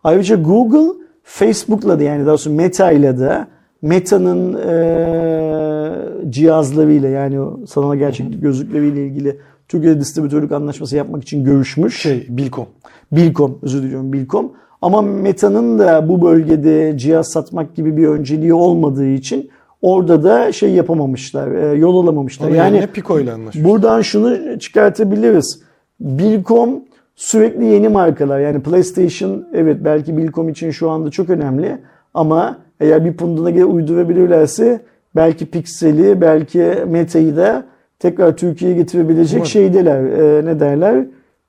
Ayrıca 0.05 0.36
Google 0.36 0.93
Facebook'la 1.22 1.98
da 1.98 2.02
yani 2.02 2.20
daha 2.20 2.28
doğrusu 2.28 2.51
Meta'yla 2.51 3.18
da 3.18 3.48
Meta'nın 3.82 4.55
e, 4.55 6.30
cihazlarıyla 6.30 7.09
yani 7.09 7.40
o 7.40 7.60
sanal 7.66 7.97
gerçeklik 7.97 8.43
gözlükleriyle 8.43 9.06
ilgili 9.06 9.36
Türkiye'de 9.68 10.01
distribütörlük 10.01 10.52
anlaşması 10.52 10.97
yapmak 10.97 11.22
için 11.22 11.44
görüşmüş. 11.44 12.01
Şey 12.01 12.26
Bilkom. 12.28 12.66
Bilkom, 13.12 13.59
özür 13.62 13.82
diliyorum 13.82 14.12
Bilkom. 14.12 14.52
Ama 14.82 15.02
Meta'nın 15.02 15.78
da 15.78 16.09
bu 16.09 16.22
bölgede 16.22 16.98
cihaz 16.98 17.28
satmak 17.28 17.74
gibi 17.74 17.97
bir 17.97 18.09
önceliği 18.09 18.55
olmadığı 18.55 19.06
için 19.06 19.51
orada 19.82 20.24
da 20.24 20.52
şey 20.52 20.70
yapamamışlar, 20.70 21.52
e, 21.52 21.78
yol 21.78 22.02
alamamışlar. 22.05 22.48
Onun 22.48 22.56
yani 22.56 22.86
Pico 22.86 23.20
ile 23.20 23.32
anlaşmış. 23.32 23.64
buradan 23.64 24.02
şunu 24.02 24.59
çıkartabiliriz. 24.59 25.60
Bilkom 26.01 26.80
sürekli 27.14 27.64
yeni 27.64 27.88
markalar 27.88 28.40
yani 28.40 28.62
PlayStation 28.62 29.44
evet 29.55 29.76
belki 29.84 30.16
Bilkom 30.16 30.48
için 30.48 30.70
şu 30.70 30.90
anda 30.90 31.10
çok 31.10 31.30
önemli 31.30 31.78
ama 32.14 32.59
eğer 32.80 33.05
bir 33.05 33.16
punduna 33.16 33.66
uydurabilirlerse 33.66 34.80
belki 35.16 35.47
Pixel'i 35.47 36.20
belki 36.20 36.74
Meta'yı 36.86 37.36
da 37.36 37.64
tekrar 37.98 38.36
Türkiye'ye 38.36 38.77
getirebilecek 38.77 39.36
Umarım. 39.36 39.51
şeydeler. 39.51 40.05
E, 40.05 40.44
ne 40.44 40.60
derler? 40.60 40.97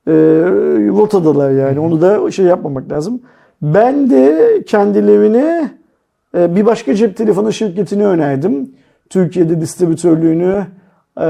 E, 0.08 0.14
rotadalar 0.90 1.52
yani. 1.52 1.80
Onu 1.80 2.02
da 2.02 2.32
şey 2.32 2.46
yapmamak 2.46 2.92
lazım. 2.92 3.22
Ben 3.62 4.10
de 4.10 4.54
kendilerine 4.68 5.72
e, 6.38 6.56
bir 6.56 6.66
başka 6.66 6.96
cep 6.96 7.18
telefonu 7.18 7.54
şirketini 7.54 8.06
önerdim. 8.06 8.70
Türkiye'de 9.10 9.62
distribütörlüğünü 9.62 10.66
e, 11.22 11.26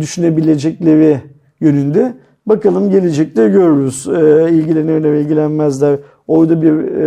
düşünebilecekleri 0.00 1.20
yönünde. 1.60 2.14
Bakalım 2.46 2.90
gelecekte 2.90 3.48
görürüz. 3.48 4.08
E, 4.08 4.50
ilgilenirler 4.50 5.12
ve 5.12 5.20
ilgilenmezler. 5.20 5.98
Orada 6.28 6.62
bir 6.62 6.72
e, 6.72 7.04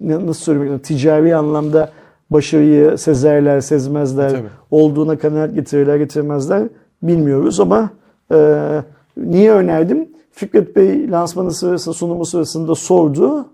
nasıl 0.00 0.44
söylemek 0.44 0.68
lazım? 0.68 0.82
Ticari 0.82 1.36
anlamda 1.36 1.90
başarıyı 2.30 2.98
sezerler, 2.98 3.60
sezmezler. 3.60 4.30
Tabii. 4.30 4.48
Olduğuna 4.70 5.18
kanaat 5.18 5.54
getirirler, 5.54 5.96
getirmezler. 5.96 6.62
Bilmiyoruz 7.02 7.60
ama 7.60 7.90
e, 8.32 8.68
niye 9.16 9.52
önerdim? 9.52 10.08
Fikret 10.30 10.76
Bey 10.76 11.10
lansmanı 11.10 11.52
sırasında, 11.52 11.94
sunumu 11.94 12.24
sırasında 12.24 12.74
sordu. 12.74 13.46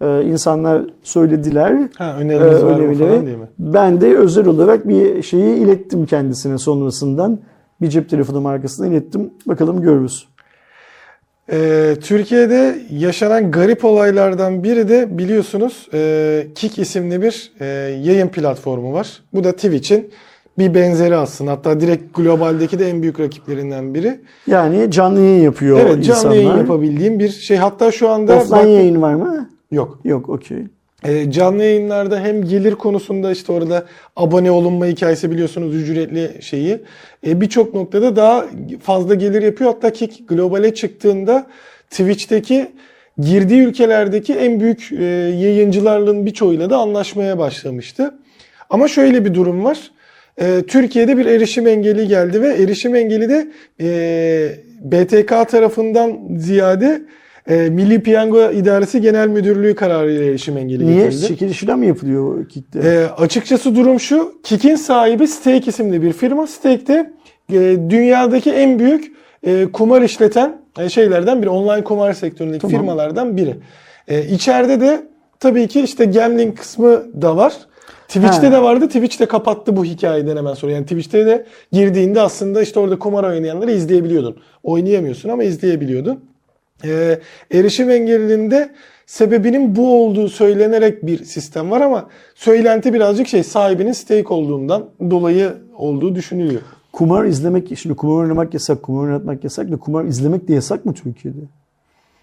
E, 0.00 0.24
insanlar 0.24 0.82
söylediler. 1.02 1.88
Ha 1.98 2.16
e, 2.18 2.22
öneriniz 2.22 2.64
var 2.64 2.70
önerileri. 2.70 3.08
falan 3.08 3.26
diye 3.26 3.36
mi? 3.36 3.48
Ben 3.58 4.00
de 4.00 4.16
özel 4.16 4.46
olarak 4.46 4.88
bir 4.88 5.22
şeyi 5.22 5.56
ilettim 5.56 6.06
kendisine 6.06 6.58
sonrasından. 6.58 7.38
Bir 7.80 7.88
cep 7.88 8.10
telefonu 8.10 8.40
markasına 8.40 8.86
ilettim. 8.86 9.30
Bakalım 9.46 9.80
görürüz. 9.80 10.28
Ee, 11.52 11.96
Türkiye'de 12.02 12.78
yaşanan 12.90 13.50
garip 13.50 13.84
olaylardan 13.84 14.64
biri 14.64 14.88
de 14.88 15.18
biliyorsunuz 15.18 15.88
e, 15.94 16.46
Kik 16.54 16.78
isimli 16.78 17.22
bir 17.22 17.52
e, 17.60 17.64
yayın 18.04 18.28
platformu 18.28 18.92
var. 18.92 19.22
Bu 19.34 19.44
da 19.44 19.52
Twitch'in 19.52 20.10
bir 20.58 20.74
benzeri 20.74 21.16
aslında. 21.16 21.50
Hatta 21.50 21.80
direkt 21.80 22.14
globaldeki 22.16 22.78
de 22.78 22.90
en 22.90 23.02
büyük 23.02 23.20
rakiplerinden 23.20 23.94
biri. 23.94 24.20
Yani 24.46 24.90
canlı 24.90 25.20
yayın 25.20 25.42
yapıyor 25.42 25.78
Evet 25.80 25.90
canlı 25.90 26.00
insanlar. 26.06 26.34
yayın 26.36 26.56
yapabildiğim 26.58 27.18
bir 27.18 27.28
şey. 27.28 27.56
Hatta 27.56 27.92
şu 27.92 28.08
anda 28.08 28.36
Offline 28.36 28.58
bak- 28.58 28.66
yayın 28.68 29.02
var 29.02 29.14
mı? 29.14 29.50
yok. 29.72 29.98
Yok 30.04 30.28
okey. 30.28 30.58
E, 31.04 31.30
canlı 31.30 31.64
yayınlarda 31.64 32.20
hem 32.20 32.44
gelir 32.44 32.74
konusunda 32.74 33.32
işte 33.32 33.52
orada 33.52 33.84
abone 34.16 34.50
olunma 34.50 34.86
hikayesi 34.86 35.30
biliyorsunuz 35.30 35.74
ücretli 35.74 36.42
şeyi. 36.42 36.80
E, 37.26 37.40
Birçok 37.40 37.74
noktada 37.74 38.16
daha 38.16 38.46
fazla 38.82 39.14
gelir 39.14 39.42
yapıyor. 39.42 39.70
Hatta 39.74 39.92
Kik 39.92 40.28
globale 40.28 40.74
çıktığında 40.74 41.46
Twitch'teki 41.90 42.66
girdiği 43.18 43.60
ülkelerdeki 43.60 44.34
en 44.34 44.60
büyük 44.60 44.92
e, 44.92 45.04
yayıncılarının 45.04 46.26
birçoğuyla 46.26 46.70
da 46.70 46.76
anlaşmaya 46.76 47.38
başlamıştı. 47.38 48.14
Ama 48.70 48.88
şöyle 48.88 49.24
bir 49.24 49.34
durum 49.34 49.64
var. 49.64 49.90
E, 50.40 50.62
Türkiye'de 50.68 51.18
bir 51.18 51.26
erişim 51.26 51.66
engeli 51.66 52.08
geldi 52.08 52.42
ve 52.42 52.48
erişim 52.48 52.94
engeli 52.94 53.28
de 53.28 53.48
e, 53.80 53.88
BTK 54.80 55.48
tarafından 55.48 56.18
ziyade 56.36 57.02
e, 57.48 57.70
Milli 57.70 58.02
Piyango 58.02 58.50
İdaresi 58.50 59.00
Genel 59.00 59.28
Müdürlüğü 59.28 59.74
kararıyla 59.74 60.24
erişim 60.24 60.56
engeli 60.56 60.86
Niye? 60.86 61.04
getirildi. 61.04 61.26
Çekiliş 61.28 61.60
falan 61.60 61.78
mı 61.78 61.86
yapılıyor 61.86 62.48
Kick'te? 62.48 62.78
E, 62.78 63.06
açıkçası 63.22 63.76
durum 63.76 64.00
şu. 64.00 64.32
Kik'in 64.42 64.76
sahibi 64.76 65.28
Stake 65.28 65.66
isimli 65.66 66.02
bir 66.02 66.12
firma. 66.12 66.46
Stake'de 66.46 67.12
e, 67.52 67.76
dünyadaki 67.90 68.50
en 68.52 68.78
büyük 68.78 69.12
e, 69.46 69.66
kumar 69.72 70.02
işleten 70.02 70.60
e, 70.78 70.88
şeylerden 70.88 71.42
biri. 71.42 71.50
Online 71.50 71.84
kumar 71.84 72.12
sektöründeki 72.12 72.60
Tamam. 72.62 72.76
firmalardan 72.80 73.36
biri. 73.36 73.56
E, 74.08 74.24
içeride 74.26 74.80
de 74.80 75.06
tabii 75.40 75.68
ki 75.68 75.80
işte 75.80 76.04
gambling 76.04 76.58
kısmı 76.58 77.22
da 77.22 77.36
var. 77.36 77.52
Twitch'te 78.08 78.46
Ha. 78.46 78.52
de 78.52 78.62
vardı. 78.62 78.86
Twitch 78.86 79.20
de 79.20 79.26
kapattı 79.26 79.76
bu 79.76 79.84
hikayeden 79.84 80.36
hemen 80.36 80.54
sonra. 80.54 80.72
Yani 80.72 80.82
Twitch'te 80.82 81.26
de 81.26 81.46
girdiğinde 81.72 82.20
aslında 82.20 82.62
işte 82.62 82.80
orada 82.80 82.98
kumar 82.98 83.24
oynayanları 83.24 83.72
izleyebiliyordun. 83.72 84.36
Oynayamıyorsun 84.62 85.28
ama 85.28 85.44
izleyebiliyordun. 85.44 86.20
Ee, 86.84 87.20
erişim 87.52 87.90
engelliliğinde 87.90 88.70
sebebinin 89.06 89.76
bu 89.76 90.04
olduğu 90.04 90.28
söylenerek 90.28 91.06
bir 91.06 91.24
sistem 91.24 91.70
var 91.70 91.80
ama 91.80 92.08
söylenti 92.34 92.94
birazcık 92.94 93.28
şey 93.28 93.42
sahibinin 93.42 93.92
stake 93.92 94.34
olduğundan 94.34 94.86
dolayı 95.10 95.54
olduğu 95.76 96.14
düşünülüyor. 96.14 96.60
Kumar 96.92 97.24
izlemek, 97.24 97.78
şimdi 97.78 97.96
kumar 97.96 98.22
oynamak 98.22 98.54
yasak, 98.54 98.82
kumar 98.82 99.06
oynatmak 99.06 99.44
yasak 99.44 99.70
da 99.70 99.76
kumar 99.76 100.04
izlemek 100.04 100.48
de 100.48 100.54
yasak 100.54 100.84
mı 100.84 100.94
Türkiye'de? 100.94 101.40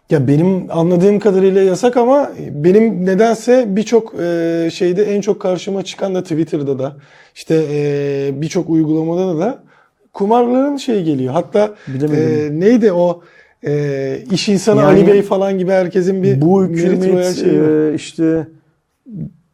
Ya 0.10 0.28
benim 0.28 0.68
anladığım 0.70 1.20
kadarıyla 1.20 1.62
yasak 1.62 1.98
ama 1.98 2.32
benim 2.52 3.06
nedense 3.06 3.66
birçok 3.68 4.14
e, 4.20 4.70
şeyde 4.74 5.04
en 5.04 5.22
çok 5.22 5.40
karşıma 5.40 5.84
çıkan 5.84 6.16
da 6.16 6.24
Twitter'da 6.24 6.80
da 6.80 6.96
işte 7.36 7.66
e, 7.72 8.42
birçok 8.42 8.70
uygulamada 8.70 9.40
da 9.40 9.64
kumarların 10.14 10.78
şey 10.78 11.04
geliyor. 11.04 11.34
Hatta 11.34 11.76
e, 11.88 12.50
neydi 12.52 12.92
o 12.92 13.22
e, 13.66 14.24
iş 14.32 14.50
insanı 14.50 14.80
Yani 14.80 14.88
Ali 14.88 15.08
Bey 15.08 15.22
falan 15.22 15.58
gibi 15.58 15.72
herkesin 15.72 16.24
bir 16.24 16.42
Bu 16.42 16.64
hükümet 16.64 17.36
şeyi 17.36 17.60
e, 17.60 17.94
işte 17.96 18.48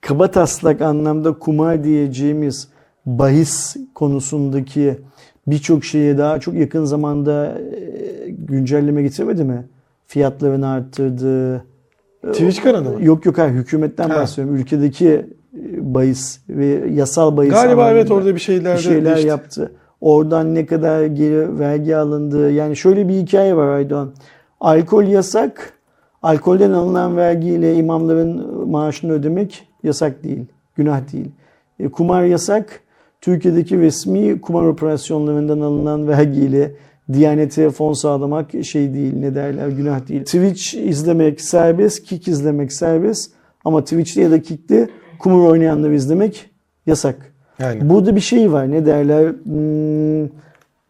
kaba 0.01 0.31
taslak 0.31 0.81
anlamda 0.81 1.34
kumar 1.34 1.84
diyeceğimiz 1.84 2.67
bahis 3.05 3.75
konusundaki 3.95 4.97
birçok 5.47 5.85
şeye 5.85 6.17
daha 6.17 6.39
çok 6.39 6.53
yakın 6.53 6.85
zamanda 6.85 7.57
e, 7.59 8.29
güncelleme 8.29 9.01
getirmedi 9.01 9.43
mi? 9.43 9.65
Fiyatlarını 10.07 10.67
arttırdı. 10.67 11.55
E, 11.55 12.31
Twitch 12.31 12.63
kanalı 12.63 12.89
mı? 12.89 13.03
Yok 13.05 13.25
yok 13.25 13.38
hayır 13.38 13.53
hükümetten 13.53 14.09
Ha. 14.09 14.15
bahsediyorum. 14.15 14.55
Ülkedeki 14.55 15.09
e, 15.09 15.25
bahis 15.93 16.39
ve 16.49 16.65
yasal 16.93 17.38
bahis 17.38 17.51
Galiba 17.51 17.91
evet 17.91 18.11
orada 18.11 18.35
bir 18.35 18.39
şeyler 18.39 18.77
bir 18.77 18.81
şeyler 18.81 19.05
değişti. 19.05 19.27
yaptı. 19.27 19.71
Oradan 20.02 20.56
ne 20.56 20.65
kadar 20.65 21.06
geri 21.06 21.60
vergi 21.60 21.95
alındı. 21.95 22.52
Yani 22.52 22.78
şöyle 22.78 23.10
bir 23.10 23.14
hikaye 23.14 23.56
var 23.56 23.68
Aydoğan. 23.68 24.14
Alkol 24.60 25.03
yasak. 25.03 25.74
Alkolden 26.22 26.72
alınan 26.72 27.18
vergiyle 27.18 27.76
imamların 27.76 28.68
maaşını 28.69 29.11
ödemek 29.11 29.68
yasak 29.84 30.24
değil. 30.24 30.45
Günah 30.76 31.14
değil. 31.14 31.32
E, 31.80 31.88
kumar 31.88 32.24
yasak. 32.24 32.82
Türkiye'deki 33.22 33.80
resmi 33.80 34.41
kumar 34.41 34.64
operasyonlarından 34.64 35.60
alınan 35.60 36.07
vergiyle 36.07 36.72
Diyanete 37.14 37.69
fon 37.69 37.94
sağlamak 37.94 38.52
şey 38.65 38.94
değil 38.94 39.14
ne 39.15 39.36
derler 39.36 39.68
günah 39.68 40.07
değil. 40.07 40.24
Twitch 40.24 40.76
izlemek 40.76 41.41
serbest, 41.41 42.03
Kick 42.03 42.28
izlemek 42.28 42.74
serbest 42.74 43.32
ama 43.65 43.84
Twitch'te 43.84 44.22
ya 44.22 44.32
da 44.32 44.41
Kick'te 44.41 44.90
kumar 45.19 45.49
oynayanları 45.49 45.95
izlemek 45.95 46.49
yasak. 46.86 47.34
Yani. 47.59 47.89
Burada 47.89 48.15
bir 48.15 48.21
şey 48.21 48.51
var 48.51 48.71
ne 48.71 48.85
derler 48.85 49.27
hmm, 49.27 50.29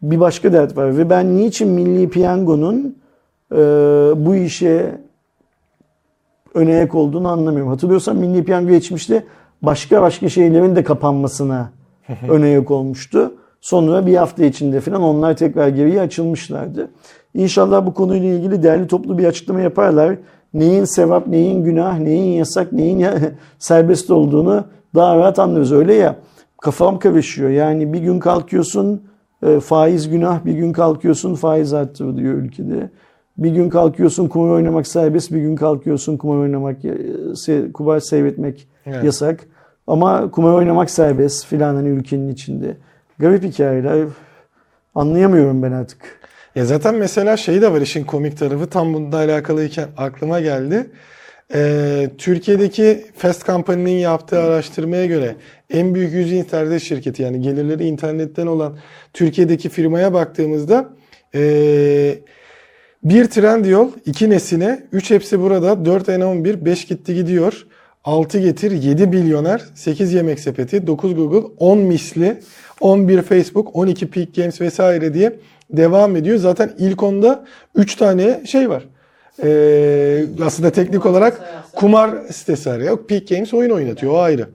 bir 0.02 0.20
başka 0.20 0.52
dert 0.52 0.76
var 0.76 0.98
ve 0.98 1.10
ben 1.10 1.36
niçin 1.36 1.68
Milli 1.68 2.08
Piyango'nun 2.08 2.96
e, 3.52 3.56
bu 4.16 4.34
işe 4.34 5.00
öne 6.54 6.74
ayak 6.74 6.94
olduğunu 6.94 7.28
anlamıyorum. 7.28 7.70
Hatırlıyorsan 7.70 8.16
Milli 8.16 8.44
Piyango 8.44 8.68
geçmişte 8.68 9.24
başka 9.62 10.02
başka 10.02 10.28
şeylerin 10.28 10.76
de 10.76 10.84
kapanmasına 10.84 11.70
öne 12.28 12.44
ayak 12.44 12.70
olmuştu. 12.70 13.32
Sonra 13.60 14.06
bir 14.06 14.16
hafta 14.16 14.44
içinde 14.44 14.80
falan 14.80 15.02
onlar 15.02 15.36
tekrar 15.36 15.68
geriye 15.68 16.00
açılmışlardı. 16.00 16.90
İnşallah 17.34 17.86
bu 17.86 17.94
konuyla 17.94 18.28
ilgili 18.28 18.62
değerli 18.62 18.86
toplu 18.86 19.18
bir 19.18 19.24
açıklama 19.24 19.60
yaparlar. 19.60 20.16
Neyin 20.54 20.84
sevap, 20.84 21.26
neyin 21.26 21.64
günah, 21.64 21.98
neyin 21.98 22.38
yasak, 22.38 22.72
neyin 22.72 23.06
serbest 23.58 24.10
olduğunu 24.10 24.64
daha 24.94 25.16
rahat 25.16 25.38
anlıyoruz. 25.38 25.72
Öyle 25.72 25.94
ya 25.94 26.16
kafam 26.62 26.98
karışıyor. 26.98 27.50
Yani 27.50 27.92
bir 27.92 27.98
gün 27.98 28.18
kalkıyorsun 28.18 29.02
e, 29.46 29.60
faiz 29.60 30.08
günah, 30.08 30.44
bir 30.44 30.52
gün 30.52 30.72
kalkıyorsun 30.72 31.34
faiz 31.34 31.72
arttırıyor 31.72 32.16
diyor 32.16 32.34
ülkede. 32.34 32.90
Bir 33.38 33.50
gün 33.50 33.68
kalkıyorsun 33.68 34.28
kumar 34.28 34.50
oynamak 34.50 34.86
serbest, 34.86 35.32
bir 35.32 35.40
gün 35.40 35.56
kalkıyorsun 35.56 36.16
kumar 36.16 36.36
oynamak, 36.36 36.84
e, 36.84 37.72
kumar 37.72 38.00
seyretmek 38.00 38.68
Evet. 38.86 39.04
yasak. 39.04 39.40
Ama 39.86 40.30
kumar 40.30 40.54
oynamak 40.54 40.90
serbest 40.90 41.46
filan 41.46 41.74
hani 41.74 41.88
ülkenin 41.88 42.28
içinde. 42.28 42.76
Garip 43.18 43.42
hikayeler. 43.44 44.06
Anlayamıyorum 44.94 45.62
ben 45.62 45.72
artık. 45.72 45.98
Ya 46.54 46.64
zaten 46.64 46.94
mesela 46.94 47.36
şey 47.36 47.62
de 47.62 47.72
var 47.72 47.80
işin 47.80 48.04
komik 48.04 48.38
tarafı 48.38 48.66
tam 48.66 48.94
bununla 48.94 49.16
alakalıyken 49.16 49.88
aklıma 49.96 50.40
geldi. 50.40 50.90
Ee, 51.54 52.10
Türkiye'deki 52.18 53.04
Fast 53.16 53.46
Company'nin 53.46 53.98
yaptığı 53.98 54.42
araştırmaya 54.42 55.06
göre 55.06 55.36
en 55.70 55.94
büyük 55.94 56.12
yüz 56.12 56.32
internet 56.32 56.82
şirketi 56.82 57.22
yani 57.22 57.40
gelirleri 57.40 57.86
internetten 57.86 58.46
olan 58.46 58.78
Türkiye'deki 59.12 59.68
firmaya 59.68 60.12
baktığımızda 60.12 60.88
ee, 61.34 62.18
bir 63.04 63.24
Trendyol, 63.24 63.88
iki 64.06 64.30
Nesine, 64.30 64.82
üç 64.92 65.10
hepsi 65.10 65.40
burada, 65.40 65.84
4 65.84 66.08
N11, 66.08 66.64
5 66.64 66.84
gitti 66.84 67.14
gidiyor, 67.14 67.66
6 68.04 68.38
getir, 68.38 68.70
7 68.70 69.06
milyoner, 69.06 69.62
8 69.74 70.12
yemek 70.12 70.40
sepeti, 70.40 70.86
9 70.86 71.14
Google, 71.14 71.48
10 71.58 71.78
misli, 71.78 72.40
11 72.80 73.22
Facebook, 73.22 73.76
12 73.76 74.10
Peak 74.10 74.34
Games 74.34 74.60
vesaire 74.60 75.14
diye 75.14 75.36
devam 75.70 76.16
ediyor. 76.16 76.36
Zaten 76.36 76.72
ilk 76.78 77.02
onda 77.02 77.44
3 77.74 77.94
tane 77.94 78.40
şey 78.46 78.70
var. 78.70 78.84
Ee, 79.42 80.24
aslında 80.44 80.70
teknik 80.70 81.06
olarak 81.06 81.40
kumar 81.76 82.10
sitesi 82.30 82.70
var. 82.70 82.78
Yok 82.78 83.08
Peak 83.08 83.28
Games 83.28 83.54
oyun 83.54 83.70
oynatıyor 83.70 84.12
o 84.12 84.18
ayrı. 84.18 84.48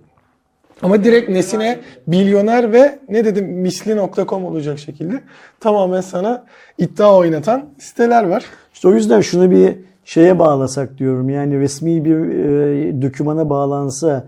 Ama 0.81 1.03
direkt 1.03 1.29
nesine 1.29 1.79
milyoner 2.07 2.73
ve 2.73 2.99
ne 3.09 3.25
dedim 3.25 3.45
misli.com 3.45 4.45
olacak 4.45 4.79
şekilde 4.79 5.21
tamamen 5.59 6.01
sana 6.01 6.45
iddia 6.77 7.17
oynatan 7.17 7.65
siteler 7.79 8.23
var. 8.23 8.45
İşte 8.73 8.87
o 8.87 8.93
yüzden 8.93 9.21
şunu 9.21 9.51
bir 9.51 9.75
şeye 10.05 10.39
bağlasak 10.39 10.97
diyorum. 10.97 11.29
Yani 11.29 11.59
resmi 11.59 12.05
bir 12.05 12.15
e, 12.15 13.01
dokümana 13.01 13.49
bağlansa 13.49 14.25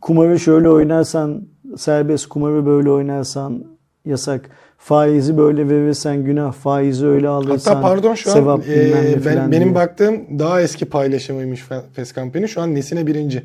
kumarı 0.00 0.40
şöyle 0.40 0.68
oynarsan 0.68 1.42
serbest, 1.76 2.26
kumarı 2.26 2.66
böyle 2.66 2.90
oynarsan 2.90 3.64
yasak. 4.04 4.50
Faizi 4.84 5.38
böyle 5.38 5.68
verirsen 5.68 6.24
günah, 6.24 6.52
faizi 6.52 7.06
öyle 7.06 7.28
alırsan 7.28 7.74
Hatta 7.74 7.88
pardon 7.88 8.14
şu 8.14 8.30
an 8.30 8.34
sevap 8.34 8.68
e, 8.68 9.24
ben, 9.24 9.52
benim 9.52 9.64
diyor. 9.64 9.74
baktığım 9.74 10.38
daha 10.38 10.60
eski 10.60 10.84
paylaşımıymış 10.84 11.64
Company. 12.14 12.46
Şu 12.46 12.60
an 12.60 12.74
nesine 12.74 13.06
birinci. 13.06 13.42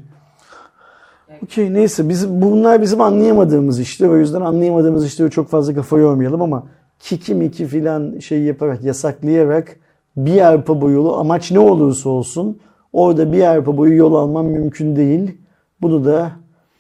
Okey 1.44 1.74
neyse 1.74 2.10
biz, 2.10 2.30
bunlar 2.30 2.82
bizim 2.82 3.02
anlayamadığımız 3.02 3.80
işler. 3.80 4.08
O 4.08 4.18
yüzden 4.18 4.42
anlayamadığımız 4.42 5.06
işleri 5.06 5.32
çok 5.32 5.50
fazla 5.50 5.74
kafa 5.74 5.98
yormayalım 5.98 6.42
ama 6.42 6.64
kiki 7.00 7.36
miki 7.36 7.66
filan 7.66 8.20
şey 8.20 8.42
yaparak 8.42 8.84
yasaklayarak 8.84 9.76
bir 10.18 10.42
arpa 10.42 10.82
boyu 10.82 10.96
yolu 10.96 11.18
amaç 11.18 11.52
ne 11.52 11.60
olursa 11.60 12.10
olsun 12.10 12.60
orada 12.94 13.34
bir 13.34 13.44
arpa 13.44 13.78
boyu 13.78 13.96
yol 13.96 14.16
alman 14.16 14.46
mümkün 14.46 14.96
değil. 14.96 15.38
Bunu 15.82 16.06
da 16.06 16.32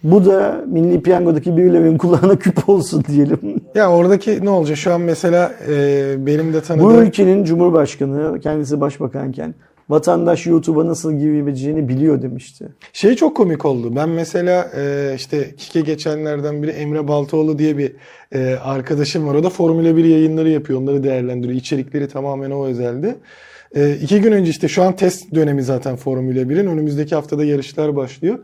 bu 0.03 0.25
da 0.25 0.61
Milli 0.67 1.01
Piyango'daki 1.01 1.57
birilerinin 1.57 1.97
kulağına 1.97 2.35
küp 2.35 2.69
olsun 2.69 3.03
diyelim. 3.07 3.56
Ya 3.77 3.91
oradaki 3.91 4.45
ne 4.45 4.49
olacak? 4.49 4.77
Şu 4.77 4.93
an 4.93 5.01
mesela 5.01 5.53
e, 5.69 6.15
benim 6.25 6.53
de 6.53 6.57
Bu 6.57 6.61
tanıdığım 6.61 7.01
ülkenin 7.01 7.43
Cumhurbaşkanı 7.43 8.39
kendisi 8.39 8.81
başbakanken 8.81 9.55
vatandaş 9.89 10.45
YouTube'a 10.45 10.87
nasıl 10.87 11.13
girebileceğini 11.13 11.89
biliyor 11.89 12.21
demişti. 12.21 12.67
Şey 12.93 13.15
çok 13.15 13.37
komik 13.37 13.65
oldu. 13.65 13.95
Ben 13.95 14.09
mesela 14.09 14.71
e, 14.77 15.13
işte 15.15 15.55
Kike 15.57 15.81
geçenlerden 15.81 16.63
biri 16.63 16.71
Emre 16.71 17.07
Baltoğlu 17.07 17.59
diye 17.59 17.77
bir 17.77 17.91
e, 18.31 18.55
arkadaşım 18.55 19.27
var. 19.27 19.35
O 19.35 19.43
da 19.43 19.49
Formula 19.49 19.97
1 19.97 20.05
yayınları 20.05 20.49
yapıyor. 20.49 20.81
Onları 20.81 21.03
değerlendiriyor. 21.03 21.59
İçerikleri 21.59 22.07
tamamen 22.07 22.51
o 22.51 22.65
özeldi. 22.65 23.15
E, 23.75 23.95
iki 23.95 24.21
gün 24.21 24.31
önce 24.31 24.49
işte 24.49 24.67
şu 24.67 24.83
an 24.83 24.95
test 24.95 25.35
dönemi 25.35 25.63
zaten 25.63 25.95
Formula 25.95 26.39
1'in. 26.39 26.67
Önümüzdeki 26.67 27.15
haftada 27.15 27.45
yarışlar 27.45 27.95
başlıyor. 27.95 28.39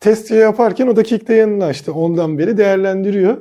Test 0.00 0.30
yaparken 0.30 0.86
o 0.86 0.96
da 0.96 1.02
Kick'te 1.02 1.34
yanına 1.34 1.64
açtı. 1.64 1.92
Ondan 1.92 2.38
beri 2.38 2.56
değerlendiriyor. 2.56 3.38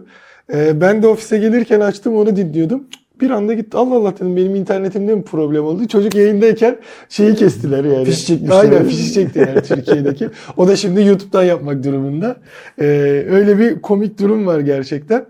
E, 0.54 0.82
ben 0.82 1.04
de 1.04 1.08
ofise 1.08 1.38
gelirken 1.38 1.80
açtım 1.80 2.16
onu 2.16 2.36
dinliyordum. 2.36 2.84
Bir 3.22 3.30
anda 3.30 3.54
gitti. 3.54 3.78
Allah 3.78 3.96
Allah 3.96 4.16
dedim 4.16 4.36
benim 4.36 4.56
internetimde 4.56 5.16
mi 5.16 5.24
problem 5.24 5.66
oldu? 5.66 5.88
Çocuk 5.88 6.16
yayındayken 6.16 6.78
şeyi 7.10 7.36
kestiler 7.36 7.84
yani. 7.84 8.06
Fiş 8.06 8.26
çekmişler. 8.26 8.60
Aynen 8.60 8.88
fişi 8.88 9.14
çektiler 9.14 9.64
Türkiye'deki. 9.64 10.30
O 10.58 10.68
da 10.68 10.76
şimdi 10.76 11.02
YouTube'dan 11.02 11.44
yapmak 11.44 11.84
durumunda. 11.84 12.38
Ee, 12.82 12.84
öyle 13.30 13.60
bir 13.60 13.82
komik 13.82 14.20
durum 14.20 14.48
var 14.48 14.60
gerçekten. 14.60 15.26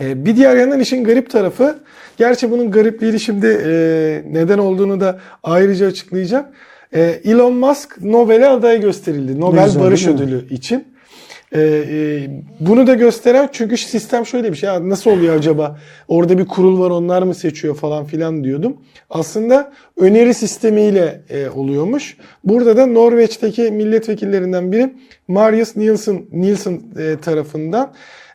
Ee, 0.00 0.24
bir 0.24 0.36
diğer 0.36 0.56
yandan 0.56 0.80
işin 0.80 1.04
garip 1.04 1.30
tarafı, 1.30 1.78
gerçi 2.16 2.50
bunun 2.50 2.70
garipliğini 2.70 3.20
şimdi 3.20 3.46
e, 3.66 4.24
neden 4.30 4.58
olduğunu 4.58 5.00
da 5.00 5.18
ayrıca 5.42 5.86
açıklayacağım. 5.86 6.46
Ee, 6.94 7.20
Elon 7.24 7.54
Musk 7.54 8.02
Nobel'e 8.02 8.48
aday 8.48 8.80
gösterildi. 8.80 9.40
Nobel 9.40 9.64
güzel, 9.64 9.82
Barış? 9.82 10.06
Ödülü 10.06 10.48
için. 10.50 10.91
Ee, 11.54 11.60
e, 11.60 12.30
bunu 12.60 12.86
da 12.86 12.94
gösteren 12.94 13.48
çünkü 13.52 13.76
sistem 13.76 14.26
şöyle 14.26 14.52
bir 14.52 14.56
şey. 14.56 14.68
Ya 14.68 14.88
nasıl 14.88 15.10
oluyor 15.10 15.36
acaba? 15.36 15.78
Orada 16.08 16.38
bir 16.38 16.46
kurul 16.46 16.80
var 16.80 16.90
onlar 16.90 17.22
mı 17.22 17.34
seçiyor 17.34 17.74
falan 17.74 18.04
filan 18.04 18.44
diyordum. 18.44 18.76
Aslında 19.10 19.72
öneri 19.96 20.34
sistemiyle 20.34 21.20
e, 21.30 21.48
oluyormuş. 21.48 22.16
Burada 22.44 22.76
da 22.76 22.86
Norveç'teki 22.86 23.62
milletvekillerinden 23.62 24.72
biri 24.72 24.94
Marius 25.28 25.76
Nielsen, 25.76 26.22
Nielsen 26.32 26.80
e, 26.98 27.16
tarafından 27.22 27.92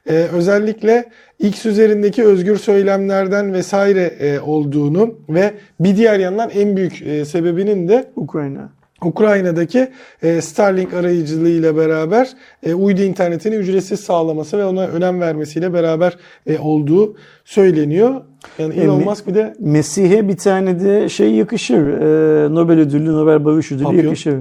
e, 0.09 0.13
özellikle 0.13 1.05
X 1.39 1.65
üzerindeki 1.65 2.23
özgür 2.23 2.57
söylemlerden 2.57 3.53
vesaire 3.53 4.03
e, 4.19 4.39
olduğunu 4.39 5.15
ve 5.29 5.53
bir 5.79 5.97
diğer 5.97 6.19
yandan 6.19 6.49
en 6.49 6.77
büyük 6.77 7.01
e, 7.01 7.25
sebebinin 7.25 7.87
de 7.87 8.11
Ukrayna. 8.15 8.76
Ukrayna'daki 9.05 9.87
e, 10.23 10.41
Starlink 10.41 10.93
arayıcılığıyla 10.93 11.75
beraber 11.77 12.29
e, 12.63 12.73
uydu 12.73 13.01
internetini 13.01 13.55
ücretsiz 13.55 13.99
sağlaması 13.99 14.57
ve 14.57 14.65
ona 14.65 14.87
önem 14.87 15.21
vermesiyle 15.21 15.73
beraber 15.73 16.17
e, 16.47 16.57
olduğu 16.59 17.15
söyleniyor. 17.45 18.21
Yani 18.59 18.73
Elon 18.75 18.97
mi- 18.99 19.05
Musk 19.05 19.27
bir 19.27 19.35
de 19.35 19.55
Mesih'e 19.59 20.27
bir 20.27 20.37
tane 20.37 20.79
de 20.79 21.09
şey 21.09 21.31
yakışır. 21.33 21.87
Ee, 21.87 22.53
Nobel 22.55 22.79
ödüllü, 22.79 23.13
Nobel 23.13 23.45
Barış 23.45 23.71
Ödülü 23.71 23.83
Papyon. 23.83 24.03
yakışır. 24.03 24.35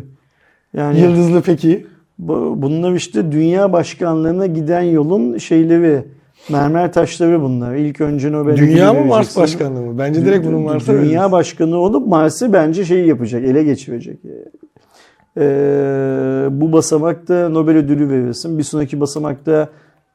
Yani 0.76 1.00
yıldızlı 1.00 1.42
peki. 1.42 1.86
bu- 2.18 2.54
bunlar 2.56 2.92
işte 2.94 3.32
dünya 3.32 3.72
başkanlığına 3.72 4.46
giden 4.46 4.82
yolun 4.82 5.38
şeyleri, 5.38 6.04
mermer 6.50 6.92
taşları 6.92 7.42
bunlar. 7.42 7.74
İlk 7.74 8.00
önce 8.00 8.32
Nobel 8.32 8.56
Dünya 8.56 8.94
mı 8.94 9.04
Mars 9.04 9.36
başkanlığı 9.36 9.80
mı? 9.80 9.98
Bence 9.98 10.24
direkt 10.24 10.46
bunun 10.46 10.62
Mars'a 10.62 10.92
Dünya 10.92 11.20
veririz. 11.20 11.32
başkanı 11.32 11.76
olup 11.76 12.06
Mars'ı 12.06 12.52
bence 12.52 12.84
şey 12.84 13.06
yapacak, 13.06 13.44
ele 13.44 13.62
geçirecek. 13.64 14.18
Ee, 15.38 16.46
bu 16.50 16.72
basamakta 16.72 17.48
Nobel 17.48 17.76
ödülü 17.76 18.08
verirsin. 18.08 18.58
Bir 18.58 18.62
sonraki 18.62 19.00
basamakta 19.00 19.68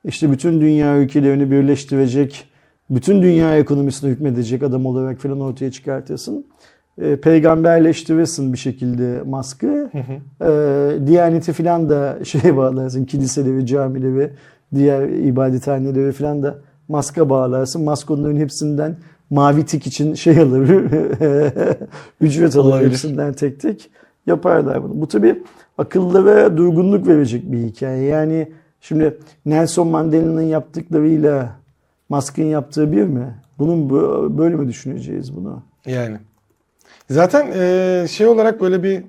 işte 0.05 0.31
bütün 0.31 0.61
dünya 0.61 0.97
ülkelerini 0.97 1.51
birleştirecek, 1.51 2.45
bütün 2.89 3.21
dünya 3.21 3.57
ekonomisine 3.57 4.09
hükmedecek 4.09 4.63
adam 4.63 4.85
olarak 4.85 5.17
falan 5.17 5.41
ortaya 5.41 5.71
çıkartırsın. 5.71 6.45
Ee, 7.01 7.15
peygamberleştirirsin 7.15 8.53
bir 8.53 8.57
şekilde 8.57 9.21
Musk'ı. 9.25 9.91
Ee, 9.93 11.07
Diyaneti 11.07 11.53
falan 11.53 11.89
da 11.89 12.17
şeye 12.23 12.57
bağlarsın. 12.57 13.05
Kiliseleri, 13.05 13.65
camileri, 13.65 14.31
diğer 14.75 15.09
ibadethaneleri 15.09 16.11
falan 16.11 16.43
da 16.43 16.57
Musk'a 16.87 17.29
bağlarsın. 17.29 17.83
Musk 17.83 18.11
onların 18.11 18.35
hepsinden 18.37 18.97
mavi 19.29 19.65
tik 19.65 19.87
için 19.87 20.13
şey 20.13 20.39
alır. 20.39 20.69
ücret 22.21 22.55
alır 22.55 22.85
hepsinden 22.85 23.33
tek 23.33 23.59
tek. 23.59 23.89
Yaparlar 24.27 24.83
bunu. 24.83 25.01
Bu 25.01 25.07
tabii 25.07 25.43
akıllara 25.77 26.57
durgunluk 26.57 27.07
verecek 27.07 27.51
bir 27.51 27.57
hikaye. 27.57 28.03
Yani 28.03 28.51
şimdi 28.81 29.17
Nelson 29.45 29.87
Mandela'nın 29.87 30.41
yaptıklarıyla 30.41 31.49
Musk'ın 32.09 32.43
yaptığı 32.43 32.91
bir 32.91 33.03
mi? 33.03 33.35
Bunun 33.59 33.89
bu- 33.89 34.37
böyle 34.37 34.55
mi 34.55 34.67
düşüneceğiz 34.67 35.35
bunu? 35.35 35.63
Yani. 35.85 36.17
Zaten 37.09 37.51
e, 37.55 38.05
şey 38.09 38.27
olarak 38.27 38.61
böyle 38.61 38.83
bir 38.83 39.03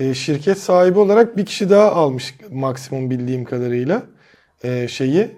e, 0.00 0.14
şirket 0.14 0.58
sahibi 0.58 0.98
olarak 0.98 1.36
bir 1.36 1.44
kişi 1.46 1.70
daha 1.70 1.92
almış 1.92 2.34
maksimum 2.52 3.10
bildiğim 3.10 3.44
kadarıyla 3.44 4.02
e, 4.64 4.88
şeyi. 4.88 5.28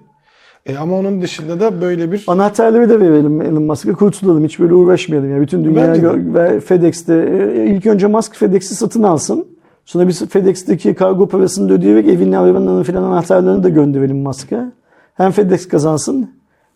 E, 0.66 0.76
ama 0.76 0.98
onun 0.98 1.22
dışında 1.22 1.60
da 1.60 1.80
böyle 1.80 2.12
bir 2.12 2.24
Anahtarları 2.26 2.88
da 2.90 3.00
verelim 3.00 3.42
Elon 3.42 3.62
Musk'a 3.62 3.92
kurtulalım. 3.92 4.44
Hiç 4.44 4.58
böyle 4.58 4.74
uğraşmayalım. 4.74 5.30
Yani 5.30 5.42
bütün 5.42 5.64
dünya 5.64 5.88
Bence 5.88 6.02
de. 6.02 6.06
gö- 6.06 6.34
ve 6.34 6.60
FedEx'te 6.60 7.14
e, 7.56 7.66
ilk 7.66 7.86
önce 7.86 8.06
Musk 8.06 8.36
FedEx'i 8.36 8.74
satın 8.74 9.02
alsın. 9.02 9.46
Sonra 9.84 10.08
biz 10.08 10.28
FedEx'teki 10.28 10.94
kargo 10.94 11.28
parasını 11.28 11.68
da 11.68 11.72
ödeyerek 11.72 12.08
evinin 12.08 12.32
arabanın 12.32 12.82
filan 12.82 13.02
anahtarlarını 13.02 13.62
da 13.62 13.68
gönderelim 13.68 14.16
Musk'a. 14.16 14.72
Hem 15.14 15.30
FedEx 15.30 15.68
kazansın 15.68 16.30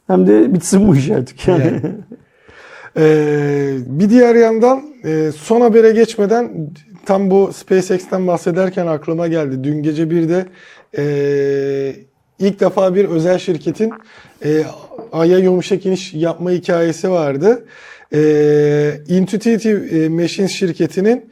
hem 0.06 0.26
de 0.26 0.54
bitsin 0.54 0.88
bu 0.88 0.96
iş 0.96 1.10
artık. 1.10 1.48
Yani. 1.48 1.62
Yani. 1.64 1.80
Ee, 2.98 3.76
bir 3.86 4.10
diğer 4.10 4.34
yandan 4.34 4.82
e, 5.04 5.30
son 5.36 5.60
habere 5.60 5.90
geçmeden 5.90 6.70
tam 7.06 7.30
bu 7.30 7.50
SpaceX'ten 7.52 8.26
bahsederken 8.26 8.86
aklıma 8.86 9.28
geldi. 9.28 9.64
Dün 9.64 9.82
gece 9.82 10.10
bir 10.10 10.28
de 10.28 10.46
e, 10.98 11.04
ilk 12.38 12.60
defa 12.60 12.94
bir 12.94 13.04
özel 13.04 13.38
şirketin 13.38 13.92
e, 14.44 14.64
Ay'a 15.12 15.38
yumuşak 15.38 15.86
iniş 15.86 16.14
yapma 16.14 16.50
hikayesi 16.50 17.10
vardı. 17.10 17.66
E, 18.14 19.00
Intuitive 19.08 20.04
e, 20.04 20.08
Machines 20.08 20.50
şirketinin 20.50 21.30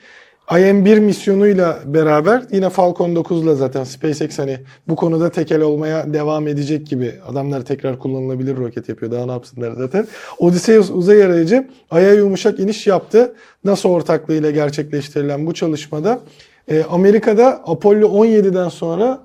IM-1 0.51 1.01
misyonuyla 1.01 1.79
beraber 1.87 2.43
yine 2.53 2.71
Falcon 2.71 3.11
9'la 3.11 3.55
zaten 3.55 3.85
SpaceX 3.85 4.39
hani 4.39 4.59
bu 4.89 4.97
konuda 4.97 5.31
tekel 5.31 5.61
olmaya 5.61 6.15
devam 6.15 6.49
edecek 6.49 6.87
gibi. 6.87 7.15
Adamlar 7.29 7.65
tekrar 7.65 7.99
kullanılabilir 7.99 8.57
roket 8.57 8.89
yapıyor. 8.89 9.13
Daha 9.13 9.27
ne 9.27 9.33
yapsınlar 9.33 9.73
zaten. 9.73 10.07
Odysseus 10.39 10.91
uzay 10.91 11.23
aracı 11.23 11.69
Ay'a 11.91 12.13
yumuşak 12.13 12.61
iniş 12.61 12.87
yaptı. 12.87 13.35
NASA 13.65 13.89
ortaklığıyla 13.89 14.51
gerçekleştirilen 14.51 15.47
bu 15.47 15.55
çalışmada 15.55 16.21
e, 16.69 16.83
Amerika'da 16.91 17.63
Apollo 17.67 18.25
17'den 18.25 18.69
sonra 18.69 19.23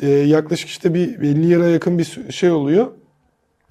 e, 0.00 0.08
yaklaşık 0.10 0.68
işte 0.68 0.94
bir 0.94 1.18
50 1.18 1.46
yıla 1.46 1.66
yakın 1.66 1.98
bir 1.98 2.18
şey 2.30 2.50
oluyor. 2.50 2.86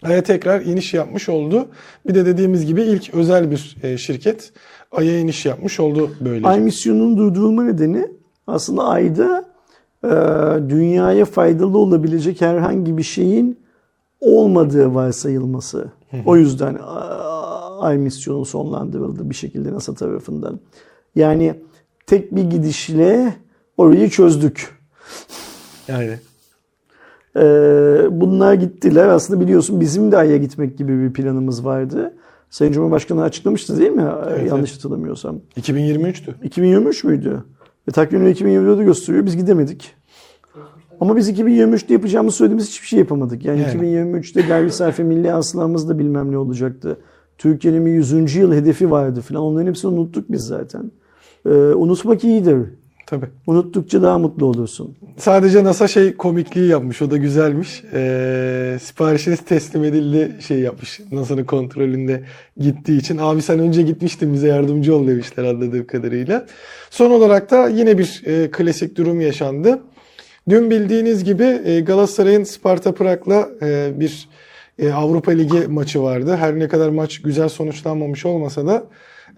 Ay'a 0.03 0.21
tekrar 0.23 0.61
iniş 0.61 0.93
yapmış 0.93 1.29
oldu. 1.29 1.67
Bir 2.07 2.15
de 2.15 2.25
dediğimiz 2.25 2.65
gibi 2.65 2.81
ilk 2.81 3.13
özel 3.13 3.51
bir 3.51 3.77
e, 3.83 3.97
şirket 3.97 4.51
Ay'a 4.91 5.19
iniş 5.19 5.45
yapmış 5.45 5.79
oldu 5.79 6.11
böylece. 6.21 6.47
Ay 6.47 6.59
misyonunun 6.59 7.17
durdurulma 7.17 7.63
nedeni 7.63 8.07
aslında 8.47 8.83
Ay'da 8.87 9.45
e, 10.03 10.09
dünyaya 10.69 11.25
faydalı 11.25 11.77
olabilecek 11.77 12.41
herhangi 12.41 12.97
bir 12.97 13.03
şeyin 13.03 13.59
olmadığı 14.21 14.93
varsayılması. 14.93 15.91
O 16.25 16.35
yüzden 16.37 16.75
a- 16.83 17.29
Ay 17.81 17.97
misyonu 17.97 18.45
sonlandırıldı 18.45 19.29
bir 19.29 19.35
şekilde 19.35 19.73
NASA 19.73 19.93
tarafından. 19.93 20.59
Yani 21.15 21.53
tek 22.07 22.35
bir 22.35 22.43
gidişle 22.43 23.33
orayı 23.77 24.09
çözdük. 24.09 24.79
Yani 25.89 26.17
E, 27.35 27.41
bunlar 28.11 28.53
gittiler. 28.53 29.07
Aslında 29.07 29.41
biliyorsun 29.41 29.81
bizim 29.81 30.11
de 30.11 30.17
Ay'a 30.17 30.37
gitmek 30.37 30.77
gibi 30.77 30.99
bir 31.03 31.13
planımız 31.13 31.65
vardı. 31.65 32.13
Sayın 32.49 32.71
Cumhurbaşkanı 32.73 33.23
açıklamıştı 33.23 33.79
değil 33.79 33.91
mi? 33.91 34.05
Evet, 34.29 34.49
Yanlış 34.49 34.75
hatırlamıyorsam. 34.75 35.39
2023'tü. 35.57 36.33
2023 36.43 37.03
müydü? 37.03 37.43
Ve 37.87 37.91
takvimleri 37.91 38.33
2024'ü 38.33 38.83
gösteriyor. 38.83 39.25
Biz 39.25 39.37
gidemedik. 39.37 39.95
Ama 40.99 41.15
biz 41.15 41.29
2023'te 41.29 41.93
yapacağımız 41.93 42.35
söylediğimiz 42.35 42.67
hiçbir 42.69 42.87
şey 42.87 42.99
yapamadık. 42.99 43.45
Yani, 43.45 43.61
Yani. 43.61 43.71
2023'te 43.71 44.41
gayri 44.41 44.71
safi 44.71 45.03
milli 45.03 45.29
hasılamız 45.29 45.89
da 45.89 45.99
bilmem 45.99 46.31
ne 46.31 46.37
olacaktı. 46.37 46.97
Türkiye'nin 47.37 47.85
bir 47.85 47.91
100. 47.91 48.35
yıl 48.35 48.53
hedefi 48.53 48.91
vardı 48.91 49.21
falan. 49.21 49.41
Onların 49.41 49.67
hepsini 49.67 49.91
unuttuk 49.91 50.31
biz 50.31 50.41
zaten. 50.41 50.91
Ee, 51.45 51.49
unutmak 51.49 52.23
iyidir. 52.23 52.57
Tabii. 53.09 53.25
Unuttukça 53.47 54.01
daha 54.01 54.17
mutlu 54.17 54.45
olursun. 54.45 54.97
Sadece 55.17 55.63
NASA 55.63 55.87
şey 55.87 56.15
komikliği 56.15 56.67
yapmış. 56.67 57.01
O 57.01 57.11
da 57.11 57.17
güzelmiş. 57.17 57.83
Ee, 57.93 58.77
siparişiniz 58.81 59.39
teslim 59.39 59.83
edildi 59.83 60.35
şey 60.47 60.59
yapmış. 60.59 60.99
NASA'nın 61.11 61.43
kontrolünde 61.43 62.23
gittiği 62.57 62.99
için. 62.99 63.17
Abi 63.17 63.41
sen 63.41 63.59
önce 63.59 63.81
gitmiştin 63.81 64.33
bize 64.33 64.47
yardımcı 64.47 64.95
ol 64.95 65.07
demişler 65.07 65.43
anladığım 65.43 65.87
kadarıyla. 65.87 66.45
Son 66.89 67.11
olarak 67.11 67.51
da 67.51 67.69
yine 67.69 67.97
bir 67.97 68.21
e, 68.25 68.51
klasik 68.51 68.97
durum 68.97 69.21
yaşandı. 69.21 69.79
Dün 70.49 70.69
bildiğiniz 70.69 71.23
gibi 71.23 71.61
e, 71.65 71.79
Galatasaray'ın 71.79 72.43
Sparta 72.43 72.93
Prag'la 72.93 73.49
e, 73.61 73.91
bir 73.99 74.29
e, 74.79 74.91
Avrupa 74.91 75.31
Ligi 75.31 75.67
maçı 75.67 76.01
vardı. 76.01 76.35
Her 76.35 76.59
ne 76.59 76.67
kadar 76.67 76.89
maç 76.89 77.21
güzel 77.21 77.49
sonuçlanmamış 77.49 78.25
olmasa 78.25 78.67
da 78.67 78.83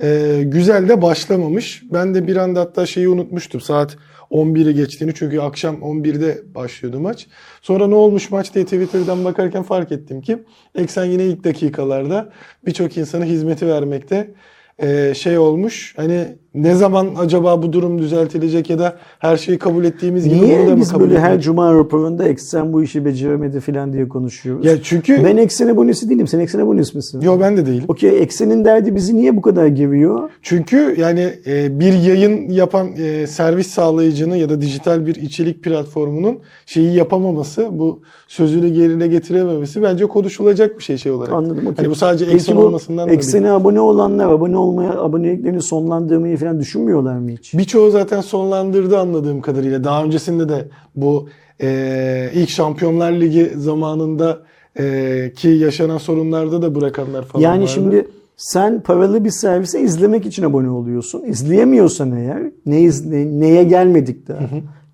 e, 0.02 0.42
güzel 0.44 0.90
de 0.90 1.02
başlamamış. 1.02 1.84
Ben 1.92 2.16
de 2.16 2.28
bir 2.28 2.36
anda 2.36 2.60
hatta 2.60 2.86
şeyi 2.86 3.10
unutmuştum. 3.10 3.62
Saat 3.62 3.98
11'i 4.32 4.74
geçtiğini 4.74 5.14
çünkü 5.16 5.40
akşam 5.40 5.76
11'de 5.76 6.42
başlıyordu 6.56 7.00
maç. 7.00 7.28
Sonra 7.62 7.88
ne 7.88 7.96
olmuş 7.96 8.32
maç 8.32 8.54
diye 8.54 8.66
Twitter'dan 8.66 9.26
bakarken 9.26 9.64
fark 9.64 9.92
ettim 9.92 10.22
ki 10.22 10.44
Eksen 10.76 11.06
yine 11.06 11.26
ilk 11.26 11.44
dakikalarda 11.44 12.32
birçok 12.66 12.98
insana 12.98 13.26
hizmeti 13.26 13.68
vermekte 13.68 14.34
e, 14.80 15.14
şey 15.14 15.38
olmuş. 15.38 15.94
Hani 15.98 16.38
ne 16.56 16.76
zaman 16.76 17.08
acaba 17.18 17.62
bu 17.62 17.74
durum 17.74 18.00
düzeltilecek 18.00 18.70
ya 18.70 18.80
da 18.80 18.96
her 19.20 19.38
şeyi 19.38 19.58
kabul 19.58 19.84
ettiğimiz 19.84 20.24
gibi 20.24 20.36
bunu 20.36 20.42
da 20.42 20.48
Niye 20.48 20.66
mı 20.66 20.78
biz 20.78 20.92
kabul 20.92 21.04
böyle 21.04 21.20
her 21.20 21.42
cuma 21.42 21.74
raporunda 21.74 22.28
eksen 22.28 22.74
bu 22.74 22.84
işi 22.84 23.06
beceremedi 23.06 23.60
falan 23.60 23.94
diye 23.94 24.08
konuşuyoruz? 24.08 24.66
Ya 24.66 24.82
çünkü 24.84 25.24
ben 25.24 25.38
eksen 25.38 25.68
abonesi 25.68 26.10
değilim. 26.10 26.28
Sen 26.28 26.40
eksen 26.40 26.60
abonesi 26.60 26.98
misin? 26.98 27.22
yo 27.22 27.40
ben 27.40 27.58
de 27.58 27.66
değilim. 27.66 27.84
Okey 27.88 28.22
eksenin 28.22 28.66
derdi 28.66 28.96
bizi 28.96 29.16
niye 29.16 29.38
bu 29.38 29.42
kadar 29.42 29.68
geriyor? 29.68 30.30
Çünkü 30.42 30.96
yani 31.00 31.34
e, 31.46 31.80
bir 31.80 31.94
yayın 31.94 32.50
yapan 32.50 32.88
e, 32.98 33.28
servis 33.28 33.68
sağlayıcının 33.68 34.36
ya 34.36 34.50
da 34.50 34.62
dijital 34.62 35.06
bir 35.06 35.16
içerik 35.16 35.64
platformunun 35.64 36.40
şeyi 36.66 36.96
yapamaması, 36.96 37.68
bu 37.72 38.02
sözünü 38.28 38.68
yerine 38.68 39.08
getirememesi 39.08 39.84
bence 39.84 40.06
konuşulacak 40.06 40.78
bir 40.78 40.84
şey 40.84 40.98
şey 40.98 41.12
olarak. 41.12 41.34
Anladım. 41.34 41.58
okey. 41.58 41.74
Hani 41.78 41.90
bu 41.90 41.96
sadece 41.96 42.26
eksen 42.26 42.56
olmasından 42.56 43.10
da 43.10 43.14
Eksene 43.14 43.52
abone 43.52 43.80
olanlar 43.80 44.32
abone 44.32 44.58
olmaya 44.58 45.00
aboneliklerini 45.00 45.62
sonlandırmayı 45.62 46.41
falan 46.42 46.60
düşünmüyorlar 46.60 47.16
mı 47.18 47.30
hiç? 47.32 47.54
Birçoğu 47.54 47.92
zaten 47.92 48.22
sonlandırdı 48.22 49.00
anladığım 49.00 49.42
kadarıyla. 49.42 49.84
Daha 49.84 50.04
öncesinde 50.04 50.50
de 50.50 50.68
bu 50.96 51.30
e, 51.62 52.30
ilk 52.34 52.50
Şampiyonlar 52.50 53.12
Ligi 53.12 53.52
zamanında 53.58 54.40
e, 54.80 55.34
ki 55.36 55.48
yaşanan 55.48 55.98
sorunlarda 55.98 56.62
da 56.62 56.76
bırakanlar 56.76 57.26
falan 57.26 57.44
yani 57.44 57.60
vardı. 57.62 57.72
şimdi 57.74 58.08
sen 58.38 58.82
paralı 58.82 59.26
bir 59.26 59.30
servise 59.32 59.82
izlemek 59.82 60.26
için 60.26 60.44
abone 60.44 60.70
oluyorsun. 60.70 61.24
İzleyemiyorsan 61.26 62.12
eğer 62.18 62.44
ne 62.66 62.82
iz- 62.82 63.06
ne- 63.06 63.40
neye 63.40 63.64
gelmedik 63.64 64.28
daha. 64.28 64.40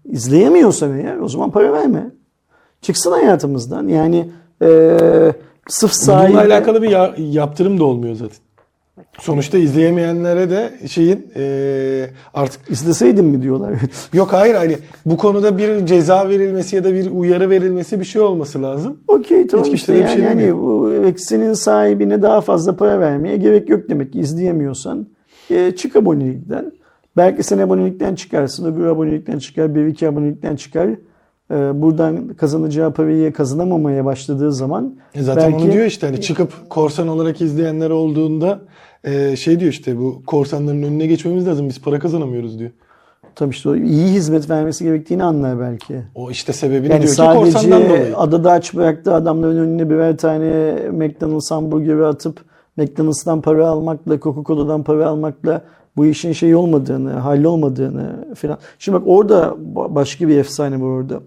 İzleyemiyorsan 0.06 1.00
eğer 1.00 1.18
o 1.18 1.28
zaman 1.30 1.52
para 1.52 1.74
verme. 1.74 2.12
Çıksın 2.82 3.12
hayatımızdan. 3.12 3.88
Yani 3.88 4.30
eee 4.62 5.34
sırf 5.68 5.92
Bununla 5.92 6.06
sahibi 6.06 6.38
alakalı 6.38 6.82
bir 6.82 6.90
ya- 6.90 7.16
yaptırım 7.18 7.80
da 7.80 7.84
olmuyor 7.84 8.16
zaten. 8.16 8.38
Sonuçta 9.20 9.58
izleyemeyenlere 9.58 10.50
de 10.50 10.74
şeyin 10.88 11.28
eee, 11.36 12.10
artık 12.34 12.72
İsteseydim 12.72 13.26
mi 13.26 13.42
diyorlar. 13.42 13.74
yok 14.14 14.34
hayır 14.34 14.56
hani 14.56 14.78
bu 15.06 15.18
konuda 15.18 15.58
bir 15.58 15.86
ceza 15.86 16.30
verilmesi 16.30 16.76
ya 16.76 16.84
da 16.84 16.94
bir 16.94 17.12
uyarı 17.12 17.50
verilmesi 17.50 18.00
bir 18.00 18.06
şey 18.06 18.22
olması 18.22 18.62
lazım. 18.62 18.98
Okey 19.08 19.48
tamam 19.48 19.66
Hiç 19.66 19.74
işte 19.74 19.94
yani, 19.94 20.10
şey 20.10 20.24
yani 20.24 20.56
bu 20.56 20.94
eksinin 21.06 21.54
sahibine 21.54 22.22
daha 22.22 22.42
fazla 22.42 22.76
para 22.76 23.00
vermeye 23.00 23.38
gerek 23.38 23.70
yok 23.70 23.90
demek 23.90 24.14
ki 24.14 24.20
izleyemiyorsan 24.20 25.08
e, 25.50 25.72
çık 25.72 25.96
abonelikten. 25.96 26.72
Belki 27.18 27.44
sen 27.44 27.58
abonelikten 27.58 28.16
çıkarsın, 28.16 28.74
öbür 28.74 28.86
abonelikten 28.86 29.40
çıkar, 29.40 29.76
bir 29.76 29.86
iki 29.86 30.08
abonelikten 30.08 30.56
çıkar. 30.56 30.90
E, 31.52 31.82
buradan 31.82 32.28
kazanacağı 32.28 32.94
parayı 32.94 33.34
kazanamamaya 33.34 34.06
başladığı 34.06 34.52
zaman 34.54 34.96
E 35.14 35.22
Zaten 35.24 35.52
belki 35.52 35.66
onu 35.66 35.72
diyor 35.72 35.86
işte 35.86 36.08
hani 36.08 36.22
çıkıp 36.22 36.70
korsan 36.70 37.08
olarak 37.08 37.42
izleyenler 37.42 37.90
olduğunda 37.90 38.60
eee, 39.08 39.36
şey 39.36 39.60
diyor 39.60 39.72
işte 39.72 39.98
bu 39.98 40.22
korsanların 40.28 40.84
önüne 40.84 41.06
geçmemiz 41.08 41.48
lazım 41.48 41.70
biz 41.70 41.82
para 41.82 42.00
kazanamıyoruz 42.00 42.60
diyor. 42.60 42.72
tabii 43.36 43.50
işte 43.52 43.70
o 43.70 43.76
iyi 43.76 44.08
hizmet 44.08 44.50
vermesi 44.50 44.84
gerektiğini 44.84 45.24
anlar 45.24 45.60
belki. 45.60 45.96
O 46.16 46.32
işte 46.32 46.54
sebebini 46.54 46.92
Yani 46.92 47.04
diyor 47.04 47.16
ki 47.16 47.38
korsandan 47.40 47.86
dolayı. 47.90 48.18
adada 48.18 48.52
aç 48.52 48.74
bıraktığı 48.76 49.14
adamların 49.14 49.58
önüne 49.58 49.90
birer 49.90 50.18
tane 50.18 50.76
McDonald's 50.92 51.52
hamburgeri 51.52 52.06
atıp 52.06 52.42
McDonald's'tan 52.78 53.42
para 53.42 53.68
almakla, 53.68 54.20
Coca-Cola'dan 54.20 54.84
para 54.84 55.08
almakla 55.08 55.62
bu 55.98 56.06
işin 56.06 56.32
şey 56.32 56.56
olmadığını, 56.56 57.12
hallolmadığını 57.12 58.36
falan. 58.36 58.58
Şimdi 58.80 58.98
bak 58.98 59.04
orada 59.08 59.56
ba- 59.76 59.96
başka 59.96 60.28
bir 60.28 60.38
efsane 60.38 60.82
var 60.82 60.88
orada. 60.88 61.22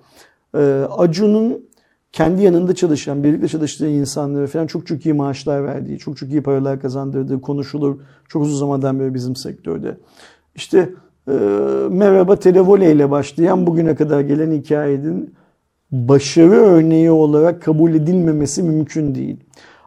Ee, 0.54 0.84
Acun'un 0.98 1.70
kendi 2.12 2.42
yanında 2.42 2.74
çalışan, 2.74 3.24
birlikte 3.24 3.48
çalıştığı 3.48 3.88
insanlara 3.88 4.46
falan 4.46 4.66
çok 4.66 4.86
çok 4.86 5.06
iyi 5.06 5.14
maaşlar 5.14 5.64
verdiği, 5.64 5.98
çok 5.98 6.16
çok 6.16 6.30
iyi 6.30 6.42
paralar 6.42 6.80
kazandırdığı 6.80 7.40
konuşulur. 7.40 7.96
Çok 8.28 8.42
uzun 8.42 8.56
zamandan 8.56 9.00
beri 9.00 9.14
bizim 9.14 9.36
sektörde. 9.36 9.96
İşte 10.54 10.88
e, 11.28 11.32
merhaba 11.90 12.36
televole 12.36 12.92
ile 12.92 13.10
başlayan 13.10 13.66
bugüne 13.66 13.94
kadar 13.94 14.20
gelen 14.20 14.52
hikayenin 14.52 15.34
başarı 15.92 16.54
örneği 16.54 17.10
olarak 17.10 17.62
kabul 17.62 17.94
edilmemesi 17.94 18.62
mümkün 18.62 19.14
değil. 19.14 19.36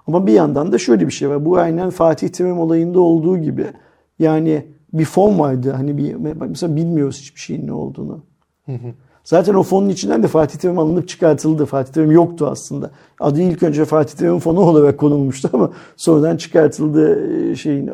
Ama 0.07 0.27
bir 0.27 0.33
yandan 0.33 0.71
da 0.71 0.77
şöyle 0.77 1.07
bir 1.07 1.11
şey 1.11 1.29
var. 1.29 1.45
Bu 1.45 1.57
aynen 1.57 1.89
Fatih 1.89 2.29
Terim 2.29 2.59
olayında 2.59 2.99
olduğu 2.99 3.37
gibi. 3.37 3.65
Yani 4.19 4.65
bir 4.93 5.05
fon 5.05 5.39
vardı. 5.39 5.71
Hani 5.71 5.97
bir 5.97 6.15
mesela 6.49 6.75
bilmiyoruz 6.75 7.21
hiçbir 7.21 7.39
şeyin 7.39 7.67
ne 7.67 7.73
olduğunu. 7.73 8.23
Zaten 9.23 9.53
o 9.53 9.63
fonun 9.63 9.89
içinden 9.89 10.23
de 10.23 10.27
Fatih 10.27 10.59
Terim 10.59 10.79
alınıp 10.79 11.07
çıkartıldı. 11.07 11.65
Fatih 11.65 11.93
Terim 11.93 12.11
yoktu 12.11 12.47
aslında. 12.51 12.91
Adı 13.19 13.41
ilk 13.41 13.63
önce 13.63 13.85
Fatih 13.85 14.17
Terim 14.17 14.39
fonu 14.39 14.59
olarak 14.59 14.97
konulmuştu 14.97 15.49
ama 15.53 15.71
sonradan 15.95 16.37
çıkartıldı 16.37 17.29
e, 17.51 17.55
şeyin 17.55 17.87
e, 17.87 17.91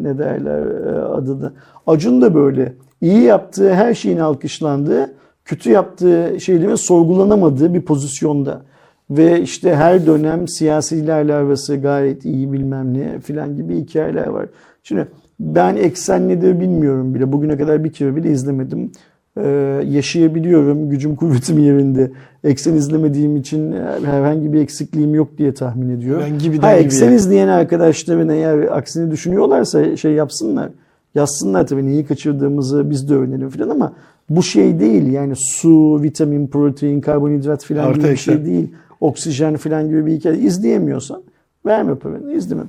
ne 0.00 0.18
derler 0.18 0.66
e, 0.66 1.02
adı 1.02 1.42
da. 1.42 1.52
Acun 1.86 2.22
da 2.22 2.34
böyle. 2.34 2.74
İyi 3.00 3.22
yaptığı 3.22 3.74
her 3.74 3.94
şeyin 3.94 4.18
alkışlandığı, 4.18 5.14
kötü 5.44 5.70
yaptığı 5.70 6.36
şeylerin 6.40 6.74
sorgulanamadığı 6.74 7.74
bir 7.74 7.82
pozisyonda. 7.82 8.62
Ve 9.10 9.40
işte 9.40 9.74
her 9.74 10.06
dönem 10.06 10.48
siyasilerle 10.48 11.34
arası 11.34 11.76
gayet 11.76 12.24
iyi 12.24 12.52
bilmem 12.52 12.94
ne 12.94 13.20
filan 13.20 13.56
gibi 13.56 13.76
hikayeler 13.76 14.26
var. 14.26 14.46
Şimdi 14.82 15.08
ben 15.40 15.76
Eksen 15.76 16.28
nedir 16.28 16.60
bilmiyorum 16.60 17.14
bile. 17.14 17.32
Bugüne 17.32 17.56
kadar 17.56 17.84
bir 17.84 17.92
kere 17.92 18.16
bile 18.16 18.30
izlemedim. 18.30 18.90
Ee, 19.36 19.48
yaşayabiliyorum. 19.90 20.90
Gücüm 20.90 21.16
kuvvetim 21.16 21.58
yerinde. 21.58 22.10
Eksen 22.44 22.74
izlemediğim 22.74 23.36
için 23.36 23.72
herhangi 24.04 24.52
bir 24.52 24.60
eksikliğim 24.60 25.14
yok 25.14 25.38
diye 25.38 25.54
tahmin 25.54 25.88
ediyorum. 25.96 26.24
Ben 26.30 26.38
gibiden 26.38 26.62
ha, 26.62 26.72
gibiye. 26.72 26.86
Eksen 26.86 27.12
izleyen 27.12 27.48
arkadaşların 27.48 28.28
eğer 28.28 28.58
aksini 28.58 29.10
düşünüyorlarsa 29.10 29.96
şey 29.96 30.12
yapsınlar. 30.12 30.68
Yazsınlar 31.14 31.66
tabii 31.66 31.86
neyi 31.86 32.06
kaçırdığımızı 32.06 32.90
biz 32.90 33.10
de 33.10 33.14
öğrenelim 33.14 33.48
falan 33.48 33.68
ama 33.68 33.92
bu 34.30 34.42
şey 34.42 34.80
değil 34.80 35.12
yani 35.12 35.32
su, 35.36 36.02
vitamin, 36.02 36.46
protein, 36.46 37.00
karbonhidrat 37.00 37.64
falan 37.64 37.84
Artı 37.84 38.00
gibi 38.00 38.10
bir 38.10 38.16
şey 38.16 38.34
eksen. 38.34 38.46
değil. 38.46 38.68
Oksijen 39.00 39.56
falan 39.56 39.88
gibi 39.88 40.06
bir 40.06 40.12
hikaye. 40.12 40.38
İzleyemiyorsan 40.38 41.22
verme 41.66 41.94
paranı 41.94 42.34
izleme. 42.34 42.62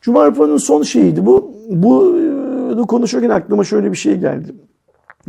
Cuma 0.00 0.26
raporunun 0.26 0.56
son 0.56 0.82
şeyiydi 0.82 1.26
bu. 1.26 1.54
Bu 1.68 2.18
konuşurken 2.88 3.30
aklıma 3.30 3.64
şöyle 3.64 3.90
bir 3.90 3.96
şey 3.96 4.16
geldi. 4.16 4.54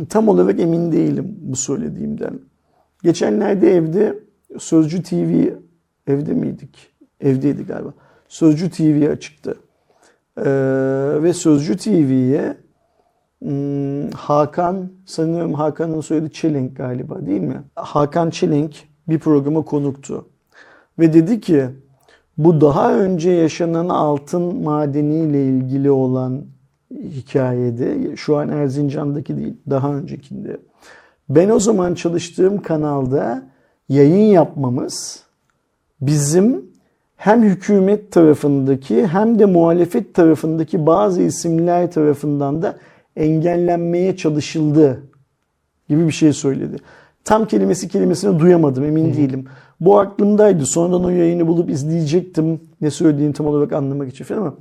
Tam 0.08 0.28
olarak 0.28 0.60
emin 0.60 0.92
değilim 0.92 1.36
bu 1.40 1.56
söylediğimden. 1.56 2.40
Geçenlerde 3.02 3.74
evde 3.74 4.18
Sözcü 4.58 5.02
TV 5.02 5.50
evde 6.06 6.34
miydik? 6.34 6.90
Evdeydik 7.20 7.68
galiba. 7.68 7.92
Sözcü 8.28 8.70
TV 8.70 9.10
açıktı. 9.10 9.56
Ee, 10.38 10.42
ve 11.22 11.32
Sözcü 11.32 11.76
TV'ye 11.76 12.56
hmm, 13.42 14.10
Hakan 14.10 14.92
sanıyorum 15.06 15.54
Hakan'ın 15.54 16.00
soyadı 16.00 16.30
Çelenk 16.30 16.76
galiba 16.76 17.26
değil 17.26 17.40
mi? 17.40 17.62
Hakan 17.74 18.30
Çelenk 18.30 18.88
bir 19.08 19.18
programa 19.18 19.62
konuktu. 19.62 20.28
Ve 20.98 21.12
dedi 21.12 21.40
ki 21.40 21.66
bu 22.38 22.60
daha 22.60 22.94
önce 22.94 23.30
yaşanan 23.30 23.88
altın 23.88 24.62
madeniyle 24.62 25.44
ilgili 25.44 25.90
olan 25.90 26.44
hikayede 26.92 28.16
şu 28.16 28.36
an 28.36 28.48
Erzincan'daki 28.48 29.36
değil 29.36 29.56
daha 29.70 29.94
öncekinde. 29.94 30.56
Ben 31.28 31.48
o 31.48 31.60
zaman 31.60 31.94
çalıştığım 31.94 32.62
kanalda 32.62 33.42
yayın 33.88 34.32
yapmamız 34.32 35.24
bizim 36.00 36.70
hem 37.16 37.42
hükümet 37.42 38.12
tarafındaki 38.12 39.06
hem 39.06 39.38
de 39.38 39.44
muhalefet 39.44 40.14
tarafındaki 40.14 40.86
bazı 40.86 41.22
isimler 41.22 41.92
tarafından 41.92 42.62
da 42.62 42.78
engellenmeye 43.16 44.16
çalışıldı 44.16 45.02
gibi 45.88 46.06
bir 46.06 46.12
şey 46.12 46.32
söyledi. 46.32 46.76
Tam 47.24 47.46
kelimesi 47.46 47.88
kelimesini 47.88 48.40
duyamadım 48.40 48.84
emin 48.84 49.14
değilim. 49.14 49.44
Bu 49.80 49.98
aklımdaydı. 49.98 50.66
Sonradan 50.66 51.04
o 51.04 51.10
yayını 51.10 51.46
bulup 51.46 51.70
izleyecektim. 51.70 52.60
Ne 52.80 52.90
söylediğini 52.90 53.32
tam 53.32 53.46
olarak 53.46 53.72
anlamak 53.72 54.08
için 54.08 54.24
falan 54.24 54.40
ama 54.40 54.54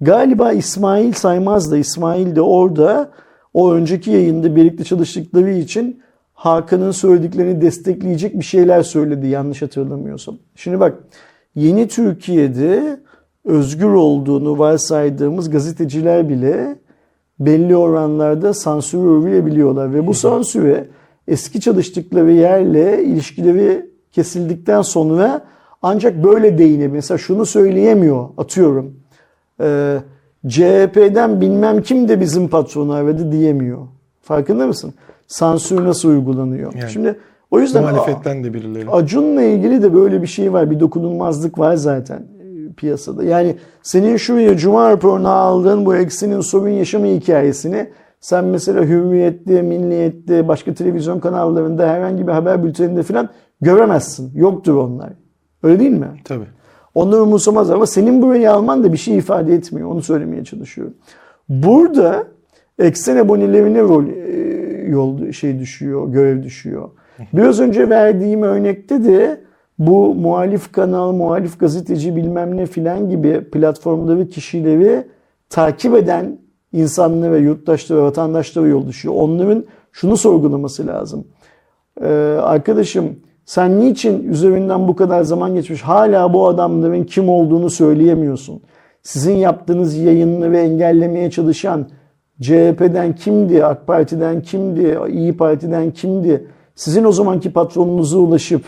galiba 0.00 0.52
İsmail 0.52 1.12
Saymaz 1.12 1.70
da 1.70 1.76
İsmail 1.76 2.36
de 2.36 2.40
orada 2.40 3.10
o 3.54 3.72
önceki 3.72 4.10
yayında 4.10 4.56
birlikte 4.56 4.84
çalıştıkları 4.84 5.52
için 5.52 6.00
Hakan'ın 6.34 6.90
söylediklerini 6.90 7.60
destekleyecek 7.60 8.38
bir 8.38 8.44
şeyler 8.44 8.82
söyledi 8.82 9.26
yanlış 9.26 9.62
hatırlamıyorsam. 9.62 10.36
Şimdi 10.54 10.80
bak 10.80 10.98
yeni 11.54 11.88
Türkiye'de 11.88 13.00
özgür 13.44 13.90
olduğunu 13.90 14.58
varsaydığımız 14.58 15.50
gazeteciler 15.50 16.28
bile 16.28 16.76
belli 17.40 17.76
oranlarda 17.76 18.54
sansüre 18.54 19.00
uğrayabiliyorlar 19.00 19.94
ve 19.94 20.06
bu 20.06 20.14
sansüre 20.14 20.88
eski 21.28 21.60
çalıştıkları 21.60 22.32
yerle 22.32 23.04
ilişkileri 23.04 23.90
kesildikten 24.12 24.82
sonra 24.82 25.44
ancak 25.82 26.24
böyle 26.24 26.58
değinebilir. 26.58 26.92
Mesela 26.92 27.18
şunu 27.18 27.46
söyleyemiyor 27.46 28.28
atıyorum. 28.38 28.94
Ee, 29.60 29.98
CHP'den 30.48 31.40
bilmem 31.40 31.82
kim 31.82 32.08
de 32.08 32.20
bizim 32.20 32.48
patronu 32.48 32.92
aradı 32.92 33.32
diyemiyor. 33.32 33.78
Farkında 34.22 34.66
mısın? 34.66 34.94
Sansür 35.26 35.84
nasıl 35.84 36.08
uygulanıyor? 36.08 36.74
Yani 36.74 36.90
Şimdi 36.90 37.18
o 37.50 37.60
yüzden 37.60 37.82
Muhalefetten 37.82 38.44
de 38.44 38.54
birileri. 38.54 38.90
Acun'la 38.90 39.42
ilgili 39.42 39.82
de 39.82 39.94
böyle 39.94 40.22
bir 40.22 40.26
şey 40.26 40.52
var. 40.52 40.70
Bir 40.70 40.80
dokunulmazlık 40.80 41.58
var 41.58 41.74
zaten 41.74 42.16
e, 42.18 42.72
piyasada. 42.76 43.24
Yani 43.24 43.56
senin 43.82 44.16
şuraya 44.16 44.56
Cuma 44.56 44.90
raporuna 44.90 45.30
aldığın 45.30 45.86
bu 45.86 45.96
eksinin 45.96 46.40
sorun 46.40 46.68
yaşama 46.68 47.06
hikayesini 47.06 47.90
sen 48.20 48.44
mesela 48.44 48.82
Hürriyet'te, 48.84 49.62
Milliyet'te, 49.62 50.48
başka 50.48 50.74
televizyon 50.74 51.20
kanallarında 51.20 51.88
herhangi 51.88 52.26
bir 52.26 52.32
haber 52.32 52.64
bülteninde 52.64 53.02
falan 53.02 53.28
göremezsin. 53.60 54.32
Yoktur 54.34 54.74
onlar. 54.74 55.12
Öyle 55.62 55.78
değil 55.78 55.90
mi? 55.90 56.08
Tabii. 56.24 56.46
Onlar 56.94 57.20
umursamaz 57.20 57.70
ama 57.70 57.86
senin 57.86 58.22
burayı 58.22 58.52
alman 58.52 58.84
da 58.84 58.92
bir 58.92 58.98
şey 58.98 59.18
ifade 59.18 59.54
etmiyor. 59.54 59.90
Onu 59.90 60.02
söylemeye 60.02 60.44
çalışıyorum. 60.44 60.94
Burada 61.48 62.26
eksen 62.78 63.16
abonelerine 63.16 63.80
rol 63.80 64.06
e, 64.08 64.36
yol 64.88 65.32
şey 65.32 65.58
düşüyor, 65.58 66.08
görev 66.12 66.42
düşüyor. 66.42 66.90
Biraz 67.32 67.60
önce 67.60 67.90
verdiğim 67.90 68.42
örnekte 68.42 69.04
de 69.04 69.40
bu 69.78 70.14
muhalif 70.14 70.72
kanal, 70.72 71.12
muhalif 71.12 71.60
gazeteci 71.60 72.16
bilmem 72.16 72.56
ne 72.56 72.66
filan 72.66 73.08
gibi 73.10 73.50
platformları, 73.50 74.28
kişileri 74.28 75.06
takip 75.50 75.94
eden 75.94 76.38
insanlara, 76.76 77.38
yurttaşlara, 77.38 78.02
vatandaşlara 78.02 78.66
yol 78.66 78.86
düşüyor. 78.86 79.14
Onların 79.18 79.64
şunu 79.92 80.16
sorgulaması 80.16 80.86
lazım. 80.86 81.24
Ee, 82.00 82.06
arkadaşım 82.42 83.16
sen 83.44 83.80
niçin 83.80 84.28
üzerinden 84.28 84.88
bu 84.88 84.96
kadar 84.96 85.22
zaman 85.22 85.54
geçmiş 85.54 85.82
hala 85.82 86.32
bu 86.32 86.48
adamların 86.48 87.04
kim 87.04 87.28
olduğunu 87.28 87.70
söyleyemiyorsun? 87.70 88.60
Sizin 89.02 89.34
yaptığınız 89.34 89.96
yayınları 89.96 90.56
engellemeye 90.56 91.30
çalışan 91.30 91.88
CHP'den 92.40 93.14
kimdi, 93.14 93.64
AK 93.64 93.86
Parti'den 93.86 94.42
kimdi, 94.42 94.98
İyi 95.08 95.36
Parti'den 95.36 95.90
kimdi? 95.90 96.48
Sizin 96.74 97.04
o 97.04 97.12
zamanki 97.12 97.52
patronunuza 97.52 98.18
ulaşıp 98.18 98.62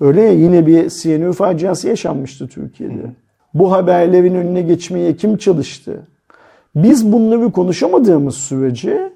öyle 0.00 0.22
ya 0.22 0.32
yine 0.32 0.66
bir 0.66 0.90
CNU 0.90 1.32
faciası 1.32 1.88
yaşanmıştı 1.88 2.48
Türkiye'de. 2.48 3.14
Bu 3.54 3.72
haberlerin 3.72 4.34
önüne 4.34 4.62
geçmeye 4.62 5.16
kim 5.16 5.36
çalıştı? 5.36 6.06
Biz 6.76 7.12
bunları 7.12 7.52
konuşamadığımız 7.52 8.34
sürece 8.34 9.12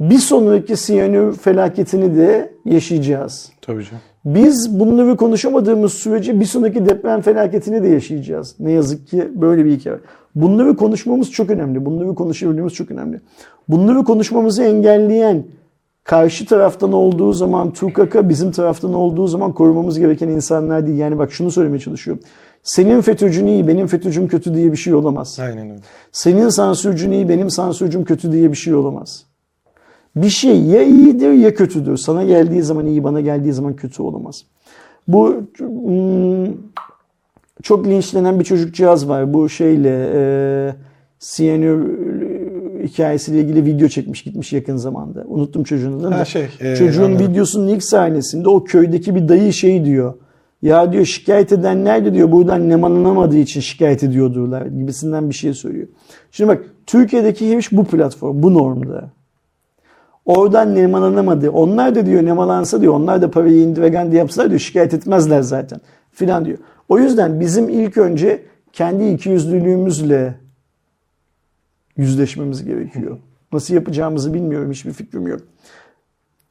bir 0.00 0.18
sonraki 0.18 0.76
siyanür 0.76 1.36
felaketini 1.36 2.16
de 2.16 2.52
yaşayacağız. 2.64 3.52
Tabii 3.62 3.84
canım. 3.84 4.02
Biz 4.24 4.80
bunları 4.80 5.16
konuşamadığımız 5.16 5.92
sürece 5.92 6.40
bir 6.40 6.44
sonraki 6.44 6.86
deprem 6.86 7.20
felaketini 7.20 7.82
de 7.82 7.88
yaşayacağız. 7.88 8.54
Ne 8.60 8.72
yazık 8.72 9.08
ki 9.08 9.28
böyle 9.34 9.64
bir 9.64 9.72
hikaye. 9.72 9.96
Bunları 10.34 10.76
konuşmamız 10.76 11.32
çok 11.32 11.50
önemli. 11.50 11.84
Bunları 11.84 12.14
konuşabilmemiz 12.14 12.72
çok 12.72 12.90
önemli. 12.90 13.20
Bunları 13.68 14.04
konuşmamızı 14.04 14.62
engelleyen 14.62 15.44
karşı 16.04 16.46
taraftan 16.46 16.92
olduğu 16.92 17.32
zaman 17.32 17.72
TUKAK'a 17.72 18.28
bizim 18.28 18.52
taraftan 18.52 18.94
olduğu 18.94 19.26
zaman 19.26 19.52
korumamız 19.52 19.98
gereken 19.98 20.28
insanlar 20.28 20.86
değil. 20.86 20.98
Yani 20.98 21.18
bak 21.18 21.32
şunu 21.32 21.50
söylemeye 21.50 21.80
çalışıyorum. 21.80 22.22
Senin 22.66 23.00
FETÖ'cün 23.00 23.46
iyi, 23.46 23.68
benim 23.68 23.86
FETÖ'cüm 23.86 24.28
kötü 24.28 24.54
diye 24.54 24.72
bir 24.72 24.76
şey 24.76 24.94
olamaz. 24.94 25.38
Aynen 25.40 25.70
öyle. 25.70 25.80
Senin 26.12 26.48
sansürcün 26.48 27.10
iyi, 27.10 27.28
benim 27.28 27.50
sansürcüm 27.50 28.04
kötü 28.04 28.32
diye 28.32 28.50
bir 28.50 28.56
şey 28.56 28.74
olamaz. 28.74 29.24
Bir 30.16 30.28
şey 30.28 30.62
ya 30.62 30.82
iyidir 30.82 31.32
ya 31.32 31.54
kötüdür. 31.54 31.96
Sana 31.96 32.24
geldiği 32.24 32.62
zaman 32.62 32.86
iyi, 32.86 33.04
bana 33.04 33.20
geldiği 33.20 33.52
zaman 33.52 33.76
kötü 33.76 34.02
olamaz. 34.02 34.44
Bu 35.08 35.42
hmm, 35.58 36.54
çok 37.62 37.86
linçlenen 37.86 38.40
bir 38.40 38.44
çocukcağız 38.44 39.08
var. 39.08 39.34
Bu 39.34 39.48
şeyle 39.48 40.10
e, 40.14 40.74
CNN 41.20 41.86
hikayesiyle 42.82 43.40
ilgili 43.40 43.64
video 43.64 43.88
çekmiş 43.88 44.22
gitmiş 44.22 44.52
yakın 44.52 44.76
zamanda. 44.76 45.24
Unuttum 45.26 45.64
çocuğun 45.64 46.00
adını. 46.00 46.14
Ha, 46.14 46.24
şey, 46.24 46.48
e, 46.60 46.76
Çocuğun 46.76 47.04
anladım. 47.04 47.28
videosunun 47.28 47.68
ilk 47.68 47.84
sahnesinde 47.84 48.48
o 48.48 48.64
köydeki 48.64 49.14
bir 49.14 49.28
dayı 49.28 49.52
şey 49.52 49.84
diyor. 49.84 50.14
Ya 50.66 50.92
diyor 50.92 51.04
şikayet 51.04 51.52
edenler 51.52 52.04
de 52.04 52.14
diyor 52.14 52.32
buradan 52.32 52.68
nemalanamadığı 52.68 53.36
için 53.36 53.60
şikayet 53.60 54.02
ediyordurlar 54.02 54.66
gibisinden 54.66 55.30
bir 55.30 55.34
şey 55.34 55.54
söylüyor. 55.54 55.88
Şimdi 56.30 56.48
bak 56.48 56.64
Türkiye'deki 56.86 57.52
her 57.52 57.58
iş 57.58 57.72
bu 57.72 57.84
platform, 57.84 58.42
bu 58.42 58.54
normda. 58.54 59.10
Oradan 60.24 60.74
nemalanamadı. 60.74 61.50
Onlar 61.50 61.94
da 61.94 62.06
diyor 62.06 62.24
nemalansa 62.24 62.80
diyor 62.80 62.94
onlar 62.94 63.22
da 63.22 63.30
parayı 63.30 63.62
indiregendi 63.62 64.16
yapsalar 64.16 64.48
diyor 64.48 64.60
şikayet 64.60 64.94
etmezler 64.94 65.42
zaten 65.42 65.80
filan 66.12 66.44
diyor. 66.44 66.58
O 66.88 66.98
yüzden 66.98 67.40
bizim 67.40 67.68
ilk 67.68 67.96
önce 67.96 68.42
kendi 68.72 69.08
ikiyüzlülüğümüzle 69.08 70.34
yüzleşmemiz 71.96 72.64
gerekiyor. 72.64 73.18
Nasıl 73.52 73.74
yapacağımızı 73.74 74.34
bilmiyorum. 74.34 74.70
Hiçbir 74.70 74.92
fikrim 74.92 75.26
yok. 75.26 75.40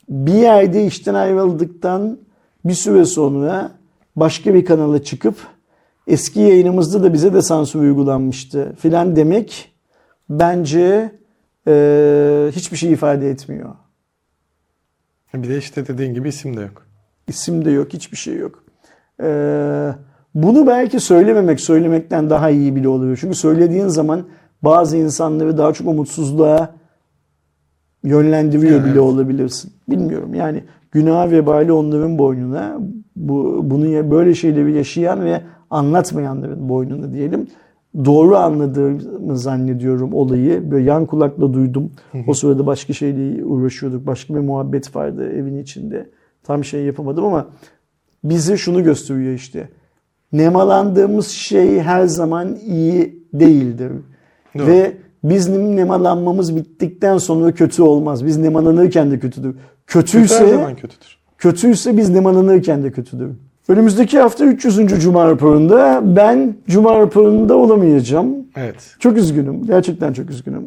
Bir 0.10 0.34
yerde 0.34 0.86
işten 0.86 1.14
ayrıldıktan 1.14 2.18
bir 2.66 2.74
süre 2.74 3.06
sonra 3.06 3.72
başka 4.16 4.54
bir 4.54 4.66
kanala 4.66 5.04
çıkıp 5.04 5.36
eski 6.08 6.40
yayınımızda 6.40 7.04
da 7.04 7.14
bize 7.14 7.34
de 7.34 7.42
sansür 7.42 7.80
uygulanmıştı 7.80 8.76
filan 8.80 9.16
demek 9.16 9.72
bence 10.30 11.12
eee, 11.68 12.52
hiçbir 12.52 12.78
şey 12.78 12.92
ifade 12.92 13.30
etmiyor. 13.30 13.76
Bir 15.34 15.50
de 15.50 15.58
işte 15.58 15.88
dediğin 15.88 16.14
gibi 16.14 16.30
isim 16.30 16.58
de 16.58 16.62
yok. 16.62 16.86
İsim 17.28 17.66
de 17.66 17.72
yok, 17.72 17.94
hiçbir 17.94 18.18
şey 18.18 18.36
yok. 18.38 18.64
Ee, 19.22 19.92
bunu 20.36 20.68
belki 20.68 21.00
söylememek, 21.00 21.62
söylemekten 21.62 22.30
daha 22.30 22.50
iyi 22.50 22.76
bile 22.76 22.88
oluyor. 22.88 23.18
Çünkü 23.22 23.36
söylediğin 23.36 23.88
zaman 23.88 24.28
bazı 24.62 24.98
insanları 24.98 25.58
daha 25.58 25.74
çok 25.74 25.88
umutsuzluğa 25.88 26.76
yönlendiriyor 28.04 28.80
Evet. 28.82 28.92
bile 28.92 29.00
olabilirsin. 29.00 29.74
Bilmiyorum 29.90 30.34
yani 30.34 30.64
günah 30.92 31.32
vebali 31.32 31.72
onların 31.72 32.18
boynuna, 32.18 32.80
bu, 33.16 33.62
bunu 33.64 34.12
böyle 34.12 34.36
şeyleri 34.36 34.74
yaşayan 34.74 35.26
ve 35.26 35.42
anlatmayanların 35.70 36.70
boynuna 36.70 37.14
diyelim. 37.14 37.48
Doğru 38.06 38.38
anladığımı 38.38 39.38
zannediyorum 39.38 40.14
olayı. 40.14 40.72
Böyle 40.72 40.86
yan 40.86 41.06
kulakla 41.06 41.54
duydum. 41.54 41.92
O 42.28 42.34
sırada 42.34 42.66
başka 42.66 42.94
şeyle 42.94 43.46
uğraşıyorduk. 43.46 44.08
Başka 44.08 44.36
bir 44.36 44.40
muhabbet 44.40 44.96
vardı 44.96 45.32
evin 45.32 45.58
içinde. 45.58 46.10
Tam 46.44 46.64
şey 46.64 46.84
yapamadım 46.84 47.26
ama 47.26 47.48
bize 48.24 48.58
şunu 48.58 48.84
gösteriyor 48.84 49.34
işte. 49.34 49.70
Nemalandığımız 50.32 51.28
şey 51.28 51.80
her 51.80 52.06
zaman 52.06 52.56
iyi 52.56 53.24
değildir. 53.34 53.92
Doğru. 54.58 54.68
Ve 54.68 54.98
bizim 55.24 55.76
nemalanmamız 55.76 56.56
bittikten 56.56 57.18
sonra 57.18 57.52
kötü 57.52 57.82
olmaz. 57.82 58.26
Biz 58.26 58.38
nemalanırken 58.38 59.12
de 59.12 59.20
kötüdür. 59.20 59.56
Kötü 59.88 60.12
Kötüyse 60.12 60.40
her 60.40 60.48
zaman 60.48 60.76
kötüdür. 60.76 61.25
Kötüyse 61.38 61.98
biz 61.98 62.10
nemalanırken 62.10 62.84
de 62.84 62.92
kötüdür. 62.92 63.30
Önümüzdeki 63.68 64.20
hafta 64.20 64.46
300. 64.46 65.02
Cuma 65.02 65.30
raporunda 65.30 66.02
ben 66.16 66.56
Cuma 66.68 67.00
raporunda 67.00 67.58
olamayacağım. 67.58 68.36
Evet. 68.56 68.96
Çok 69.00 69.18
üzgünüm. 69.18 69.66
Gerçekten 69.66 70.14
çok 70.14 70.30
üzgünüm. 70.30 70.64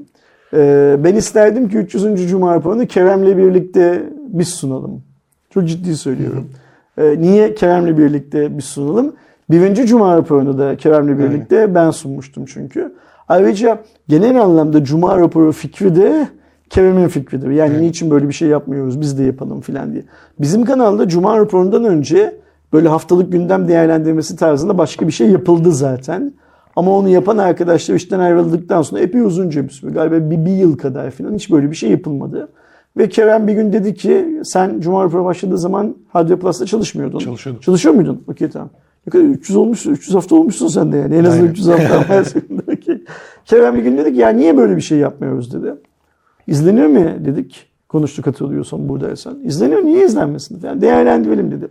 Ee, 0.54 0.96
ben 1.04 1.16
isterdim 1.16 1.68
ki 1.68 1.78
300. 1.78 2.30
Cuma 2.30 2.54
raporunu 2.54 2.86
Kerem'le 2.86 3.36
birlikte 3.36 4.02
biz 4.28 4.48
sunalım. 4.48 5.02
Çok 5.50 5.68
ciddi 5.68 5.96
söylüyorum. 5.96 6.50
Ee, 6.98 7.20
niye 7.20 7.54
Kerem'le 7.54 7.98
birlikte 7.98 8.58
biz 8.58 8.64
sunalım? 8.64 9.12
Birinci 9.50 9.86
Cuma 9.86 10.16
raporunu 10.16 10.58
da 10.58 10.76
Kerem'le 10.76 11.18
birlikte 11.18 11.74
ben 11.74 11.90
sunmuştum 11.90 12.44
çünkü. 12.44 12.94
Ayrıca 13.28 13.78
genel 14.08 14.42
anlamda 14.42 14.84
Cuma 14.84 15.18
raporu 15.18 15.52
fikri 15.52 15.96
de 15.96 16.28
Kerem'in 16.70 17.08
fikridir. 17.08 17.50
Yani 17.50 17.82
niçin 17.82 18.10
böyle 18.10 18.28
bir 18.28 18.32
şey 18.32 18.48
yapmıyoruz 18.48 19.00
biz 19.00 19.18
de 19.18 19.22
yapalım 19.22 19.60
filan 19.60 19.92
diye. 19.92 20.04
Bizim 20.40 20.64
kanalda 20.64 21.08
Cuma 21.08 21.38
raporundan 21.38 21.84
önce 21.84 22.36
böyle 22.72 22.88
haftalık 22.88 23.32
gündem 23.32 23.68
değerlendirmesi 23.68 24.36
tarzında 24.36 24.78
başka 24.78 25.06
bir 25.06 25.12
şey 25.12 25.30
yapıldı 25.30 25.72
zaten. 25.72 26.32
Ama 26.76 26.98
onu 26.98 27.08
yapan 27.08 27.38
arkadaşlar 27.38 27.94
işten 27.94 28.18
ayrıldıktan 28.18 28.82
sonra 28.82 29.00
epey 29.00 29.20
uzunca 29.20 29.64
bir 29.64 29.70
süre 29.70 29.90
galiba 29.90 30.30
bir, 30.30 30.46
bir 30.46 30.52
yıl 30.52 30.78
kadar 30.78 31.10
falan 31.10 31.34
hiç 31.34 31.50
böyle 31.50 31.70
bir 31.70 31.76
şey 31.76 31.90
yapılmadı. 31.90 32.48
Ve 32.96 33.08
Kerem 33.08 33.48
bir 33.48 33.52
gün 33.52 33.72
dedi 33.72 33.94
ki 33.94 34.40
sen 34.44 34.80
Cuma 34.80 35.04
raporu 35.04 35.24
başladığı 35.24 35.58
zaman 35.58 35.96
Radyo 36.16 36.38
Plus'ta 36.38 36.66
çalışmıyordun. 36.66 37.18
Çalışıyordum. 37.18 37.62
Çalışıyor 37.62 37.94
muydun? 37.94 38.22
Okey 38.28 38.48
tamam. 38.48 38.70
Ne 39.06 39.10
kadar 39.10 39.24
300 39.24 39.56
olmuş, 39.56 39.86
300 39.86 40.14
hafta 40.14 40.36
olmuşsun 40.36 40.68
sen 40.68 40.92
de 40.92 40.96
yani. 40.96 41.14
En 41.14 41.24
azından 41.24 41.42
Aynen. 41.42 41.52
300 41.52 41.68
hafta. 41.68 42.24
Kerem 43.44 43.74
bir 43.74 43.82
gün 43.82 43.98
dedi 43.98 44.12
ki 44.14 44.20
ya 44.20 44.28
niye 44.28 44.56
böyle 44.56 44.76
bir 44.76 44.80
şey 44.80 44.98
yapmıyoruz 44.98 45.54
dedi. 45.54 45.74
İzleniyor 46.48 46.86
mu 46.86 47.24
dedik. 47.24 47.68
Konuştuk 47.88 48.26
hatırlıyorsan 48.26 48.88
buradaysan. 48.88 49.40
İzleniyor 49.44 49.82
niye 49.82 50.04
izlenmesin? 50.04 50.60
Yani 50.62 50.80
değerlendirelim 50.80 51.50
dedi. 51.50 51.68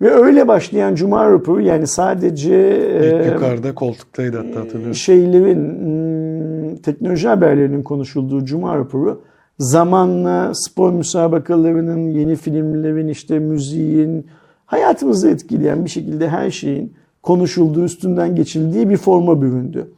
Ve 0.00 0.10
öyle 0.10 0.48
başlayan 0.48 0.94
Cuma 0.94 1.30
raporu 1.30 1.60
yani 1.60 1.86
sadece 1.86 2.54
e, 2.54 3.32
yukarıda 3.32 3.74
koltuktaydı 3.74 4.36
hatta 4.36 4.60
hatırlıyorum. 4.60 4.94
şeylerin 4.94 5.78
hmm, 5.78 6.76
teknoloji 6.76 7.28
haberlerinin 7.28 7.82
konuşulduğu 7.82 8.44
Cuma 8.44 8.76
raporu 8.76 9.22
zamanla 9.58 10.52
spor 10.54 10.92
müsabakalarının, 10.92 12.10
yeni 12.10 12.36
filmlerin, 12.36 13.08
işte 13.08 13.38
müziğin, 13.38 14.26
hayatımızı 14.66 15.30
etkileyen 15.30 15.84
bir 15.84 15.90
şekilde 15.90 16.28
her 16.28 16.50
şeyin 16.50 16.92
konuşulduğu, 17.22 17.84
üstünden 17.84 18.36
geçildiği 18.36 18.90
bir 18.90 18.96
forma 18.96 19.42
büründü. 19.42 19.90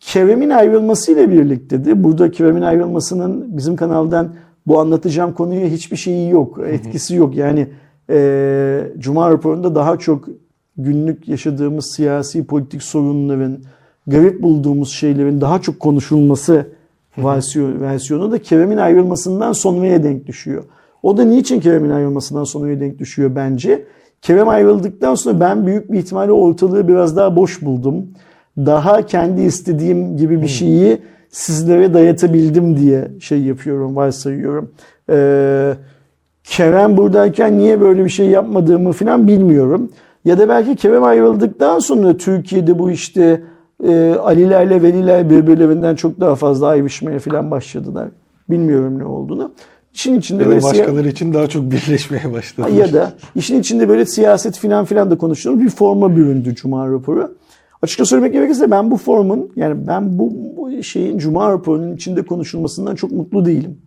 Kerem'in 0.00 0.50
ayrılmasıyla 0.50 1.30
birlikte 1.30 1.84
de 1.84 2.04
burada 2.04 2.30
Kerem'in 2.30 2.62
ayrılmasının 2.62 3.56
bizim 3.56 3.76
kanaldan 3.76 4.34
bu 4.66 4.80
anlatacağım 4.80 5.32
konuya 5.32 5.66
hiçbir 5.66 5.96
şeyi 5.96 6.30
yok, 6.30 6.58
etkisi 6.68 7.14
yok. 7.16 7.36
Yani 7.36 7.66
e, 8.10 8.80
Cuma 8.98 9.30
raporunda 9.30 9.74
daha 9.74 9.96
çok 9.96 10.28
günlük 10.76 11.28
yaşadığımız 11.28 11.86
siyasi 11.86 12.44
politik 12.44 12.82
sorunların, 12.82 13.58
garip 14.06 14.42
bulduğumuz 14.42 14.90
şeylerin 14.90 15.40
daha 15.40 15.60
çok 15.60 15.80
konuşulması 15.80 16.66
versiyonu, 17.18 17.80
versiyonu 17.80 18.32
da 18.32 18.38
Kerem'in 18.38 18.76
ayrılmasından 18.76 19.52
sonraya 19.52 20.04
denk 20.04 20.26
düşüyor. 20.26 20.64
O 21.02 21.16
da 21.16 21.24
niçin 21.24 21.60
Kerem'in 21.60 21.90
ayrılmasından 21.90 22.44
sonraya 22.44 22.80
denk 22.80 22.98
düşüyor 22.98 23.30
bence? 23.36 23.84
Kerem 24.22 24.48
ayrıldıktan 24.48 25.14
sonra 25.14 25.40
ben 25.40 25.66
büyük 25.66 25.92
bir 25.92 25.98
ihtimalle 25.98 26.32
ortalığı 26.32 26.88
biraz 26.88 27.16
daha 27.16 27.36
boş 27.36 27.62
buldum. 27.62 28.06
Daha 28.66 29.06
kendi 29.06 29.42
istediğim 29.42 30.16
gibi 30.16 30.42
bir 30.42 30.48
şeyi 30.48 30.98
sizlere 31.30 31.94
dayatabildim 31.94 32.76
diye 32.76 33.08
şey 33.20 33.42
yapıyorum, 33.42 33.96
varsayıyorum. 33.96 34.70
Ee, 35.10 35.74
Kerem 36.44 36.96
buradayken 36.96 37.58
niye 37.58 37.80
böyle 37.80 38.04
bir 38.04 38.10
şey 38.10 38.26
yapmadığımı 38.26 38.92
falan 38.92 39.28
bilmiyorum. 39.28 39.90
Ya 40.24 40.38
da 40.38 40.48
belki 40.48 40.76
Kerem 40.76 41.04
ayrıldıktan 41.04 41.78
sonra 41.78 42.16
Türkiye'de 42.16 42.78
bu 42.78 42.90
işte 42.90 43.42
e, 43.88 44.14
Alilerle 44.14 44.82
Veliler 44.82 45.30
birbirlerinden 45.30 45.94
çok 45.94 46.20
daha 46.20 46.34
fazla 46.34 46.66
ayrışmaya 46.66 47.18
falan 47.18 47.50
başladılar. 47.50 48.08
Bilmiyorum 48.50 48.98
ne 48.98 49.04
olduğunu. 49.04 49.52
İşin 49.94 50.18
içinde 50.18 50.42
Ya 50.42 50.48
böyle 50.48 50.62
başkaları 50.62 51.08
için 51.08 51.34
daha 51.34 51.46
çok 51.46 51.62
birleşmeye 51.70 52.32
başladı. 52.32 52.70
ya 52.70 52.92
da 52.92 53.12
işin 53.34 53.60
içinde 53.60 53.88
böyle 53.88 54.06
siyaset 54.06 54.58
filan 54.58 54.84
filan 54.84 55.10
da 55.10 55.18
konuştuğumuz 55.18 55.60
bir 55.60 55.70
forma 55.70 56.16
büründü 56.16 56.54
Cuma 56.54 56.88
raporu. 56.88 57.34
Açıkça 57.82 58.04
söylemek 58.04 58.32
gerekirse 58.32 58.70
ben 58.70 58.90
bu 58.90 58.96
formun 58.96 59.50
yani 59.56 59.86
ben 59.86 60.18
bu, 60.18 60.32
şeyin 60.82 61.18
Cuma 61.18 61.52
raporunun 61.52 61.96
içinde 61.96 62.22
konuşulmasından 62.22 62.94
çok 62.94 63.12
mutlu 63.12 63.46
değilim. 63.46 63.78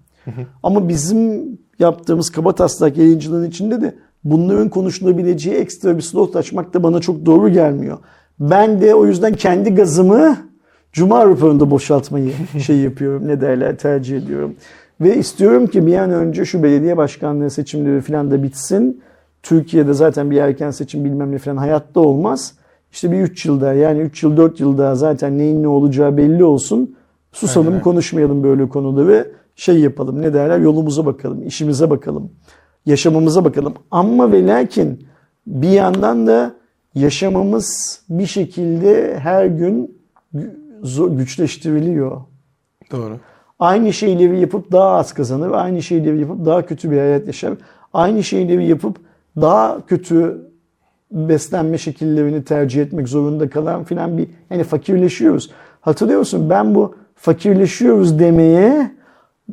Ama 0.63 0.89
bizim 0.89 1.43
yaptığımız 1.79 2.29
kaba 2.29 2.55
taslak 2.55 2.97
yayıncılığın 2.97 3.49
içinde 3.49 3.81
de 3.81 3.95
bunların 4.23 4.69
konuşulabileceği 4.69 5.55
ekstra 5.55 5.97
bir 5.97 6.01
slot 6.01 6.35
açmak 6.35 6.73
da 6.73 6.83
bana 6.83 6.99
çok 6.99 7.25
doğru 7.25 7.49
gelmiyor. 7.49 7.97
Ben 8.39 8.81
de 8.81 8.95
o 8.95 9.05
yüzden 9.05 9.33
kendi 9.33 9.75
gazımı 9.75 10.37
Cuma 10.93 11.25
raporunda 11.25 11.71
boşaltmayı 11.71 12.31
şey 12.65 12.77
yapıyorum. 12.77 13.27
Ne 13.27 13.41
derler 13.41 13.77
tercih 13.77 14.17
ediyorum. 14.17 14.55
Ve 15.01 15.17
istiyorum 15.17 15.67
ki 15.67 15.87
bir 15.87 15.97
an 15.97 16.11
önce 16.11 16.45
şu 16.45 16.63
belediye 16.63 16.97
başkanlığı 16.97 17.49
seçimleri 17.49 18.01
falan 18.01 18.31
da 18.31 18.43
bitsin. 18.43 19.01
Türkiye'de 19.43 19.93
zaten 19.93 20.31
bir 20.31 20.37
erken 20.37 20.71
seçim 20.71 21.05
bilmem 21.05 21.31
ne 21.31 21.37
falan 21.37 21.57
hayatta 21.57 21.99
olmaz. 21.99 22.53
İşte 22.91 23.11
bir 23.11 23.19
3 23.19 23.45
yılda 23.45 23.73
yani 23.73 23.99
3 23.99 24.23
yıl 24.23 24.37
4 24.37 24.59
yılda 24.59 24.95
zaten 24.95 25.37
neyin 25.37 25.63
ne 25.63 25.67
olacağı 25.67 26.17
belli 26.17 26.43
olsun. 26.43 26.95
Susalım 27.31 27.67
Aynen. 27.67 27.81
konuşmayalım 27.81 28.43
böyle 28.43 28.69
konuda 28.69 29.07
ve 29.07 29.27
şey 29.55 29.79
yapalım 29.79 30.21
ne 30.21 30.33
derler 30.33 30.59
yolumuza 30.59 31.05
bakalım, 31.05 31.47
işimize 31.47 31.89
bakalım, 31.89 32.31
yaşamamıza 32.85 33.45
bakalım. 33.45 33.73
Ama 33.91 34.31
ve 34.31 34.47
lakin 34.47 35.07
bir 35.47 35.69
yandan 35.69 36.27
da 36.27 36.53
yaşamamız 36.95 38.01
bir 38.09 38.25
şekilde 38.25 39.19
her 39.19 39.45
gün 39.45 39.97
güçleştiriliyor. 41.09 42.21
Doğru. 42.91 43.17
Aynı 43.59 43.93
şeyleri 43.93 44.39
yapıp 44.39 44.71
daha 44.71 44.89
az 44.89 45.13
kazanır, 45.13 45.51
aynı 45.51 45.81
şeyleri 45.81 46.19
yapıp 46.19 46.45
daha 46.45 46.65
kötü 46.65 46.91
bir 46.91 46.97
hayat 46.97 47.27
yaşar. 47.27 47.53
Aynı 47.93 48.23
şeyleri 48.23 48.67
yapıp 48.67 48.97
daha 49.35 49.85
kötü 49.85 50.41
beslenme 51.11 51.77
şekillerini 51.77 52.43
tercih 52.43 52.81
etmek 52.81 53.07
zorunda 53.07 53.49
kalan 53.49 53.83
filan 53.83 54.17
bir 54.17 54.27
yani 54.49 54.63
fakirleşiyoruz. 54.63 55.51
Hatırlıyor 55.81 56.19
musun? 56.19 56.49
Ben 56.49 56.75
bu 56.75 56.95
fakirleşiyoruz 57.15 58.19
demeye 58.19 58.91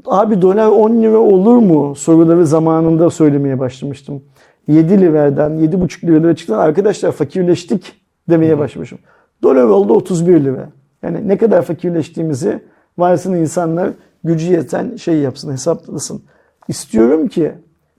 abi 0.07 0.43
dolar 0.43 0.67
10 0.67 1.03
lira 1.03 1.19
olur 1.19 1.57
mu 1.57 1.95
soruları 1.95 2.47
zamanında 2.47 3.11
söylemeye 3.11 3.59
başlamıştım. 3.59 4.23
7 4.69 5.01
liradan 5.01 5.59
7,5 5.59 6.07
liralara 6.07 6.37
çıktan 6.37 6.59
arkadaşlar 6.59 7.13
fakirleştik 7.13 7.93
demeye 8.31 8.59
başlamışım. 8.59 8.99
Dolar 9.43 9.65
oldu 9.65 9.93
31 9.93 10.45
lira. 10.45 10.69
Yani 11.03 11.29
ne 11.29 11.39
kadar 11.39 11.63
fakirleştiğimizi 11.63 12.63
varsın 12.99 13.35
insanlar 13.35 13.91
gücü 14.25 14.53
yeten 14.53 14.97
şey 14.97 15.19
yapsın 15.19 15.53
hesaplasın. 15.53 16.23
İstiyorum 16.69 17.29
ki 17.29 17.53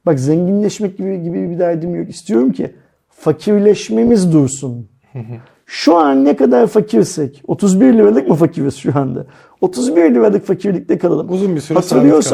bak 0.06 0.20
zenginleşmek 0.20 0.98
gibi 0.98 1.22
gibi 1.24 1.50
bir 1.50 1.60
derdim 1.60 1.96
yok. 1.96 2.10
İstiyorum 2.10 2.52
ki 2.52 2.72
fakirleşmemiz 3.20 4.34
dursun. 4.34 4.88
Şu 5.66 5.96
an 5.96 6.26
ne 6.26 6.36
kadar 6.36 6.68
fakirsek 6.68 7.44
31 7.48 7.94
liralık 7.94 8.28
mı 8.28 8.36
fakiriz 8.36 8.76
şu 8.76 9.00
anda? 9.00 9.26
31 9.62 10.16
liralık 10.16 10.46
fakirlikte 10.46 10.98
kalalım. 10.98 11.28
Uzun 11.32 11.56
bir 11.56 11.62
süre 11.62 11.78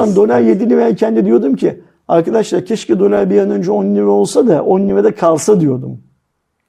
kalsın. 0.08 0.16
dolar 0.16 0.40
7 0.42 0.70
lirayken 0.70 1.16
de 1.16 1.26
diyordum 1.26 1.56
ki 1.56 1.82
arkadaşlar 2.08 2.66
keşke 2.66 3.00
dolar 3.00 3.30
bir 3.30 3.40
an 3.40 3.50
önce 3.50 3.72
10 3.72 3.96
lira 3.96 4.10
olsa 4.10 4.48
da 4.48 4.64
10 4.64 4.90
lirada 4.90 5.16
kalsa 5.16 5.62
diyordum. 5.62 6.02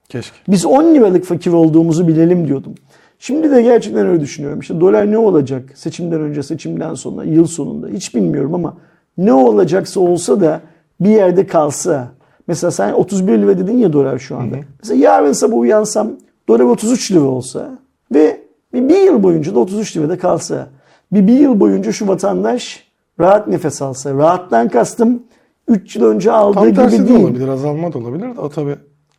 Keşke. 0.09 0.37
Biz 0.49 0.67
10 0.67 0.95
liralık 0.95 1.25
fakir 1.25 1.53
olduğumuzu 1.53 2.09
bilelim 2.09 2.49
diyordum. 2.49 2.75
Şimdi 3.19 3.51
de 3.51 3.63
gerçekten 3.63 4.07
öyle 4.07 4.21
düşünüyorum. 4.21 4.61
İşte 4.61 4.81
dolar 4.81 5.11
ne 5.11 5.19
olacak 5.19 5.73
seçimden 5.75 6.21
önce, 6.21 6.43
seçimden 6.43 6.95
sonra, 6.95 7.25
yıl 7.25 7.47
sonunda 7.47 7.89
hiç 7.89 8.15
bilmiyorum 8.15 8.55
ama 8.55 8.77
ne 9.19 9.33
olacaksa 9.33 10.01
olsa 10.01 10.41
da 10.41 10.61
bir 11.01 11.11
yerde 11.11 11.47
kalsa. 11.47 12.16
Mesela 12.47 12.71
sen 12.71 12.93
31 12.93 13.39
lira 13.39 13.59
dedin 13.59 13.79
ya 13.79 13.93
dolar 13.93 14.19
şu 14.19 14.37
anda. 14.37 14.57
Mesela 14.83 15.01
yarın 15.01 15.33
sabah 15.33 15.57
uyansam 15.57 16.11
dolar 16.49 16.65
33 16.65 17.13
lira 17.13 17.21
olsa 17.25 17.79
ve 18.15 18.41
bir, 18.73 18.89
bir 18.89 19.03
yıl 19.03 19.23
boyunca 19.23 19.55
da 19.55 19.59
33 19.59 19.97
lirada 19.97 20.19
kalsa. 20.19 20.69
Bir, 21.13 21.27
bir 21.27 21.39
yıl 21.39 21.61
boyunca 21.61 21.93
şu 21.93 22.09
vatandaş 22.09 22.85
rahat 23.21 23.49
nefes 23.49 23.83
alsa. 23.83 24.15
Rahattan 24.15 24.69
kastım 24.69 25.23
3 25.69 25.97
yıl 25.97 26.05
önce 26.05 26.33
aldığı 26.33 26.55
Tam 26.55 26.75
tersi 26.75 26.97
gibi 26.97 27.05
de 27.05 27.09
değil. 27.09 27.25
olabilir, 27.25 27.49
azalma 27.49 27.93
da 27.93 27.99
olabilir 27.99 28.37
de 28.37 28.41
o 28.41 28.49
tabii. 28.49 28.77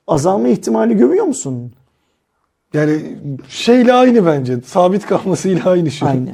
Azalma 0.07 0.47
ihtimali 0.47 0.97
görüyor 0.97 1.25
musun? 1.25 1.71
Yani 2.73 3.01
şeyle 3.47 3.93
aynı 3.93 4.25
bence. 4.25 4.61
Sabit 4.65 5.05
kalmasıyla 5.05 5.71
aynı 5.71 5.91
şey. 5.91 6.07
Aynı. 6.09 6.29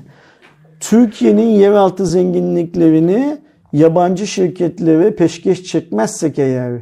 Türkiye'nin 0.80 1.48
yeraltı 1.48 2.06
zenginliklerini 2.06 3.38
yabancı 3.74 4.28
şirketlere 4.28 5.16
peşkeş 5.16 5.64
çekmezsek 5.64 6.40
eğer 6.40 6.80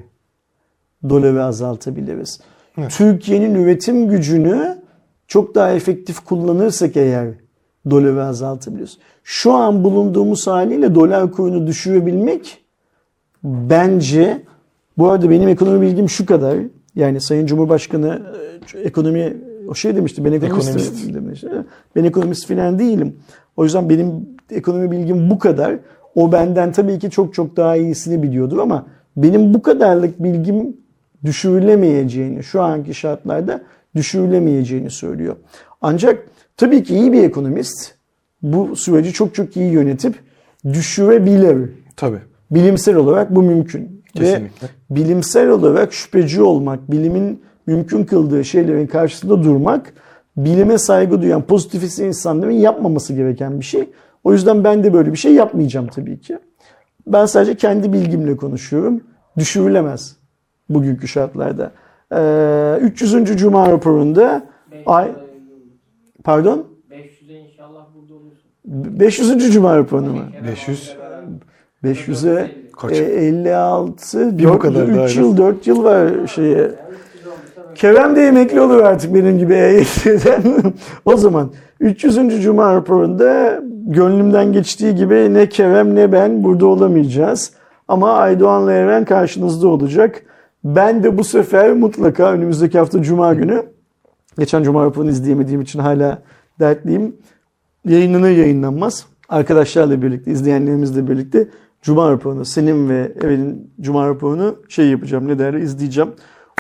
doları 1.10 1.44
azaltabiliriz. 1.44 2.40
Türkiye'nin 2.90 3.56
üretim 3.56 4.10
gücünü 4.10 4.78
çok 5.28 5.56
daha 5.56 5.72
efektif 5.72 6.20
kullanırsak 6.20 6.98
eğer 6.98 7.28
doları 7.90 8.26
azaltabiliriz. 8.26 8.98
Şu 9.24 9.52
an 9.52 9.84
bulunduğumuz 9.84 10.48
haliyle 10.48 10.96
dolar 10.96 11.32
kurunu 11.32 11.68
düşürebilmek 11.68 12.58
bence 13.44 14.42
bu 14.98 15.10
arada 15.10 15.30
benim 15.30 15.50
ekonomi 15.50 15.82
bilgim 15.82 16.10
şu 16.10 16.26
kadar. 16.26 16.58
Yani 16.96 17.22
Sayın 17.22 17.46
Cumhurbaşkanı 17.46 18.22
e, 18.76 18.80
ekonomi 18.80 19.38
o 19.68 19.76
şey 19.76 19.96
demişti. 19.96 20.26
Ben 20.26 20.32
ekonomistim 20.32 20.76
Ekonomist. 20.76 21.16
demiş. 21.16 21.44
Ben 21.96 22.04
ekonomist 22.04 22.48
falan 22.48 22.80
değilim. 22.80 23.16
O 23.58 23.64
yüzden 23.64 23.90
benim 23.90 24.30
ekonomi 24.52 24.92
bilgim 24.92 25.30
bu 25.30 25.40
kadar. 25.40 25.80
O 26.16 26.32
benden 26.32 26.72
tabii 26.72 27.00
ki 27.00 27.10
çok 27.10 27.34
çok 27.34 27.58
daha 27.58 27.76
iyisini 27.76 28.24
biliyordur 28.24 28.58
ama 28.58 28.86
benim 29.18 29.54
bu 29.54 29.62
kadarlık 29.62 30.24
bilgim 30.24 30.78
düşürülemeyeceğini, 31.26 32.44
şu 32.44 32.62
anki 32.62 32.94
şartlarda 32.94 33.62
düşürülemeyeceğini 33.96 34.90
söylüyor. 34.90 35.36
Ancak 35.82 36.28
tabii 36.58 36.84
ki 36.84 36.96
iyi 36.96 37.14
bir 37.14 37.24
ekonomist 37.24 37.96
bu 38.42 38.76
süreci 38.76 39.14
çok 39.14 39.36
çok 39.36 39.58
iyi 39.58 39.72
yönetip 39.72 40.16
düşürebilir. 40.74 41.70
Tabii. 41.96 42.20
Bilimsel 42.52 42.96
olarak 42.96 43.36
bu 43.36 43.44
mümkün. 43.44 44.04
Kesinlikle. 44.14 44.68
Ve 44.68 44.96
bilimsel 44.96 45.50
olarak 45.50 45.94
şüpheci 45.94 46.42
olmak, 46.42 46.92
bilimin 46.92 47.42
mümkün 47.68 48.04
kıldığı 48.04 48.46
şeylerin 48.46 48.88
karşısında 48.88 49.44
durmak, 49.44 49.94
bilime 50.38 50.78
saygı 50.78 51.22
duyan 51.22 51.42
pozitivist 51.42 52.00
insanların 52.00 52.52
yapmaması 52.52 53.14
gereken 53.14 53.60
bir 53.60 53.66
şey. 53.66 53.90
O 54.24 54.34
yüzden 54.34 54.64
ben 54.64 54.84
de 54.84 54.94
böyle 54.94 55.12
bir 55.12 55.18
şey 55.18 55.34
yapmayacağım 55.34 55.88
tabii 55.88 56.20
ki. 56.20 56.40
Ben 57.08 57.26
sadece 57.26 57.56
kendi 57.56 57.94
bilgimle 57.94 58.38
konuşuyorum. 58.38 59.04
Düşürülemez 59.38 60.18
bugünkü 60.70 61.08
şartlarda. 61.08 61.72
Ee, 62.16 62.78
300. 62.82 63.38
Cuma 63.38 63.72
raporunda 63.72 64.44
ay, 64.86 65.12
pardon 66.24 66.66
500'e 66.92 67.40
inşallah 67.40 67.86
burada 67.96 68.14
olursun. 68.14 68.52
500. 69.00 69.54
Cuma 69.54 69.78
raporunda 69.78 70.10
mı? 70.10 70.24
500. 70.48 70.96
500'e 71.84 72.52
Kaç? 72.78 72.92
e, 72.92 73.04
56 73.04 74.38
Bir 74.38 74.46
bu 74.46 74.60
kadar 74.60 74.88
daha 74.88 74.96
3 74.96 74.98
evet. 74.98 75.16
yıl 75.16 75.38
4 75.38 75.68
yıl 75.68 75.84
var 75.84 76.28
şeye. 76.28 76.72
Kerem 77.76 78.16
de 78.16 78.28
emekli 78.28 78.62
olur 78.62 78.80
artık 78.80 79.14
benim 79.14 79.38
gibi 79.38 79.54
EYT'den. 79.54 80.44
o 81.06 81.18
zaman 81.18 81.52
300. 81.80 82.44
Cuma 82.44 82.76
raporunda 82.76 83.62
gönlümden 83.86 84.54
geçtiği 84.54 84.96
gibi 84.96 85.34
ne 85.34 85.50
Kerem 85.50 85.96
ne 85.96 86.12
ben 86.12 86.44
burada 86.44 86.66
olamayacağız. 86.66 87.52
Ama 87.88 88.12
Aydoğan'la 88.12 88.74
Eren 88.74 89.06
karşınızda 89.06 89.68
olacak. 89.68 90.24
Ben 90.64 91.04
de 91.04 91.18
bu 91.18 91.24
sefer 91.24 91.74
mutlaka 91.74 92.32
önümüzdeki 92.32 92.78
hafta 92.80 93.02
Cuma 93.02 93.34
günü 93.34 93.64
geçen 94.40 94.64
Cuma 94.64 94.86
raporunu 94.86 95.10
izleyemediğim 95.10 95.62
için 95.62 95.80
hala 95.80 96.22
dertliyim. 96.60 97.16
Yayınlanır 97.86 98.30
yayınlanmaz 98.30 99.06
arkadaşlarla 99.30 100.02
birlikte, 100.02 100.32
izleyenlerimizle 100.32 101.08
birlikte 101.08 101.48
Cuma 101.82 102.12
raporunu, 102.12 102.46
senin 102.46 102.90
ve 102.90 103.12
Evel'in 103.22 103.72
Cuma 103.82 104.08
raporunu 104.08 104.56
şey 104.70 104.90
yapacağım, 104.90 105.28
ne 105.28 105.40
derler 105.40 105.60
izleyeceğim. 105.60 106.10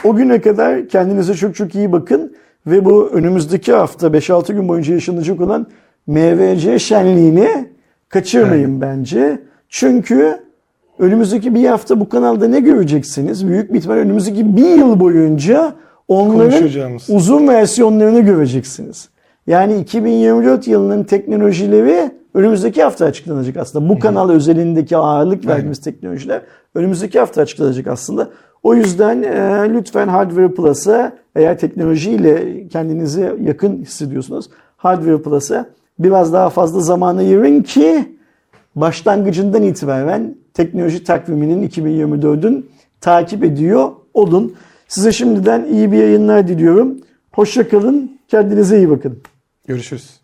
O 0.03 0.15
güne 0.15 0.41
kadar 0.41 0.88
kendinize 0.88 1.34
çok 1.34 1.55
çok 1.55 1.76
iyi 1.76 1.91
bakın 1.91 2.35
ve 2.68 2.85
bu 2.85 3.09
önümüzdeki 3.09 3.73
hafta 3.73 4.07
5-6 4.07 4.53
gün 4.53 4.68
boyunca 4.68 4.93
yaşanacak 4.93 5.41
olan 5.41 5.68
MVC 6.07 6.80
şenliğini 6.80 7.68
kaçırmayın 8.09 8.81
bence. 8.81 9.39
Çünkü 9.69 10.38
önümüzdeki 10.99 11.55
bir 11.55 11.65
hafta 11.65 11.99
bu 11.99 12.09
kanalda 12.09 12.47
ne 12.47 12.59
göreceksiniz? 12.59 13.47
Büyük 13.47 13.73
bir 13.73 13.77
ihtimal 13.77 13.95
önümüzdeki 13.95 14.57
bir 14.57 14.77
yıl 14.77 14.99
boyunca 14.99 15.73
onların 16.07 16.97
uzun 17.09 17.47
versiyonlarını 17.47 18.19
göreceksiniz. 18.19 19.09
Yani 19.47 19.80
2024 19.80 20.68
yılının 20.68 21.03
teknolojileri 21.03 22.11
önümüzdeki 22.34 22.84
hafta 22.84 23.05
açıklanacak 23.05 23.57
aslında. 23.57 23.89
Bu 23.89 23.99
kanal 23.99 24.30
özelindeki 24.30 24.97
ağırlık 24.97 25.47
verdiğimiz 25.47 25.81
teknolojiler 25.81 26.41
önümüzdeki 26.76 27.19
hafta 27.19 27.41
açıklanacak 27.41 27.88
aslında. 27.88 28.30
O 28.64 28.76
yüzden 28.76 29.24
e, 29.24 29.74
lütfen 29.74 30.08
Hardware 30.08 30.52
Plus'a 30.52 31.18
eğer 31.36 31.60
teknolojiyle 31.60 32.68
kendinizi 32.68 33.34
yakın 33.42 33.82
hissediyorsunuz 33.82 34.50
Hardware 34.78 35.22
Plus'a 35.22 35.70
biraz 36.00 36.34
daha 36.34 36.50
fazla 36.50 36.80
zaman 36.80 37.18
ayırın 37.18 37.62
ki 37.62 38.18
başlangıcından 38.76 39.64
itibaren 39.64 40.36
teknoloji 40.54 41.04
takviminin 41.04 41.68
2024'ün 41.68 42.70
takip 43.02 43.44
ediyor 43.44 43.92
olun. 44.14 44.56
Size 44.88 45.12
şimdiden 45.12 45.66
iyi 45.66 45.92
bir 45.92 45.98
yayınlar 45.98 46.48
diliyorum. 46.48 46.98
Hoşça 47.32 47.70
kalın. 47.70 48.20
Kendinize 48.28 48.78
iyi 48.78 48.90
bakın. 48.90 49.22
Görüşürüz. 49.68 50.20